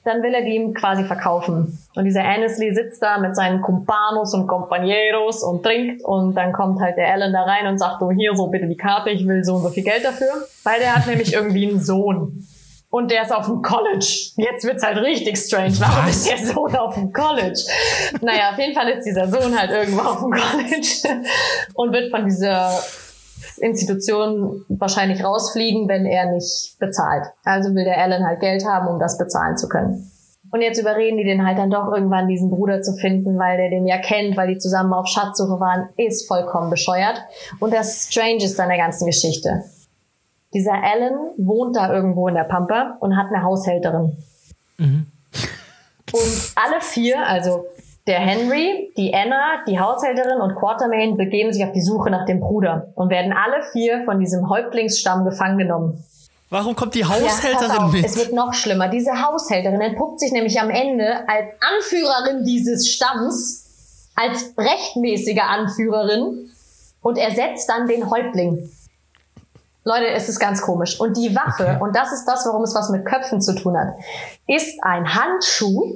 dann 0.03 0.21
will 0.21 0.33
er 0.33 0.43
die 0.43 0.55
ihm 0.55 0.73
quasi 0.73 1.05
verkaufen. 1.05 1.77
Und 1.95 2.03
dieser 2.03 2.23
Annesley 2.23 2.73
sitzt 2.73 3.01
da 3.01 3.19
mit 3.19 3.35
seinen 3.35 3.61
Cumpanos 3.61 4.33
und 4.33 4.49
Compañeros 4.49 5.43
und 5.43 5.63
trinkt 5.63 6.03
und 6.03 6.35
dann 6.35 6.51
kommt 6.51 6.81
halt 6.81 6.97
der 6.97 7.13
Alan 7.13 7.31
da 7.31 7.43
rein 7.43 7.67
und 7.67 7.77
sagt, 7.77 8.01
oh, 8.01 8.11
hier, 8.11 8.35
so 8.35 8.47
bitte 8.47 8.67
die 8.67 8.77
Karte, 8.77 9.09
ich 9.11 9.25
will 9.27 9.43
so 9.43 9.55
und 9.55 9.63
so 9.63 9.69
viel 9.69 9.83
Geld 9.83 10.03
dafür. 10.03 10.31
Weil 10.63 10.79
der 10.79 10.95
hat 10.95 11.07
nämlich 11.07 11.33
irgendwie 11.39 11.69
einen 11.69 11.79
Sohn. 11.79 12.45
Und 12.91 13.11
der 13.11 13.21
ist 13.21 13.31
auf 13.31 13.45
dem 13.45 13.61
College. 13.61 14.31
Jetzt 14.35 14.65
wird's 14.65 14.83
halt 14.83 14.97
richtig 14.97 15.37
strange. 15.37 15.73
Warum 15.79 16.07
Was? 16.07 16.25
ist 16.25 16.31
der 16.31 16.37
Sohn 16.39 16.75
auf 16.75 16.95
dem 16.95 17.13
College? 17.13 17.61
Naja, 18.21 18.51
auf 18.51 18.57
jeden 18.57 18.73
Fall 18.73 18.89
ist 18.89 19.05
dieser 19.05 19.27
Sohn 19.27 19.57
halt 19.57 19.69
irgendwo 19.69 20.01
auf 20.01 20.19
dem 20.19 20.31
College 20.31 21.23
und 21.75 21.93
wird 21.93 22.09
von 22.09 22.25
dieser 22.25 22.71
Institution 23.61 24.65
wahrscheinlich 24.69 25.23
rausfliegen, 25.23 25.87
wenn 25.87 26.05
er 26.05 26.31
nicht 26.31 26.77
bezahlt. 26.79 27.25
Also 27.43 27.75
will 27.75 27.83
der 27.83 27.99
Alan 27.99 28.25
halt 28.25 28.39
Geld 28.39 28.65
haben, 28.65 28.87
um 28.87 28.99
das 28.99 29.19
bezahlen 29.19 29.55
zu 29.55 29.69
können. 29.69 30.11
Und 30.51 30.61
jetzt 30.61 30.79
überreden 30.79 31.17
die 31.17 31.23
den 31.23 31.45
halt 31.45 31.59
dann 31.59 31.69
doch 31.69 31.91
irgendwann 31.93 32.27
diesen 32.27 32.49
Bruder 32.49 32.81
zu 32.81 32.95
finden, 32.95 33.37
weil 33.37 33.57
der 33.57 33.69
den 33.69 33.85
ja 33.85 33.99
kennt, 33.99 34.35
weil 34.35 34.47
die 34.47 34.57
zusammen 34.57 34.93
auf 34.93 35.05
Schatzsuche 35.05 35.59
waren, 35.59 35.89
ist 35.95 36.27
vollkommen 36.27 36.71
bescheuert. 36.71 37.21
Und 37.59 37.71
das 37.71 38.07
Strange 38.09 38.43
ist 38.43 38.59
an 38.59 38.69
der 38.69 38.79
ganzen 38.79 39.05
Geschichte. 39.05 39.63
Dieser 40.53 40.73
Alan 40.73 41.13
wohnt 41.37 41.75
da 41.75 41.93
irgendwo 41.93 42.27
in 42.27 42.35
der 42.35 42.43
Pampa 42.43 42.97
und 42.99 43.15
hat 43.15 43.27
eine 43.27 43.43
Haushälterin. 43.43 44.17
Und 44.79 46.53
alle 46.55 46.81
vier, 46.81 47.25
also 47.25 47.65
der 48.07 48.19
Henry, 48.19 48.91
die 48.97 49.13
Anna, 49.13 49.63
die 49.67 49.79
Haushälterin 49.79 50.41
und 50.41 50.55
Quartermain 50.55 51.17
begeben 51.17 51.53
sich 51.53 51.63
auf 51.63 51.71
die 51.73 51.81
Suche 51.81 52.09
nach 52.09 52.25
dem 52.25 52.39
Bruder 52.39 52.87
und 52.95 53.11
werden 53.11 53.33
alle 53.33 53.61
vier 53.71 54.03
von 54.05 54.19
diesem 54.19 54.49
Häuptlingsstamm 54.49 55.25
gefangen 55.25 55.59
genommen. 55.59 56.03
Warum 56.49 56.75
kommt 56.75 56.95
die 56.95 57.01
Ja, 57.01 57.09
Haushälterin 57.09 57.77
auf, 57.77 57.91
mit? 57.91 58.03
Es 58.03 58.17
wird 58.17 58.33
noch 58.33 58.55
schlimmer. 58.55 58.87
Diese 58.87 59.11
Haushälterin 59.11 59.81
entpuppt 59.81 60.19
sich 60.19 60.31
nämlich 60.31 60.59
am 60.59 60.71
Ende 60.71 61.27
als 61.27 61.51
Anführerin 61.61 62.43
dieses 62.43 62.89
Stamms, 62.89 64.09
als 64.15 64.55
rechtmäßige 64.57 65.41
Anführerin 65.47 66.49
und 67.01 67.17
ersetzt 67.19 67.69
dann 67.69 67.87
den 67.87 68.09
Häuptling. 68.09 68.71
Leute, 69.89 70.07
es 70.11 70.29
ist 70.29 70.39
ganz 70.39 70.61
komisch. 70.61 70.99
Und 70.99 71.17
die 71.17 71.35
Waffe, 71.35 71.63
Okay. 71.63 71.77
und 71.79 71.95
das 71.95 72.11
ist 72.11 72.25
das, 72.25 72.45
warum 72.45 72.61
es 72.63 72.75
was 72.75 72.89
mit 72.89 73.05
Köpfen 73.05 73.41
zu 73.41 73.55
tun 73.55 73.75
hat, 73.75 73.95
ist 74.45 74.77
ein 74.83 75.11
Handschuh, 75.15 75.95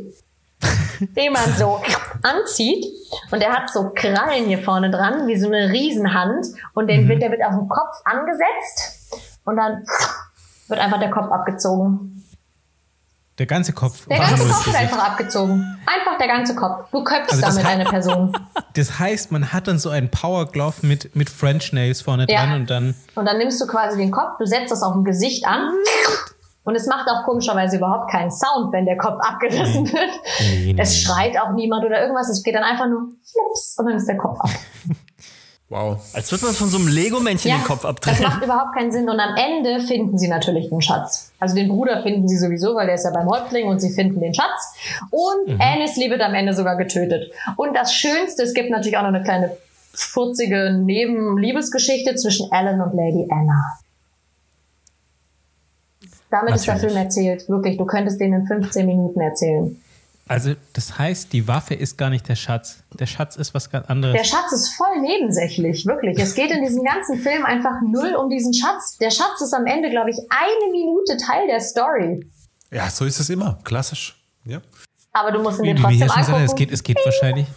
den 0.99 1.31
man 1.31 1.47
so 1.57 1.79
anzieht 2.23 2.85
und 3.31 3.39
der 3.39 3.51
hat 3.53 3.69
so 3.69 3.91
Krallen 3.93 4.45
hier 4.45 4.59
vorne 4.63 4.89
dran, 4.89 5.27
wie 5.27 5.37
so 5.37 5.47
eine 5.47 5.71
Riesenhand 5.71 6.47
und 6.73 6.87
den 6.87 7.07
wird, 7.07 7.21
der 7.21 7.29
wird 7.31 7.43
auf 7.43 7.53
den 7.53 7.67
Kopf 7.69 8.01
angesetzt 8.05 9.13
und 9.45 9.57
dann 9.57 9.85
wird 10.69 10.79
einfach 10.79 10.99
der 10.99 11.11
Kopf 11.11 11.29
abgezogen. 11.31 12.22
Der 13.39 13.45
ganze 13.47 13.73
Kopf. 13.73 14.05
Der 14.07 14.19
ganze 14.19 14.35
Kopf 14.35 14.47
wird 14.47 14.65
Gesicht. 14.65 14.79
einfach 14.79 15.09
abgezogen. 15.09 15.79
Einfach 15.87 16.17
der 16.19 16.27
ganze 16.27 16.55
Kopf. 16.55 16.89
Du 16.91 17.03
köpfst 17.03 17.31
Also 17.33 17.41
damit 17.61 17.65
eine 17.65 17.85
Person. 17.85 18.31
Das 18.75 18.97
heißt, 18.97 19.31
man 19.31 19.53
hat 19.53 19.67
dann 19.67 19.77
so 19.77 19.91
einen 19.91 20.09
Power 20.09 20.47
Glove 20.47 20.77
mit, 20.81 21.15
mit 21.15 21.29
French 21.29 21.73
Nails 21.73 22.01
vorne 22.01 22.25
Ja. 22.27 22.43
dran 22.47 22.61
und 22.61 22.69
dann. 22.71 22.95
Und 23.13 23.25
dann 23.25 23.37
nimmst 23.37 23.61
du 23.61 23.67
quasi 23.67 23.97
den 23.99 24.09
Kopf, 24.09 24.37
du 24.39 24.45
setzt 24.47 24.71
das 24.71 24.81
auf 24.81 24.93
dem 24.93 25.03
Gesicht 25.03 25.45
an. 25.45 25.69
Und 26.63 26.73
es 26.75 26.87
macht 26.87 27.07
auch 27.07 27.23
komischerweise 27.23 27.77
überhaupt 27.77 28.09
keinen 28.09 28.31
Sound, 28.31 28.73
wenn 28.73 28.85
der 28.85 28.97
Kopf 28.97 29.19
abgerissen 29.19 29.85
wird. 29.93 30.09
Nee, 30.39 30.73
nee, 30.73 30.81
Es 30.81 30.97
schreit 30.97 31.37
auch 31.39 31.51
niemand 31.53 31.85
oder 31.85 32.01
irgendwas. 32.01 32.29
Es 32.29 32.41
geht 32.41 32.55
dann 32.55 32.63
einfach 32.63 32.87
nur 32.87 33.09
flups 33.31 33.75
und 33.77 33.85
dann 33.85 33.97
ist 33.97 34.07
der 34.07 34.17
Kopf 34.17 34.39
ab. 34.39 34.49
Wow. 35.69 35.99
Als 36.13 36.31
würde 36.31 36.45
man 36.45 36.53
von 36.53 36.69
so 36.69 36.77
einem 36.77 36.87
Lego-Männchen 36.87 37.51
den 37.51 37.63
Kopf 37.63 37.81
das 37.81 37.89
abdrehen. 37.89 38.21
macht 38.21 38.43
überhaupt 38.43 38.75
keinen 38.75 38.91
Sinn. 38.91 39.09
Und 39.09 39.19
am 39.19 39.35
Ende 39.35 39.79
finden 39.81 40.17
sie 40.17 40.27
natürlich 40.27 40.69
den 40.69 40.81
Schatz. 40.81 41.31
Also 41.39 41.55
den 41.55 41.67
Bruder 41.67 42.03
finden 42.03 42.27
sie 42.27 42.37
sowieso, 42.37 42.75
weil 42.75 42.85
der 42.85 42.95
ist 42.95 43.05
ja 43.05 43.11
beim 43.11 43.27
Häuptling 43.27 43.67
und 43.67 43.79
sie 43.79 43.91
finden 43.91 44.19
den 44.19 44.35
Schatz. 44.35 44.75
Und 45.09 45.59
Annisley 45.59 46.11
wird 46.11 46.21
am 46.21 46.35
Ende 46.35 46.53
sogar 46.53 46.77
getötet. 46.77 47.31
Und 47.55 47.75
das 47.75 47.93
Schönste, 47.93 48.43
es 48.43 48.53
gibt 48.53 48.69
natürlich 48.69 48.97
auch 48.97 49.01
noch 49.01 49.09
eine 49.09 49.23
kleine 49.23 49.57
furzige 49.93 50.73
Nebenliebesgeschichte 50.73 52.15
zwischen 52.15 52.51
Alan 52.51 52.81
und 52.81 52.93
Lady 52.93 53.27
Anna. 53.31 53.77
Damit 56.29 56.55
ist 56.55 56.65
der 56.65 56.75
Natürlich. 56.75 56.93
Film 56.93 57.03
erzählt. 57.05 57.49
Wirklich, 57.49 57.77
du 57.77 57.85
könntest 57.85 58.19
den 58.19 58.33
in 58.33 58.47
15 58.47 58.85
Minuten 58.85 59.21
erzählen. 59.21 59.82
Also, 60.27 60.55
das 60.71 60.97
heißt, 60.97 61.33
die 61.33 61.47
Waffe 61.47 61.73
ist 61.73 61.97
gar 61.97 62.09
nicht 62.09 62.27
der 62.29 62.35
Schatz. 62.35 62.83
Der 62.93 63.07
Schatz 63.07 63.35
ist 63.35 63.53
was 63.53 63.69
ganz 63.69 63.89
anderes. 63.89 64.15
Der 64.15 64.23
Schatz 64.23 64.53
ist 64.53 64.73
voll 64.75 65.01
nebensächlich, 65.01 65.85
wirklich. 65.85 66.17
Es 66.17 66.33
geht 66.33 66.49
in 66.49 66.63
diesem 66.63 66.83
ganzen 66.83 67.19
Film 67.19 67.43
einfach 67.43 67.81
null 67.81 68.15
um 68.15 68.29
diesen 68.29 68.53
Schatz. 68.53 68.97
Der 68.99 69.11
Schatz 69.11 69.41
ist 69.41 69.53
am 69.53 69.65
Ende, 69.65 69.89
glaube 69.89 70.11
ich, 70.11 70.17
eine 70.29 70.71
Minute 70.71 71.17
Teil 71.17 71.47
der 71.47 71.59
Story. 71.59 72.25
Ja, 72.71 72.89
so 72.89 73.05
ist 73.05 73.19
es 73.19 73.29
immer. 73.29 73.59
Klassisch. 73.63 74.15
Ja. 74.45 74.61
Aber 75.11 75.31
du 75.31 75.41
musst 75.41 75.59
ihn 75.59 75.65
wie 75.65 75.73
dir 75.73 75.81
trotzdem 75.81 75.99
schon 75.99 76.07
gesagt 76.07 76.27
hat, 76.27 76.29
angucken. 76.29 76.45
es 76.45 76.55
geht, 76.55 76.71
es 76.71 76.83
geht 76.83 76.97
wahrscheinlich. 77.03 77.47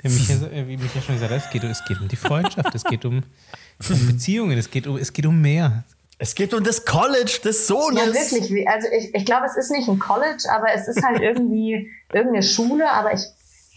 Wie 0.02 0.78
Micha 0.78 1.02
schon 1.02 1.16
gesagt 1.16 1.30
hat, 1.30 1.44
es 1.44 1.50
geht, 1.50 1.64
es 1.64 1.84
geht 1.84 2.00
um 2.00 2.08
die 2.08 2.16
Freundschaft, 2.16 2.74
es 2.74 2.84
geht 2.84 3.04
um, 3.04 3.22
um 3.90 4.06
Beziehungen, 4.06 4.56
es 4.56 4.70
geht 4.70 4.86
um, 4.86 4.96
es 4.96 5.12
geht 5.12 5.26
um 5.26 5.38
mehr. 5.38 5.84
Es 5.86 5.99
geht 6.34 6.52
um 6.54 6.62
das 6.62 6.84
College 6.84 7.38
des 7.44 7.66
Sohnes. 7.66 8.04
Ja, 8.06 8.12
wirklich. 8.12 8.50
wie- 8.52 8.68
Also 8.68 8.88
ich, 8.96 9.14
ich 9.14 9.24
glaube, 9.24 9.46
es 9.46 9.56
ist 9.56 9.70
nicht 9.70 9.88
ein 9.88 9.98
College, 9.98 10.44
aber 10.54 10.66
es 10.74 10.86
ist 10.86 11.02
halt 11.02 11.20
irgendwie 11.20 11.90
irgendeine 12.12 12.42
Schule, 12.42 12.90
aber 12.90 13.12
ich 13.14 13.20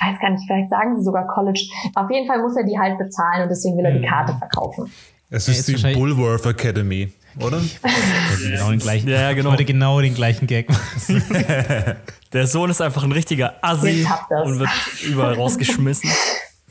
weiß 0.02 0.20
gar 0.20 0.30
nicht, 0.32 0.44
vielleicht 0.46 0.70
sagen 0.70 0.98
sie 0.98 1.04
sogar 1.04 1.26
College. 1.28 1.62
Auf 1.96 2.10
jeden 2.12 2.28
Fall 2.28 2.40
muss 2.42 2.58
er 2.58 2.64
die 2.64 2.78
halt 2.78 2.98
bezahlen 2.98 3.44
und 3.44 3.50
deswegen 3.50 3.78
will 3.78 3.86
er 3.86 3.94
die 3.98 4.06
Karte 4.06 4.36
verkaufen. 4.38 4.92
Es 5.30 5.48
ist 5.48 5.68
die 5.68 5.76
Bulworth 5.94 6.46
Academy, 6.46 7.12
oder? 7.40 7.60
Genau 8.44 8.70
den 8.72 8.80
gleichen, 8.80 9.08
Ja, 9.10 9.30
genau. 9.32 9.50
Ich 9.50 9.54
wollte 9.54 9.66
genau 9.66 10.02
den 10.02 10.14
gleichen 10.14 10.46
Gag 10.48 10.70
machen. 10.70 11.24
Der 12.34 12.48
Sohn 12.48 12.70
ist 12.70 12.82
einfach 12.82 13.04
ein 13.04 13.12
richtiger 13.12 13.56
Assi 13.62 14.06
und 14.44 14.60
wird 14.60 14.70
überall 15.04 15.36
rausgeschmissen. 15.36 16.10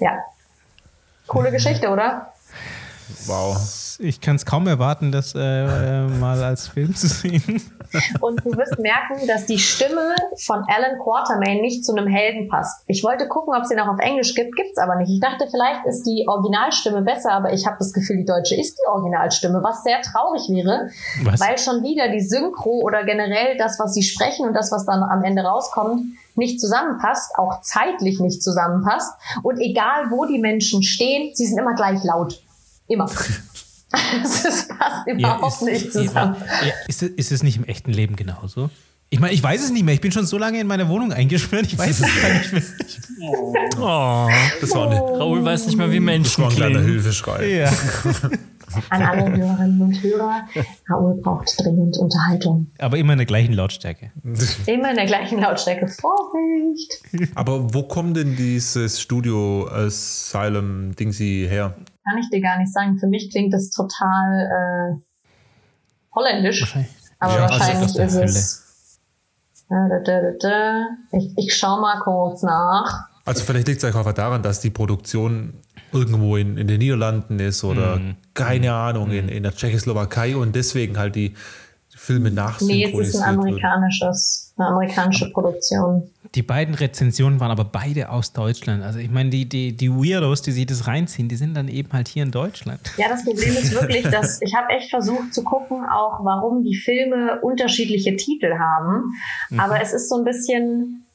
Ja. 0.00 0.18
Coole 1.28 1.50
Geschichte, 1.50 1.88
oder? 1.88 2.32
Wow. 3.26 3.56
Ich 3.98 4.20
kann 4.20 4.36
es 4.36 4.44
kaum 4.46 4.66
erwarten, 4.66 5.12
das 5.12 5.34
äh, 5.34 5.40
äh, 5.40 6.06
mal 6.20 6.42
als 6.42 6.68
Film 6.68 6.94
zu 6.94 7.06
sehen. 7.06 7.62
Und 8.20 8.44
du 8.44 8.56
wirst 8.56 8.78
merken, 8.78 9.26
dass 9.26 9.46
die 9.46 9.58
Stimme 9.58 10.14
von 10.38 10.64
Alan 10.66 10.98
Quatermain 10.98 11.60
nicht 11.60 11.84
zu 11.84 11.94
einem 11.94 12.06
Helden 12.06 12.48
passt. 12.48 12.82
Ich 12.86 13.04
wollte 13.04 13.28
gucken, 13.28 13.54
ob 13.54 13.62
es 13.62 13.68
den 13.68 13.78
auch 13.80 13.88
auf 13.88 13.98
Englisch 13.98 14.34
gibt, 14.34 14.56
gibt's 14.56 14.78
aber 14.78 14.96
nicht. 14.96 15.10
Ich 15.10 15.20
dachte, 15.20 15.46
vielleicht 15.50 15.84
ist 15.86 16.04
die 16.04 16.24
Originalstimme 16.26 17.02
besser, 17.02 17.32
aber 17.32 17.52
ich 17.52 17.66
habe 17.66 17.76
das 17.78 17.92
Gefühl, 17.92 18.16
die 18.16 18.24
deutsche 18.24 18.58
ist 18.58 18.78
die 18.78 18.88
Originalstimme, 18.88 19.62
was 19.62 19.82
sehr 19.82 20.00
traurig 20.00 20.48
wäre, 20.48 20.88
Was? 21.24 21.40
weil 21.40 21.58
schon 21.58 21.82
wieder 21.82 22.08
die 22.08 22.20
Synchro 22.22 22.80
oder 22.82 23.04
generell 23.04 23.56
das, 23.58 23.78
was 23.78 23.94
sie 23.94 24.02
sprechen 24.02 24.46
und 24.46 24.54
das, 24.54 24.72
was 24.72 24.86
dann 24.86 25.02
am 25.02 25.22
Ende 25.22 25.42
rauskommt, 25.42 26.02
nicht 26.34 26.60
zusammenpasst, 26.60 27.36
auch 27.36 27.60
zeitlich 27.60 28.20
nicht 28.20 28.42
zusammenpasst. 28.42 29.12
Und 29.42 29.60
egal, 29.60 30.10
wo 30.10 30.24
die 30.24 30.38
Menschen 30.38 30.82
stehen, 30.82 31.34
sie 31.34 31.46
sind 31.46 31.58
immer 31.58 31.74
gleich 31.74 32.02
laut. 32.04 32.41
Immer. 32.92 33.10
Es 34.24 34.68
passt 34.68 35.06
überhaupt 35.06 35.60
nicht 35.62 35.92
zusammen. 35.92 36.36
Ja, 36.38 36.66
ja, 36.68 36.72
ist, 36.88 37.02
es, 37.02 37.10
ist 37.10 37.30
es 37.32 37.42
nicht 37.42 37.58
im 37.58 37.64
echten 37.64 37.92
Leben 37.92 38.16
genauso? 38.16 38.70
Ich 39.10 39.20
meine, 39.20 39.34
ich 39.34 39.42
weiß 39.42 39.62
es 39.62 39.70
nicht 39.70 39.84
mehr. 39.84 39.92
Ich 39.92 40.00
bin 40.00 40.12
schon 40.12 40.24
so 40.24 40.38
lange 40.38 40.58
in 40.58 40.66
meiner 40.66 40.88
Wohnung 40.88 41.12
eingesperrt. 41.12 41.66
Ich 41.66 41.76
weiß 41.78 42.00
es 42.00 42.22
gar 42.22 42.32
nicht 42.32 42.52
mehr. 42.54 42.62
Oh, 43.78 44.28
Das 44.62 44.74
war, 44.74 44.90
eine, 44.90 44.98
Raoul 44.98 45.44
weiß 45.44 45.66
nicht 45.66 45.76
mehr, 45.76 45.92
wie 45.92 46.00
Menschen 46.00 46.42
das 46.42 46.56
war 46.58 46.66
ein 46.66 46.72
kleiner. 46.72 46.80
Hilfeschrei. 46.80 47.46
Ja. 47.46 47.72
An 48.88 49.02
alle 49.02 49.36
Hörerinnen 49.36 49.82
und 49.82 50.02
Hörer, 50.02 50.48
Raoul 50.88 51.20
braucht 51.20 51.54
dringend 51.62 51.98
Unterhaltung. 51.98 52.68
Aber 52.78 52.96
immer 52.96 53.12
in 53.12 53.18
der 53.18 53.26
gleichen 53.26 53.52
Lautstärke. 53.52 54.10
Immer 54.64 54.90
in 54.90 54.96
der 54.96 55.04
gleichen 55.04 55.38
Lautstärke. 55.38 55.88
Vorsicht! 55.88 57.30
Aber 57.34 57.74
wo 57.74 57.82
kommt 57.82 58.16
denn 58.16 58.34
dieses 58.34 58.98
Studio 58.98 59.68
Asylum 59.68 60.96
Dingsy 60.96 61.46
her? 61.50 61.76
Kann 62.04 62.18
ich 62.18 62.28
dir 62.30 62.40
gar 62.40 62.58
nicht 62.58 62.72
sagen. 62.72 62.98
Für 62.98 63.06
mich 63.06 63.30
klingt 63.30 63.52
das 63.54 63.70
total 63.70 64.98
äh, 64.98 66.14
holländisch. 66.14 66.60
Wahrscheinlich. 66.62 66.90
Aber 67.18 67.34
Ja, 67.34 67.42
also 67.46 67.54
wahrscheinlich 67.60 67.96
ist 67.96 68.14
es. 68.14 68.98
Da, 69.68 69.88
da, 69.88 69.98
da, 70.00 70.20
da, 70.20 70.32
da. 70.40 70.86
Ich, 71.18 71.32
ich 71.36 71.54
schau 71.56 71.80
mal 71.80 72.00
kurz 72.00 72.42
nach. 72.42 73.06
Also 73.24 73.44
vielleicht 73.44 73.68
liegt 73.68 73.78
es 73.78 73.84
einfach 73.84 74.12
daran, 74.12 74.42
dass 74.42 74.60
die 74.60 74.70
Produktion 74.70 75.54
irgendwo 75.92 76.36
in, 76.36 76.56
in 76.56 76.66
den 76.66 76.78
Niederlanden 76.78 77.38
ist 77.38 77.62
oder 77.62 77.96
Mhm. 77.96 78.16
keine 78.34 78.72
Ahnung, 78.72 79.10
in, 79.12 79.28
in 79.28 79.44
der 79.44 79.54
Tschechoslowakei 79.54 80.34
und 80.36 80.56
deswegen 80.56 80.98
halt 80.98 81.14
die 81.14 81.34
Filme 82.02 82.30
Nee, 82.30 82.34
es 82.34 82.36
nachsynchronisiert 82.36 83.04
ist 83.04 83.20
ein 83.20 83.38
amerikanisches, 83.38 84.54
eine 84.56 84.66
amerikanische 84.66 85.30
Produktion. 85.30 86.10
Die 86.34 86.42
beiden 86.42 86.74
Rezensionen 86.74 87.38
waren 87.38 87.52
aber 87.52 87.64
beide 87.64 88.10
aus 88.10 88.32
Deutschland. 88.32 88.82
Also 88.82 88.98
ich 88.98 89.08
meine, 89.10 89.30
die, 89.30 89.48
die, 89.48 89.76
die 89.76 89.88
Weirdos, 89.88 90.42
die 90.42 90.50
sich 90.50 90.66
das 90.66 90.88
reinziehen, 90.88 91.28
die 91.28 91.36
sind 91.36 91.54
dann 91.54 91.68
eben 91.68 91.92
halt 91.92 92.08
hier 92.08 92.24
in 92.24 92.32
Deutschland. 92.32 92.80
Ja, 92.96 93.08
das 93.08 93.24
Problem 93.24 93.50
ist 93.50 93.72
wirklich, 93.72 94.02
dass 94.10 94.42
ich 94.42 94.52
habe 94.56 94.70
echt 94.70 94.90
versucht 94.90 95.32
zu 95.32 95.44
gucken, 95.44 95.84
auch 95.84 96.24
warum 96.24 96.64
die 96.64 96.74
Filme 96.74 97.40
unterschiedliche 97.40 98.16
Titel 98.16 98.58
haben. 98.58 99.14
Aber 99.56 99.80
es 99.80 99.92
ist 99.92 100.08
so 100.08 100.16
ein 100.16 100.24
bisschen, 100.24 101.06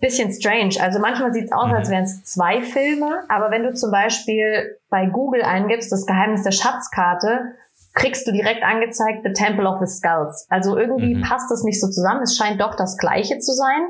bisschen 0.00 0.30
strange. 0.30 0.74
Also 0.78 0.98
manchmal 0.98 1.32
sieht 1.32 1.46
es 1.46 1.52
aus, 1.52 1.72
als 1.72 1.88
wären 1.88 2.04
es 2.04 2.22
zwei 2.24 2.60
Filme. 2.60 3.22
Aber 3.30 3.50
wenn 3.50 3.62
du 3.62 3.72
zum 3.72 3.90
Beispiel 3.90 4.76
bei 4.90 5.06
Google 5.06 5.42
eingibst, 5.42 5.90
das 5.90 6.04
Geheimnis 6.04 6.42
der 6.42 6.52
Schatzkarte, 6.52 7.54
kriegst 7.94 8.26
du 8.26 8.32
direkt 8.32 8.62
angezeigt 8.62 9.20
The 9.24 9.32
Temple 9.32 9.66
of 9.66 9.80
the 9.80 9.86
Skulls. 9.86 10.46
Also 10.48 10.76
irgendwie 10.76 11.20
passt 11.20 11.50
das 11.50 11.62
nicht 11.62 11.80
so 11.80 11.88
zusammen. 11.88 12.22
Es 12.22 12.36
scheint 12.36 12.60
doch 12.60 12.74
das 12.74 12.96
Gleiche 12.96 13.38
zu 13.38 13.52
sein. 13.52 13.80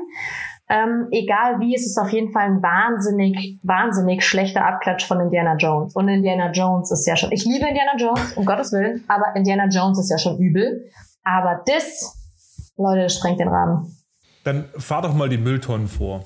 Ähm, 0.69 1.07
egal 1.11 1.59
wie, 1.59 1.75
es 1.75 1.85
ist 1.85 1.97
auf 1.97 2.09
jeden 2.09 2.31
Fall 2.31 2.43
ein 2.43 2.63
wahnsinnig, 2.63 3.59
wahnsinnig 3.63 4.25
schlechter 4.25 4.65
Abklatsch 4.65 5.05
von 5.05 5.19
Indiana 5.19 5.55
Jones. 5.55 5.95
Und 5.95 6.07
Indiana 6.07 6.51
Jones 6.51 6.89
ist 6.91 7.05
ja 7.05 7.15
schon, 7.15 7.31
ich 7.31 7.45
liebe 7.45 7.67
Indiana 7.67 7.95
Jones, 7.97 8.33
um 8.37 8.45
Gottes 8.45 8.71
Willen, 8.71 9.03
aber 9.07 9.35
Indiana 9.35 9.67
Jones 9.67 9.99
ist 9.99 10.09
ja 10.09 10.17
schon 10.17 10.37
übel. 10.37 10.89
Aber 11.23 11.61
das, 11.65 12.17
Leute, 12.77 13.03
das 13.03 13.15
sprengt 13.15 13.39
den 13.39 13.49
Rahmen. 13.49 13.97
Dann 14.43 14.65
fahr 14.77 15.01
doch 15.01 15.13
mal 15.13 15.29
die 15.29 15.37
Mülltonnen 15.37 15.87
vor. 15.87 16.25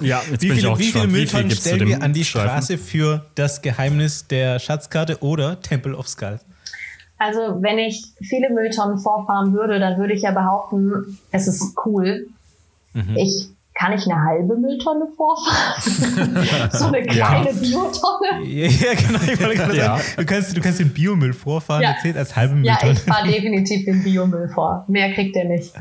Ja, 0.00 0.22
jetzt 0.30 0.42
Wie 0.42 0.48
bin 0.48 0.56
ich 0.56 0.62
viele, 0.62 0.72
auch 0.72 0.78
wie 0.78 0.84
viele. 0.92 1.06
Mülltonnen 1.06 1.48
gibt's 1.48 1.62
zu 1.64 1.70
stellen 1.70 1.88
wir 1.88 2.02
an 2.02 2.12
die 2.12 2.24
Streifen? 2.24 2.48
Straße 2.48 2.78
für 2.78 3.26
das 3.34 3.62
Geheimnis 3.62 4.26
der 4.28 4.58
Schatzkarte 4.58 5.22
oder 5.22 5.60
Temple 5.60 5.96
of 5.96 6.08
Skulls? 6.08 6.40
Also, 7.18 7.40
wenn 7.62 7.78
ich 7.78 8.04
viele 8.20 8.50
Mülltonnen 8.50 8.98
vorfahren 8.98 9.52
würde, 9.52 9.78
dann 9.78 9.98
würde 9.98 10.12
ich 10.14 10.22
ja 10.22 10.32
behaupten, 10.32 11.18
es 11.30 11.46
ist 11.46 11.74
cool. 11.86 12.26
Ich, 13.14 13.48
kann 13.74 13.92
ich 13.94 14.04
eine 14.06 14.22
halbe 14.22 14.56
Mülltonne 14.56 15.06
vorfahren? 15.16 16.68
so 16.72 16.86
eine 16.86 17.02
kleine 17.06 17.54
Biotonne? 17.54 18.44
Ja, 18.44 18.66
ja, 18.66 18.94
genau. 18.94 19.18
Ich 19.32 19.40
wollte 19.40 19.54
gerade 19.56 19.76
Ja. 19.76 19.96
sagen, 19.96 20.02
du 20.18 20.24
kannst, 20.26 20.56
du 20.56 20.60
kannst 20.60 20.80
den 20.80 20.90
Biomüll 20.92 21.32
vorfahren, 21.32 21.82
Ja. 21.82 21.92
der 21.92 22.02
zählt 22.02 22.16
als 22.16 22.36
halbe 22.36 22.54
Ja, 22.56 22.72
Mülltonne. 22.74 22.92
ich 22.92 22.98
fahre 23.00 23.28
definitiv 23.28 23.84
den 23.86 24.02
Biomüll 24.02 24.48
vor. 24.52 24.84
Mehr 24.88 25.12
kriegt 25.14 25.34
er 25.36 25.44
nicht. 25.44 25.72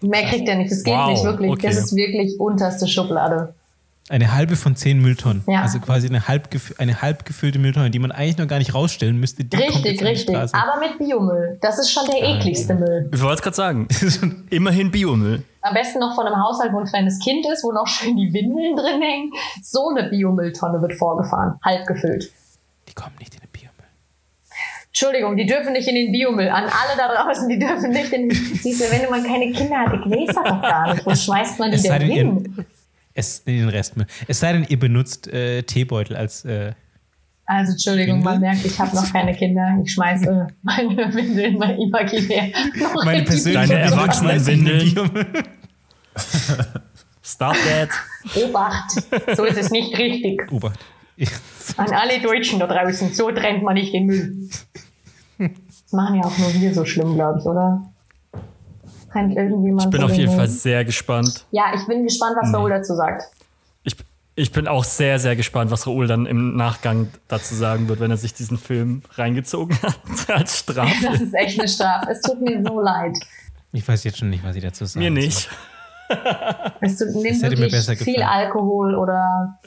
Mehr 0.00 0.24
kriegt 0.28 0.48
er 0.48 0.56
nicht. 0.56 0.70
Das 0.70 0.84
geht 0.84 0.94
Wow, 0.94 1.10
nicht 1.10 1.24
wirklich. 1.24 1.50
okay. 1.50 1.66
Das 1.66 1.76
ist 1.78 1.94
wirklich 1.96 2.38
unterste 2.38 2.86
Schublade. 2.86 3.54
Eine 4.10 4.32
halbe 4.34 4.56
von 4.56 4.74
zehn 4.74 5.02
Mülltonnen. 5.02 5.42
Ja. 5.46 5.60
Also 5.62 5.80
quasi 5.80 6.08
eine 6.08 6.28
halb, 6.28 6.48
eine 6.78 7.02
halb 7.02 7.26
gefüllte 7.26 7.58
Mülltonne, 7.58 7.90
die 7.90 7.98
man 7.98 8.10
eigentlich 8.10 8.38
noch 8.38 8.46
gar 8.46 8.58
nicht 8.58 8.74
rausstellen 8.74 9.20
müsste. 9.20 9.44
Die 9.44 9.54
kommt 9.56 9.84
Richtig, 9.84 10.02
richtig. 10.02 10.34
Aber 10.34 10.80
mit 10.80 10.98
Biomüll. 10.98 11.58
Das 11.60 11.78
ist 11.78 11.90
schon 11.90 12.04
der 12.06 12.22
ekligste 12.22 12.74
Müll. 12.74 13.10
Ich 13.12 13.20
wollte 13.20 13.34
es 13.34 13.42
gerade 13.42 13.56
sagen. 13.56 13.88
Immerhin 14.50 14.90
Biomüll. 14.90 15.42
Am 15.60 15.74
besten 15.74 15.98
noch 15.98 16.14
von 16.14 16.26
einem 16.26 16.42
Haushalt, 16.42 16.72
wo 16.72 16.78
ein 16.78 16.86
kleines 16.86 17.18
Kind 17.18 17.44
ist, 17.52 17.62
wo 17.64 17.72
noch 17.72 17.86
schön 17.86 18.16
die 18.16 18.32
Windeln 18.32 18.76
drin 18.76 19.02
hängen. 19.02 19.32
So 19.62 19.90
eine 19.94 20.08
Biomülltonne 20.08 20.80
wird 20.80 20.94
vorgefahren. 20.94 21.58
Halb 21.62 21.86
gefüllt. 21.86 22.32
Die 22.88 22.94
kommen 22.94 23.16
nicht 23.18 23.34
in 23.34 23.40
den. 23.40 23.47
Entschuldigung, 25.00 25.36
die 25.36 25.46
dürfen 25.46 25.72
nicht 25.74 25.86
in 25.86 25.94
den 25.94 26.10
Biomüll. 26.10 26.48
An 26.48 26.64
alle 26.64 26.96
da 26.96 27.14
draußen, 27.14 27.48
die 27.48 27.58
dürfen 27.58 27.90
nicht 27.90 28.12
in 28.12 28.28
den. 28.28 28.36
Siehst 28.36 28.80
du, 28.80 28.84
wenn 28.90 29.08
man 29.08 29.22
keine 29.22 29.52
Kinder 29.52 29.78
hat, 29.78 29.92
ich 29.94 30.10
weiß 30.10 30.26
das 30.26 30.34
doch 30.44 30.60
gar 30.62 30.92
nicht. 30.92 31.06
Wo 31.06 31.14
schmeißt 31.14 31.58
man 31.60 31.70
die 31.70 31.76
Es 31.76 31.82
denn 31.84 32.00
denn, 32.00 32.10
hin? 32.10 32.54
ihr, 32.58 32.64
es, 33.14 33.38
in 33.46 33.58
den 33.58 33.68
Restmüll. 33.68 34.06
Es 34.26 34.40
sei 34.40 34.52
denn, 34.54 34.66
ihr 34.68 34.78
benutzt 34.78 35.28
äh, 35.28 35.62
Teebeutel 35.62 36.16
als, 36.16 36.44
äh, 36.44 36.72
Also 37.46 37.72
Entschuldigung, 37.72 38.24
man 38.24 38.34
Windeln? 38.40 38.52
merkt, 38.54 38.66
ich 38.66 38.76
habe 38.80 38.96
noch 38.96 39.12
keine 39.12 39.34
Kinder. 39.36 39.78
Ich 39.84 39.92
schmeiße 39.92 40.48
meine 40.62 41.14
Windeln 41.14 41.58
mal 41.58 41.78
imaginär 41.78 42.48
noch 42.80 43.04
Meine 43.04 43.18
in 43.20 43.24
die 43.24 43.30
persönliche. 43.30 43.74
Erwachsenenwindeln. 43.78 44.94
Stop 47.22 47.54
that. 47.68 47.90
Obacht, 48.42 48.90
so 49.36 49.44
ist 49.44 49.58
es 49.58 49.70
nicht 49.70 49.96
richtig. 49.96 50.50
Obacht. 50.50 50.80
Ich- 51.16 51.30
An 51.76 51.92
alle 51.92 52.20
Deutschen 52.20 52.58
da 52.58 52.66
draußen, 52.66 53.12
so 53.12 53.30
trennt 53.30 53.62
man 53.62 53.74
nicht 53.74 53.92
den 53.92 54.06
Müll. 54.06 54.48
Das 55.88 55.94
machen 55.94 56.16
ja 56.16 56.22
auch 56.22 56.36
nur 56.36 56.52
wir 56.52 56.74
so 56.74 56.84
schlimm, 56.84 57.14
glaube 57.14 57.38
ich, 57.38 57.46
oder? 57.46 57.82
Trennt 59.10 59.34
irgendjemand 59.34 59.86
Ich 59.86 59.90
bin 59.90 60.02
auf 60.02 60.10
den 60.10 60.20
jeden? 60.20 60.36
Fall 60.36 60.46
sehr 60.46 60.84
gespannt. 60.84 61.46
Ja, 61.50 61.72
ich 61.74 61.86
bin 61.86 62.02
gespannt, 62.02 62.36
was 62.38 62.52
Raoul 62.52 62.68
dazu 62.68 62.94
sagt. 62.94 63.22
Ich, 63.84 63.96
ich 64.34 64.52
bin 64.52 64.68
auch 64.68 64.84
sehr, 64.84 65.18
sehr 65.18 65.34
gespannt, 65.34 65.70
was 65.70 65.86
Raoul 65.86 66.06
dann 66.06 66.26
im 66.26 66.56
Nachgang 66.56 67.08
dazu 67.28 67.54
sagen 67.54 67.88
wird, 67.88 68.00
wenn 68.00 68.10
er 68.10 68.18
sich 68.18 68.34
diesen 68.34 68.58
Film 68.58 69.02
reingezogen 69.14 69.78
hat 69.82 69.96
als 70.28 70.58
Strafe. 70.58 71.06
Das 71.10 71.22
ist 71.22 71.32
echt 71.32 71.58
eine 71.58 71.68
Strafe. 71.68 72.10
Es 72.10 72.20
tut 72.20 72.38
mir 72.42 72.62
so 72.62 72.82
leid. 72.82 73.16
Ich 73.72 73.88
weiß 73.88 74.04
jetzt 74.04 74.18
schon 74.18 74.28
nicht, 74.28 74.44
was 74.44 74.56
ich 74.56 74.62
dazu 74.62 74.84
sagen 74.84 75.02
Mir 75.02 75.10
nicht. 75.10 75.48
Es 76.82 76.98
tut, 76.98 77.14
nimm 77.14 77.32
hätte 77.32 77.48
mir 77.48 77.60
wirklich 77.62 77.72
besser 77.72 77.96
viel 77.96 78.14
gefallen. 78.14 78.28
Alkohol 78.28 78.94
oder 78.94 79.58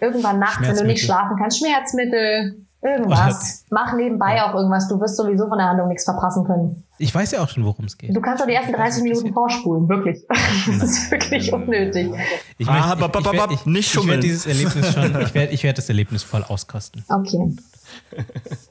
irgendwann 0.00 0.40
nachts, 0.40 0.66
wenn 0.66 0.76
du 0.76 0.84
nicht 0.84 1.04
schlafen 1.04 1.36
kannst, 1.38 1.60
Schmerzmittel, 1.60 2.63
irgendwas. 2.84 3.64
Mach 3.70 3.94
nebenbei 3.94 4.42
auch 4.42 4.54
irgendwas. 4.54 4.86
Du 4.88 5.00
wirst 5.00 5.16
sowieso 5.16 5.48
von 5.48 5.58
der 5.58 5.68
Handlung 5.68 5.88
nichts 5.88 6.04
verpassen 6.04 6.44
können. 6.44 6.84
Ich 6.98 7.12
weiß 7.12 7.32
ja 7.32 7.42
auch 7.42 7.48
schon, 7.48 7.64
worum 7.64 7.86
es 7.86 7.98
geht. 7.98 8.14
Du 8.14 8.20
kannst 8.20 8.40
doch 8.42 8.46
die 8.46 8.52
ersten 8.54 8.72
30 8.72 9.02
Minuten 9.02 9.32
vorspulen, 9.32 9.88
wirklich. 9.88 10.22
Das 10.28 10.82
ist 10.90 11.10
wirklich 11.10 11.52
unnötig. 11.52 12.12
Ich 12.58 12.68
Ah, 12.68 12.94
möchte- 12.94 12.96
bap, 13.08 13.12
bap, 13.12 13.32
ich 13.34 13.40
werd- 13.40 13.52
ich- 13.52 13.66
nicht 13.66 13.78
Ich 13.86 13.92
schummeln. 13.92 14.10
werde 14.10 14.22
dieses 14.22 14.46
Erlebnis 14.46 14.92
schon, 14.92 15.20
ich 15.22 15.34
werde 15.34 15.52
ich 15.52 15.62
werd 15.64 15.78
das 15.78 15.88
Erlebnis 15.88 16.22
voll 16.22 16.44
auskosten. 16.44 17.04
Okay. 17.08 17.56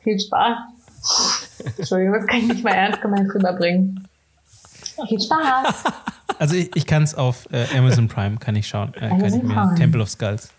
Viel 0.04 0.20
Spaß. 0.20 0.58
Entschuldigung, 1.78 2.14
das 2.14 2.28
kann 2.28 2.38
ich 2.40 2.48
nicht 2.48 2.64
mal 2.64 2.72
ernst 2.72 3.02
gemeint 3.02 3.34
rüberbringen. 3.34 4.08
Viel 5.08 5.20
Spaß. 5.20 5.84
Also 6.40 6.56
ich, 6.56 6.76
ich 6.76 6.86
kann 6.86 7.04
es 7.04 7.16
auf 7.16 7.48
äh, 7.52 7.66
Amazon 7.78 8.08
Prime, 8.08 8.38
kann 8.38 8.56
ich 8.56 8.68
schauen. 8.68 8.94
Äh, 8.96 9.00
kann 9.10 9.12
Amazon 9.20 9.40
ich 9.40 9.44
mir 9.48 9.54
Prime. 9.54 9.76
Temple 9.76 10.02
of 10.02 10.10
Skulls. 10.10 10.50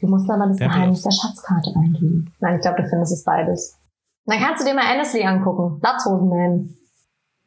Du 0.00 0.08
musst 0.08 0.28
aber 0.30 0.46
das 0.48 0.58
Geheimnis 0.58 1.02
der 1.02 1.12
Schatzkarte 1.12 1.72
eingeben. 1.76 2.32
Nein, 2.40 2.56
ich 2.56 2.60
glaube, 2.62 2.82
du 2.82 2.88
findest 2.88 3.12
es 3.12 3.24
beides. 3.24 3.78
Dann 4.26 4.38
kannst 4.38 4.62
du 4.62 4.68
dir 4.68 4.74
mal 4.74 4.86
Annesley 4.86 5.24
angucken. 5.24 5.80
Latzhosenman. 5.82 6.70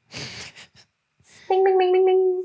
Bing, 1.49 1.64
bing, 1.64 1.78
bing, 1.78 1.94
bing, 1.94 2.06
bing. 2.06 2.44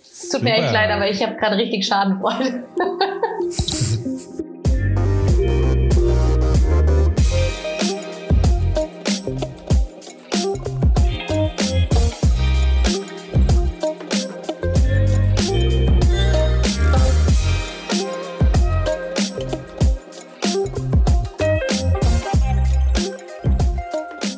Es 0.00 0.28
tut 0.30 0.42
mir 0.42 0.50
Super. 0.54 0.64
echt 0.64 0.72
leid, 0.72 0.90
aber 0.90 1.08
ich 1.08 1.22
habe 1.24 1.36
gerade 1.36 1.56
richtig 1.56 1.86
Schadenfreude. 1.86 2.64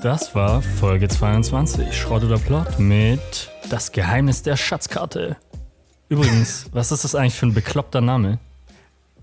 Das 0.02 0.34
war 0.34 0.62
Folge 0.62 1.06
22, 1.06 1.96
Schrott 1.96 2.24
oder 2.24 2.36
Plot 2.36 2.80
mit 2.80 3.52
Das 3.70 3.92
Geheimnis 3.92 4.42
der 4.42 4.56
Schatzkarte. 4.56 5.36
Übrigens, 6.08 6.66
was 6.72 6.90
ist 6.90 7.04
das 7.04 7.14
eigentlich 7.14 7.36
für 7.36 7.46
ein 7.46 7.54
bekloppter 7.54 8.00
Name? 8.00 8.40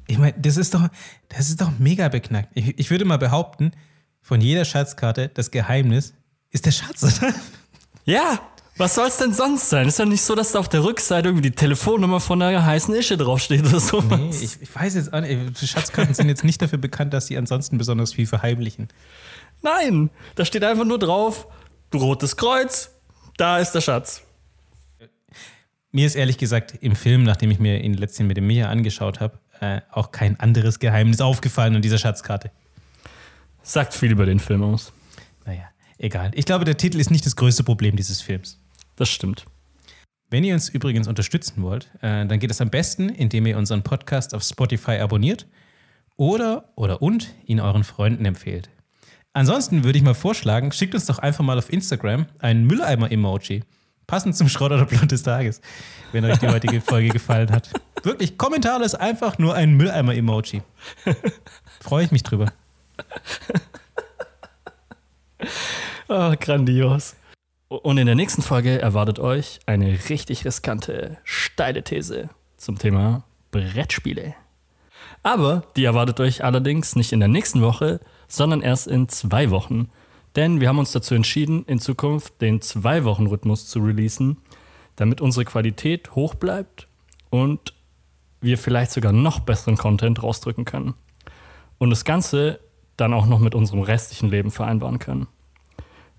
Ich 0.07 0.17
meine, 0.17 0.35
das 0.39 0.55
ist 0.55 0.73
doch, 0.73 0.87
das 1.27 1.49
ist 1.49 1.59
doch 1.59 1.69
mega 1.79 2.07
beknackt. 2.07 2.51
Ich, 2.53 2.79
ich 2.79 2.89
würde 2.91 3.03
mal 3.03 3.17
behaupten, 3.17 3.73
von 4.21 4.39
jeder 4.39 4.63
Schatzkarte, 4.63 5.29
das 5.33 5.51
Geheimnis 5.51 6.13
ist 6.49 6.65
der 6.65 6.71
Schatz, 6.71 7.03
oder? 7.03 7.33
Ja, 8.05 8.39
was 8.77 8.95
soll's 8.95 9.17
denn 9.17 9.33
sonst 9.33 9.69
sein? 9.69 9.89
Ist 9.89 9.99
ja 9.99 10.05
nicht 10.05 10.21
so, 10.21 10.33
dass 10.35 10.53
da 10.53 10.59
auf 10.59 10.69
der 10.69 10.85
Rückseite 10.85 11.27
irgendwie 11.27 11.49
die 11.49 11.55
Telefonnummer 11.55 12.21
von 12.21 12.41
einer 12.41 12.65
heißen 12.65 12.95
Ische 12.95 13.17
draufsteht 13.17 13.67
oder 13.67 13.81
sowas. 13.81 14.17
Nee, 14.17 14.31
ich, 14.41 14.61
ich 14.61 14.73
weiß 14.73 14.95
jetzt 14.95 15.11
auch 15.11 15.19
nicht. 15.19 15.59
Schatzkarten 15.59 16.13
sind 16.13 16.29
jetzt 16.29 16.45
nicht 16.45 16.61
dafür 16.61 16.77
bekannt, 16.79 17.13
dass 17.13 17.27
sie 17.27 17.37
ansonsten 17.37 17.77
besonders 17.77 18.13
viel 18.13 18.25
verheimlichen. 18.25 18.87
Nein, 19.61 20.09
da 20.35 20.45
steht 20.45 20.63
einfach 20.63 20.85
nur 20.85 20.99
drauf, 20.99 21.47
rotes 21.93 22.37
Kreuz, 22.37 22.95
da 23.37 23.59
ist 23.59 23.71
der 23.71 23.81
Schatz. 23.81 24.23
Mir 25.91 26.05
ist 26.05 26.15
ehrlich 26.15 26.37
gesagt 26.37 26.75
im 26.81 26.95
Film, 26.95 27.23
nachdem 27.23 27.49
ich 27.51 27.59
mir 27.59 27.81
ihn 27.83 27.95
letztens 27.95 28.27
mit 28.27 28.37
dem 28.37 28.45
Mia 28.47 28.69
angeschaut 28.69 29.19
habe, 29.19 29.39
äh, 29.59 29.81
auch 29.91 30.11
kein 30.11 30.39
anderes 30.39 30.79
Geheimnis 30.79 31.19
aufgefallen 31.19 31.75
an 31.75 31.81
dieser 31.81 31.97
Schatzkarte. 31.97 32.51
Sagt 33.63 33.93
viel 33.93 34.11
über 34.11 34.25
den 34.25 34.39
Film 34.39 34.63
aus. 34.63 34.93
Naja, 35.45 35.63
egal. 35.97 36.31
Ich 36.35 36.45
glaube, 36.45 36.63
der 36.63 36.77
Titel 36.77 36.99
ist 36.99 37.11
nicht 37.11 37.25
das 37.25 37.35
größte 37.35 37.63
Problem 37.63 37.95
dieses 37.95 38.21
Films. 38.21 38.59
Das 38.95 39.09
stimmt. 39.09 39.45
Wenn 40.29 40.43
ihr 40.43 40.53
uns 40.53 40.69
übrigens 40.69 41.07
unterstützen 41.07 41.63
wollt, 41.63 41.89
äh, 42.01 42.25
dann 42.25 42.39
geht 42.39 42.51
es 42.51 42.61
am 42.61 42.69
besten, 42.69 43.09
indem 43.09 43.47
ihr 43.47 43.57
unseren 43.57 43.81
Podcast 43.81 44.35
auf 44.35 44.43
Spotify 44.43 44.99
abonniert 44.99 45.47
oder 46.17 46.71
oder 46.75 47.01
und 47.01 47.33
ihn 47.45 47.59
euren 47.59 47.83
Freunden 47.83 48.25
empfehlt. 48.25 48.69
Ansonsten 49.33 49.83
würde 49.83 49.97
ich 49.97 50.03
mal 50.03 50.15
vorschlagen, 50.15 50.71
schickt 50.71 50.95
uns 50.95 51.05
doch 51.05 51.19
einfach 51.19 51.43
mal 51.43 51.57
auf 51.57 51.71
Instagram 51.71 52.25
ein 52.39 52.65
Mülleimer-Emoji. 52.65 53.63
Passend 54.07 54.35
zum 54.35 54.49
Schrott 54.49 54.71
oder 54.71 54.85
Blut 54.85 55.11
des 55.11 55.21
Tages, 55.21 55.61
wenn 56.11 56.25
euch 56.25 56.39
die 56.39 56.47
heutige 56.47 56.81
Folge 56.81 57.09
gefallen 57.09 57.51
hat. 57.51 57.69
Wirklich, 58.01 58.37
kommentarlos 58.37 58.95
einfach 58.95 59.37
nur 59.37 59.53
ein 59.53 59.77
Mülleimer-Emoji. 59.77 60.63
Freue 61.79 62.05
ich 62.05 62.11
mich 62.11 62.23
drüber. 62.23 62.51
Ah, 66.11 66.33
grandios. 66.33 67.15
Und 67.67 67.99
in 67.99 68.07
der 68.07 68.15
nächsten 68.15 68.41
Folge 68.41 68.81
erwartet 68.81 69.19
euch 69.19 69.59
eine 69.67 69.95
richtig 70.09 70.43
riskante, 70.43 71.17
steile 71.23 71.83
These 71.83 72.31
zum 72.57 72.79
Thema 72.79 73.23
Brettspiele. 73.51 74.33
Aber 75.21 75.63
die 75.75 75.85
erwartet 75.85 76.19
euch 76.19 76.43
allerdings 76.43 76.95
nicht 76.95 77.13
in 77.13 77.19
der 77.19 77.29
nächsten 77.29 77.61
Woche, 77.61 77.99
sondern 78.29 78.61
erst 78.61 78.87
in 78.87 79.09
zwei 79.09 79.49
Wochen. 79.49 79.89
Denn 80.35 80.61
wir 80.61 80.69
haben 80.69 80.79
uns 80.79 80.93
dazu 80.93 81.15
entschieden, 81.15 81.65
in 81.65 81.79
Zukunft 81.79 82.39
den 82.39 82.61
Zwei-Wochen-Rhythmus 82.61 83.67
zu 83.67 83.79
releasen, 83.79 84.37
damit 84.95 85.19
unsere 85.19 85.43
Qualität 85.43 86.15
hoch 86.15 86.35
bleibt 86.35 86.87
und 87.29 87.73
wir 88.41 88.57
vielleicht 88.57 88.91
sogar 88.91 89.11
noch 89.11 89.41
besseren 89.41 89.77
Content 89.77 90.23
rausdrücken 90.23 90.65
können. 90.65 90.93
Und 91.77 91.89
das 91.89 92.05
Ganze 92.05 92.59
dann 92.95 93.13
auch 93.13 93.25
noch 93.25 93.39
mit 93.39 93.55
unserem 93.55 93.81
restlichen 93.81 94.29
Leben 94.29 94.51
vereinbaren 94.51 94.99
können. 94.99 95.27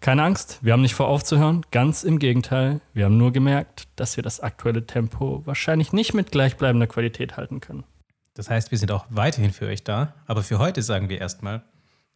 Keine 0.01 0.23
Angst, 0.23 0.59
wir 0.63 0.73
haben 0.73 0.81
nicht 0.81 0.95
vor 0.95 1.09
aufzuhören, 1.09 1.61
ganz 1.71 2.05
im 2.05 2.19
Gegenteil. 2.19 2.81
Wir 2.95 3.05
haben 3.05 3.19
nur 3.19 3.33
gemerkt, 3.33 3.87
dass 3.97 4.17
wir 4.17 4.23
das 4.23 4.41
aktuelle 4.41 4.87
Tempo 4.87 5.43
wahrscheinlich 5.45 5.93
nicht 5.93 6.15
mit 6.15 6.33
gleichbleibender 6.33 6.87
Qualität 6.87 7.37
halten 7.37 7.61
können. 7.61 7.85
Das 8.33 8.49
heißt, 8.49 8.71
wir 8.71 8.79
sind 8.79 8.93
auch 8.93 9.05
weiterhin 9.11 9.51
für 9.51 9.67
euch 9.67 9.85
da. 9.85 10.15
Aber 10.27 10.43
für 10.43 10.59
heute 10.59 10.81
sagen 10.81 11.11
wir 11.11 11.21
erstmal 11.21 11.63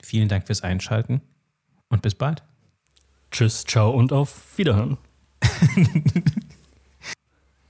vielen 0.03 0.29
Dank 0.29 0.47
fürs 0.47 0.63
Einschalten 0.63 1.21
und 1.89 2.03
bis 2.03 2.15
bald. 2.15 2.43
Tschüss, 3.31 3.65
ciao 3.65 3.91
und 3.91 4.13
auf 4.13 4.57
Wiederhören. 4.59 4.99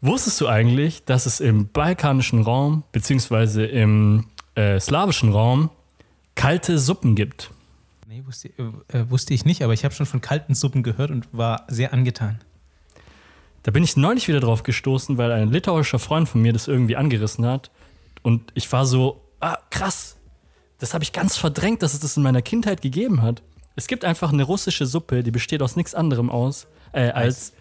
Wusstest 0.01 0.41
du 0.41 0.49
eigentlich, 0.49 1.05
dass 1.05 1.25
es 1.25 1.41
im 1.41 1.69
balkanischen 1.69 2.43
Raum 2.43 2.85
beziehungsweise 2.93 3.65
im 3.65 4.27
äh, 4.55 4.79
slawischen 4.79 5.33
Raum 5.33 5.71
kalte 6.35 6.79
Suppen 6.79 7.15
gibt? 7.15 7.51
Nee, 8.07 8.23
wusste, 8.27 8.51
äh, 8.59 8.99
äh, 8.99 9.11
wusste 9.11 9.33
ich 9.33 9.45
nicht, 9.45 9.63
aber 9.63 9.73
ich 9.73 9.85
habe 9.85 9.95
schon 9.95 10.07
von 10.07 10.21
kalten 10.21 10.55
Suppen 10.55 10.83
gehört 10.83 11.11
und 11.11 11.27
war 11.33 11.65
sehr 11.69 11.93
angetan. 11.93 12.39
Da 13.63 13.71
bin 13.71 13.83
ich 13.83 13.97
neulich 13.97 14.29
wieder 14.29 14.41
drauf 14.41 14.63
gestoßen, 14.63 15.17
weil 15.17 15.33
ein 15.33 15.51
litauischer 15.51 15.99
Freund 15.99 16.29
von 16.29 16.43
mir 16.43 16.53
das 16.53 16.69
irgendwie 16.69 16.97
angerissen 16.97 17.47
hat. 17.47 17.71
Und 18.23 18.53
ich 18.55 18.71
war 18.71 18.85
so, 18.85 19.23
ah, 19.41 19.57
krass. 19.71 20.14
Das 20.85 20.93
habe 20.93 21.03
ich 21.03 21.15
ganz 21.15 21.39
verdrängt, 21.39 21.81
dass 21.83 21.95
es 21.95 22.01
das 22.01 22.19
in 22.19 22.23
meiner 22.23 22.43
Kindheit 22.43 22.83
gegeben 22.83 23.23
hat. 23.23 23.43
Es 23.75 23.87
gibt 23.87 24.05
einfach 24.05 24.35
eine 24.35 24.43
russische 24.43 24.85
Suppe, 24.85 25.23
die 25.23 25.31
besteht 25.31 25.63
aus 25.63 25.77
nichts 25.77 25.95
anderem 25.95 26.29
aus, 26.29 26.67
äh, 26.93 27.09
als. 27.09 27.55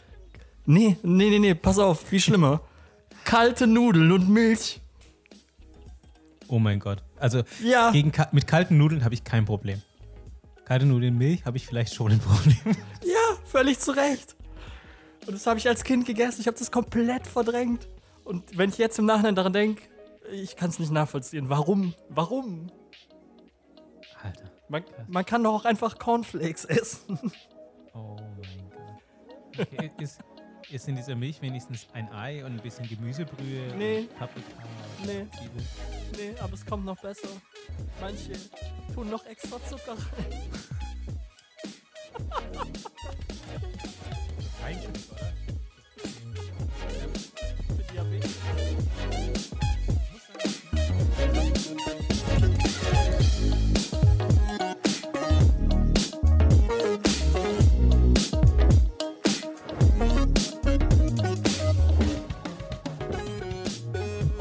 Nee, 0.66 0.98
nee, 1.04 1.30
nee, 1.30 1.40
nee, 1.40 1.56
pass 1.56 1.80
auf, 1.80 2.02
viel 2.02 2.20
schlimmer. 2.20 2.60
Kalte 3.24 3.66
Nudeln 3.66 4.12
und 4.12 4.28
Milch. 4.28 4.82
Oh 6.50 6.60
mein 6.60 6.82
Gott. 6.82 7.02
Also 7.18 7.44
Ja. 7.64 7.92
gegen, 7.92 8.12
mit 8.34 8.46
kalten 8.46 8.78
Nudeln 8.78 9.06
habe 9.06 9.14
ich 9.14 9.24
kein 9.24 9.46
Problem. 9.46 9.82
Kalte 10.66 10.86
Nudeln, 10.86 11.18
Milch 11.18 11.46
habe 11.46 11.56
ich 11.56 11.66
vielleicht 11.66 11.94
schon 11.94 12.12
ein 12.12 12.20
Problem. 12.20 12.58
Ja, 13.06 13.38
völlig 13.46 13.80
zu 13.80 13.92
Recht. 13.92 14.36
Und 15.26 15.32
das 15.36 15.48
habe 15.48 15.60
ich 15.60 15.68
als 15.70 15.86
Kind 15.86 16.06
gegessen. 16.06 16.42
Ich 16.42 16.48
habe 16.48 16.60
das 16.60 16.70
komplett 16.72 17.26
verdrängt. 17.26 17.88
Und 18.26 18.58
wenn 18.58 18.70
ich 18.70 18.78
jetzt 18.78 19.00
im 19.00 19.06
Nachhinein 19.06 19.36
daran 19.36 19.54
denke, 19.54 19.82
ich 20.30 20.58
kann 20.58 20.70
es 20.70 20.78
nicht 20.78 20.92
nachvollziehen. 20.92 21.48
Warum? 21.48 21.94
Warum? 22.10 22.70
Man, 24.70 24.84
man 25.08 25.26
kann 25.26 25.44
doch 25.44 25.54
auch 25.54 25.66
einfach 25.66 25.98
Cornflakes 26.00 26.66
essen. 26.70 27.20
Oh 27.94 28.18
mein 28.18 28.72
Gott. 28.72 29.68
Okay, 29.68 29.92
ist, 30.00 30.20
ist 30.72 30.88
in 30.88 30.96
dieser 30.96 31.16
Milch 31.16 31.42
wenigstens 31.42 31.88
ein 31.94 32.12
Ei 32.12 32.44
und 32.44 32.54
ein 32.54 32.62
bisschen 32.62 32.88
Gemüsebrühe? 32.88 33.74
Nee. 33.78 34.00
Und 34.00 34.18
Paprika? 34.18 34.48
Nee. 35.06 35.28
Nee, 36.18 36.36
aber 36.40 36.54
es 36.54 36.66
kommt 36.66 36.86
noch 36.86 37.00
besser. 37.00 37.28
Manche 38.02 38.34
tun 38.94 39.10
noch 39.10 39.26
extra 39.26 39.58
Zucker 39.64 39.94
rein. 39.94 40.42
Feinschliff, 44.62 45.10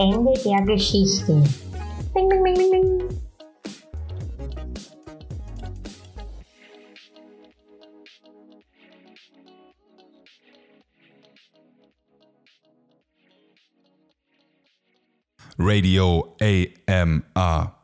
Ende 0.03 0.33
der 0.43 0.63
Geschichte. 0.63 1.45
Bing, 2.13 2.29
bing, 2.29 2.43
bing, 2.43 2.71
bing. 2.71 3.09
Radio 15.57 16.35
AMR. 16.41 17.82